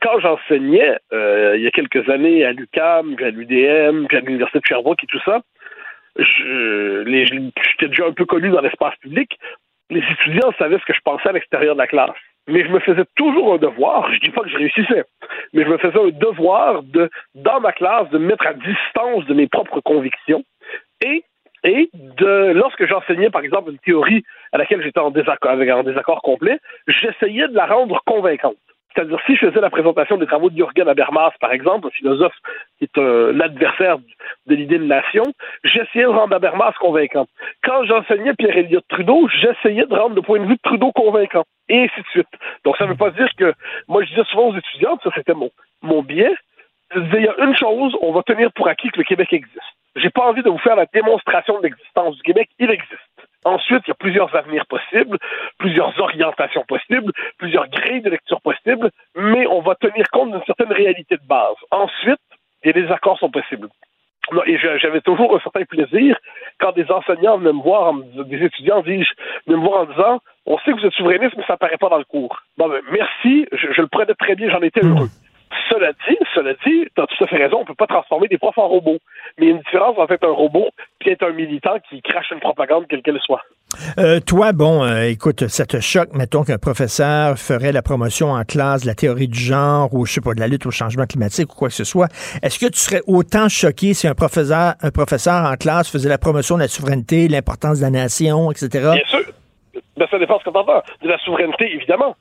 Quand 0.00 0.18
j'enseignais, 0.20 0.96
euh, 1.12 1.54
il 1.56 1.62
y 1.62 1.66
a 1.66 1.70
quelques 1.70 2.08
années, 2.08 2.44
à 2.44 2.52
l'UCAM, 2.52 3.14
puis 3.14 3.26
à 3.26 3.30
l'UDM, 3.30 4.06
puis 4.06 4.16
à 4.16 4.20
l'Université 4.20 4.60
de 4.60 4.64
Sherbrooke 4.66 5.04
et 5.04 5.06
tout 5.06 5.20
ça, 5.24 5.42
j'étais 6.16 7.88
déjà 7.88 8.06
un 8.06 8.12
peu 8.12 8.24
connu 8.24 8.50
dans 8.50 8.60
l'espace 8.62 8.94
public. 9.00 9.38
Les 9.90 10.02
étudiants 10.12 10.52
savaient 10.58 10.78
ce 10.78 10.84
que 10.84 10.94
je 10.94 11.00
pensais 11.04 11.28
à 11.28 11.32
l'extérieur 11.32 11.74
de 11.74 11.80
la 11.80 11.86
classe. 11.86 12.16
Mais 12.46 12.64
je 12.64 12.70
me 12.70 12.80
faisais 12.80 13.04
toujours 13.16 13.54
un 13.54 13.58
devoir, 13.58 14.12
je 14.12 14.20
dis 14.20 14.30
pas 14.30 14.42
que 14.42 14.50
je 14.50 14.58
réussissais, 14.58 15.04
mais 15.54 15.64
je 15.64 15.68
me 15.68 15.78
faisais 15.78 15.98
un 15.98 16.10
devoir 16.10 16.82
de, 16.82 17.08
dans 17.34 17.60
ma 17.60 17.72
classe, 17.72 18.10
de 18.10 18.18
me 18.18 18.26
mettre 18.26 18.46
à 18.46 18.52
distance 18.52 19.24
de 19.26 19.34
mes 19.34 19.46
propres 19.46 19.80
convictions 19.80 20.44
et 21.02 21.24
et 21.64 21.88
de, 21.94 22.52
lorsque 22.52 22.86
j'enseignais, 22.86 23.30
par 23.30 23.42
exemple, 23.42 23.70
une 23.70 23.78
théorie 23.78 24.22
à 24.52 24.58
laquelle 24.58 24.82
j'étais 24.82 25.00
en 25.00 25.10
désaccord, 25.10 25.52
avec 25.52 25.68
un 25.70 25.82
désaccord 25.82 26.20
complet, 26.20 26.58
j'essayais 26.86 27.48
de 27.48 27.54
la 27.54 27.66
rendre 27.66 28.02
convaincante. 28.04 28.56
C'est-à-dire, 28.94 29.18
si 29.26 29.34
je 29.34 29.46
faisais 29.48 29.60
la 29.60 29.70
présentation 29.70 30.16
des 30.16 30.26
travaux 30.26 30.50
de 30.50 30.56
Jürgen 30.56 30.88
Habermas, 30.88 31.32
par 31.40 31.52
exemple, 31.52 31.88
un 31.88 31.90
philosophe 31.90 32.36
qui 32.78 32.84
est 32.84 32.98
un 32.98 33.40
adversaire 33.40 33.98
de 34.46 34.54
l'idée 34.54 34.78
de 34.78 34.84
nation, 34.84 35.24
j'essayais 35.64 36.04
de 36.04 36.08
rendre 36.08 36.34
Habermas 36.34 36.72
convaincant. 36.80 37.26
Quand 37.64 37.84
j'enseignais 37.84 38.34
Pierre 38.34 38.56
Elliott 38.56 38.84
Trudeau, 38.88 39.28
j'essayais 39.28 39.86
de 39.86 39.94
rendre 39.94 40.14
le 40.14 40.22
point 40.22 40.38
de 40.38 40.46
vue 40.46 40.54
de 40.54 40.62
Trudeau 40.62 40.92
convaincant. 40.92 41.44
Et 41.68 41.80
ainsi 41.84 42.00
de 42.00 42.06
suite. 42.08 42.28
Donc, 42.64 42.76
ça 42.76 42.84
ne 42.84 42.90
veut 42.90 42.96
pas 42.96 43.10
dire 43.10 43.28
que, 43.36 43.52
moi, 43.88 44.04
je 44.04 44.10
disais 44.10 44.24
souvent 44.30 44.48
aux 44.48 44.56
étudiants, 44.56 44.98
ça 45.02 45.10
c'était 45.14 45.34
mon, 45.34 45.50
mon 45.82 46.02
biais, 46.02 46.34
je 46.94 47.00
disais, 47.00 47.18
il 47.18 47.24
y 47.24 47.28
a 47.28 47.44
une 47.44 47.56
chose, 47.56 47.96
on 48.00 48.12
va 48.12 48.22
tenir 48.22 48.52
pour 48.52 48.68
acquis 48.68 48.90
que 48.90 48.98
le 48.98 49.04
Québec 49.04 49.32
existe. 49.32 49.58
J'ai 49.96 50.10
pas 50.10 50.22
envie 50.22 50.42
de 50.42 50.50
vous 50.50 50.58
faire 50.58 50.76
la 50.76 50.86
démonstration 50.86 51.58
de 51.58 51.64
l'existence 51.64 52.16
du 52.16 52.22
Québec, 52.22 52.48
il 52.58 52.70
existe. 52.70 53.13
Ensuite, 53.44 53.82
il 53.86 53.88
y 53.88 53.92
a 53.92 53.94
plusieurs 53.94 54.34
avenirs 54.34 54.66
possibles, 54.66 55.18
plusieurs 55.58 55.98
orientations 56.00 56.64
possibles, 56.66 57.12
plusieurs 57.38 57.68
grilles 57.68 58.02
de 58.02 58.10
lecture 58.10 58.40
possibles, 58.40 58.90
mais 59.14 59.46
on 59.46 59.60
va 59.60 59.74
tenir 59.74 60.06
compte 60.10 60.32
d'une 60.32 60.44
certaine 60.44 60.72
réalité 60.72 61.16
de 61.16 61.26
base. 61.26 61.56
Ensuite, 61.70 62.20
des 62.64 62.72
désaccords 62.72 63.18
sont 63.18 63.30
possibles. 63.30 63.68
Et 64.46 64.56
j'avais 64.56 65.02
toujours 65.02 65.36
un 65.36 65.40
certain 65.40 65.64
plaisir 65.64 66.16
quand 66.58 66.72
des 66.72 66.90
enseignants 66.90 67.36
venaient 67.36 67.52
me 67.52 67.62
voir, 67.62 67.92
des 67.92 68.42
étudiants 68.42 68.80
venaient 68.80 69.04
me 69.46 69.56
voir 69.56 69.82
en 69.82 69.84
disant 69.84 70.18
On 70.46 70.58
sait 70.60 70.72
que 70.72 70.80
vous 70.80 70.86
êtes 70.86 70.94
souverainiste, 70.94 71.34
mais 71.36 71.44
ça 71.46 71.58
paraît 71.58 71.76
pas 71.76 71.90
dans 71.90 71.98
le 71.98 72.04
cours. 72.04 72.40
Bon, 72.56 72.68
ben, 72.68 72.80
merci, 72.90 73.46
je, 73.52 73.72
je 73.72 73.82
le 73.82 73.88
prenais 73.88 74.14
très 74.14 74.34
bien, 74.34 74.48
j'en 74.48 74.62
étais 74.62 74.80
heureux. 74.82 75.08
Cela 75.70 75.92
dit, 76.08 76.16
cela 76.34 76.52
dit, 76.66 76.86
tu 76.94 77.02
as 77.02 77.06
tout 77.06 77.24
à 77.24 77.26
fait 77.26 77.36
raison, 77.36 77.58
on 77.60 77.64
peut 77.64 77.74
pas 77.74 77.86
transformer 77.86 78.28
des 78.28 78.38
profs 78.38 78.58
en 78.58 78.68
robots. 78.68 78.98
Mais 79.38 79.46
il 79.46 79.48
y 79.48 79.52
a 79.52 79.56
une 79.56 79.62
différence 79.62 79.98
entre 79.98 80.12
être 80.12 80.26
un 80.26 80.32
robot 80.32 80.68
et 81.04 81.12
être 81.12 81.24
un 81.24 81.32
militant 81.32 81.76
qui 81.88 82.00
crache 82.02 82.30
une 82.30 82.40
propagande, 82.40 82.86
quelle 82.88 83.02
qu'elle 83.02 83.20
soit. 83.20 83.42
Euh, 83.98 84.20
toi, 84.20 84.52
bon, 84.52 84.84
euh, 84.84 85.08
écoute, 85.08 85.48
ça 85.48 85.66
te 85.66 85.80
choque, 85.80 86.12
mettons 86.14 86.44
qu'un 86.44 86.58
professeur 86.58 87.38
ferait 87.38 87.72
la 87.72 87.82
promotion 87.82 88.30
en 88.30 88.44
classe 88.44 88.82
de 88.82 88.86
la 88.86 88.94
théorie 88.94 89.28
du 89.28 89.38
genre 89.38 89.92
ou, 89.92 90.06
je 90.06 90.12
sais 90.12 90.20
pas, 90.20 90.34
de 90.34 90.40
la 90.40 90.46
lutte 90.46 90.66
au 90.66 90.70
changement 90.70 91.06
climatique 91.06 91.52
ou 91.52 91.56
quoi 91.56 91.68
que 91.68 91.74
ce 91.74 91.84
soit. 91.84 92.08
Est-ce 92.42 92.58
que 92.58 92.66
tu 92.66 92.78
serais 92.78 93.02
autant 93.06 93.48
choqué 93.48 93.94
si 93.94 94.06
un 94.06 94.14
professeur, 94.14 94.74
un 94.80 94.90
professeur 94.90 95.50
en 95.50 95.54
classe 95.56 95.90
faisait 95.90 96.08
la 96.08 96.18
promotion 96.18 96.56
de 96.56 96.62
la 96.62 96.68
souveraineté, 96.68 97.28
l'importance 97.28 97.78
de 97.78 97.84
la 97.84 97.90
nation, 97.90 98.50
etc.? 98.50 98.68
Bien 98.70 99.06
sûr. 99.06 99.32
Ben, 99.96 100.06
ça 100.10 100.18
dépend 100.18 100.38
ce 100.38 100.44
que 100.44 100.50
tu 100.50 101.06
De 101.06 101.08
la 101.08 101.18
souveraineté, 101.18 101.72
évidemment. 101.72 102.16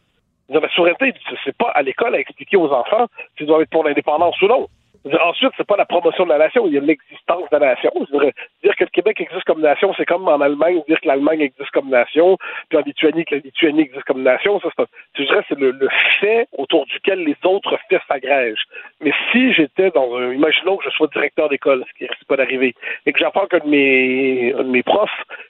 La 0.54 0.70
souveraineté, 0.70 1.14
c'est 1.44 1.58
pas 1.58 1.70
à 1.70 1.82
l'école 1.82 2.16
à 2.16 2.20
expliquer 2.20 2.58
aux 2.58 2.72
enfants 2.72 3.08
s'ils 3.38 3.48
doivent 3.48 3.62
être 3.62 3.70
pour 3.70 3.84
l'indépendance 3.84 4.40
ou 4.42 4.48
non. 4.48 4.68
Ensuite, 5.06 5.52
c'est 5.58 5.68
pas 5.68 5.76
la 5.76 5.86
promotion 5.86 6.24
de 6.24 6.30
la 6.30 6.38
nation, 6.38 6.66
il 6.66 6.74
y 6.74 6.78
a 6.78 6.82
l'existence 6.82 7.50
de 7.50 7.58
la 7.58 7.76
nation. 7.76 7.92
dire 8.64 8.76
que 8.76 8.84
le 8.86 8.90
Québec 8.90 9.20
existe 9.20 9.44
comme 9.44 9.60
nation, 9.60 9.94
c'est 9.98 10.06
comme 10.06 10.28
en 10.30 10.40
Allemagne 10.40 10.82
dire 10.88 11.02
que 11.02 11.08
l'Allemagne 11.08 11.42
existe 11.42 11.72
comme 11.72 11.90
nation, 11.90 12.38
puis 12.70 12.78
en 12.78 12.82
Lituanie 12.82 13.26
que 13.26 13.36
la 13.36 13.42
Lituanie 13.42 13.82
existe 13.82 14.06
comme 14.06 14.24
nation. 14.24 14.62
Ça, 14.62 14.70
c'est, 14.78 14.86
je 15.18 15.24
dirais, 15.24 15.44
c'est 15.50 15.60
le, 15.60 15.78
fait 16.22 16.48
autour 16.58 16.86
duquel 16.86 17.20
les 17.26 17.36
autres 17.44 17.78
faits 17.90 18.02
s'agrègent. 18.08 18.64
Mais 19.02 19.12
si 19.32 19.54
j'étais 19.54 19.92
dans 19.92 20.16
un, 20.16 20.32
imaginons 20.32 20.78
que 20.78 20.86
je 20.86 20.90
sois 20.92 21.08
directeur 21.08 21.50
d'école, 21.50 21.84
ce 21.86 21.98
qui 21.98 22.06
risque 22.06 22.26
pas 22.26 22.38
d'arriver, 22.38 22.74
et 23.06 23.12
que 23.12 23.20
j'apprends 23.20 23.48
qu'un 23.48 23.60
de 23.60 23.68
mes, 23.68 24.54
un 24.54 24.64
de 24.64 24.70
mes 24.70 24.84
profs 24.84 25.10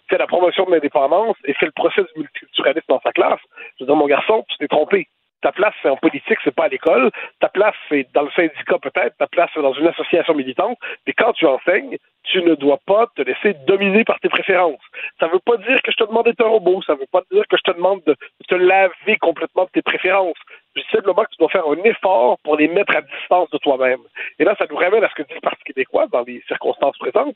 fait 0.09 0.17
la 0.17 0.27
promotion 0.27 0.65
de 0.65 0.71
l'indépendance 0.71 1.35
et 1.45 1.53
fait 1.53 1.67
le 1.67 1.73
procès 1.73 2.01
du 2.01 2.21
multiculturalisme 2.21 2.87
dans 2.89 3.01
sa 3.01 3.11
classe, 3.11 3.39
je 3.79 3.85
dire, 3.85 3.95
mon 3.95 4.07
garçon, 4.07 4.43
tu 4.49 4.57
t'es 4.57 4.67
trompé 4.67 5.07
ta 5.43 5.51
place, 5.51 5.73
c'est 5.81 5.89
en 5.89 5.97
politique, 5.97 6.39
c'est 6.43 6.55
pas 6.55 6.65
à 6.65 6.67
l'école. 6.69 7.11
Ta 7.39 7.49
place, 7.49 7.75
c'est 7.89 8.07
dans 8.13 8.23
le 8.23 8.31
syndicat 8.31 8.79
peut-être. 8.79 9.15
Ta 9.17 9.27
place, 9.27 9.49
c'est 9.53 9.61
dans 9.61 9.73
une 9.73 9.87
association 9.87 10.33
militante. 10.33 10.77
Mais 11.05 11.13
quand 11.13 11.33
tu 11.33 11.45
enseignes, 11.45 11.97
tu 12.23 12.41
ne 12.41 12.55
dois 12.55 12.79
pas 12.85 13.07
te 13.15 13.21
laisser 13.21 13.53
dominer 13.67 14.05
par 14.05 14.19
tes 14.21 14.29
préférences. 14.29 14.81
Ça 15.19 15.27
veut 15.27 15.41
pas 15.45 15.57
dire 15.57 15.81
que 15.81 15.91
je 15.91 15.97
te 15.97 16.07
demande 16.07 16.25
d'être 16.25 16.43
un 16.43 16.47
robot. 16.47 16.81
Ça 16.83 16.95
veut 16.95 17.09
pas 17.11 17.21
dire 17.29 17.43
que 17.49 17.57
je 17.57 17.71
te 17.71 17.75
demande 17.75 18.01
de 18.05 18.15
te 18.47 18.55
laver 18.55 19.17
complètement 19.19 19.65
de 19.65 19.69
tes 19.69 19.81
préférences. 19.81 20.37
Dis 20.77 20.83
simplement 20.91 21.23
que 21.23 21.31
tu 21.31 21.39
dois 21.39 21.49
faire 21.49 21.67
un 21.67 21.83
effort 21.83 22.39
pour 22.43 22.55
les 22.55 22.69
mettre 22.69 22.95
à 22.95 23.01
distance 23.01 23.49
de 23.49 23.57
toi-même. 23.57 23.99
Et 24.39 24.45
là, 24.45 24.55
ça 24.57 24.65
nous 24.69 24.77
ramène 24.77 25.03
à 25.03 25.09
ce 25.09 25.15
que 25.15 25.23
dit 25.23 25.33
le 25.35 25.41
Parti 25.41 25.63
québécois 25.65 26.07
dans 26.11 26.23
les 26.23 26.41
circonstances 26.47 26.97
présentes. 26.97 27.35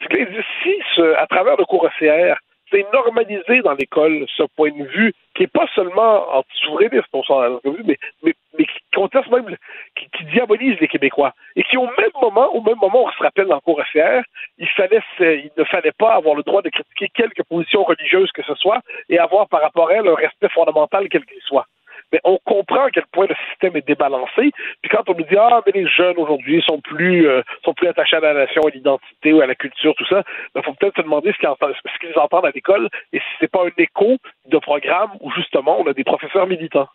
C'est 0.00 0.08
que 0.08 0.42
si, 0.62 1.00
à 1.16 1.26
travers 1.28 1.56
le 1.56 1.64
cours 1.64 1.84
OCR, 1.84 2.36
c'est 2.70 2.86
normalisé 2.92 3.62
dans 3.62 3.74
l'école 3.74 4.26
ce 4.36 4.42
point 4.56 4.70
de 4.70 4.84
vue 4.84 5.14
qui 5.34 5.44
est 5.44 5.52
pas 5.52 5.66
seulement 5.74 6.36
anti-souverainiste, 6.36 7.08
on 7.12 7.22
s'en 7.24 7.40
mais, 7.64 7.98
mais, 8.22 8.34
mais 8.56 8.64
qui 8.64 8.78
conteste 8.94 9.28
même, 9.30 9.56
qui, 9.96 10.24
diabolise 10.26 10.78
les 10.80 10.88
Québécois. 10.88 11.34
Et 11.56 11.64
qui, 11.64 11.76
au 11.76 11.86
même 11.86 12.14
moment, 12.22 12.54
au 12.54 12.62
même 12.62 12.78
moment, 12.80 13.04
on 13.04 13.10
se 13.10 13.22
rappelle 13.22 13.46
dans 13.46 13.58
cours 13.60 13.82
FR, 13.92 14.22
il, 14.58 14.68
fallait, 14.68 15.00
il 15.18 15.50
ne 15.56 15.64
fallait 15.64 15.92
pas 15.92 16.14
avoir 16.14 16.36
le 16.36 16.44
droit 16.44 16.62
de 16.62 16.68
critiquer 16.68 17.08
quelque 17.08 17.42
position 17.42 17.82
religieuse 17.82 18.30
que 18.32 18.42
ce 18.42 18.54
soit 18.54 18.80
et 19.08 19.18
avoir 19.18 19.48
par 19.48 19.60
rapport 19.60 19.90
à 19.90 19.94
elle 19.94 20.08
un 20.08 20.14
respect 20.14 20.48
fondamental 20.50 21.08
quel 21.08 21.24
qu'il 21.24 21.42
soit 21.42 21.66
mais 22.12 22.20
on 22.24 22.38
comprend 22.44 22.84
à 22.84 22.90
quel 22.90 23.06
point 23.12 23.26
le 23.28 23.34
système 23.50 23.76
est 23.76 23.86
débalancé. 23.86 24.50
Puis 24.82 24.90
quand 24.90 25.08
on 25.08 25.14
nous 25.14 25.24
dit 25.24 25.36
ah 25.38 25.60
mais 25.66 25.72
les 25.72 25.88
jeunes 25.88 26.16
aujourd'hui 26.18 26.62
sont 26.62 26.80
plus 26.80 27.26
euh, 27.26 27.42
sont 27.64 27.74
plus 27.74 27.88
attachés 27.88 28.16
à 28.16 28.20
la 28.20 28.34
nation, 28.34 28.62
à 28.62 28.70
l'identité 28.70 29.32
ou 29.32 29.40
à 29.40 29.46
la 29.46 29.54
culture, 29.54 29.94
tout 29.96 30.06
ça, 30.06 30.22
il 30.26 30.50
ben, 30.54 30.62
faut 30.62 30.74
peut-être 30.74 30.96
se 30.96 31.02
demander 31.02 31.32
ce 31.32 31.38
qu'ils 31.38 32.18
entendent, 32.18 32.46
à 32.46 32.50
l'école 32.50 32.88
et 33.12 33.18
si 33.18 33.24
c'est 33.40 33.50
pas 33.50 33.64
un 33.64 33.70
écho 33.78 34.16
de 34.46 34.58
programme 34.58 35.10
où 35.20 35.30
justement 35.32 35.80
on 35.80 35.86
a 35.86 35.92
des 35.92 36.04
professeurs 36.04 36.46
militants. 36.46 36.88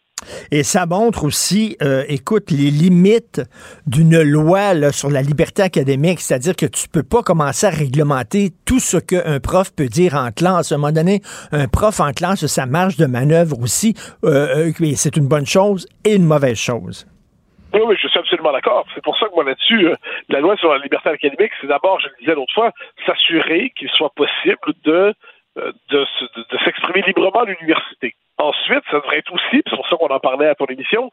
Et 0.52 0.64
ça 0.64 0.86
montre 0.86 1.24
aussi, 1.24 1.78
euh, 1.82 2.04
écoute, 2.08 2.52
les 2.52 2.72
limites 2.72 3.42
d'une 3.88 4.22
loi 4.22 4.92
sur 4.92 5.10
la 5.10 5.22
liberté 5.22 5.62
académique, 5.62 6.20
c'est-à-dire 6.20 6.56
que 6.56 6.66
tu 6.66 6.88
peux 6.88 7.04
pas 7.04 7.22
commencer 7.22 7.68
à 7.68 7.70
réglementer 7.70 8.50
tout 8.66 8.80
ce 8.80 8.98
qu'un 8.98 9.40
prof 9.40 9.72
peut 9.76 9.88
dire 9.88 10.16
en 10.16 10.32
classe. 10.32 10.72
À 10.72 10.76
un 10.76 10.78
moment 10.78 10.92
donné, 10.92 11.22
un 11.52 11.68
prof 11.68 12.00
en 12.00 12.12
classe, 12.12 12.46
ça 12.46 12.66
marge 12.66 12.98
de 12.98 13.06
manœuvre 13.06 13.60
aussi, 13.62 13.94
euh, 14.24 14.70
euh 14.70 14.96
c'est 14.96 15.18
une 15.18 15.28
bonne 15.28 15.46
chose 15.46 15.88
et 16.06 16.16
une 16.16 16.26
mauvaise 16.26 16.58
chose. 16.58 17.08
Oui, 17.74 17.82
oui, 17.86 17.96
je 18.02 18.08
suis 18.08 18.20
absolument 18.20 18.52
d'accord. 18.52 18.86
C'est 18.96 19.04
pour 19.04 19.18
ça 19.20 19.28
que 19.28 19.36
moi 19.36 19.44
là-dessus, 19.44 19.88
euh, 19.88 19.96
la 20.30 20.40
loi 20.40 20.56
sur 20.58 20.72
la 20.74 20.80
liberté 20.80 21.10
académique, 21.10 21.52
c'est 21.62 21.68
d'abord, 21.68 22.00
je 22.00 22.08
le 22.08 22.14
disais 22.20 22.34
l'autre 22.34 22.54
fois, 22.54 22.72
s'assurer 23.06 23.72
qu'il 23.78 23.90
soit 23.90 24.12
possible 24.16 24.74
de 24.86 25.14
s'exprimer 26.64 27.04
librement 27.06 27.42
à 27.42 27.46
l'université. 27.46 28.16
Ensuite, 28.40 28.84
ça 28.90 28.98
devrait 28.98 29.18
être 29.18 29.34
aussi, 29.34 29.62
c'est 29.68 29.76
pour 29.76 29.88
ça 29.90 29.98
qu'on 29.98 30.08
en 30.08 30.20
parlait 30.20 30.48
à 30.48 30.56
ton 30.56 30.66
émission, 30.66 31.12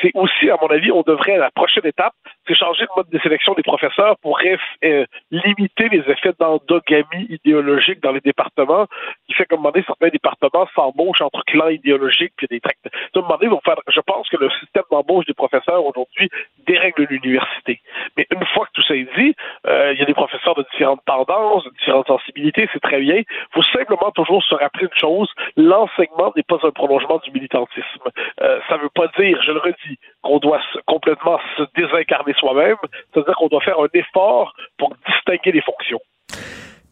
c'est 0.00 0.12
aussi, 0.14 0.48
à 0.48 0.56
mon 0.62 0.68
avis, 0.68 0.92
on 0.92 1.02
devrait, 1.02 1.36
la 1.36 1.50
prochaine 1.50 1.84
étape, 1.84 2.14
c'est 2.46 2.54
changer 2.54 2.82
le 2.82 2.96
mode 2.96 3.10
de 3.10 3.18
sélection 3.18 3.54
des 3.54 3.64
professeurs 3.64 4.16
pour 4.22 4.38
euh, 4.84 5.04
limiter 5.32 5.88
les 5.88 6.04
effets 6.10 6.32
d'endogamie 6.38 7.26
idéologique 7.28 8.00
dans 8.00 8.12
les 8.12 8.20
départements, 8.20 8.86
qui 9.26 9.34
fait 9.34 9.50
moment 9.50 9.70
donné, 9.72 9.84
certains 9.86 10.08
départements 10.08 10.68
s'embauchent 10.74 11.20
entre 11.20 11.42
clans 11.46 11.68
idéologiques 11.68 12.32
puis 12.36 12.46
des 12.48 12.60
tracts. 12.60 12.86
À 12.86 13.20
moment 13.20 13.36
donné, 13.36 13.54
faire, 13.64 13.76
je 13.88 14.00
pense 14.00 14.28
que 14.28 14.36
le 14.36 14.48
système 14.50 14.84
d'embauche 14.90 15.26
des 15.26 15.34
professeurs 15.34 15.84
aujourd'hui 15.84 16.30
dérègle 16.66 17.06
l'université. 17.10 17.80
Mais 18.16 18.26
une 18.30 18.46
fois 18.46 18.66
que 18.66 18.72
tout 18.74 18.82
ça 18.82 18.94
est 18.94 19.08
dit, 19.16 19.34
euh, 19.66 19.92
il 19.92 19.98
y 19.98 20.02
a 20.02 20.06
des 20.06 20.14
professeurs 20.14 20.54
de 20.54 20.64
différentes 20.70 21.04
tendances, 21.04 21.64
de 21.64 21.70
différentes 21.70 22.06
sensibilités, 22.06 22.68
c'est 22.72 22.80
très 22.80 23.00
bien. 23.00 23.16
Il 23.16 23.24
faut 23.52 23.62
simplement 23.62 24.10
toujours 24.12 24.42
se 24.44 24.54
rappeler 24.54 24.84
une 24.84 24.98
chose, 24.98 25.28
l'enseignement 25.56 26.32
n'est 26.36 26.42
pas 26.44 26.58
un 26.62 26.67
prolongement 26.72 27.20
du 27.24 27.30
militantisme. 27.30 28.08
Euh, 28.40 28.60
ça 28.68 28.76
ne 28.76 28.82
veut 28.82 28.90
pas 28.94 29.08
dire, 29.18 29.40
je 29.42 29.52
le 29.52 29.60
redis, 29.60 29.98
qu'on 30.22 30.38
doit 30.38 30.60
complètement 30.86 31.38
se 31.56 31.62
désincarner 31.76 32.34
soi-même. 32.34 32.76
C'est-à-dire 33.12 33.34
qu'on 33.36 33.48
doit 33.48 33.62
faire 33.62 33.78
un 33.80 33.88
effort 33.94 34.54
pour 34.78 34.92
distinguer 35.06 35.52
les 35.52 35.62
fonctions. 35.62 36.00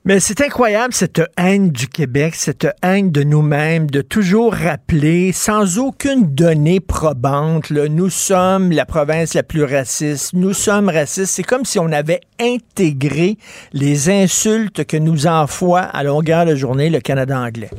Mais 0.09 0.21
c'est 0.21 0.41
incroyable 0.41 0.95
cette 0.95 1.21
haine 1.37 1.71
du 1.71 1.89
Québec, 1.89 2.37
cette 2.37 2.69
haine 2.81 3.11
de 3.11 3.25
nous-mêmes, 3.25 3.91
de 3.91 4.03
toujours 4.03 4.55
rappeler, 4.55 5.33
sans 5.33 5.81
aucune 5.81 6.33
donnée 6.33 6.79
probante, 6.79 7.73
nous 7.73 8.09
sommes 8.09 8.71
la 8.71 8.87
province 8.87 9.35
la 9.35 9.43
plus 9.43 9.65
raciste, 9.65 10.33
nous 10.33 10.53
sommes 10.53 10.89
racistes. 10.89 11.35
C'est 11.35 11.43
comme 11.43 11.65
si 11.65 11.81
on 11.81 11.91
avait 11.91 12.21
intégré 12.39 13.37
les 13.73 14.09
insultes 14.09 14.85
que 14.85 14.97
nous 14.97 15.27
envoie 15.27 15.81
à 15.81 16.05
longueur 16.05 16.47
de 16.47 16.55
journée 16.55 16.89
le 16.89 17.01
Canada 17.01 17.41
anglais. 17.41 17.71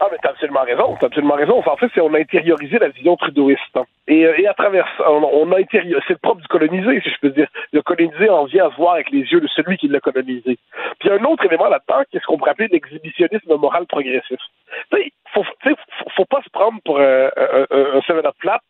Ah, 0.00 0.08
mais 0.10 0.18
t'as 0.20 0.30
absolument 0.30 0.62
raison, 0.62 0.96
t'as 0.98 1.06
absolument 1.06 1.34
raison. 1.34 1.62
En 1.64 1.76
fait, 1.76 1.88
c'est 1.94 2.00
on 2.00 2.12
a 2.14 2.18
intériorisé 2.18 2.78
la 2.78 2.88
vision 2.88 3.16
trudeauiste. 3.16 3.76
Hein. 3.76 3.84
Et, 4.08 4.26
euh, 4.26 4.38
et 4.38 4.46
à 4.48 4.54
travers 4.54 4.86
ça, 4.98 5.10
on, 5.10 5.52
a 5.52 5.58
intériorisé, 5.58 6.04
c'est 6.08 6.14
le 6.14 6.18
propre 6.18 6.40
du 6.40 6.48
colonisé, 6.48 7.00
si 7.00 7.10
je 7.10 7.20
peux 7.20 7.30
dire. 7.30 7.46
Le 7.72 7.80
colonisé 7.82 8.28
en 8.28 8.44
vient 8.44 8.66
à 8.66 8.68
voir 8.68 8.94
avec 8.94 9.10
les 9.10 9.20
yeux 9.20 9.40
de 9.40 9.46
celui 9.48 9.76
qui 9.76 9.86
l'a 9.86 10.00
colonisé. 10.00 10.58
Puis 10.98 11.10
un 11.10 11.22
autre 11.24 11.46
élément 11.46 11.68
là-dedans, 11.68 12.02
qui 12.10 12.16
est 12.16 12.20
ce 12.20 12.26
qu'on 12.26 12.38
pourrait 12.38 12.50
appeler 12.50 12.68
l'exhibitionnisme 12.72 13.54
moral 13.56 13.86
progressif. 13.86 14.38
Tu 14.92 15.12
faut, 15.32 15.44
faut, 16.16 16.24
pas 16.24 16.42
se 16.42 16.50
prendre 16.50 16.80
pour 16.84 16.98
euh, 16.98 17.28
un, 17.36 17.66
un, 17.70 18.18
un 18.18 18.32
plat 18.38 18.60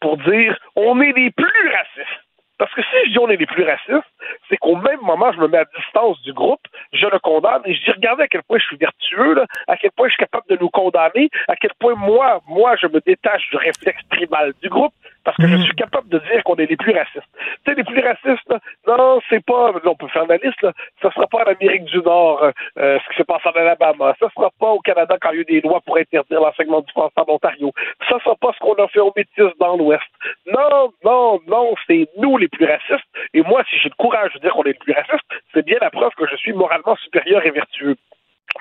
pour 0.00 0.16
dire 0.16 0.58
on 0.76 1.00
est 1.00 1.12
les 1.12 1.30
plus 1.30 1.70
racistes. 1.70 2.24
Parce 2.60 2.74
que 2.74 2.82
si 2.82 3.06
je 3.06 3.12
dis 3.12 3.18
on 3.18 3.30
est 3.30 3.38
les 3.38 3.46
plus 3.46 3.64
racistes, 3.64 4.12
c'est 4.50 4.58
qu'au 4.58 4.76
même 4.76 5.00
moment, 5.00 5.32
je 5.32 5.40
me 5.40 5.48
mets 5.48 5.56
à 5.56 5.64
distance 5.64 6.20
du 6.20 6.34
groupe, 6.34 6.60
je 6.92 7.06
le 7.06 7.18
condamne 7.18 7.62
et 7.64 7.74
je 7.74 7.82
dis 7.82 7.90
regardez 7.90 8.24
à 8.24 8.28
quel 8.28 8.42
point 8.42 8.58
je 8.58 8.64
suis 8.64 8.76
vertueux, 8.76 9.32
là, 9.32 9.46
à 9.66 9.78
quel 9.78 9.90
point 9.92 10.08
je 10.08 10.12
suis 10.12 10.18
capable 10.18 10.44
de 10.50 10.58
nous 10.60 10.68
condamner, 10.68 11.30
à 11.48 11.56
quel 11.56 11.70
point 11.80 11.94
moi, 11.94 12.42
moi, 12.46 12.76
je 12.76 12.86
me 12.86 13.00
détache 13.00 13.48
du 13.48 13.56
réflexe 13.56 14.02
tribal 14.10 14.52
du 14.62 14.68
groupe 14.68 14.92
parce 15.30 15.36
que 15.36 15.46
je 15.46 15.58
mhm. 15.58 15.62
suis 15.62 15.76
capable 15.76 16.08
de 16.08 16.18
dire 16.18 16.42
qu'on 16.42 16.56
est 16.56 16.68
les 16.68 16.76
plus 16.76 16.92
racistes. 16.92 17.30
Tu 17.64 17.70
sais, 17.70 17.74
les 17.76 17.84
plus 17.84 18.00
racistes, 18.00 18.50
là, 18.50 18.96
non, 18.98 19.20
c'est 19.28 19.44
pas, 19.44 19.72
on 19.84 19.94
peut 19.94 20.08
faire 20.08 20.26
la 20.26 20.38
liste, 20.38 20.60
là, 20.60 20.72
ça 21.00 21.12
sera 21.12 21.28
pas 21.28 21.44
en 21.44 21.52
Amérique 21.52 21.84
du 21.84 21.98
Nord, 21.98 22.42
euh, 22.42 22.50
euh, 22.78 22.98
ce 22.98 23.10
qui 23.10 23.18
se 23.18 23.22
passe 23.22 23.46
en 23.46 23.52
Alabama, 23.52 24.12
ça 24.18 24.26
sera 24.34 24.50
pas 24.58 24.70
au 24.70 24.80
Canada 24.80 25.16
quand 25.20 25.30
il 25.30 25.36
y 25.36 25.38
a 25.38 25.42
eu 25.42 25.44
des 25.44 25.60
lois 25.60 25.80
pour 25.86 25.98
interdire 25.98 26.40
l'enseignement 26.40 26.80
du 26.80 26.90
français 26.90 27.14
en 27.16 27.32
Ontario, 27.32 27.70
ça 28.08 28.18
sera 28.24 28.34
pas 28.34 28.50
ce 28.54 28.58
qu'on 28.58 28.74
a 28.74 28.88
fait 28.88 28.98
aux 28.98 29.12
Métis 29.14 29.56
dans 29.60 29.76
l'Ouest. 29.76 30.02
Non, 30.46 30.90
non, 31.04 31.38
non, 31.46 31.74
c'est 31.86 32.08
nous 32.16 32.36
les 32.36 32.48
plus 32.48 32.66
racistes, 32.66 33.06
et 33.32 33.42
moi, 33.42 33.62
si 33.70 33.78
j'ai 33.78 33.88
le 33.88 33.94
courage 33.94 34.32
de 34.34 34.40
dire 34.40 34.50
qu'on 34.50 34.64
est 34.64 34.72
les 34.72 34.74
plus 34.74 34.94
racistes, 34.94 35.26
c'est 35.54 35.64
bien 35.64 35.78
la 35.80 35.90
preuve 35.90 36.10
que 36.16 36.26
je 36.26 36.34
suis 36.34 36.52
moralement 36.52 36.96
supérieur 36.96 37.46
et 37.46 37.52
vertueux. 37.52 37.94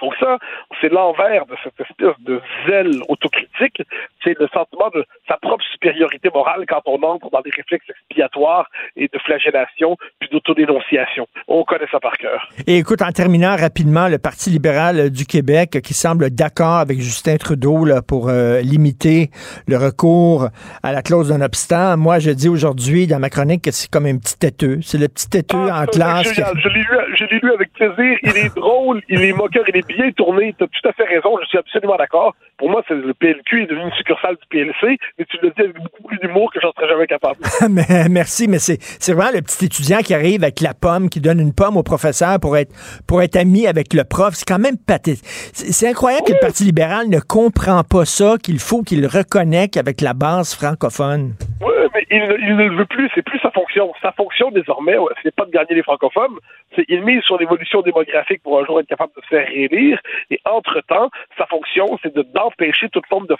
Donc 0.02 0.14
ça, 0.20 0.38
c'est 0.80 0.92
l'envers 0.92 1.46
de 1.46 1.56
cette 1.64 1.80
espèce 1.80 2.16
de 2.20 2.42
zèle 2.68 3.02
autocritique, 3.10 3.82
c'est 4.24 4.38
le 4.40 4.48
sentiment 4.54 4.90
de 4.94 5.04
sa 5.28 5.38
propre 5.38 5.64
supériorité 5.72 6.30
morale 6.34 6.66
quand 6.68 6.82
on 6.86 7.02
entre 7.04 7.30
dans 7.30 7.42
des 7.42 7.52
réflexes 7.52 7.90
expiatoires 7.90 8.70
et 8.96 9.10
de 9.12 9.20
flagellation, 9.20 9.98
puis 10.20 10.30
d'autodénonciation. 10.32 11.28
On 11.48 11.64
connaît 11.64 11.88
ça 11.92 12.00
par 12.00 12.18
cœur. 12.18 12.50
Et 12.68 12.78
écoute, 12.78 13.02
en 13.02 13.12
terminant 13.12 13.56
rapidement, 13.56 14.08
le 14.08 14.18
Parti 14.18 14.50
libéral 14.50 15.10
du 15.10 15.26
Québec 15.26 15.82
qui 15.84 15.94
semble 15.94 16.30
d'accord 16.30 16.78
avec 16.78 17.00
Justin 17.00 17.38
Trudeau 17.38 17.86
là, 17.86 18.02
pour 18.02 18.30
euh, 18.30 18.62
limiter 18.62 19.30
le 19.68 19.78
recours 19.78 20.50
à 20.84 20.92
la 20.92 21.02
clause 21.02 21.30
d'un 21.30 21.42
obstant. 21.42 21.98
Moi, 21.98 22.20
je 22.20 22.32
dis 22.32 22.50
aujourd'hui 22.50 23.08
dans 23.08 23.20
ma 23.20 23.30
chronique 23.30 23.64
que 23.64 23.72
c'est 23.72 23.90
comme 23.90 24.06
un 24.06 24.18
petit 24.18 24.38
têteux. 24.38 24.80
C'est 24.82 24.98
le 24.98 25.08
petit 25.08 25.30
têteux 25.30 25.68
ah, 25.72 25.84
en 25.84 25.86
classe. 25.86 26.34
Je 26.34 26.70
l'ai 26.70 27.30
lu, 27.30 27.40
lu 27.42 27.52
avec 27.54 27.74
plaisir. 27.74 28.18
Il 28.24 28.38
est 28.38 28.56
drôle, 28.56 29.02
il 29.10 29.22
est 29.22 29.34
moqueur, 29.34 29.64
il 29.68 29.78
est 29.78 29.79
bien 29.88 30.12
tourné. 30.12 30.54
Tu 30.58 30.64
as 30.64 30.68
tout 30.68 30.88
à 30.90 30.94
fait 30.94 31.04
raison. 31.04 31.38
Je 31.42 31.48
suis 31.48 31.58
absolument 31.58 31.96
d'accord. 31.98 32.36
Pour 32.58 32.70
moi, 32.70 32.84
c'est 32.88 32.94
le 32.94 33.14
PLQ 33.14 33.64
est 33.64 33.66
devenu 33.68 33.86
une 33.86 33.92
succursale 33.94 34.36
du 34.36 34.48
PLC, 34.50 34.98
mais 35.18 35.26
tu 35.26 35.38
le 35.42 35.52
dis 35.52 35.62
avec 35.62 35.76
beaucoup 35.76 36.04
plus 36.04 36.18
d'humour 36.20 36.52
que 36.54 36.60
j'en 36.62 36.72
serais 36.74 36.90
jamais 36.90 37.08
capable. 37.08 37.40
merci, 38.10 38.48
mais 38.48 38.60
c'est 38.60 39.14
vraiment 39.14 39.32
le 39.34 39.42
petit 39.42 39.66
étudiant 39.66 40.00
qui 40.00 40.14
arrive 40.14 40.44
avec 40.44 40.60
la 40.62 40.74
pomme, 40.74 41.10
qui 41.10 41.22
donne 41.22 41.40
une 41.40 41.54
pomme 41.54 41.78
au 41.78 41.84
professeur 41.84 42.40
pour 42.40 42.58
être, 42.58 42.74
pour 43.08 43.22
être 43.22 43.38
ami 43.38 43.68
avec 43.68 43.94
le 43.94 44.04
prof. 44.04 44.34
C'est 44.34 44.48
quand 44.48 44.60
même 44.60 44.78
pathétique. 44.78 45.24
C'est 45.54 45.88
incroyable 45.88 46.26
que 46.28 46.34
le 46.34 46.40
Parti 46.40 46.64
libéral 46.64 47.08
ne 47.10 47.20
comprend 47.20 47.84
pas 47.84 48.06
ça, 48.06 48.36
qu'il 48.42 48.60
faut 48.60 48.84
qu'il 48.84 49.06
reconnecte 49.08 49.78
avec 49.78 50.02
la 50.02 50.14
base 50.14 50.54
francophone. 50.54 51.36
Oui, 51.62 51.69
mais 51.94 52.06
il, 52.10 52.56
ne 52.56 52.70
le 52.70 52.76
veut 52.76 52.86
plus. 52.86 53.10
C'est 53.16 53.22
plus 53.22 53.40
sa 53.40 53.52
fonction. 53.52 53.94
Sa 54.02 54.12
fonction, 54.12 54.52
désormais, 54.52 54.98
c'est 55.24 55.34
pas 55.34 55.46
de 55.46 55.52
gagner 55.52 55.76
les 55.76 55.84
francophones. 55.84 56.38
C'est 56.76 56.86
il 56.88 57.04
mise 57.04 57.22
sur 57.24 57.38
l'évolution 57.38 57.82
démographique 57.82 58.44
pour 58.44 58.60
un 58.60 58.66
jour 58.66 58.80
être 58.80 58.88
capable 58.88 59.14
de 59.16 59.22
se 59.22 59.28
faire 59.28 59.48
réélire. 59.48 60.00
Et 60.30 60.40
entre-temps, 60.46 61.10
sa 61.38 61.46
fonction, 61.46 61.86
c'est 62.02 62.16
d'empêcher 62.34 62.90
toute 62.90 63.06
forme 63.08 63.28
de 63.28 63.36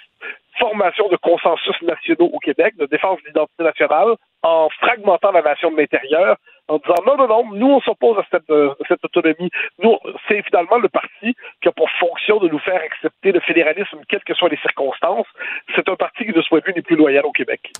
formation 0.60 1.08
de 1.08 1.16
consensus 1.16 1.82
nationaux 1.82 2.30
au 2.34 2.40
Québec, 2.40 2.76
de 2.78 2.86
défense 2.86 3.20
de 3.24 3.28
l'identité 3.28 3.64
nationale, 3.64 4.16
en 4.44 4.70
fragmentant 4.70 5.32
la 5.32 5.42
nation 5.42 5.72
de 5.72 5.78
l'intérieur, 5.78 6.38
en 6.68 6.78
disant 6.78 6.96
non, 7.06 7.18
non, 7.18 7.28
non, 7.28 7.54
nous 7.54 7.68
on 7.68 7.82
s'oppose 7.82 8.18
à 8.20 8.26
cette, 8.30 8.50
euh, 8.50 8.74
cette 8.88 9.04
autonomie. 9.04 9.50
Nous, 9.82 9.98
c'est 10.28 10.44
finalement 10.44 10.78
le 10.78 10.90
parti 10.90 11.36
qui 11.62 11.68
a 11.68 11.72
pour 11.72 11.90
fonction 11.92 12.38
de 12.40 12.48
nous 12.50 12.60
faire 12.60 12.82
accepter 12.82 13.32
le 13.32 13.40
fédéralisme, 13.40 14.00
quelles 14.08 14.24
que 14.24 14.34
soient 14.34 14.50
les 14.50 14.58
circonstances. 14.58 15.28
C'est 15.76 15.88
un 15.90 15.96
parti 15.96 16.26
qui, 16.26 16.32
de 16.32 16.42
ce 16.42 16.50
point 16.50 16.60
de 16.60 16.66
vue, 16.66 16.74
n'est 16.74 16.82
plus 16.82 16.96
loyal 16.96 17.26
au 17.26 17.32
Québec. 17.32 17.72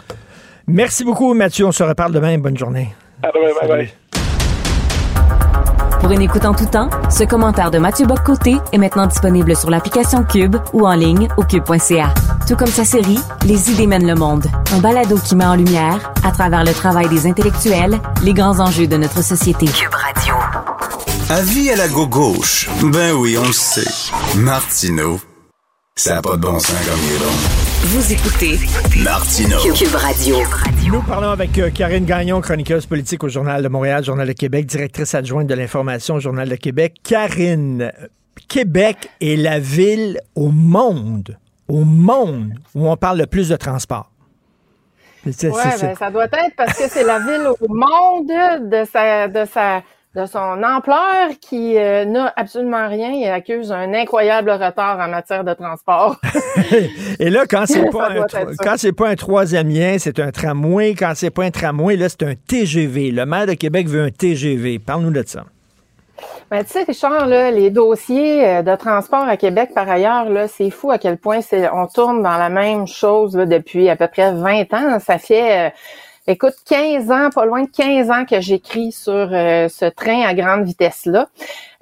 Merci 0.70 1.04
beaucoup, 1.04 1.34
Mathieu. 1.34 1.66
On 1.66 1.72
se 1.72 1.84
reparle 1.84 2.14
demain. 2.14 2.38
Bonne 2.38 2.58
journée. 2.58 2.94
À 3.24 3.32
demain. 3.32 3.54
Bye 3.60 3.68
bye. 3.68 3.94
Pour 6.00 6.12
une 6.12 6.22
écoute 6.22 6.46
en 6.46 6.54
tout 6.54 6.66
temps, 6.66 6.90
ce 7.10 7.24
commentaire 7.24 7.72
de 7.72 7.78
Mathieu 7.78 8.06
Boccoté 8.06 8.58
est 8.72 8.78
maintenant 8.78 9.06
disponible 9.06 9.56
sur 9.56 9.70
l'application 9.70 10.24
Cube 10.24 10.56
ou 10.72 10.88
en 10.88 10.94
ligne 10.94 11.28
au 11.38 11.44
cube.ca. 11.44 12.14
Tout 12.48 12.56
comme 12.56 12.68
sa 12.68 12.86
série 12.86 13.20
Les 13.46 13.70
idées 13.72 13.86
mènent 13.86 14.08
le 14.08 14.16
monde, 14.16 14.46
un 14.74 14.80
balado 14.80 15.18
qui 15.18 15.36
met 15.36 15.46
en 15.46 15.56
lumière, 15.56 16.14
à 16.24 16.32
travers 16.32 16.64
le 16.64 16.72
travail 16.72 17.10
des 17.10 17.28
intellectuels, 17.28 18.00
les 18.24 18.34
grands 18.34 18.60
enjeux 18.60 18.88
de 18.88 18.96
notre 18.96 19.22
société. 19.24 19.66
Cube 19.66 19.94
Radio. 19.94 20.36
Avis 21.30 21.70
à 21.72 21.76
la 21.76 21.88
gauche. 21.90 22.70
Ben 22.82 23.12
oui, 23.14 23.38
on 23.38 23.48
le 23.48 23.54
sait. 23.54 23.82
Martineau, 24.38 25.20
ça 25.96 26.16
n'a 26.16 26.22
pas 26.22 26.38
de 26.38 26.42
bon 26.42 26.60
sens 26.60 26.78
comme 26.88 27.00
il 27.10 27.16
est 27.16 27.20
bon. 27.20 27.69
Vous 27.82 28.12
écoutez 28.12 28.58
Martino. 29.06 29.58
Cube 29.74 29.96
Radio. 29.96 30.36
Nous 30.86 31.02
parlons 31.02 31.30
avec 31.30 31.58
euh, 31.58 31.70
Karine 31.70 32.04
Gagnon, 32.04 32.42
chroniqueuse 32.42 32.86
politique 32.86 33.24
au 33.24 33.30
Journal 33.30 33.64
de 33.64 33.70
Montréal, 33.70 34.04
Journal 34.04 34.28
de 34.28 34.34
Québec, 34.34 34.66
directrice 34.66 35.16
adjointe 35.16 35.48
de 35.48 35.54
l'information 35.54 36.16
au 36.16 36.20
Journal 36.20 36.50
de 36.50 36.58
Québec. 36.58 36.96
Karine, 37.02 37.94
Québec 38.50 39.10
est 39.22 39.38
la 39.38 39.60
ville 39.60 40.20
au 40.36 40.50
monde, 40.50 41.38
au 41.70 41.86
monde, 41.86 42.56
où 42.76 42.90
on 42.90 42.98
parle 42.98 43.20
le 43.20 43.28
plus 43.28 43.48
de 43.48 43.56
transport. 43.56 44.12
Oui, 45.26 45.32
ben, 45.42 45.96
ça 45.96 46.12
doit 46.12 46.26
être 46.26 46.56
parce 46.58 46.78
que 46.78 46.90
c'est 46.90 47.06
la 47.06 47.20
ville 47.20 47.48
au 47.48 47.68
monde 47.70 48.70
de 48.70 48.84
sa, 48.92 49.30
de 49.30 49.46
sa, 49.46 49.84
de 50.16 50.26
son 50.26 50.64
ampleur 50.64 51.30
qui 51.40 51.78
euh, 51.78 52.04
n'a 52.06 52.34
absolument 52.36 52.88
rien 52.88 53.12
et 53.14 53.30
accuse 53.30 53.72
un 53.72 53.94
incroyable 53.94 54.50
retard 54.50 55.00
en 55.00 55.08
matière 55.08 55.44
de 55.44 55.54
transport. 55.54 56.16
et 57.20 57.30
là, 57.30 57.46
quand 57.48 57.66
c'est 57.68 57.90
pas, 57.92 58.10
un, 58.10 58.26
quand 58.58 58.76
c'est 58.78 58.92
pas 58.92 59.10
un 59.10 59.16
troisième 59.16 59.70
lien, 59.70 59.98
c'est 60.00 60.20
un 60.20 60.32
tramway. 60.32 60.96
Quand 60.96 61.14
c'est 61.16 61.30
pas 61.30 61.44
un 61.44 61.52
tramway, 61.52 61.96
là, 61.96 62.10
c'est 62.10 62.24
un 62.24 62.34
TGV. 62.36 63.12
Le 63.12 63.26
maire 63.26 63.46
de 63.46 63.54
Québec 63.54 63.88
veut 63.88 64.02
un 64.02 64.10
TGV. 64.10 64.80
Parle-nous 64.80 65.12
de 65.12 65.24
ça. 65.26 65.44
Ben, 66.50 66.64
tu 66.64 66.72
sais, 66.72 66.84
Richard, 66.84 67.28
là, 67.28 67.52
les 67.52 67.70
dossiers 67.70 68.48
euh, 68.48 68.62
de 68.64 68.76
transport 68.76 69.28
à 69.28 69.38
Québec, 69.38 69.70
par 69.76 69.88
ailleurs, 69.88 70.28
là, 70.30 70.48
c'est 70.48 70.72
fou 70.72 70.90
à 70.90 70.98
quel 70.98 71.18
point 71.18 71.42
c'est, 71.42 71.70
on 71.70 71.86
tourne 71.86 72.24
dans 72.24 72.38
la 72.38 72.50
même 72.50 72.88
chose 72.88 73.38
là, 73.38 73.46
depuis 73.46 73.88
à 73.88 73.96
peu 73.96 74.08
près 74.08 74.34
20 74.34 74.74
ans. 74.74 75.00
Ça 75.00 75.20
fait, 75.20 75.68
euh, 75.68 75.70
écoute, 76.30 76.54
15 76.66 77.10
ans, 77.12 77.30
pas 77.34 77.46
loin 77.46 77.64
de 77.64 77.70
15 77.70 78.12
ans 78.12 78.24
que 78.24 78.40
j'écris 78.40 78.92
sur 78.92 79.12
euh, 79.14 79.68
ce 79.68 79.86
train 79.86 80.22
à 80.22 80.36
grande 80.36 80.64
vitesse-là. 80.64 81.28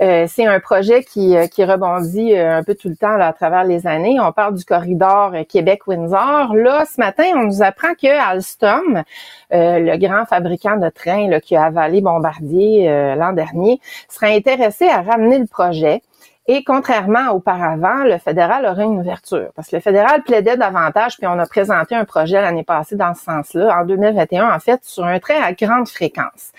Euh, 0.01 0.25
c'est 0.29 0.45
un 0.45 0.59
projet 0.61 1.03
qui, 1.03 1.35
euh, 1.35 1.47
qui 1.47 1.65
rebondit 1.65 2.33
un 2.33 2.63
peu 2.63 2.73
tout 2.73 2.87
le 2.87 2.95
temps 2.95 3.17
là, 3.17 3.27
à 3.27 3.33
travers 3.33 3.65
les 3.65 3.87
années. 3.87 4.19
On 4.21 4.31
parle 4.31 4.55
du 4.55 4.63
corridor 4.63 5.33
Québec-Windsor. 5.49 6.55
Là, 6.55 6.85
ce 6.85 6.99
matin, 6.99 7.25
on 7.35 7.43
nous 7.43 7.61
apprend 7.61 7.93
que 7.93 8.07
Alstom, 8.07 9.03
le 9.51 9.97
grand 9.97 10.25
fabricant 10.25 10.77
de 10.77 10.89
trains 10.89 11.39
qui 11.39 11.55
a 11.55 11.65
avalé 11.65 11.99
Bombardier 11.99 13.15
l'an 13.17 13.33
dernier, 13.33 13.81
serait 14.07 14.35
intéressé 14.35 14.87
à 14.87 15.01
ramener 15.01 15.39
le 15.39 15.47
projet. 15.47 16.01
Et 16.49 16.63
contrairement 16.63 17.31
auparavant, 17.31 18.05
le 18.05 18.17
fédéral 18.19 18.65
aurait 18.65 18.85
une 18.85 18.99
ouverture. 18.99 19.49
Parce 19.55 19.67
que 19.67 19.75
le 19.75 19.81
fédéral 19.81 20.23
plaidait 20.23 20.55
davantage, 20.55 21.17
puis 21.17 21.27
on 21.27 21.37
a 21.37 21.45
présenté 21.45 21.93
un 21.93 22.05
projet 22.05 22.41
l'année 22.41 22.63
passée 22.63 22.95
dans 22.95 23.13
ce 23.13 23.23
sens-là, 23.23 23.77
en 23.81 23.85
2021, 23.85 24.49
en 24.49 24.59
fait, 24.59 24.79
sur 24.83 25.03
un 25.03 25.19
train 25.19 25.41
à 25.43 25.51
grande 25.51 25.89
fréquence. 25.89 26.51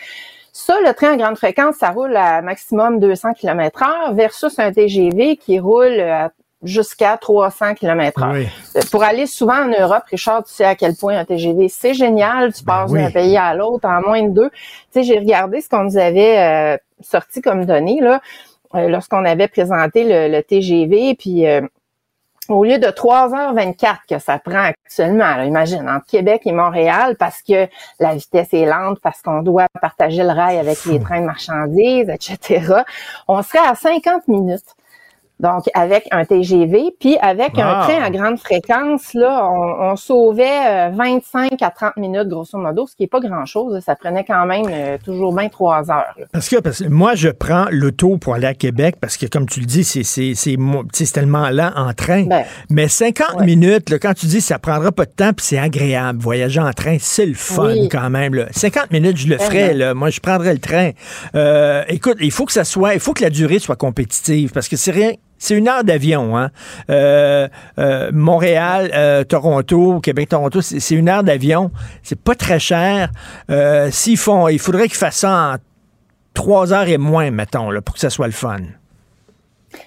Ça, 0.53 0.75
le 0.85 0.93
train 0.93 1.13
à 1.13 1.17
grande 1.17 1.39
fréquence, 1.39 1.77
ça 1.77 1.91
roule 1.91 2.15
à 2.17 2.43
maximum 2.43 3.01
200 3.01 3.33
km 3.33 3.83
heure 3.83 4.13
versus 4.13 4.59
un 4.59 4.73
TGV 4.73 5.37
qui 5.37 5.59
roule 5.59 6.03
jusqu'à 6.63 7.17
300 7.17 7.75
km 7.75 8.23
heure. 8.23 8.37
Pour 8.91 9.03
aller 9.03 9.27
souvent 9.27 9.65
en 9.65 9.69
Europe, 9.69 10.03
Richard, 10.11 10.45
tu 10.45 10.53
sais 10.53 10.65
à 10.65 10.75
quel 10.75 10.97
point 10.97 11.17
un 11.17 11.25
TGV, 11.25 11.69
c'est 11.69 11.95
génial. 11.95 12.53
Tu 12.53 12.65
ben 12.65 12.73
passes 12.73 12.93
d'un 12.93 13.11
pays 13.11 13.37
à 13.37 13.55
l'autre 13.55 13.89
en 13.89 14.01
moins 14.01 14.23
de 14.23 14.31
deux. 14.31 14.51
Tu 14.51 14.59
sais, 14.91 15.03
j'ai 15.05 15.19
regardé 15.19 15.61
ce 15.61 15.69
qu'on 15.69 15.85
nous 15.85 15.97
avait 15.97 16.39
euh, 16.39 16.77
sorti 17.01 17.41
comme 17.41 17.65
données, 17.65 18.01
là. 18.01 18.21
Euh, 18.75 18.89
lorsqu'on 18.89 19.25
avait 19.25 19.49
présenté 19.49 20.29
le, 20.29 20.41
TGV, 20.43 21.15
puis 21.15 21.47
euh, 21.47 21.63
au 22.49 22.65
lieu 22.65 22.79
de 22.79 22.87
3h24 22.87 23.99
que 24.09 24.19
ça 24.19 24.39
prend 24.39 24.63
actuellement, 24.63 25.41
imagine, 25.43 25.89
entre 25.89 26.07
Québec 26.07 26.43
et 26.45 26.53
Montréal, 26.53 27.17
parce 27.19 27.43
que 27.43 27.67
la 27.99 28.15
vitesse 28.15 28.53
est 28.53 28.67
lente, 28.67 29.01
parce 29.01 29.23
qu'on 29.23 29.43
doit 29.43 29.67
partager 29.81 30.23
le 30.23 30.31
rail 30.31 30.59
avec 30.59 30.85
les 30.85 31.01
trains 31.01 31.21
de 31.21 31.27
marchandises, 31.27 32.11
etc., 32.11 32.83
on 33.27 33.43
serait 33.43 33.67
à 33.67 33.75
50 33.75 34.29
minutes. 34.29 34.75
Donc, 35.41 35.65
avec 35.75 36.09
un 36.11 36.25
TGV, 36.25 36.91
puis 36.99 37.17
avec 37.21 37.59
un 37.59 37.83
train 37.83 38.03
à 38.03 38.11
grande 38.11 38.39
fréquence, 38.39 39.15
là, 39.15 39.49
on, 39.49 39.95
sauvait 39.95 40.91
25 40.91 41.53
euh, 41.53 41.57
à 41.61 41.71
30 41.71 41.97
minutes, 41.97 42.29
grosso 42.29 42.59
modo, 42.59 42.87
ce 42.87 42.97
qui 42.97 43.05
est 43.05 43.09
pas 43.09 43.21
grand-chose. 43.21 43.81
Ça 43.85 43.95
prenait 43.95 44.25
quand 44.25 44.47
même 44.47 44.67
euh, 44.69 44.99
toujours 45.05 45.33
bien 45.33 45.49
trois 45.49 45.91
heures. 45.91 46.15
Parce 46.33 46.49
que, 46.49 46.57
parce 46.57 46.83
que 46.83 46.89
moi, 46.89 47.15
je 47.15 47.29
prends 47.29 47.67
l'auto 47.71 48.17
pour 48.19 48.35
aller 48.35 48.47
à 48.47 48.55
Québec, 48.55 48.97
parce 49.01 49.17
que, 49.17 49.27
comme 49.27 49.47
tu 49.47 49.61
le 49.61 49.67
dis, 49.67 49.85
c'est, 49.85 50.03
c'est, 50.03 50.35
c'est, 50.35 50.57
tellement 51.13 51.49
lent 51.51 51.71
en 51.77 51.93
train. 51.95 52.25
Ben, 52.25 52.45
Mais 52.69 52.89
50 52.89 53.41
minutes, 53.43 53.91
là, 53.91 53.99
quand 53.99 54.15
tu 54.15 54.27
dis 54.27 54.41
ça 54.41 54.59
prendra 54.59 54.93
pas 54.93 55.05
de 55.05 55.11
temps, 55.11 55.33
puis 55.33 55.47
c'est 55.47 55.59
agréable, 55.59 56.21
voyager 56.21 56.61
en 56.61 56.73
train, 56.73 56.97
c'est 56.99 57.27
le 57.27 57.35
fun 57.35 57.75
quand 57.91 58.11
même. 58.11 58.35
Là. 58.35 58.47
50 58.51 58.91
minutes, 58.91 59.17
je 59.17 59.29
le 59.29 59.39
ferais. 59.39 59.75
Là. 59.75 59.95
Moi, 59.95 60.11
je 60.11 60.21
prendrais 60.21 60.53
le 60.53 60.61
train. 60.61 60.91
Euh, 61.35 61.85
écoute, 61.89 62.17
il 62.21 62.33
faut 62.33 62.45
que 62.45 62.53
ça 62.53 62.65
soit, 62.65 62.95
il 62.95 63.01
faut 63.01 63.15
que 63.15 63.23
la 63.23 63.31
durée 63.31 63.59
soit 63.59 63.77
compétitive, 63.77 64.51
parce 64.53 64.69
que 64.69 64.77
c'est 64.77 64.91
rien 64.91 65.13
c'est 65.39 65.55
une 65.55 65.69
heure 65.69 65.85
d'avion, 65.85 66.37
hein. 66.37 66.51
Euh, 66.91 67.49
euh, 67.79 68.11
Montréal, 68.13 68.91
euh, 68.93 69.25
Toronto, 69.25 70.01
Québec, 70.01 70.31
Toronto, 70.31 70.61
c'est 70.61 70.95
une 70.95 71.09
heure 71.09 71.23
d'avion. 71.23 71.71
C'est 72.03 72.21
pas 72.21 72.35
très 72.35 72.59
cher. 72.59 73.11
S'ils 73.91 74.19
font, 74.19 74.49
il 74.49 74.59
faudrait 74.59 74.89
qu'ils 74.89 74.97
fassent 74.97 75.19
ça 75.19 75.31
en 75.31 75.57
trois 76.35 76.73
heures 76.73 76.89
et 76.89 76.99
moins, 76.99 77.31
mettons, 77.31 77.71
là, 77.71 77.81
pour 77.81 77.95
que 77.95 78.01
ça 78.01 78.11
soit 78.11 78.27
le 78.27 78.33
fun. 78.33 78.59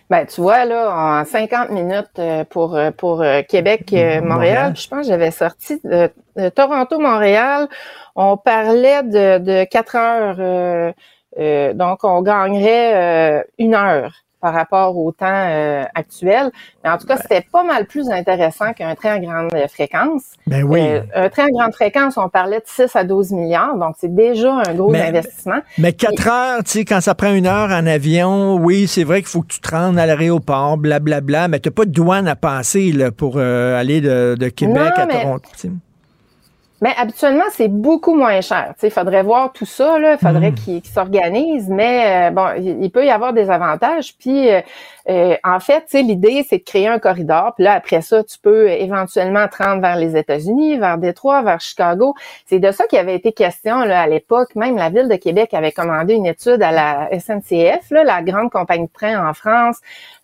Ben, 0.09 0.25
tu 0.25 0.41
vois, 0.41 0.65
là, 0.65 1.21
en 1.21 1.25
50 1.25 1.71
minutes 1.71 2.21
pour, 2.49 2.79
pour 2.97 3.23
Québec, 3.49 3.93
Montréal, 4.23 4.73
je 4.75 4.87
pense 4.87 5.01
que 5.01 5.07
j'avais 5.07 5.31
sorti 5.31 5.79
de, 5.83 6.09
Toronto-Montréal, 6.49 7.67
on 8.15 8.37
parlait 8.37 9.03
de, 9.03 9.39
de 9.39 9.63
4 9.65 9.95
heures, 9.95 10.93
donc 11.75 12.03
on 12.03 12.21
gagnerait 12.21 13.45
une 13.57 13.75
heure 13.75 14.13
par 14.41 14.53
rapport 14.53 14.97
au 14.97 15.11
temps 15.11 15.25
euh, 15.27 15.83
actuel. 15.95 16.51
Mais 16.83 16.89
en 16.89 16.97
tout 16.97 17.07
cas, 17.07 17.17
c'était 17.17 17.45
pas 17.51 17.63
mal 17.63 17.85
plus 17.85 18.09
intéressant 18.09 18.73
qu'un 18.73 18.95
train 18.95 19.11
à 19.11 19.19
grande 19.19 19.51
fréquence. 19.69 20.23
Ben 20.47 20.63
oui. 20.63 20.81
Euh, 20.81 21.01
un 21.13 21.29
train 21.29 21.45
à 21.45 21.49
grande 21.49 21.73
fréquence, 21.73 22.17
on 22.17 22.29
parlait 22.29 22.59
de 22.59 22.65
6 22.65 22.95
à 22.95 23.03
12 23.03 23.31
milliards, 23.31 23.77
donc 23.77 23.95
c'est 23.99 24.13
déjà 24.13 24.53
un 24.67 24.73
gros 24.73 24.93
investissement. 24.93 25.59
Mais 25.77 25.93
4 25.93 26.27
heures, 26.27 26.63
tu 26.63 26.71
sais, 26.71 26.85
quand 26.85 27.01
ça 27.01 27.15
prend 27.15 27.33
une 27.33 27.47
heure 27.47 27.69
en 27.69 27.85
avion, 27.85 28.55
oui, 28.55 28.87
c'est 28.87 29.03
vrai 29.03 29.19
qu'il 29.21 29.29
faut 29.29 29.41
que 29.41 29.53
tu 29.53 29.59
te 29.59 29.69
rendes 29.69 29.99
à 29.99 30.05
l'aéroport, 30.05 30.77
blablabla, 30.77 31.47
mais 31.47 31.59
tu 31.59 31.69
n'as 31.69 31.73
pas 31.73 31.85
de 31.85 31.91
douane 31.91 32.27
à 32.27 32.35
passer 32.35 32.91
là, 32.91 33.11
pour 33.11 33.35
euh, 33.37 33.79
aller 33.79 34.01
de, 34.01 34.49
Québec 34.49 34.93
à 34.95 35.07
Toronto. 35.07 35.49
Mais 36.81 36.93
habituellement, 36.97 37.43
c'est 37.51 37.67
beaucoup 37.67 38.15
moins 38.15 38.41
cher. 38.41 38.73
Il 38.81 38.89
faudrait 38.89 39.21
voir 39.21 39.53
tout 39.53 39.65
ça, 39.65 39.97
il 39.99 40.17
faudrait 40.17 40.51
hmm. 40.51 40.55
qu'ils 40.55 40.85
s'organisent, 40.85 41.69
mais 41.69 42.31
bon, 42.31 42.47
il, 42.59 42.89
peut 42.89 43.05
y 43.05 43.11
avoir 43.11 43.33
des 43.33 43.51
avantages. 43.51 44.15
Puis 44.17 44.49
euh, 44.49 44.61
en 45.07 45.59
fait, 45.59 45.85
l'idée, 45.93 46.45
c'est 46.47 46.59
de 46.59 46.63
créer 46.63 46.87
un 46.87 46.99
corridor. 46.99 47.53
Puis 47.55 47.63
là, 47.63 47.73
après 47.73 48.01
ça, 48.01 48.23
tu 48.23 48.37
peux 48.39 48.69
éventuellement 48.69 49.47
te 49.47 49.61
vers 49.79 49.95
les 49.95 50.17
États-Unis, 50.17 50.77
vers 50.77 50.97
Détroit, 50.97 51.41
vers 51.41 51.61
Chicago. 51.61 52.15
C'est 52.45 52.59
de 52.59 52.71
ça 52.71 52.87
qui 52.87 52.97
avait 52.97 53.15
été 53.15 53.31
question 53.31 53.79
à 53.79 54.07
l'époque. 54.07 54.55
Même 54.55 54.77
la 54.77 54.89
Ville 54.89 55.07
de 55.07 55.15
Québec 55.15 55.53
avait 55.53 55.71
commandé 55.71 56.15
une 56.15 56.25
étude 56.25 56.61
à 56.61 56.71
la 56.71 57.09
SNCF, 57.19 57.91
la 57.91 58.21
grande 58.21 58.49
compagnie 58.49 58.87
de 58.87 58.91
train 58.91 59.29
en 59.29 59.33
France. 59.33 59.77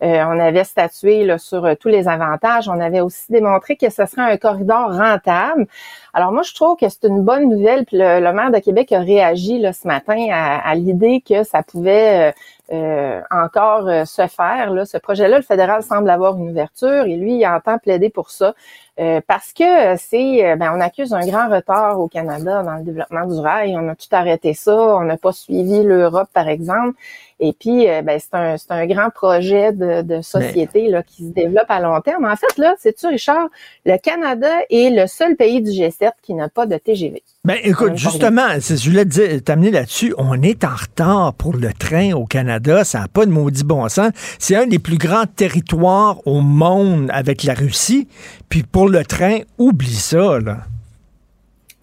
Euh, 0.03 0.23
on 0.27 0.39
avait 0.39 0.63
statué 0.63 1.37
sur 1.37 1.65
euh, 1.65 1.75
tous 1.75 1.89
les 1.89 2.07
avantages. 2.07 2.67
On 2.67 2.79
avait 2.79 3.01
aussi 3.01 3.31
démontré 3.31 3.75
que 3.75 3.89
ce 3.89 4.05
serait 4.05 4.31
un 4.31 4.37
corridor 4.37 4.95
rentable. 4.95 5.67
Alors 6.13 6.31
moi, 6.31 6.43
je 6.43 6.53
trouve 6.53 6.77
que 6.77 6.89
c'est 6.89 7.05
une 7.07 7.21
bonne 7.21 7.49
nouvelle. 7.49 7.85
Puis 7.85 7.97
le, 7.97 8.31
maire 8.33 8.51
de 8.51 8.59
Québec 8.59 8.91
a 8.91 8.99
réagi 8.99 9.63
ce 9.73 9.87
matin 9.87 10.27
à, 10.31 10.67
à 10.67 10.75
l'idée 10.75 11.23
que 11.27 11.43
ça 11.43 11.63
pouvait 11.63 12.29
euh, 12.29 12.31
encore 12.69 13.87
euh, 13.87 14.05
se 14.05 14.27
faire. 14.27 14.73
Ce 14.85 14.97
projet-là, 14.97 15.37
le 15.37 15.43
fédéral 15.43 15.83
semble 15.83 16.09
avoir 16.09 16.35
une 16.37 16.49
ouverture 16.49 17.05
et 17.05 17.15
lui, 17.15 17.35
il 17.35 17.45
entend 17.47 17.77
plaider 17.77 18.09
pour 18.09 18.29
ça. 18.29 18.53
Euh, 18.99 19.21
parce 19.25 19.53
que 19.53 19.95
c'est, 19.97 20.55
ben, 20.55 20.73
on 20.75 20.81
accuse 20.81 21.13
un 21.13 21.25
grand 21.25 21.49
retard 21.49 21.99
au 21.99 22.07
Canada 22.07 22.63
dans 22.63 22.75
le 22.75 22.83
développement 22.83 23.25
du 23.25 23.39
rail. 23.39 23.75
On 23.77 23.87
a 23.89 23.95
tout 23.95 24.07
arrêté 24.11 24.53
ça. 24.53 24.75
On 24.75 25.03
n'a 25.03 25.17
pas 25.17 25.31
suivi 25.31 25.83
l'Europe, 25.83 26.29
par 26.33 26.47
exemple. 26.47 26.97
Et 27.39 27.53
puis, 27.53 27.87
euh, 27.87 28.01
ben, 28.01 28.19
c'est 28.19 28.33
un, 28.33 28.55
un, 28.69 28.85
grand 28.87 29.09
projet 29.11 29.71
de, 29.71 30.01
de 30.01 30.21
société 30.21 30.87
là, 30.87 31.03
qui 31.03 31.27
se 31.27 31.33
développe 31.33 31.69
à 31.69 31.79
long 31.79 32.01
terme. 32.01 32.25
En 32.25 32.35
fait, 32.35 32.57
là, 32.57 32.73
c'est 32.79 32.93
tu 32.93 33.05
Richard, 33.05 33.47
le 33.85 33.97
Canada 33.97 34.49
est 34.71 34.89
le 34.89 35.05
seul 35.05 35.35
pays 35.35 35.61
du 35.61 35.69
G7 35.69 36.11
qui 36.23 36.33
n'a 36.33 36.49
pas 36.49 36.65
de 36.65 36.77
TGV. 36.77 37.21
Ben, 37.45 37.57
écoute, 37.63 37.95
justement, 37.95 38.47
je 38.59 38.89
voulais 38.89 39.39
t'amener 39.39 39.69
là-dessus. 39.69 40.15
On 40.17 40.41
est 40.41 40.63
en 40.63 40.75
retard 40.75 41.33
pour 41.35 41.55
le 41.55 41.71
train 41.73 42.13
au 42.13 42.25
Canada. 42.25 42.83
Ça 42.83 43.01
n'a 43.01 43.07
pas 43.07 43.25
de 43.25 43.31
maudit 43.31 43.63
bon 43.63 43.87
sens. 43.87 44.11
C'est 44.39 44.55
un 44.55 44.65
des 44.65 44.79
plus 44.79 44.97
grands 44.97 45.25
territoires 45.25 46.25
au 46.25 46.41
monde 46.41 47.09
avec 47.13 47.43
la 47.43 47.53
Russie. 47.53 48.07
Puis 48.49 48.63
pour 48.63 48.89
le 48.89 49.05
train, 49.05 49.39
oublie 49.59 49.93
ça, 49.93 50.39
là. 50.39 50.57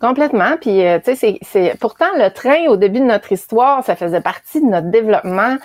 Complètement. 0.01 0.57
Puis, 0.61 0.85
euh, 0.85 0.99
tu 1.03 1.17
sais, 1.17 1.39
c'est 1.43 1.79
pourtant 1.81 2.09
le 2.17 2.29
train 2.29 2.67
au 2.69 2.77
début 2.77 2.99
de 3.01 3.05
notre 3.05 3.33
histoire, 3.33 3.85
ça 3.85 3.97
faisait 3.97 4.21
partie 4.21 4.61
de 4.61 4.67
notre 4.67 4.91
développement. 4.91 5.57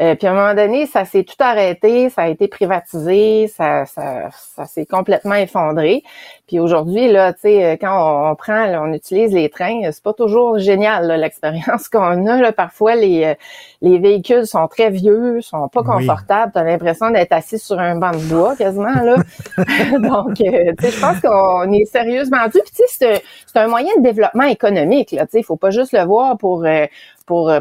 Euh, 0.00 0.14
puis 0.14 0.26
à 0.26 0.32
un 0.32 0.34
moment 0.34 0.54
donné, 0.54 0.86
ça 0.86 1.04
s'est 1.04 1.24
tout 1.24 1.36
arrêté, 1.38 2.10
ça 2.10 2.22
a 2.22 2.28
été 2.28 2.48
privatisé, 2.48 3.46
ça, 3.48 3.86
ça, 3.86 4.28
ça 4.30 4.64
s'est 4.66 4.86
complètement 4.86 5.34
effondré. 5.34 6.02
Puis 6.46 6.58
aujourd'hui, 6.58 7.10
là, 7.10 7.32
tu 7.32 7.40
sais, 7.42 7.78
quand 7.80 8.30
on, 8.30 8.34
prend, 8.34 8.66
on 8.82 8.92
utilise 8.92 9.32
les 9.32 9.48
trains, 9.48 9.80
c'est 9.92 10.02
pas 10.02 10.12
toujours 10.12 10.58
génial 10.58 11.06
l'expérience 11.20 11.88
qu'on 11.88 12.26
a. 12.26 12.36
Là. 12.40 12.52
Parfois, 12.52 12.96
les, 12.96 13.24
euh, 13.24 13.34
les 13.82 13.98
véhicules 13.98 14.46
sont 14.46 14.66
très 14.68 14.90
vieux, 14.90 15.40
sont 15.40 15.68
pas 15.68 15.82
confortables. 15.82 16.52
Tu 16.52 16.58
as 16.58 16.64
l'impression 16.64 17.10
d'être 17.10 17.32
assis 17.32 17.58
sur 17.58 17.78
un 17.78 17.96
banc 17.96 18.12
de 18.12 18.34
bois 18.34 18.56
quasiment. 18.56 18.94
Là. 18.94 19.16
Donc, 19.98 20.40
euh, 20.40 20.72
tu 20.78 20.84
sais, 20.84 20.90
je 20.90 21.00
pense 21.00 21.20
qu'on 21.20 21.72
est 21.72 21.84
sérieusement 21.84 22.44
dû. 22.46 22.60
Puis 22.64 22.74
tu 22.76 22.82
sais, 22.88 23.22
c'est 23.46 23.58
un 23.58 23.68
moyen 23.68 23.90
de 23.98 24.02
développement 24.02 24.44
économique. 24.44 25.12
Là, 25.12 25.26
tu 25.26 25.38
sais, 25.38 25.42
faut 25.42 25.56
pas 25.56 25.70
juste 25.70 25.92
le 25.92 26.04
voir 26.04 26.36
pour 26.36 26.54
pour, 26.54 26.64
euh, 26.64 26.86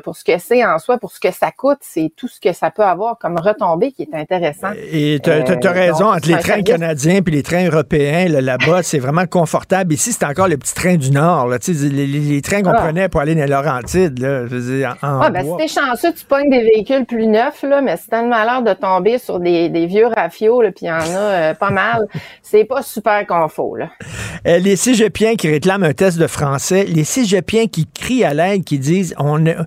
pour 0.03 0.15
ce 0.15 0.23
que 0.23 0.37
c'est 0.39 0.65
en 0.65 0.77
soi, 0.79 0.97
pour 0.97 1.11
ce 1.11 1.19
que 1.19 1.31
ça 1.31 1.51
coûte, 1.51 1.77
c'est 1.81 2.11
tout 2.15 2.27
ce 2.27 2.39
que 2.39 2.53
ça 2.53 2.71
peut 2.71 2.83
avoir 2.83 3.17
comme 3.17 3.37
retombée 3.39 3.91
qui 3.91 4.03
est 4.03 4.13
intéressant. 4.15 4.69
Et 4.91 5.19
tu 5.23 5.29
as, 5.29 5.35
Euh, 5.35 5.71
raison, 5.71 6.05
donc, 6.05 6.15
entre 6.17 6.27
les 6.27 6.33
c'est 6.35 6.39
trains 6.39 6.47
service- 6.55 6.63
canadiens 6.65 7.21
puis 7.21 7.33
les 7.33 7.43
trains 7.43 7.65
européens, 7.67 8.27
là, 8.27 8.41
là-bas, 8.41 8.83
c'est 8.83 8.99
vraiment 8.99 9.25
confortable. 9.25 9.93
Ici, 9.93 10.11
c'est 10.11 10.25
encore 10.25 10.47
le 10.47 10.57
petit 10.57 10.73
train 10.75 10.95
du 10.95 11.11
Nord. 11.11 11.47
Là, 11.47 11.57
les, 11.67 11.89
les- 11.89 12.07
les 12.07 12.41
trains 12.41 12.61
qu'on 12.61 12.71
Ah. 12.71 12.81
prenait 12.81 13.09
pour 13.09 13.21
aller 13.21 13.35
dans 13.35 13.41
les 13.41 13.47
Laurentides. 13.47 14.19
Là, 14.19 14.45
je 14.47 14.55
veux 14.55 14.77
dire, 14.77 14.95
en, 15.01 15.07
en 15.07 15.21
Ah, 15.21 15.29
ben, 15.29 15.43
si 15.45 15.57
t'es 15.57 15.67
chanceux, 15.81 16.13
tu 16.13 16.25
pognes 16.25 16.49
des 16.49 16.61
véhicules 16.63 17.05
plus 17.05 17.27
neufs, 17.27 17.63
là, 17.63 17.81
mais 17.81 17.97
si 17.97 18.07
t'as 18.09 18.21
le 18.21 18.29
malheur 18.29 18.61
de 18.61 18.73
tomber 18.73 19.17
sur 19.17 19.39
des, 19.39 19.69
des 19.69 19.85
vieux 19.85 20.07
rafios, 20.07 20.61
puis 20.75 20.85
il 20.85 20.87
y 20.87 20.91
en 20.91 20.95
a 20.99 21.17
euh, 21.17 21.53
pas 21.53 21.69
mal, 21.69 22.07
c'est 22.41 22.65
pas 22.65 22.81
super 22.81 23.25
confort, 23.25 23.77
là. 23.77 23.89
Euh, 24.47 24.57
les 24.59 24.75
cégepiens 24.75 25.35
qui 25.35 25.49
réclament 25.49 25.83
un 25.83 25.93
test 25.93 26.17
de 26.19 26.27
français, 26.27 26.83
les 26.85 27.03
cégepiens 27.05 27.67
qui 27.67 27.87
crient 27.87 28.23
à 28.25 28.33
l'aide, 28.33 28.63
qui 28.63 28.77
disent 28.79 29.15
on 29.17 29.45
a- 29.53 29.65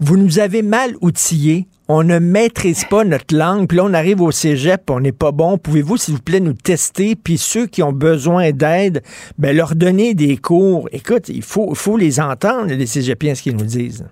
vous 0.00 0.16
nous 0.16 0.38
avez 0.38 0.62
mal 0.62 0.94
outillés, 1.00 1.66
on 1.88 2.02
ne 2.02 2.18
maîtrise 2.18 2.84
pas 2.84 3.04
notre 3.04 3.36
langue, 3.36 3.68
puis 3.68 3.76
là 3.78 3.84
on 3.84 3.94
arrive 3.94 4.20
au 4.20 4.30
cégep, 4.32 4.90
on 4.90 5.00
n'est 5.00 5.12
pas 5.12 5.30
bon. 5.32 5.56
Pouvez-vous 5.58 5.96
s'il 5.96 6.14
vous 6.14 6.22
plaît 6.22 6.40
nous 6.40 6.52
tester, 6.52 7.14
puis 7.14 7.38
ceux 7.38 7.66
qui 7.66 7.82
ont 7.82 7.92
besoin 7.92 8.50
d'aide, 8.50 9.02
ben 9.38 9.56
leur 9.56 9.74
donner 9.76 10.14
des 10.14 10.36
cours. 10.36 10.88
Écoute, 10.92 11.28
il 11.28 11.42
faut, 11.42 11.74
faut 11.74 11.96
les 11.96 12.18
entendre 12.20 12.66
les 12.72 12.86
cégepiens 12.86 13.34
ce 13.34 13.42
qu'ils 13.42 13.56
nous 13.56 13.64
disent. 13.64 14.06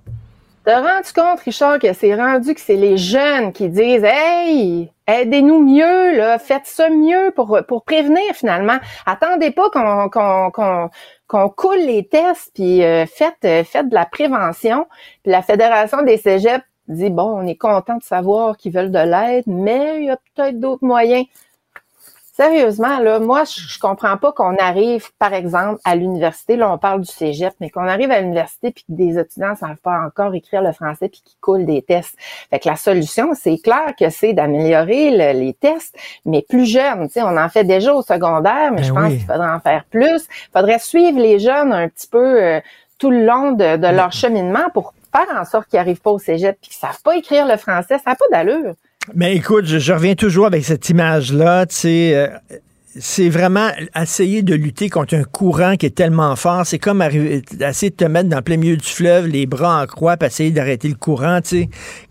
T'as 0.65 0.81
rendu 0.81 1.13
compte, 1.15 1.41
Richard, 1.45 1.79
que 1.79 1.93
c'est 1.93 2.15
rendu 2.15 2.55
que 2.55 2.61
c'est 2.61 2.77
les 2.77 2.97
jeunes 2.97 3.53
qui 3.53 3.69
disent 3.69 4.03
Hey, 4.03 4.91
aidez-nous 5.07 5.61
mieux, 5.61 6.39
faites 6.39 6.65
ça 6.65 6.89
mieux 6.89 7.33
pour, 7.37 7.59
pour 7.69 7.85
prévenir 7.85 8.23
finalement. 8.35 8.79
Attendez 9.05 9.51
pas 9.51 9.69
qu'on 9.69 10.89
qu'on 11.35 11.49
coule 11.49 11.81
les 11.81 12.07
tests, 12.07 12.53
puis 12.55 12.85
euh, 12.85 13.07
faites, 13.07 13.45
euh, 13.45 13.65
faites 13.65 13.89
de 13.89 13.95
la 13.95 14.07
prévention. 14.07 14.87
Puis 15.25 15.33
la 15.33 15.43
Fédération 15.43 16.01
des 16.03 16.17
Cégeps 16.17 16.65
dit 16.87 17.11
Bon, 17.11 17.25
on 17.25 17.45
est 17.49 17.57
content 17.57 17.97
de 17.97 18.05
savoir 18.05 18.57
qu'ils 18.57 18.73
veulent 18.73 18.93
de 18.93 19.01
l'aide, 19.01 19.43
mais 19.49 19.99
il 19.99 20.05
y 20.05 20.11
a 20.11 20.17
peut-être 20.17 20.61
d'autres 20.61 20.85
moyens. 20.85 21.27
Sérieusement, 22.37 22.99
là, 22.99 23.21
moi, 23.21 23.45
je, 23.45 23.61
je 23.61 23.79
comprends 23.79 24.17
pas 24.17 24.33
qu'on 24.33 24.57
arrive, 24.57 25.07
par 25.21 25.33
exemple, 25.35 25.81
à 25.85 25.95
l'université, 25.95 26.57
là, 26.57 26.69
on 26.73 26.79
parle 26.79 27.03
du 27.03 27.07
cégep, 27.11 27.55
mais 27.61 27.71
qu'on 27.71 27.87
arrive 27.87 28.11
à 28.11 28.21
l'université 28.21 28.73
puis 28.73 28.83
que 28.83 28.93
des 28.93 29.17
étudiants 29.21 29.55
savent 29.55 29.77
pas 29.77 30.01
encore 30.05 30.35
écrire 30.35 30.61
le 30.61 30.73
français 30.73 31.09
puis 31.09 31.23
qu'ils 31.25 31.39
coulent 31.41 31.65
des 31.65 31.81
tests. 31.83 32.17
Fait 32.51 32.59
que 32.59 32.69
la 32.69 32.75
solution, 32.75 33.35
c'est 33.35 33.59
clair 33.59 33.95
que 33.97 34.11
c'est 34.11 34.33
d'améliorer 34.33 35.13
le- 35.13 35.39
les 35.39 35.53
tests, 35.55 35.97
mais 36.25 36.43
plus 36.43 36.67
jeunes. 36.67 37.07
Tu 37.07 37.13
sais, 37.15 37.23
on 37.23 37.37
en 37.37 37.49
fait 37.49 37.63
déjà 37.63 37.95
au 37.95 38.03
secondaire, 38.03 38.73
mais 38.73 38.79
Ben 38.79 38.83
je 38.85 38.93
pense 38.93 39.11
oui. 39.11 39.19
qu'il 39.19 39.27
faudrait 39.27 39.51
en 39.51 39.61
faire 39.61 39.85
plus. 39.89 40.27
Il 40.49 40.59
faudrait 40.59 40.81
suivre 40.81 41.21
les 41.21 41.39
jeunes 41.39 41.73
un 41.73 41.89
petit 41.89 42.09
peu 42.09 42.43
euh, 42.43 42.61
tout 42.99 43.13
le 43.13 43.25
long 43.25 43.53
de, 43.53 43.77
de 43.77 43.87
leur 43.87 44.11
cheminement 44.11 44.71
pour 44.73 44.93
faire 45.15 45.41
en 45.41 45.45
sorte 45.45 45.69
qu'ils 45.69 45.79
arrivent 45.79 46.01
pas 46.01 46.11
au 46.11 46.19
cégep 46.19 46.59
puis 46.61 46.71
qu'ils 46.71 46.79
savent 46.81 47.01
pas 47.03 47.15
écrire 47.17 47.47
le 47.47 47.57
français. 47.59 47.99
Ça 48.05 48.11
n'a 48.11 48.17
pas 48.17 48.25
d'allure. 48.33 48.75
Mais 49.13 49.37
écoute, 49.37 49.67
je, 49.67 49.93
reviens 49.93 50.15
toujours 50.15 50.47
avec 50.47 50.65
cette 50.65 50.89
image-là, 50.89 51.67
euh, 51.85 52.29
c'est 52.97 53.29
vraiment 53.29 53.69
essayer 54.01 54.43
de 54.43 54.55
lutter 54.55 54.89
contre 54.89 55.15
un 55.15 55.25
courant 55.25 55.77
qui 55.77 55.87
est 55.87 55.95
tellement 55.95 56.35
fort. 56.37 56.65
C'est 56.65 56.79
comme 56.79 57.03
arriver, 57.03 57.43
essayer 57.61 57.91
de 57.91 57.97
te 57.97 58.05
mettre 58.05 58.31
dans 58.31 58.37
le 58.37 58.43
plein 58.43 58.57
milieu 58.57 58.77
du 58.77 58.89
fleuve, 58.89 59.27
les 59.27 59.45
bras 59.47 59.83
en 59.83 59.87
croix, 59.87 60.17
puis 60.17 60.29
essayer 60.29 60.51
d'arrêter 60.53 60.89
le 60.89 60.95
courant. 60.95 61.41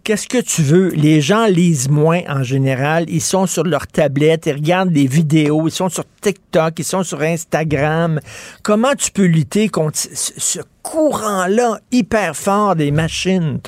Qu'est-ce 0.03 0.27
que 0.27 0.39
tu 0.41 0.61
veux? 0.61 0.89
Les 0.89 1.19
gens 1.21 1.45
lisent 1.45 1.89
moins 1.89 2.21
en 2.27 2.43
général. 2.43 3.05
Ils 3.07 3.21
sont 3.21 3.47
sur 3.47 3.63
leur 3.63 3.87
tablette, 3.87 4.45
ils 4.45 4.53
regardent 4.53 4.91
des 4.91 5.07
vidéos, 5.07 5.67
ils 5.67 5.71
sont 5.71 5.89
sur 5.89 6.03
TikTok, 6.21 6.73
ils 6.77 6.85
sont 6.85 7.03
sur 7.03 7.21
Instagram. 7.21 8.19
Comment 8.61 8.93
tu 8.95 9.09
peux 9.11 9.25
lutter 9.25 9.69
contre 9.69 9.97
ce, 9.97 10.59
courant-là 10.83 11.79
hyper 11.91 12.35
fort 12.35 12.75
des 12.75 12.91
machines? 12.91 13.59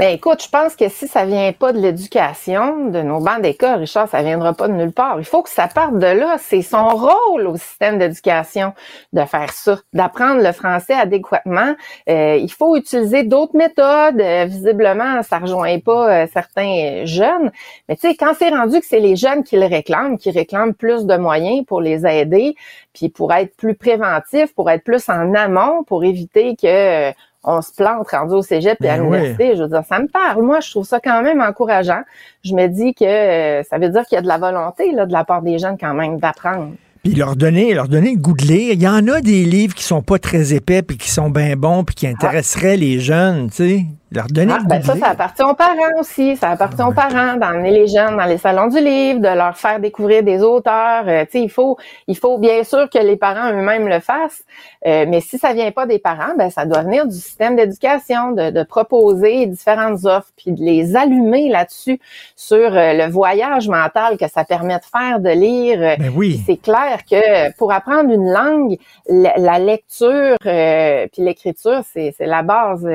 Ben 0.00 0.14
écoute, 0.14 0.42
je 0.42 0.48
pense 0.48 0.76
que 0.76 0.88
si 0.88 1.06
ça 1.06 1.26
vient 1.26 1.52
pas 1.52 1.74
de 1.74 1.78
l'éducation, 1.78 2.86
de 2.88 3.02
nos 3.02 3.20
bancs 3.20 3.42
d'école, 3.42 3.80
Richard, 3.80 4.08
ça 4.08 4.22
viendra 4.22 4.54
pas 4.54 4.66
de 4.66 4.72
nulle 4.72 4.92
part. 4.92 5.16
Il 5.18 5.26
faut 5.26 5.42
que 5.42 5.50
ça 5.50 5.68
parte 5.68 5.98
de 5.98 6.06
là. 6.06 6.36
C'est 6.38 6.62
son 6.62 6.88
rôle 6.88 7.46
au 7.46 7.58
système 7.58 7.98
d'éducation 7.98 8.72
de 9.12 9.22
faire 9.26 9.52
ça, 9.52 9.78
d'apprendre 9.92 10.42
le 10.42 10.52
français 10.52 10.94
adéquatement. 10.94 11.74
Euh, 12.08 12.38
il 12.40 12.50
faut 12.50 12.76
utiliser 12.76 13.24
d'autres 13.24 13.54
méthodes. 13.54 14.18
Euh, 14.22 14.46
visiblement, 14.46 15.22
ça 15.22 15.36
rejoint 15.36 15.78
pas 15.80 16.22
euh, 16.22 16.26
certains 16.32 17.04
jeunes. 17.04 17.52
Mais 17.86 17.96
tu 17.96 18.08
sais, 18.08 18.16
quand 18.16 18.32
c'est 18.38 18.48
rendu 18.48 18.80
que 18.80 18.86
c'est 18.86 19.00
les 19.00 19.16
jeunes 19.16 19.44
qui 19.44 19.58
le 19.58 19.66
réclament, 19.66 20.16
qui 20.16 20.30
réclament 20.30 20.72
plus 20.72 21.04
de 21.04 21.18
moyens 21.18 21.66
pour 21.66 21.82
les 21.82 22.06
aider, 22.06 22.54
puis 22.94 23.08
pour 23.08 23.32
être 23.32 23.54
plus 23.56 23.74
préventifs, 23.74 24.54
pour 24.54 24.70
être 24.70 24.82
plus 24.82 25.08
en 25.08 25.34
amont, 25.34 25.84
pour 25.84 26.04
éviter 26.04 26.56
que 26.56 27.10
euh, 27.10 27.12
on 27.42 27.62
se 27.62 27.72
plante 27.72 28.08
rendu 28.10 28.34
au 28.34 28.42
cégep 28.42 28.76
et 28.82 28.88
à 28.88 28.96
Ben 28.96 29.04
l'université. 29.04 29.56
Je 29.56 29.62
veux 29.62 29.68
dire, 29.68 29.82
ça 29.88 29.98
me 29.98 30.08
parle. 30.08 30.42
Moi, 30.42 30.60
je 30.60 30.70
trouve 30.70 30.84
ça 30.84 31.00
quand 31.00 31.22
même 31.22 31.40
encourageant. 31.40 32.02
Je 32.44 32.54
me 32.54 32.66
dis 32.66 32.94
que 32.94 33.04
euh, 33.04 33.62
ça 33.64 33.78
veut 33.78 33.88
dire 33.88 34.04
qu'il 34.04 34.16
y 34.16 34.18
a 34.18 34.22
de 34.22 34.28
la 34.28 34.38
volonté 34.38 34.92
là, 34.92 35.06
de 35.06 35.12
la 35.12 35.24
part 35.24 35.42
des 35.42 35.58
jeunes 35.58 35.78
quand 35.78 35.94
même 35.94 36.18
d'apprendre. 36.18 36.72
Puis 37.02 37.14
leur 37.14 37.34
donner, 37.34 37.72
leur 37.72 37.88
donner 37.88 38.12
le 38.12 38.20
goût 38.20 38.34
de 38.34 38.44
lire. 38.44 38.74
Il 38.74 38.82
y 38.82 38.88
en 38.88 39.08
a 39.08 39.22
des 39.22 39.44
livres 39.44 39.74
qui 39.74 39.84
sont 39.84 40.02
pas 40.02 40.18
très 40.18 40.52
épais 40.52 40.82
puis 40.82 40.98
qui 40.98 41.10
sont 41.10 41.30
bien 41.30 41.56
bons 41.56 41.82
puis 41.82 41.94
qui 41.94 42.06
intéresseraient 42.06 42.76
les 42.76 43.00
jeunes, 43.00 43.48
tu 43.48 43.56
sais. 43.56 43.86
Leur 44.12 44.26
donner 44.26 44.54
Ah, 44.56 44.62
ben 44.66 44.82
ça, 44.82 44.96
ça 44.96 45.08
appartient 45.10 45.42
aux 45.42 45.54
parents 45.54 45.98
aussi. 46.00 46.36
Ça 46.36 46.50
appartient 46.50 46.82
aux 46.82 46.92
parents 46.92 47.36
d'emmener 47.36 47.70
les 47.70 47.86
jeunes 47.86 48.16
dans 48.16 48.24
les 48.24 48.38
salons 48.38 48.66
du 48.66 48.80
livre, 48.80 49.20
de 49.20 49.28
leur 49.28 49.56
faire 49.56 49.78
découvrir 49.78 50.24
des 50.24 50.42
auteurs. 50.42 51.04
Euh, 51.06 51.24
tu 51.26 51.32
sais, 51.32 51.42
il 51.42 51.50
faut, 51.50 51.76
il 52.08 52.16
faut 52.16 52.36
bien 52.38 52.64
sûr 52.64 52.90
que 52.90 52.98
les 52.98 53.16
parents 53.16 53.50
eux-mêmes 53.52 53.86
le 53.88 54.00
fassent. 54.00 54.42
Euh, 54.86 55.04
mais 55.08 55.20
si 55.20 55.38
ça 55.38 55.52
vient 55.52 55.70
pas 55.70 55.86
des 55.86 55.98
parents, 55.98 56.34
ben 56.36 56.50
ça 56.50 56.64
doit 56.64 56.82
venir 56.82 57.06
du 57.06 57.14
système 57.14 57.54
d'éducation, 57.54 58.32
de, 58.32 58.50
de 58.50 58.62
proposer 58.64 59.46
différentes 59.46 60.04
offres, 60.04 60.30
puis 60.36 60.52
de 60.52 60.60
les 60.62 60.96
allumer 60.96 61.48
là-dessus 61.48 62.00
sur 62.34 62.56
euh, 62.56 62.92
le 62.94 63.06
voyage 63.10 63.68
mental 63.68 64.16
que 64.16 64.26
ça 64.28 64.44
permet 64.44 64.78
de 64.78 64.84
faire, 64.84 65.20
de 65.20 65.30
lire. 65.30 65.78
Euh, 65.80 65.96
Ben 65.98 66.12
oui. 66.16 66.40
C'est 66.46 66.56
clair 66.56 67.00
que 67.08 67.52
pour 67.58 67.72
apprendre 67.72 68.10
une 68.10 68.32
langue, 68.32 68.76
la, 69.08 69.34
la 69.36 69.58
lecture 69.60 70.36
euh, 70.46 71.06
puis 71.12 71.22
l'écriture, 71.22 71.82
c'est 71.92 72.14
c'est 72.16 72.26
la 72.26 72.42
base. 72.42 72.88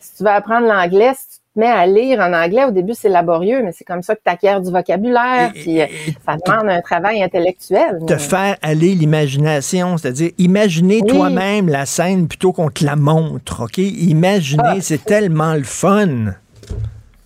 Si 0.00 0.16
tu 0.16 0.22
veux 0.24 0.30
apprendre 0.30 0.66
l'anglais, 0.66 1.12
si 1.16 1.26
tu 1.28 1.36
te 1.54 1.60
mets 1.60 1.66
à 1.70 1.86
lire 1.86 2.20
en 2.20 2.32
anglais, 2.32 2.64
au 2.64 2.70
début, 2.70 2.94
c'est 2.94 3.08
laborieux, 3.08 3.62
mais 3.62 3.72
c'est 3.72 3.84
comme 3.84 4.02
ça 4.02 4.14
que 4.14 4.20
tu 4.24 4.30
acquiers 4.32 4.60
du 4.60 4.70
vocabulaire, 4.70 5.50
puis 5.52 5.80
euh, 5.80 5.86
ça 6.26 6.36
demande 6.44 6.70
un 6.70 6.80
travail 6.80 7.22
intellectuel. 7.22 7.98
te 8.06 8.12
mais- 8.14 8.18
faire 8.18 8.56
aller 8.62 8.94
l'imagination, 8.94 9.96
c'est-à-dire 9.98 10.30
imaginer 10.38 11.00
Oui. 11.02 11.08
toi-même 11.10 11.68
la 11.68 11.86
scène 11.86 12.28
plutôt 12.28 12.52
qu'on 12.52 12.70
te 12.70 12.84
la 12.84 12.96
montre, 12.96 13.64
OK? 13.64 13.78
Imaginer, 13.78 14.62
Ah. 14.64 14.80
c'est 14.80 15.04
tellement 15.04 15.54
le 15.54 15.64
fun. 15.64 16.34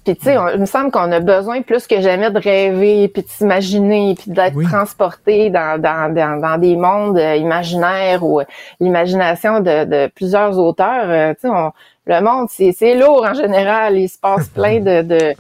Puis 0.05 0.16
tu 0.16 0.24
sais, 0.24 0.36
il 0.55 0.60
me 0.60 0.66
semble 0.66 0.90
qu'on 0.90 1.10
a 1.12 1.20
besoin 1.20 1.62
plus 1.62 1.86
que 1.86 2.02
jamais 2.02 2.30
de 2.30 2.38
rêver, 2.38 3.09
puis 3.09 3.22
de 3.22 3.28
s'imaginer, 3.28 4.14
puis 4.14 4.30
d'être 4.32 4.60
transporté 4.68 5.48
dans, 5.48 5.80
dans, 5.80 6.12
dans, 6.12 6.38
dans 6.40 6.59
des 6.59 6.76
mondes 6.76 7.16
euh, 7.16 7.36
imaginaires 7.36 8.22
ou 8.22 8.40
euh, 8.40 8.44
l'imagination 8.80 9.60
de, 9.60 9.84
de 9.84 10.10
plusieurs 10.14 10.59
auteurs. 10.59 11.34
Tu 11.36 11.40
sais, 11.42 11.48
on- 11.48 11.72
le 12.06 12.20
monde, 12.20 12.48
c'est 12.51 12.94
lourd 12.94 13.24
en 13.28 13.35
général. 13.35 13.97
Il 13.98 14.09
se 14.09 14.18
passe 14.18 14.48
plein 14.55 14.81
de, 14.81 15.02
de 15.02 15.35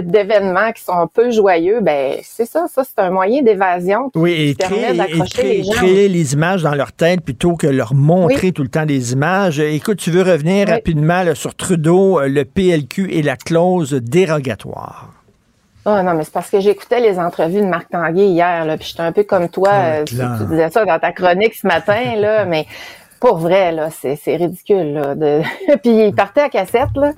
d'événements 0.00 0.72
qui 0.72 0.82
sont 0.82 1.06
peu 1.12 1.30
joyeux. 1.30 1.80
Ben 1.80 2.14
c'est 2.22 2.46
ça, 2.46 2.66
ça 2.72 2.82
c'est 2.82 2.98
un 3.00 3.10
moyen 3.10 3.42
d'évasion 3.42 4.08
qui 4.10 4.18
Oui, 4.18 4.32
et 4.50 4.54
permet 4.54 4.76
créer, 4.78 4.94
et 4.94 4.96
d'accrocher 4.96 5.38
créer- 5.38 5.56
les 5.58 5.64
gens. 5.64 5.72
créer 5.72 6.08
les 6.08 6.32
images 6.32 6.62
dans 6.62 6.74
leur 6.74 6.92
tête 6.92 7.20
plutôt 7.20 7.54
que 7.56 7.66
leur 7.66 7.94
montrer 7.94 8.52
tout 8.52 8.62
le 8.62 8.68
temps 8.68 8.86
des 8.86 9.12
images. 9.12 9.60
Euh, 9.60 9.70
Écoute, 9.70 9.98
tu 9.98 10.10
veux 10.10 10.22
revenir 10.22 10.68
rapidement 10.68 11.22
là, 11.22 11.34
sur 11.34 11.54
Trudeau, 11.54 12.18
euh, 12.20 12.26
le 12.28 12.44
PLQ 12.44 13.12
et 13.12 13.22
la 13.22 13.36
clause 13.36 13.92
dérogatoire. 13.92 15.12
Ah 15.84 16.02
non, 16.02 16.14
mais 16.14 16.24
c'est 16.24 16.32
parce 16.32 16.50
que 16.50 16.58
j'écoutais 16.58 16.98
les 17.00 17.16
entrevues 17.18 17.60
de 17.60 17.66
Marc 17.66 17.90
Tanguay 17.90 18.26
hier, 18.28 18.64
là, 18.64 18.76
puis 18.76 18.88
j'étais 18.88 19.02
un 19.02 19.12
peu 19.12 19.22
comme 19.22 19.48
toi, 19.48 19.70
euh, 19.72 20.04
tu, 20.04 20.16
clair. 20.16 20.36
tu 20.40 20.46
disais 20.48 20.70
ça 20.70 20.84
dans 20.84 20.98
ta 20.98 21.12
chronique 21.12 21.54
ce 21.54 21.64
matin, 21.66 22.16
là, 22.16 22.44
mais 22.46 22.66
pour 23.20 23.38
vrai, 23.38 23.72
là, 23.72 23.90
c'est, 23.90 24.16
c'est 24.16 24.36
ridicule, 24.36 24.92
là. 24.92 25.14
De... 25.14 25.40
puis 25.82 26.06
il 26.06 26.14
partait 26.14 26.42
à 26.42 26.48
cassette, 26.48 26.94
là. 26.96 27.12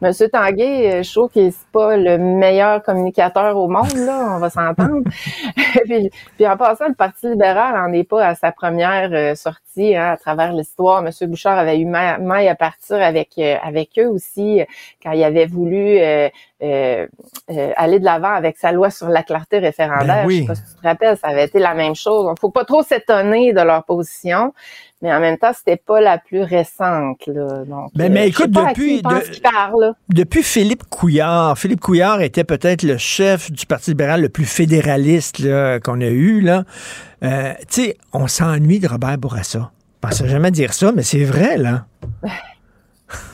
Monsieur 0.00 0.28
Tanguay, 0.28 0.92
euh, 0.92 1.02
je 1.02 1.12
trouve 1.12 1.30
qu'il 1.30 1.52
c'est 1.52 1.66
pas 1.72 1.96
le 1.96 2.18
meilleur 2.18 2.82
communicateur 2.82 3.56
au 3.56 3.68
monde, 3.68 3.94
là, 3.94 4.34
on 4.36 4.38
va 4.38 4.50
s'entendre. 4.50 5.02
puis, 5.84 6.10
puis 6.36 6.46
en 6.46 6.56
passant, 6.56 6.88
le 6.88 6.94
Parti 6.94 7.28
libéral 7.28 7.76
en 7.76 7.92
est 7.92 8.04
pas 8.04 8.26
à 8.26 8.34
sa 8.34 8.52
première 8.52 9.10
euh, 9.12 9.34
sortie 9.34 9.96
hein, 9.96 10.12
à 10.12 10.16
travers 10.16 10.52
l'histoire. 10.52 11.02
Monsieur 11.02 11.26
Bouchard 11.26 11.58
avait 11.58 11.78
eu 11.78 11.86
ma- 11.86 12.18
maille 12.18 12.48
à 12.48 12.54
partir 12.54 12.96
avec 13.02 13.30
euh, 13.38 13.56
avec 13.62 13.90
eux 13.98 14.08
aussi 14.08 14.60
quand 15.02 15.12
il 15.12 15.24
avait 15.24 15.46
voulu 15.46 15.98
euh, 15.98 16.28
euh, 16.62 17.06
euh, 17.50 17.72
aller 17.76 17.98
de 17.98 18.04
l'avant 18.04 18.32
avec 18.32 18.56
sa 18.56 18.70
loi 18.70 18.90
sur 18.90 19.08
la 19.08 19.22
clarté 19.22 19.58
référendaire. 19.58 20.22
Ben 20.22 20.26
oui. 20.26 20.36
Je 20.36 20.40
sais 20.42 20.46
pas 20.46 20.54
si 20.54 20.62
tu 20.62 20.80
te 20.80 20.86
rappelles, 20.86 21.16
ça 21.16 21.28
avait 21.28 21.44
été 21.44 21.58
la 21.58 21.74
même 21.74 21.96
chose. 21.96 22.24
Donc, 22.24 22.38
faut 22.38 22.50
pas 22.50 22.64
trop 22.64 22.82
s'étonner 22.82 23.52
de 23.52 23.60
leur 23.60 23.84
position, 23.84 24.54
mais 25.02 25.12
en 25.12 25.20
même 25.20 25.36
temps, 25.36 25.52
c'était 25.54 25.76
pas 25.76 26.00
la 26.00 26.16
plus 26.18 26.42
récente. 26.42 27.26
Là. 27.26 27.64
Donc, 27.66 27.90
Ben, 27.94 28.04
euh, 28.10 28.14
mais 28.14 28.28
écoute, 28.28 28.50
depuis- 28.50 29.02
de- 29.02 29.40
parle. 29.42 29.92
Depuis 30.08 30.42
Philippe 30.42 30.84
Couillard, 30.88 31.58
Philippe 31.58 31.80
Couillard 31.80 32.22
était 32.22 32.44
peut-être 32.44 32.82
le 32.84 32.96
chef 32.96 33.50
du 33.50 33.66
Parti 33.66 33.90
libéral 33.90 34.22
le 34.22 34.28
plus 34.28 34.46
fédéraliste 34.46 35.42
qu'on 35.82 36.00
a 36.00 36.06
eu. 36.06 36.40
Là. 36.40 36.64
Euh, 37.22 37.52
tu 37.68 37.82
sais, 37.82 37.96
on 38.12 38.26
s'ennuie 38.28 38.78
de 38.78 38.88
Robert 38.88 39.18
Bourassa. 39.18 39.70
Je 40.02 40.08
pensais 40.08 40.28
jamais 40.28 40.50
dire 40.50 40.72
ça, 40.72 40.90
mais 40.92 41.02
c'est 41.02 41.24
vrai, 41.24 41.58
là. 41.58 41.84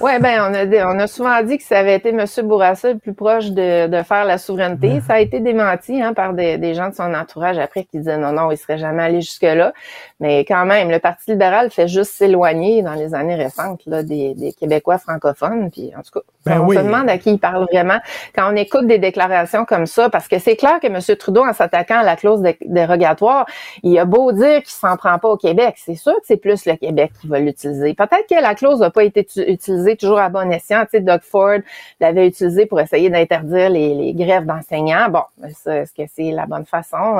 Oui, 0.01 0.13
ben 0.21 0.41
on 0.49 0.55
a, 0.55 0.87
on 0.95 0.99
a 1.01 1.07
souvent 1.09 1.43
dit 1.43 1.59
que 1.59 1.65
ça 1.65 1.79
avait 1.79 1.97
été 1.97 2.11
M. 2.11 2.25
Bourassa 2.45 2.93
le 2.93 2.99
plus 2.99 3.15
proche 3.15 3.51
de, 3.51 3.89
de 3.89 4.03
faire 4.03 4.25
la 4.25 4.39
souveraineté. 4.39 5.01
Ça 5.07 5.15
a 5.15 5.21
été 5.21 5.41
démenti 5.41 6.01
hein, 6.01 6.15
par 6.15 6.35
des, 6.35 6.57
des 6.57 6.75
gens 6.75 6.89
de 6.91 6.95
son 6.95 7.13
entourage 7.15 7.59
après 7.59 7.85
qui 7.85 7.99
disaient 7.99 8.17
non, 8.17 8.33
non, 8.33 8.51
il 8.53 8.57
serait 8.57 8.79
jamais 8.79 9.03
allé 9.03 9.21
jusque-là. 9.21 9.73
Mais 10.21 10.41
quand 10.45 10.65
même, 10.67 10.91
le 10.91 10.99
Parti 11.01 11.33
libéral 11.33 11.71
fait 11.71 11.89
juste 11.89 12.13
s'éloigner 12.13 12.83
dans 12.83 12.95
les 12.95 13.15
années 13.15 13.35
récentes 13.35 13.81
là, 13.87 14.03
des, 14.05 14.35
des 14.35 14.53
Québécois 14.53 14.99
francophones. 14.99 15.71
Puis 15.71 15.93
en 15.97 16.03
tout 16.03 16.13
cas, 16.21 16.21
Ben 16.47 16.61
on 16.61 16.67
oui. 16.69 16.77
se 16.77 16.83
demande 16.83 17.09
à 17.11 17.19
qui 17.19 17.33
il 17.33 17.39
parle 17.39 17.67
vraiment 17.73 17.99
quand 18.37 18.53
on 18.53 18.57
écoute 18.57 18.87
des 18.87 18.99
déclarations 18.99 19.65
comme 19.65 19.87
ça, 19.87 20.09
parce 20.11 20.29
que 20.29 20.39
c'est 20.39 20.57
clair 20.57 20.79
que 20.81 20.87
M. 20.87 21.01
Trudeau, 21.17 21.45
en 21.45 21.53
s'attaquant 21.53 21.99
à 21.99 22.05
la 22.05 22.15
clause 22.15 22.41
dé- 22.41 22.59
dérogatoire, 22.65 23.47
il 23.83 23.99
a 23.99 24.05
beau 24.05 24.31
dire 24.33 24.59
qu'il 24.59 24.69
s'en 24.71 24.97
prend 24.97 25.19
pas 25.19 25.29
au 25.29 25.37
Québec. 25.37 25.75
C'est 25.85 25.97
sûr 25.97 26.15
que 26.15 26.23
c'est 26.25 26.37
plus 26.37 26.67
le 26.67 26.77
Québec 26.77 27.11
qui 27.21 27.27
va 27.27 27.41
l'utiliser. 27.41 27.95
Peut-être 27.95 28.27
que 28.29 28.41
la 28.41 28.55
clause 28.55 28.79
n'a 28.81 28.91
pas 28.91 29.03
été 29.03 29.25
tu- 29.25 29.59
toujours 29.97 30.19
à 30.19 30.29
bon 30.29 30.51
escient. 30.51 30.83
Tu 30.85 30.91
sais, 30.93 31.01
Doug 31.01 31.21
Ford 31.23 31.59
l'avait 32.01 32.27
utilisée 32.29 32.67
pour 32.67 32.81
essayer 32.81 33.11
d'interdire 33.11 33.71
les, 33.71 33.95
les 33.95 34.15
grèves 34.15 34.47
d'enseignants. 34.47 35.09
Bon, 35.11 35.23
est-ce 35.47 35.93
que 35.93 36.03
c'est 36.15 36.31
la 36.31 36.47
bonne 36.47 36.67
façon? 36.67 37.19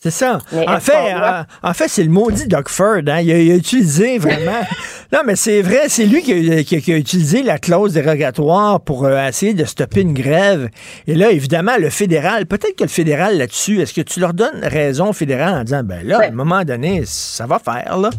C'est 0.00 0.10
ça. 0.10 0.38
Mais 0.52 0.68
en 0.68 0.80
fait, 0.80 1.14
en, 1.14 1.44
en 1.70 1.72
fait, 1.72 1.88
c'est 1.88 2.02
le 2.02 2.10
maudit 2.10 2.46
Doug 2.46 2.68
Ford. 2.68 2.98
Hein. 3.06 3.20
Il, 3.20 3.32
a, 3.32 3.38
il 3.38 3.50
a 3.52 3.54
utilisé 3.54 4.18
vraiment. 4.18 4.60
non, 5.14 5.20
mais 5.24 5.34
c'est 5.34 5.62
vrai, 5.62 5.88
c'est 5.88 6.04
lui 6.04 6.20
qui 6.20 6.32
a, 6.58 6.62
qui 6.62 6.76
a- 6.76 6.80
qui 6.80 6.92
a 6.92 6.96
utilisé 6.98 7.42
la 7.42 7.56
clause 7.58 7.94
dérogatoire 7.94 8.82
pour 8.82 9.06
euh, 9.06 9.26
essayer 9.28 9.54
de 9.54 9.64
stopper 9.64 10.02
une 10.02 10.12
grève. 10.12 10.68
Et 11.06 11.14
là, 11.14 11.30
évidemment, 11.30 11.76
le 11.78 11.88
fédéral, 11.88 12.44
peut-être 12.44 12.76
que 12.76 12.84
le 12.84 12.90
fédéral 12.90 13.38
là-dessus, 13.38 13.80
est-ce 13.80 13.94
que 13.94 14.02
tu 14.02 14.20
leur 14.20 14.34
donnes 14.34 14.60
raison 14.62 15.08
au 15.08 15.12
fédéral 15.14 15.54
en 15.54 15.64
disant, 15.64 15.82
ben 15.82 16.06
là, 16.06 16.18
à 16.20 16.26
un 16.26 16.32
moment 16.32 16.64
donné, 16.64 17.04
ça 17.06 17.46
va 17.46 17.58
faire, 17.58 17.96
là? 17.96 18.10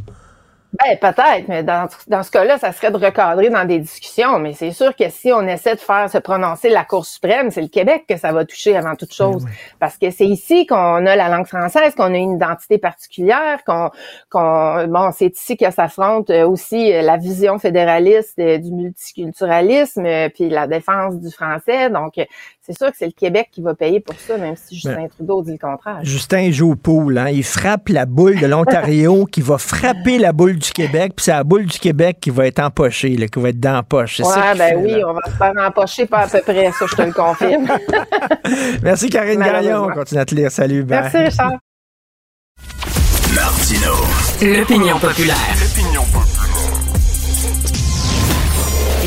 Ben, 0.84 0.98
peut-être, 1.00 1.48
mais 1.48 1.64
dans, 1.64 1.88
dans 2.08 2.24
ce 2.24 2.32
cas-là, 2.32 2.58
ça 2.58 2.72
serait 2.72 2.92
de 2.92 2.98
recadrer 2.98 3.50
dans 3.50 3.66
des 3.66 3.80
discussions. 3.80 4.40
Mais 4.40 4.54
c'est 4.54 4.72
sûr 4.72 4.96
que 4.96 5.10
si 5.10 5.32
on 5.32 5.48
essaie 5.48 5.76
de 5.76 5.80
faire 5.80 6.10
se 6.10 6.18
prononcer 6.18 6.70
la 6.70 6.84
Cour 6.84 7.06
suprême, 7.06 7.52
c'est 7.52 7.62
le 7.62 7.68
Québec 7.68 8.06
que 8.08 8.18
ça 8.18 8.32
va 8.32 8.46
toucher 8.46 8.76
avant 8.76 8.96
toute 8.96 9.14
chose. 9.14 9.46
Parce 9.80 9.98
que 9.98 10.10
c'est 10.12 10.26
ici 10.26 10.66
qu'on 10.66 11.06
a 11.06 11.16
la 11.16 11.30
langue 11.30 11.46
française, 11.46 11.94
qu'on 11.96 12.14
a 12.14 12.18
une 12.18 12.36
identité 12.36 12.78
particulière, 12.78 13.64
qu'on, 13.66 13.90
qu'on 14.30 14.88
bon, 14.88 15.12
c'est 15.14 15.36
ici 15.36 15.56
que 15.58 15.70
s'affronte 15.72 16.30
euh, 16.30 16.48
aussi 16.48 16.94
euh, 16.94 17.02
la 17.02 17.18
vision 17.18 17.60
fédéraliste 17.60 18.40
euh, 18.40 18.58
du 18.58 18.72
multiculturalisme, 18.72 20.30
puis 20.34 20.50
la 20.50 20.68
défense 20.68 21.20
du 21.20 21.32
français. 21.32 21.90
Donc, 21.90 22.14
c'est 22.66 22.76
sûr 22.78 22.88
que 22.88 22.98
c'est 22.98 23.06
le 23.06 23.12
Québec 23.12 23.50
qui 23.52 23.62
va 23.62 23.76
payer 23.76 24.00
pour 24.00 24.16
ça, 24.20 24.38
même 24.38 24.56
si 24.56 24.76
Justin 24.76 24.96
Ben, 24.96 25.10
Trudeau 25.10 25.44
dit 25.44 25.52
le 25.52 25.58
contraire. 25.58 26.00
Justin 26.02 26.40
il 26.40 26.54
joue 26.54 26.72
au 26.72 26.76
pool, 26.76 27.18
hein. 27.18 27.30
Il 27.30 27.44
frappe 27.44 27.90
la 27.90 28.06
boule 28.06 28.40
de 28.40 28.48
l'Ontario 28.48 29.26
qui 29.32 29.42
va 29.42 29.58
frapper 29.58 30.18
la 30.18 30.34
boule 30.34 30.56
du 30.58 30.72
Québec, 30.72 31.14
puis 31.16 31.26
c'est 31.26 31.32
la 31.32 31.44
boule 31.44 31.66
du 31.66 31.78
Québec 31.78 32.18
qui 32.20 32.32
va 32.32 32.48
être 32.48 32.60
empochée, 32.60 33.16
là, 33.18 33.28
qui 33.28 33.40
va 33.40 33.50
être 33.50 33.60
dans 33.60 33.74
la 33.74 33.84
poche. 33.84 34.18
Ça 34.18 34.24
Ouais, 34.28 34.58
ben 34.58 34.70
fait, 34.70 34.76
oui, 34.78 34.92
là. 35.00 35.10
on 35.10 35.14
va 35.14 35.22
se 35.26 35.32
faire 35.38 35.54
empocher 35.68 36.06
pas 36.08 36.20
à 36.22 36.28
peu 36.28 36.42
près, 36.42 36.72
ça, 36.72 36.86
je 36.88 36.96
te 36.96 37.02
le 37.04 37.14
confirme. 37.14 37.68
Merci, 38.84 39.10
Karine 39.10 39.40
Gagnon. 39.40 39.88
On 39.90 39.94
continue 39.94 40.22
à 40.22 40.26
te 40.26 40.34
lire. 40.34 40.52
Salut. 40.52 40.84
bye. 40.84 41.02
Merci, 41.02 41.18
Richard. 41.18 41.52
Martino. 43.36 43.94
L'opinion 44.42 44.98
populaire. 45.00 45.36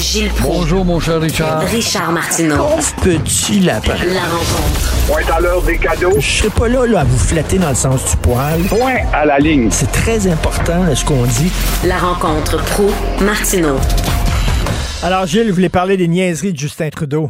Gilles 0.08 0.30
Proulx. 0.30 0.56
Bonjour, 0.56 0.84
mon 0.86 1.00
cher 1.00 1.20
Richard. 1.20 1.60
Richard 1.68 2.12
Martineau. 2.12 2.56
Pauvre 2.56 2.96
petit 3.04 3.60
lapin. 3.60 3.92
La 4.08 4.24
rencontre. 4.24 4.80
Point 5.04 5.28
à 5.28 5.38
l'heure 5.38 5.60
des 5.60 5.76
cadeaux. 5.76 6.16
Je 6.16 6.24
serai 6.24 6.48
pas 6.48 6.64
là, 6.64 6.88
là, 6.88 7.00
à 7.00 7.04
vous 7.04 7.20
flatter 7.20 7.60
dans 7.60 7.68
le 7.68 7.76
sens 7.76 8.08
du 8.08 8.16
poil. 8.24 8.56
Point 8.72 9.04
à 9.12 9.28
la 9.28 9.36
ligne. 9.36 9.68
C'est 9.68 9.92
très 9.92 10.24
important 10.24 10.80
là, 10.88 10.96
ce 10.96 11.04
qu'on 11.04 11.28
dit. 11.28 11.52
La 11.84 12.00
rencontre 12.00 12.56
pro 12.72 12.88
martineau 13.20 13.76
Alors, 15.04 15.28
Gilles, 15.28 15.52
vous 15.52 15.60
voulez 15.60 15.68
parler 15.68 16.00
des 16.00 16.08
niaiseries 16.08 16.56
de 16.56 16.58
Justin 16.58 16.88
Trudeau? 16.88 17.28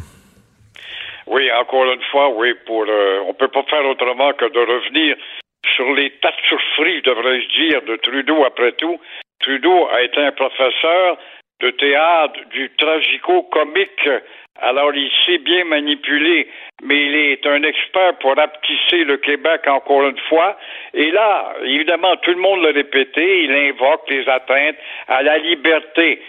Oui, 1.27 1.51
encore 1.59 1.83
une 1.83 2.07
fois, 2.15 2.31
oui, 2.31 2.55
pour 2.63 2.87
euh, 2.87 3.27
on 3.27 3.35
peut 3.35 3.51
pas 3.51 3.67
faire 3.67 3.83
autrement 3.91 4.31
que 4.39 4.47
de 4.47 4.63
revenir 4.63 5.19
sur 5.75 5.91
les 5.99 6.15
tas 6.23 6.31
de 6.31 7.03
devrais-je 7.03 7.49
dire, 7.59 7.83
de 7.91 7.99
Trudeau 8.07 8.47
après 8.47 8.71
tout. 8.79 9.03
Trudeau 9.43 9.89
a 9.91 10.03
été 10.03 10.23
un 10.23 10.31
professeur 10.31 11.19
de 11.61 11.71
théâtre 11.71 12.41
du 12.51 12.71
tragico-comique. 12.77 14.09
Alors, 14.61 14.93
il 14.95 15.11
sait 15.25 15.39
bien 15.39 15.65
manipuler, 15.65 16.49
mais 16.83 17.07
il 17.07 17.15
est 17.15 17.47
un 17.47 17.63
expert 17.63 18.15
pour 18.19 18.35
rapetisser 18.37 19.05
le 19.05 19.17
Québec 19.19 19.63
encore 19.67 20.03
une 20.09 20.19
fois. 20.29 20.57
Et 20.95 21.11
là, 21.11 21.55
évidemment, 21.65 22.17
tout 22.17 22.33
le 22.33 22.41
monde 22.41 22.63
l'a 22.63 22.73
répété, 22.73 23.45
il 23.45 23.53
invoque 23.53 24.09
les 24.09 24.29
atteintes 24.29 24.77
à 25.07 25.23
la 25.23 25.39
liberté. 25.39 26.21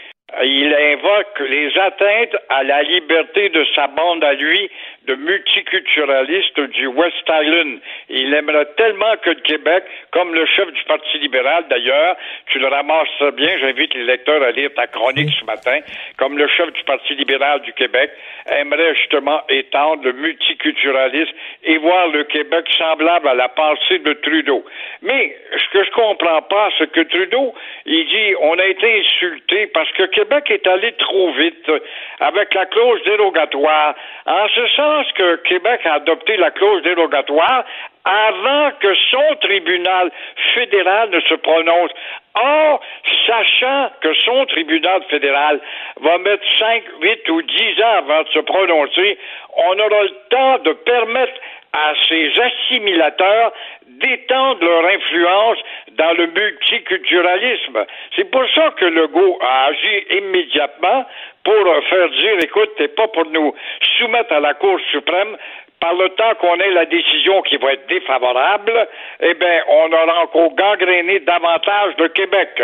Il 0.43 0.73
invoque 0.73 1.39
les 1.39 1.76
atteintes 1.77 2.35
à 2.49 2.64
la 2.64 2.84
liberté 2.84 3.49
de 3.49 3.65
sa 3.76 3.88
bande 3.88 4.23
à 4.23 4.34
lui 4.34 4.69
de 5.07 5.15
multiculturalistes 5.15 6.60
du 6.60 6.85
West 6.85 7.23
Island. 7.27 7.80
Il 8.10 8.31
aimerait 8.34 8.68
tellement 8.77 9.18
que 9.23 9.31
le 9.31 9.41
Québec, 9.41 9.84
comme 10.11 10.35
le 10.35 10.45
chef 10.45 10.72
du 10.72 10.84
Parti 10.84 11.18
libéral 11.18 11.65
d'ailleurs, 11.69 12.15
tu 12.47 12.60
le 12.60 12.68
ramasses 12.68 13.34
bien, 13.34 13.57
j'invite 13.60 13.93
les 13.95 14.03
lecteurs 14.03 14.43
à 14.43 14.51
lire 14.51 14.69
ta 14.76 14.85
chronique 14.85 15.31
ce 15.39 15.45
matin, 15.45 15.80
comme 16.18 16.38
le 16.38 16.47
chef 16.47 16.72
du 16.73 16.84
Parti 16.84 17.15
libéral 17.15 17.61
du 17.61 17.73
Québec 17.73 18.11
aimerait 18.51 18.93
justement 18.95 19.41
étendre 19.49 20.03
le 20.03 20.14
multiculturalisme 20.14 21.34
et 21.64 21.77
voir 21.77 22.07
le 22.10 22.23
Québec 22.26 22.65
semblable 22.77 23.30
à 23.30 23.34
la 23.34 23.49
pensée 23.49 23.97
de 23.99 24.14
Trudeau. 24.14 24.64
Mais 25.01 25.35
ce 25.53 25.73
que 25.73 25.84
je 25.84 25.91
comprends 25.91 26.43
pas, 26.43 26.69
c'est 26.77 26.91
que 26.91 27.01
Trudeau, 27.01 27.56
il 27.85 28.06
dit 28.06 28.35
on 28.41 28.60
a 28.60 28.65
été 28.65 28.99
insulté 28.99 29.68
parce 29.68 29.91
que 29.93 30.03
Québec 30.19 30.51
est 30.51 30.67
allé 30.67 30.91
trop 30.97 31.31
vite 31.31 31.71
avec 32.19 32.53
la 32.53 32.65
clause 32.65 33.01
dérogatoire. 33.05 33.95
En 34.25 34.49
ce 34.49 34.67
sens 34.75 35.09
que 35.13 35.37
Québec 35.47 35.79
a 35.85 35.93
adopté 35.93 36.35
la 36.35 36.51
clause 36.51 36.83
dérogatoire 36.83 37.63
avant 38.05 38.71
que 38.80 38.93
son 39.11 39.35
tribunal 39.41 40.11
fédéral 40.53 41.09
ne 41.09 41.19
se 41.21 41.34
prononce. 41.35 41.91
Or, 42.35 42.81
sachant 43.27 43.89
que 44.01 44.13
son 44.13 44.45
tribunal 44.45 45.01
fédéral 45.09 45.59
va 46.01 46.17
mettre 46.19 46.43
5, 46.57 46.84
8 47.01 47.30
ou 47.30 47.41
10 47.41 47.84
ans 47.84 47.97
avant 47.97 48.23
de 48.23 48.30
se 48.30 48.39
prononcer, 48.39 49.17
on 49.57 49.80
aura 49.80 50.03
le 50.03 50.15
temps 50.30 50.57
de 50.59 50.71
permettre 50.73 51.34
à 51.73 51.93
ces 52.07 52.31
assimilateurs 52.39 53.51
d'étendre 53.88 54.63
leur 54.63 54.85
influence 54.85 55.57
dans 55.91 56.13
le 56.13 56.27
multiculturalisme. 56.27 57.85
C'est 58.15 58.31
pour 58.31 58.43
ça 58.55 58.71
que 58.77 58.85
Legault 58.85 59.38
a 59.41 59.65
agi 59.65 60.05
immédiatement 60.11 61.05
pour 61.43 61.84
faire 61.89 62.09
dire, 62.09 62.38
écoute, 62.41 62.71
t'es 62.77 62.88
pas 62.88 63.07
pour 63.09 63.26
nous 63.26 63.53
soumettre 63.97 64.34
à 64.34 64.39
la 64.39 64.53
Cour 64.53 64.80
suprême, 64.91 65.38
par 65.80 65.93
le 65.93 66.10
temps 66.10 66.35
qu'on 66.41 66.60
ait 66.60 66.72
la 66.72 66.85
décision 66.85 67.41
qui 67.43 67.56
va 67.57 67.73
être 67.73 67.88
défavorable, 67.88 68.88
eh 69.22 69.34
bien, 69.34 69.61
on 69.69 69.91
aura 69.91 70.23
encore 70.23 70.53
gangréné 70.56 71.19
davantage 71.22 71.93
le 71.97 72.10
Québec. 72.10 72.61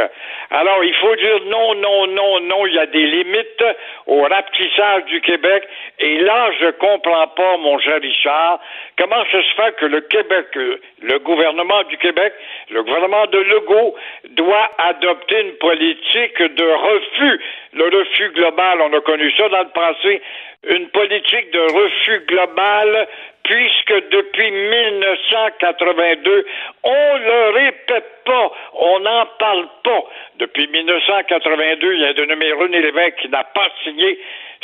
Alors, 0.51 0.83
il 0.83 0.93
faut 0.95 1.15
dire 1.15 1.39
non, 1.45 1.75
non, 1.75 2.07
non, 2.07 2.39
non, 2.41 2.67
il 2.67 2.73
y 2.73 2.79
a 2.79 2.85
des 2.85 3.05
limites 3.05 3.63
au 4.07 4.21
rapetissage 4.23 5.05
du 5.05 5.21
Québec. 5.21 5.63
Et 5.99 6.17
là, 6.19 6.51
je 6.59 6.71
comprends 6.71 7.27
pas, 7.27 7.57
mon 7.57 7.79
cher 7.79 8.01
Richard, 8.01 8.59
comment 8.97 9.23
ça 9.31 9.41
se 9.41 9.55
fait 9.55 9.75
que 9.77 9.85
le 9.85 10.01
Québec, 10.01 10.47
le 11.01 11.19
gouvernement 11.19 11.83
du 11.83 11.97
Québec, 11.97 12.33
le 12.69 12.83
gouvernement 12.83 13.27
de 13.27 13.39
Legault, 13.39 13.95
doit 14.31 14.69
adopter 14.77 15.39
une 15.39 15.53
politique 15.53 16.41
de 16.41 16.65
refus. 16.65 17.41
Le 17.73 17.85
refus 17.85 18.29
global, 18.31 18.81
on 18.81 18.93
a 18.93 19.01
connu 19.01 19.31
ça 19.37 19.47
dans 19.49 19.63
le 19.63 19.69
passé, 19.69 20.21
une 20.67 20.87
politique 20.89 21.51
de 21.51 21.59
refus 21.59 22.25
global 22.27 23.04
puisque 23.43 24.09
depuis 24.09 24.51
1982, 24.51 26.45
on 26.83 27.17
le 27.17 27.49
répète 27.53 28.11
pas, 28.25 28.51
on 28.73 28.99
n'en 28.99 29.25
parle 29.39 29.67
pas. 29.83 30.03
Depuis 30.39 30.67
1982, 30.67 31.93
il 31.93 32.01
y 32.01 32.05
a 32.05 32.13
de 32.13 32.25
nommé 32.25 32.51
René 32.53 32.81
Lévesque 32.81 33.17
qui 33.21 33.29
n'a 33.29 33.43
pas 33.43 33.69
signé 33.83 34.19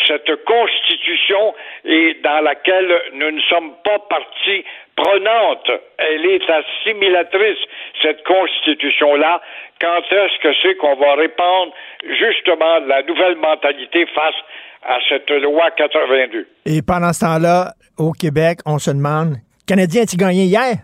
cette 0.08 0.44
constitution 0.46 1.54
et 1.86 2.16
dans 2.24 2.42
laquelle 2.42 3.02
nous 3.14 3.32
ne 3.32 3.42
sommes 3.42 3.74
pas 3.84 4.00
partie 4.10 4.66
prenante. 4.96 5.72
Elle 5.98 6.26
est 6.26 6.50
assimilatrice, 6.50 7.60
cette 8.02 8.24
constitution-là. 8.24 9.42
Quand 9.80 10.12
est-ce 10.12 10.40
que 10.40 10.54
c'est 10.62 10.76
qu'on 10.76 10.96
va 10.96 11.16
répandre 11.16 11.74
justement 12.04 12.80
la 12.88 13.04
nouvelle 13.04 13.36
mentalité 13.36 14.06
face 14.08 14.36
à 14.84 14.98
cette 15.10 15.30
loi 15.30 15.70
82? 15.78 16.48
Et 16.66 16.82
pendant 16.82 17.14
ce 17.14 17.20
temps-là, 17.22 17.74
au 17.98 18.12
Québec, 18.12 18.60
on 18.66 18.80
se 18.80 18.92
demande, 18.92 19.36
Canadien, 19.68 20.04
as-tu 20.04 20.18
gagné 20.18 20.44
hier? 20.46 20.76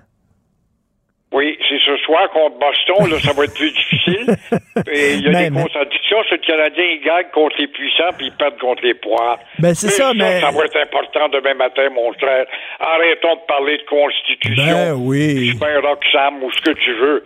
Oui, 1.33 1.57
c'est 1.67 1.79
ce 1.85 1.97
soir 2.05 2.29
contre 2.31 2.57
Boston, 2.57 3.09
là, 3.11 3.19
ça 3.19 3.33
va 3.33 3.43
être 3.43 3.53
plus 3.53 3.71
difficile. 3.71 4.35
Et 4.89 5.15
il 5.15 5.23
y 5.23 5.27
a 5.27 5.31
Mais- 5.31 5.43
des 5.45 5.49
mais- 5.49 5.61
contradictions. 5.63 6.17
C'est 6.29 6.35
le 6.37 6.41
Canadien, 6.47 6.85
il 6.85 7.01
gagne 7.03 7.25
contre 7.33 7.55
les 7.59 7.67
puissants, 7.67 8.13
puis 8.17 8.27
il 8.27 8.31
perd 8.31 8.57
contre 8.59 8.81
les 8.83 8.93
poires. 8.93 9.37
Ben, 9.59 9.73
c'est 9.75 9.89
ça, 9.89 10.13
mais- 10.15 10.39
Ça 10.39 10.51
va 10.51 10.63
être 10.63 10.77
important 10.81 11.27
demain 11.29 11.53
matin, 11.55 11.89
mon 11.93 12.13
frère. 12.13 12.45
Arrêtons 12.79 13.35
de 13.35 13.45
parler 13.45 13.77
de 13.77 13.83
constitution. 13.89 14.63
Ben 14.63 14.93
oui. 14.95 15.47
Je 15.51 15.57
fais 15.57 15.75
un 15.75 15.81
Roxham 15.81 16.41
ou 16.43 16.51
ce 16.51 16.61
que 16.61 16.71
tu 16.79 16.93
veux. 16.93 17.25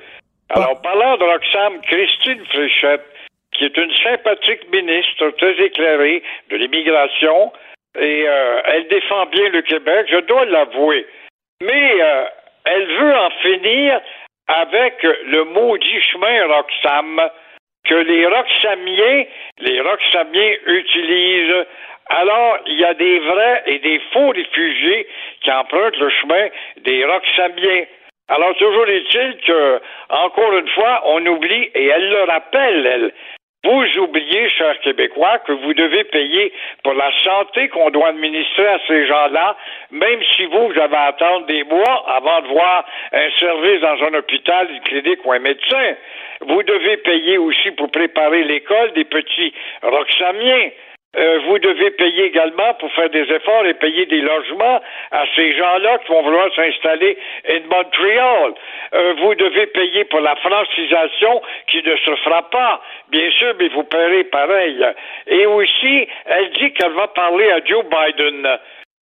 Alors, 0.50 0.82
parlant 0.82 1.16
de 1.18 1.24
Roxham, 1.24 1.80
Christine 1.84 2.44
Fréchette, 2.52 3.06
qui 3.62 3.68
est 3.68 3.78
une 3.78 3.94
sympathique 4.04 4.72
ministre 4.74 5.30
très 5.38 5.54
éclairée 5.64 6.24
de 6.50 6.56
l'immigration, 6.56 7.54
et 8.00 8.24
euh, 8.28 8.62
elle 8.66 8.88
défend 8.88 9.28
bien 9.28 9.50
le 9.50 9.62
Québec, 9.62 10.08
je 10.10 10.18
dois 10.22 10.46
l'avouer. 10.46 11.06
Mais 11.62 12.02
euh, 12.02 12.24
elle 12.66 12.88
veut 12.88 13.16
en 13.16 13.30
finir 13.30 14.02
avec 14.48 15.04
le 15.04 15.44
maudit 15.44 16.02
chemin 16.12 16.48
Roxham 16.48 17.22
que 17.88 17.94
les 17.94 18.26
Roxhamiens, 18.26 19.26
les 19.60 19.82
Roxhamiens 19.82 20.56
utilisent. 20.66 21.66
Alors, 22.10 22.58
il 22.66 22.80
y 22.80 22.84
a 22.84 22.96
des 22.96 23.20
vrais 23.20 23.64
et 23.68 23.78
des 23.78 24.02
faux 24.12 24.30
réfugiés 24.30 25.08
qui 25.42 25.52
empruntent 25.52 25.98
le 25.98 26.10
chemin 26.10 26.48
des 26.78 27.06
Roxhamiens. 27.06 27.86
Alors, 28.28 28.56
toujours 28.56 28.88
est-il 28.88 29.38
que, 29.46 29.82
encore 30.10 30.58
une 30.58 30.70
fois, 30.70 31.04
on 31.06 31.26
oublie, 31.28 31.70
et 31.76 31.88
elle 31.88 32.10
le 32.10 32.24
rappelle, 32.24 32.86
elle, 32.86 33.14
vous 33.64 34.00
oubliez, 34.00 34.50
chers 34.50 34.80
Québécois, 34.80 35.38
que 35.46 35.52
vous 35.52 35.74
devez 35.74 36.04
payer 36.06 36.52
pour 36.84 36.94
la 36.94 37.12
santé 37.24 37.70
qu'on 37.70 37.92
doit 37.92 38.08
administrer 38.10 38.68
à 38.68 38.80
ces 38.88 39.06
gens-là, 39.06 39.56
même 39.92 40.20
si 40.36 40.46
vous, 40.46 40.68
vous 40.68 40.80
avez 40.80 40.96
à 40.96 41.04
attendre 41.04 41.46
des 41.46 41.64
mois 41.66 42.04
avant 42.08 42.42
de 42.42 42.48
voir 42.48 42.86
un 43.12 43.30
service 43.40 43.82
dans 43.82 44.04
un 44.06 44.14
hôpital, 44.16 44.68
une 44.72 44.82
clinique 44.82 45.24
ou 45.26 45.32
un 45.32 45.40
médecin. 45.40 45.96
Vous 46.42 46.64
devez 46.64 46.98
payer 46.98 47.38
aussi 47.38 47.72
pour 47.72 47.92
préparer 47.92 48.44
l'école 48.46 48.94
des 48.94 49.04
petits 49.04 49.54
Roxamiens. 49.84 50.70
Euh, 51.18 51.40
vous 51.46 51.60
devez 51.60 51.92
payer 51.92 52.24
également 52.26 52.74
pour 52.76 52.90
faire 52.94 53.10
des 53.10 53.30
efforts 53.30 53.66
et 53.66 53.74
payer 53.74 54.06
des 54.06 54.22
logements 54.22 54.82
à 55.12 55.26
ces 55.36 55.52
gens-là 55.58 55.98
qui 56.00 56.12
vont 56.12 56.22
vouloir 56.22 56.54
s'installer 56.56 57.18
in 57.50 57.60
Montréal. 57.70 58.54
Euh, 58.94 59.14
vous 59.20 59.36
devez 59.36 59.68
payer 59.68 60.06
pour 60.06 60.22
la 60.22 60.38
francisation 60.38 61.42
qui 61.68 61.84
ne 61.84 61.98
se 61.98 62.16
fera 62.24 62.50
pas, 62.50 62.82
bien 63.10 63.30
sûr, 63.32 63.54
mais 63.60 63.68
vous 63.70 63.84
paierez 63.84 64.24
pareil. 64.24 64.86
Et 65.28 65.46
aussi, 65.46 66.08
elle 66.28 66.50
dit 66.52 66.72
qu'elle 66.74 66.94
va 66.94 67.08
parler 67.10 67.52
à 67.52 67.60
Joe 67.66 67.84
Biden. 67.84 68.48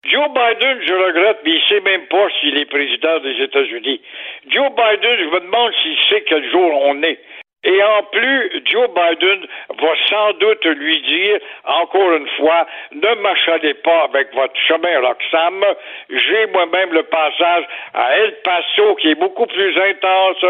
Joe 0.04 0.28
Biden, 0.28 0.78
je 0.86 0.94
regrette, 0.94 1.38
mais 1.44 1.50
il 1.50 1.62
sait 1.68 1.80
même 1.80 2.06
pas 2.06 2.28
s'il 2.38 2.56
est 2.56 2.66
président 2.66 3.18
des 3.18 3.42
États-Unis. 3.42 4.00
Joe 4.48 4.70
Biden, 4.70 5.16
je 5.18 5.24
me 5.24 5.40
demande 5.40 5.72
s'il 5.82 5.98
sait 6.08 6.24
quel 6.28 6.48
jour 6.52 6.82
on 6.84 7.02
est. 7.02 7.18
Et 7.66 7.82
en 7.82 8.02
plus, 8.04 8.62
Joe 8.64 8.88
Biden 8.90 9.44
va 9.80 9.92
sans 10.08 10.32
doute 10.34 10.64
lui 10.64 11.02
dire, 11.02 11.40
encore 11.64 12.12
une 12.12 12.28
fois, 12.38 12.64
ne 12.92 13.14
m'achalez 13.16 13.74
pas 13.74 14.04
avec 14.04 14.32
votre 14.34 14.54
chemin 14.68 15.00
Roxham. 15.00 15.64
J'ai 16.08 16.46
moi-même 16.46 16.92
le 16.92 17.02
passage 17.02 17.64
à 17.92 18.16
El 18.18 18.36
Paso 18.44 18.94
qui 18.94 19.10
est 19.10 19.16
beaucoup 19.16 19.46
plus 19.46 19.76
intense. 19.76 20.44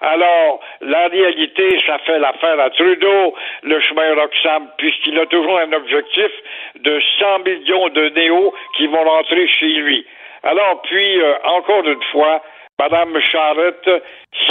Alors, 0.00 0.60
la 0.80 1.06
réalité, 1.06 1.78
ça 1.86 1.98
fait 2.00 2.18
l'affaire 2.18 2.58
à 2.58 2.70
Trudeau, 2.70 3.34
le 3.62 3.80
chemin 3.80 4.14
Roxham, 4.16 4.68
puisqu'il 4.76 5.16
a 5.20 5.26
toujours 5.26 5.60
un 5.60 5.72
objectif 5.72 6.32
de 6.80 7.00
100 7.20 7.38
millions 7.44 7.88
de 7.90 8.08
néos 8.08 8.52
qui 8.76 8.88
vont 8.88 9.04
rentrer 9.04 9.46
chez 9.46 9.68
lui. 9.68 10.04
Alors, 10.42 10.82
puis, 10.82 11.20
euh, 11.20 11.34
encore 11.44 11.86
une 11.86 12.02
fois, 12.10 12.42
Madame 12.78 13.18
Charlotte, 13.20 13.88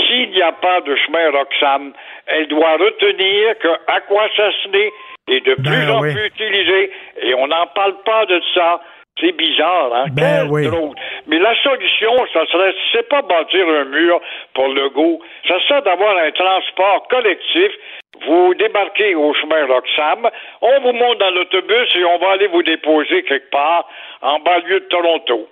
s'il 0.08 0.32
n'y 0.32 0.42
a 0.42 0.52
pas 0.52 0.82
de 0.82 0.96
chemin 0.96 1.30
Roxham, 1.32 1.94
elle 2.26 2.48
doit 2.48 2.74
retenir 2.78 3.58
que 3.60 3.68
Aquasasné 3.88 4.92
est 5.28 5.46
de 5.46 5.56
Ben 5.60 5.64
plus 5.64 5.92
en 5.92 6.02
oui. 6.02 6.14
plus 6.14 6.26
utilisé 6.28 6.92
et 7.22 7.34
on 7.36 7.48
n'en 7.48 7.68
parle 7.68 7.96
pas 8.04 8.26
de 8.26 8.42
ça. 8.56 8.82
C'est 9.20 9.32
bizarre, 9.32 9.94
hein? 9.94 10.06
Ben 10.12 10.40
Quelle 10.42 10.52
oui. 10.52 10.68
drôle. 10.68 10.96
Mais 11.28 11.40
la 11.40 11.56
solution, 11.62 12.12
ça 12.34 12.46
serait, 12.48 12.74
c'est 12.92 13.08
pas 13.08 13.22
bâtir 13.22 13.66
un 13.70 13.86
mur 13.86 14.20
pour 14.54 14.68
le 14.70 14.90
go, 14.90 15.22
ça 15.48 15.60
serait 15.68 15.84
d'avoir 15.84 16.18
un 16.18 16.32
transport 16.32 17.08
collectif. 17.08 17.72
Vous 18.26 18.54
débarquez 18.56 19.14
au 19.16 19.34
chemin 19.36 19.68
Roxham, 19.68 20.30
on 20.62 20.80
vous 20.82 20.94
monte 20.94 21.18
dans 21.20 21.30
l'autobus 21.30 21.96
et 21.96 22.04
on 22.06 22.18
va 22.18 22.32
aller 22.32 22.48
vous 22.48 22.64
déposer 22.64 23.24
quelque 23.24 23.52
part 23.52 23.88
en 24.22 24.40
banlieue 24.40 24.80
de 24.82 24.86
Toronto. 24.86 25.48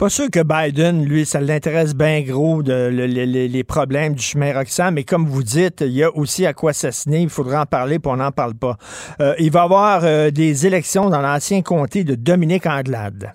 Pas 0.00 0.08
sûr 0.08 0.30
que 0.32 0.40
Biden, 0.42 1.04
lui, 1.04 1.26
ça 1.26 1.42
l'intéresse 1.42 1.94
bien 1.94 2.22
gros 2.22 2.62
de, 2.62 2.72
le- 2.90 3.06
le- 3.06 3.26
le- 3.26 3.46
les 3.48 3.64
problèmes 3.64 4.14
du 4.14 4.22
chemin 4.22 4.54
Roxham, 4.54 4.94
mais 4.94 5.04
comme 5.04 5.26
vous 5.26 5.42
dites, 5.42 5.82
il 5.82 5.92
y 5.92 6.02
a 6.02 6.10
aussi 6.16 6.46
à 6.46 6.54
quoi 6.54 6.72
s'assassiner, 6.72 7.20
il 7.20 7.28
faudra 7.28 7.60
en 7.60 7.66
parler, 7.66 7.98
puis 7.98 8.10
on 8.10 8.16
n'en 8.16 8.32
parle 8.32 8.54
pas. 8.54 8.76
Euh, 9.20 9.34
il 9.38 9.50
va 9.50 9.60
y 9.60 9.62
avoir 9.64 10.00
euh, 10.04 10.30
des 10.30 10.66
élections 10.66 11.10
dans 11.10 11.20
l'ancien 11.20 11.60
comté 11.60 12.02
de 12.04 12.14
Dominique 12.14 12.64
Anglade. 12.64 13.34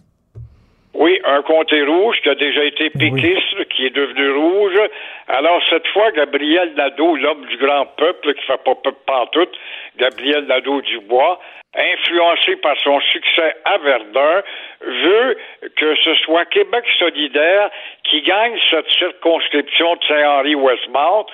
Oui, 0.97 1.19
un 1.27 1.43
comté 1.43 1.83
rouge 1.83 2.15
qui 2.23 2.29
a 2.29 2.35
déjà 2.35 2.63
été 2.63 2.89
péquiste, 2.89 3.64
qui 3.75 3.85
est 3.85 3.95
devenu 3.95 4.31
rouge. 4.31 4.79
Alors, 5.27 5.61
cette 5.69 5.87
fois, 5.87 6.11
Gabriel 6.11 6.73
Nadeau, 6.75 7.15
l'homme 7.15 7.45
du 7.45 7.57
grand 7.57 7.85
peuple, 7.97 8.33
qui 8.33 8.45
fait 8.45 8.63
pas 8.63 8.75
peuple 8.75 8.99
pantoute, 9.05 9.57
Gabriel 9.97 10.45
Nadeau-Dubois, 10.45 11.39
influencé 11.75 12.55
par 12.57 12.77
son 12.81 12.99
succès 13.01 13.55
à 13.65 13.77
Verdun, 13.77 14.43
veut 14.81 15.37
que 15.75 15.95
ce 15.95 16.15
soit 16.15 16.45
Québec 16.45 16.85
solidaire 16.97 17.69
qui 18.03 18.21
gagne 18.21 18.57
cette 18.69 18.89
circonscription 18.91 19.95
de 19.95 20.03
Saint-Henri-Westmount. 20.05 21.25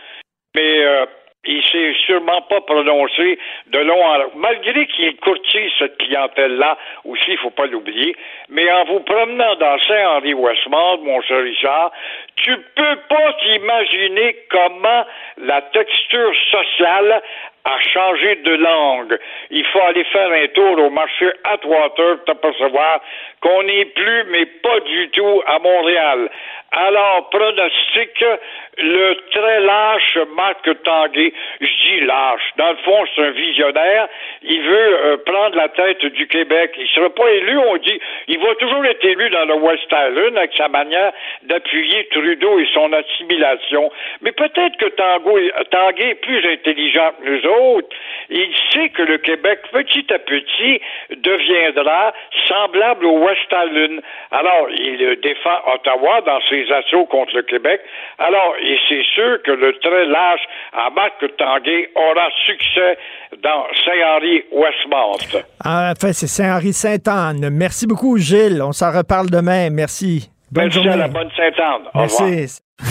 Mais 0.55 0.83
euh, 0.83 1.05
il 1.43 1.63
s'est 1.63 1.93
sûrement 2.05 2.41
pas 2.43 2.61
prononcé 2.61 3.39
de 3.67 3.79
long 3.79 4.03
en 4.03 4.17
long. 4.17 4.31
Malgré 4.35 4.85
qu'il 4.87 5.15
courtise 5.17 5.71
cette 5.79 5.97
clientèle-là, 5.97 6.77
aussi, 7.05 7.31
il 7.31 7.37
faut 7.37 7.49
pas 7.49 7.65
l'oublier, 7.65 8.15
mais 8.49 8.71
en 8.71 8.85
vous 8.85 8.99
promenant 8.99 9.55
dans 9.55 9.79
Saint-Henri-Westmount, 9.87 10.99
mon 11.01 11.19
cher 11.21 11.41
Richard, 11.41 11.91
tu 12.35 12.55
peux 12.75 12.95
pas 13.09 13.33
t'imaginer 13.41 14.35
comment 14.51 15.05
la 15.37 15.61
texture 15.61 16.31
sociale 16.51 17.23
a 17.63 17.79
changé 17.93 18.35
de 18.35 18.55
langue. 18.55 19.17
Il 19.49 19.65
faut 19.65 19.81
aller 19.81 20.03
faire 20.05 20.31
un 20.31 20.47
tour 20.47 20.79
au 20.79 20.89
marché 20.89 21.29
Atwater 21.43 22.17
pour 22.17 22.25
t'apercevoir 22.25 23.01
qu'on 23.41 23.63
n'est 23.63 23.85
plus, 23.85 24.23
mais 24.29 24.45
pas 24.45 24.79
du 24.81 25.09
tout, 25.09 25.41
à 25.47 25.59
Montréal. 25.59 26.29
Alors, 26.71 27.29
pronostic, 27.29 28.23
le 28.77 29.13
très 29.31 29.59
lâche 29.59 30.17
Marc 30.35 30.83
Tanguay, 30.83 31.33
je 31.59 31.67
dis 31.67 31.99
lâche, 32.05 32.41
dans 32.57 32.69
le 32.69 32.77
fond, 32.77 33.05
c'est 33.13 33.23
un 33.23 33.31
visionnaire, 33.31 34.07
il 34.41 34.61
veut 34.61 35.05
euh, 35.05 35.17
prendre 35.25 35.57
la 35.57 35.67
tête 35.69 36.05
du 36.05 36.27
Québec. 36.27 36.71
Il 36.77 36.87
sera 36.87 37.09
pas 37.09 37.29
élu, 37.29 37.57
on 37.57 37.77
dit, 37.77 37.99
il 38.27 38.39
va 38.39 38.55
toujours 38.55 38.85
être 38.85 39.03
élu 39.03 39.29
dans 39.31 39.45
le 39.45 39.55
West 39.55 39.87
Island 39.91 40.37
avec 40.37 40.51
sa 40.55 40.69
manière 40.69 41.11
d'appuyer 41.43 42.07
Trudeau 42.11 42.59
et 42.59 42.67
son 42.73 42.93
assimilation. 42.93 43.91
Mais 44.21 44.31
peut-être 44.31 44.77
que 44.77 44.85
Tanguay, 44.85 45.51
Tanguay 45.71 46.11
est 46.11 46.21
plus 46.21 46.45
intelligent 46.47 47.11
que 47.21 47.29
nous 47.29 47.45
autres. 47.47 47.50
Il 48.29 48.49
sait 48.71 48.89
que 48.89 49.01
le 49.01 49.17
Québec, 49.17 49.59
petit 49.71 50.05
à 50.13 50.19
petit, 50.19 50.79
deviendra 51.09 52.13
semblable 52.47 53.05
au 53.05 53.19
West 53.25 53.41
Island. 53.51 54.01
Alors, 54.31 54.67
il 54.71 55.17
défend 55.21 55.57
Ottawa 55.73 56.21
dans 56.21 56.39
ses 56.49 56.65
assauts 56.71 57.05
contre 57.05 57.35
le 57.35 57.43
Québec. 57.43 57.81
Alors, 58.19 58.55
et 58.61 58.77
c'est 58.87 59.03
sûr 59.13 59.41
que 59.43 59.51
le 59.51 59.77
très 59.79 60.05
lâche 60.05 60.41
à 60.73 60.89
Marc 60.91 61.13
Tanguay 61.37 61.89
aura 61.95 62.29
succès 62.45 62.97
dans 63.43 63.65
Saint-Henri-Westmount. 63.85 65.41
Ah, 65.63 65.91
Enfin, 65.91 66.13
c'est 66.13 66.27
Saint-Henri-Sainte-Anne. 66.27 67.49
Merci 67.51 67.85
beaucoup, 67.87 68.17
Gilles. 68.17 68.61
On 68.61 68.71
s'en 68.71 68.91
reparle 68.91 69.29
demain. 69.29 69.69
Merci. 69.71 70.29
Bonne 70.51 70.65
Merci 70.65 70.77
journée. 70.83 70.93
à 70.93 70.97
la 70.97 71.07
bonne 71.07 71.29
Sainte-Anne. 71.35 71.87
Au 71.93 72.03
revoir. 72.03 72.90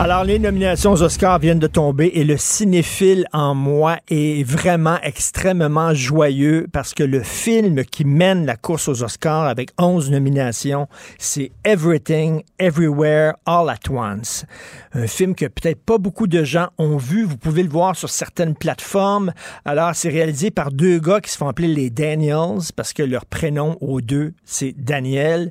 Alors, 0.00 0.22
les 0.22 0.38
nominations 0.38 0.92
aux 0.92 1.02
Oscars 1.02 1.40
viennent 1.40 1.58
de 1.58 1.66
tomber 1.66 2.12
et 2.14 2.22
le 2.22 2.36
cinéphile 2.36 3.26
en 3.32 3.56
moi 3.56 3.98
est 4.08 4.48
vraiment 4.48 4.96
extrêmement 5.02 5.92
joyeux 5.92 6.68
parce 6.72 6.94
que 6.94 7.02
le 7.02 7.24
film 7.24 7.84
qui 7.84 8.04
mène 8.04 8.46
la 8.46 8.54
course 8.54 8.86
aux 8.86 9.02
Oscars 9.02 9.46
avec 9.46 9.70
11 9.76 10.12
nominations, 10.12 10.86
c'est 11.18 11.50
Everything, 11.64 12.44
Everywhere, 12.60 13.32
All 13.44 13.68
at 13.70 13.90
Once. 13.90 14.44
Un 14.92 15.08
film 15.08 15.34
que 15.34 15.46
peut-être 15.46 15.82
pas 15.84 15.98
beaucoup 15.98 16.28
de 16.28 16.44
gens 16.44 16.68
ont 16.78 16.96
vu. 16.96 17.24
Vous 17.24 17.36
pouvez 17.36 17.64
le 17.64 17.68
voir 17.68 17.96
sur 17.96 18.08
certaines 18.08 18.54
plateformes. 18.54 19.32
Alors, 19.64 19.96
c'est 19.96 20.10
réalisé 20.10 20.52
par 20.52 20.70
deux 20.70 21.00
gars 21.00 21.20
qui 21.20 21.32
se 21.32 21.36
font 21.36 21.48
appeler 21.48 21.74
les 21.74 21.90
Daniels 21.90 22.60
parce 22.76 22.92
que 22.92 23.02
leur 23.02 23.26
prénom 23.26 23.76
aux 23.80 24.00
deux, 24.00 24.32
c'est 24.44 24.74
Daniel. 24.78 25.50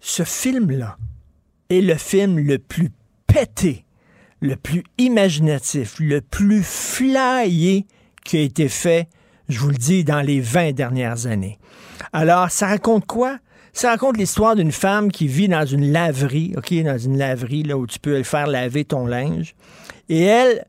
Ce 0.00 0.22
film-là 0.22 0.96
est 1.68 1.82
le 1.82 1.96
film 1.96 2.38
le 2.38 2.58
plus 2.58 2.90
le 4.40 4.56
plus 4.56 4.84
imaginatif, 4.98 5.96
le 5.98 6.20
plus 6.20 6.62
flyé 6.62 7.86
qui 8.24 8.36
a 8.38 8.40
été 8.40 8.68
fait, 8.68 9.08
je 9.48 9.58
vous 9.58 9.68
le 9.68 9.76
dis, 9.76 10.04
dans 10.04 10.20
les 10.20 10.40
20 10.40 10.72
dernières 10.72 11.26
années. 11.26 11.58
Alors, 12.12 12.50
ça 12.50 12.66
raconte 12.66 13.06
quoi? 13.06 13.38
Ça 13.72 13.90
raconte 13.90 14.16
l'histoire 14.16 14.56
d'une 14.56 14.72
femme 14.72 15.12
qui 15.12 15.26
vit 15.26 15.48
dans 15.48 15.66
une 15.66 15.92
laverie, 15.92 16.54
OK, 16.56 16.72
dans 16.82 16.98
une 16.98 17.18
laverie 17.18 17.62
là 17.62 17.76
où 17.76 17.86
tu 17.86 17.98
peux 17.98 18.22
faire 18.22 18.46
laver 18.46 18.84
ton 18.84 19.06
linge. 19.06 19.54
Et 20.08 20.22
elle, 20.22 20.64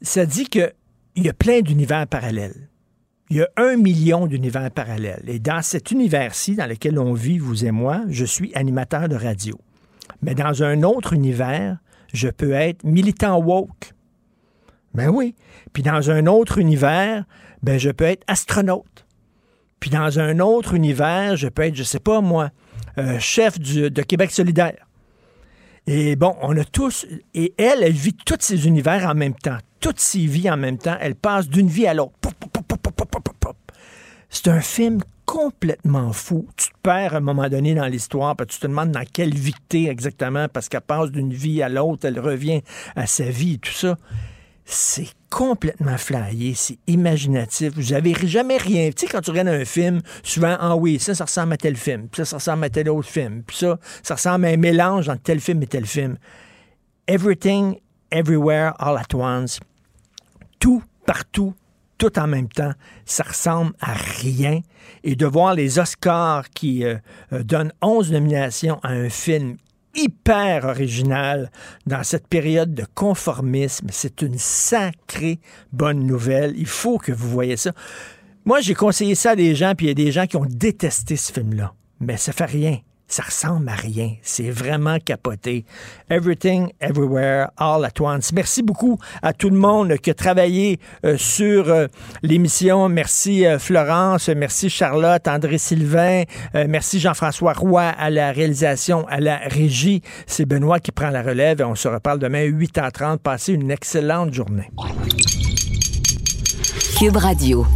ça 0.00 0.26
dit 0.26 0.44
qu'il 0.44 0.72
y 1.16 1.28
a 1.28 1.32
plein 1.32 1.60
d'univers 1.60 2.06
parallèles. 2.06 2.68
Il 3.30 3.36
y 3.36 3.42
a 3.42 3.48
un 3.56 3.76
million 3.76 4.26
d'univers 4.26 4.70
parallèles. 4.70 5.24
Et 5.26 5.38
dans 5.38 5.62
cet 5.62 5.90
univers-ci, 5.90 6.56
dans 6.56 6.66
lequel 6.66 6.98
on 6.98 7.14
vit, 7.14 7.38
vous 7.38 7.64
et 7.64 7.70
moi, 7.70 8.02
je 8.08 8.24
suis 8.24 8.52
animateur 8.54 9.08
de 9.08 9.16
radio. 9.16 9.58
Mais 10.22 10.34
dans 10.34 10.62
un 10.62 10.82
autre 10.82 11.12
univers, 11.12 11.78
je 12.12 12.28
peux 12.28 12.52
être 12.52 12.84
militant 12.84 13.38
woke. 13.38 13.94
Ben 14.94 15.08
oui. 15.08 15.34
Puis 15.72 15.82
dans 15.82 16.10
un 16.10 16.26
autre 16.26 16.58
univers, 16.58 17.24
ben 17.62 17.78
je 17.78 17.90
peux 17.90 18.04
être 18.04 18.24
astronaute. 18.26 19.06
Puis 19.78 19.90
dans 19.90 20.18
un 20.18 20.40
autre 20.40 20.74
univers, 20.74 21.36
je 21.36 21.48
peux 21.48 21.62
être, 21.62 21.76
je 21.76 21.84
sais 21.84 22.00
pas 22.00 22.20
moi, 22.20 22.50
euh, 22.98 23.18
chef 23.18 23.58
de 23.58 24.02
Québec 24.02 24.30
solidaire. 24.30 24.86
Et 25.86 26.16
bon, 26.16 26.36
on 26.42 26.56
a 26.56 26.64
tous, 26.64 27.06
et 27.34 27.54
elle, 27.58 27.82
elle 27.82 27.92
vit 27.92 28.14
tous 28.14 28.36
ces 28.40 28.66
univers 28.66 29.08
en 29.08 29.14
même 29.14 29.34
temps, 29.34 29.58
toutes 29.80 29.98
ses 29.98 30.26
vies 30.26 30.50
en 30.50 30.56
même 30.56 30.78
temps, 30.78 30.96
elle 31.00 31.14
passe 31.14 31.48
d'une 31.48 31.68
vie 31.68 31.86
à 31.86 31.94
l'autre. 31.94 32.12
C'est 34.28 34.48
un 34.48 34.60
film 34.60 35.00
complètement 35.30 36.12
fou. 36.12 36.48
Tu 36.56 36.70
te 36.70 36.74
perds 36.82 37.14
à 37.14 37.18
un 37.18 37.20
moment 37.20 37.48
donné 37.48 37.72
dans 37.76 37.86
l'histoire, 37.86 38.34
puis 38.34 38.48
tu 38.48 38.58
te 38.58 38.66
demandes 38.66 38.90
dans 38.90 39.04
quelle 39.12 39.32
t'es 39.68 39.84
exactement, 39.84 40.48
parce 40.48 40.68
qu'elle 40.68 40.80
passe 40.80 41.12
d'une 41.12 41.32
vie 41.32 41.62
à 41.62 41.68
l'autre, 41.68 42.08
elle 42.08 42.18
revient 42.18 42.62
à 42.96 43.06
sa 43.06 43.24
vie, 43.24 43.60
tout 43.60 43.72
ça. 43.72 43.96
C'est 44.64 45.06
complètement 45.30 45.96
flyé, 45.98 46.54
c'est 46.54 46.78
imaginatif. 46.88 47.74
Vous 47.76 47.92
n'avez 47.92 48.14
jamais 48.26 48.56
rien. 48.56 48.90
Tu 48.90 49.06
sais, 49.06 49.06
quand 49.06 49.20
tu 49.20 49.30
regardes 49.30 49.48
un 49.48 49.64
film, 49.64 50.00
souvent, 50.24 50.56
ah 50.58 50.74
oui, 50.74 50.98
ça, 50.98 51.14
ça 51.14 51.26
ressemble 51.26 51.52
à 51.52 51.56
tel 51.56 51.76
film, 51.76 52.08
puis 52.08 52.24
ça, 52.24 52.24
ça 52.24 52.36
ressemble 52.38 52.64
à 52.64 52.70
tel 52.70 52.90
autre 52.90 53.08
film, 53.08 53.44
puis 53.44 53.56
ça, 53.56 53.78
ça 54.02 54.16
ressemble 54.16 54.46
à 54.46 54.48
un 54.48 54.56
mélange 54.56 55.08
entre 55.08 55.22
tel 55.22 55.38
film 55.38 55.62
et 55.62 55.68
tel 55.68 55.86
film. 55.86 56.16
Everything, 57.06 57.76
everywhere, 58.10 58.72
all 58.80 58.98
at 58.98 59.14
once. 59.14 59.60
Tout, 60.58 60.82
partout, 61.06 61.54
tout 62.00 62.18
en 62.18 62.26
même 62.26 62.48
temps, 62.48 62.72
ça 63.04 63.24
ressemble 63.24 63.72
à 63.78 63.92
rien. 63.92 64.60
Et 65.04 65.16
de 65.16 65.26
voir 65.26 65.54
les 65.54 65.78
Oscars 65.78 66.48
qui 66.48 66.82
euh, 66.82 66.96
euh, 67.32 67.42
donnent 67.42 67.72
11 67.82 68.10
nominations 68.12 68.80
à 68.82 68.88
un 68.88 69.10
film 69.10 69.58
hyper 69.94 70.64
original 70.64 71.50
dans 71.86 72.02
cette 72.02 72.26
période 72.26 72.74
de 72.74 72.86
conformisme. 72.94 73.88
C'est 73.90 74.22
une 74.22 74.38
sacrée 74.38 75.40
bonne 75.72 76.06
nouvelle. 76.06 76.54
Il 76.56 76.66
faut 76.66 76.96
que 76.96 77.12
vous 77.12 77.28
voyez 77.28 77.58
ça. 77.58 77.72
Moi, 78.46 78.60
j'ai 78.60 78.74
conseillé 78.74 79.14
ça 79.14 79.32
à 79.32 79.36
des 79.36 79.54
gens, 79.54 79.74
puis 79.76 79.86
il 79.86 79.88
y 79.90 79.92
a 79.92 79.94
des 79.94 80.10
gens 80.10 80.26
qui 80.26 80.38
ont 80.38 80.46
détesté 80.46 81.16
ce 81.16 81.32
film-là. 81.32 81.74
Mais 82.00 82.16
ça 82.16 82.32
fait 82.32 82.46
rien 82.46 82.78
ça 83.10 83.24
ressemble 83.24 83.68
à 83.68 83.74
rien. 83.74 84.14
C'est 84.22 84.50
vraiment 84.50 84.98
capoté. 85.04 85.64
Everything, 86.08 86.70
everywhere, 86.80 87.48
all 87.58 87.84
at 87.84 88.00
once. 88.00 88.32
Merci 88.32 88.62
beaucoup 88.62 88.98
à 89.20 89.32
tout 89.32 89.50
le 89.50 89.58
monde 89.58 89.96
qui 89.98 90.10
a 90.10 90.14
travaillé 90.14 90.78
euh, 91.04 91.16
sur 91.18 91.68
euh, 91.68 91.88
l'émission. 92.22 92.88
Merci 92.88 93.44
euh, 93.44 93.58
Florence, 93.58 94.28
merci 94.28 94.70
Charlotte, 94.70 95.26
André 95.26 95.58
Sylvain, 95.58 96.22
merci 96.68 97.00
Jean-François 97.00 97.52
Roy 97.52 97.82
à 97.82 98.10
la 98.10 98.30
réalisation, 98.30 99.06
à 99.08 99.18
la 99.18 99.38
régie. 99.38 100.02
C'est 100.26 100.46
Benoît 100.46 100.78
qui 100.78 100.92
prend 100.92 101.10
la 101.10 101.22
relève 101.22 101.60
et 101.60 101.64
on 101.64 101.74
se 101.74 101.88
reparle 101.88 102.20
demain 102.20 102.44
8h30. 102.44 103.18
Passez 103.18 103.54
une 103.54 103.70
excellente 103.70 104.32
journée. 104.32 104.70
Cube 106.98 107.16
Radio. 107.16 107.66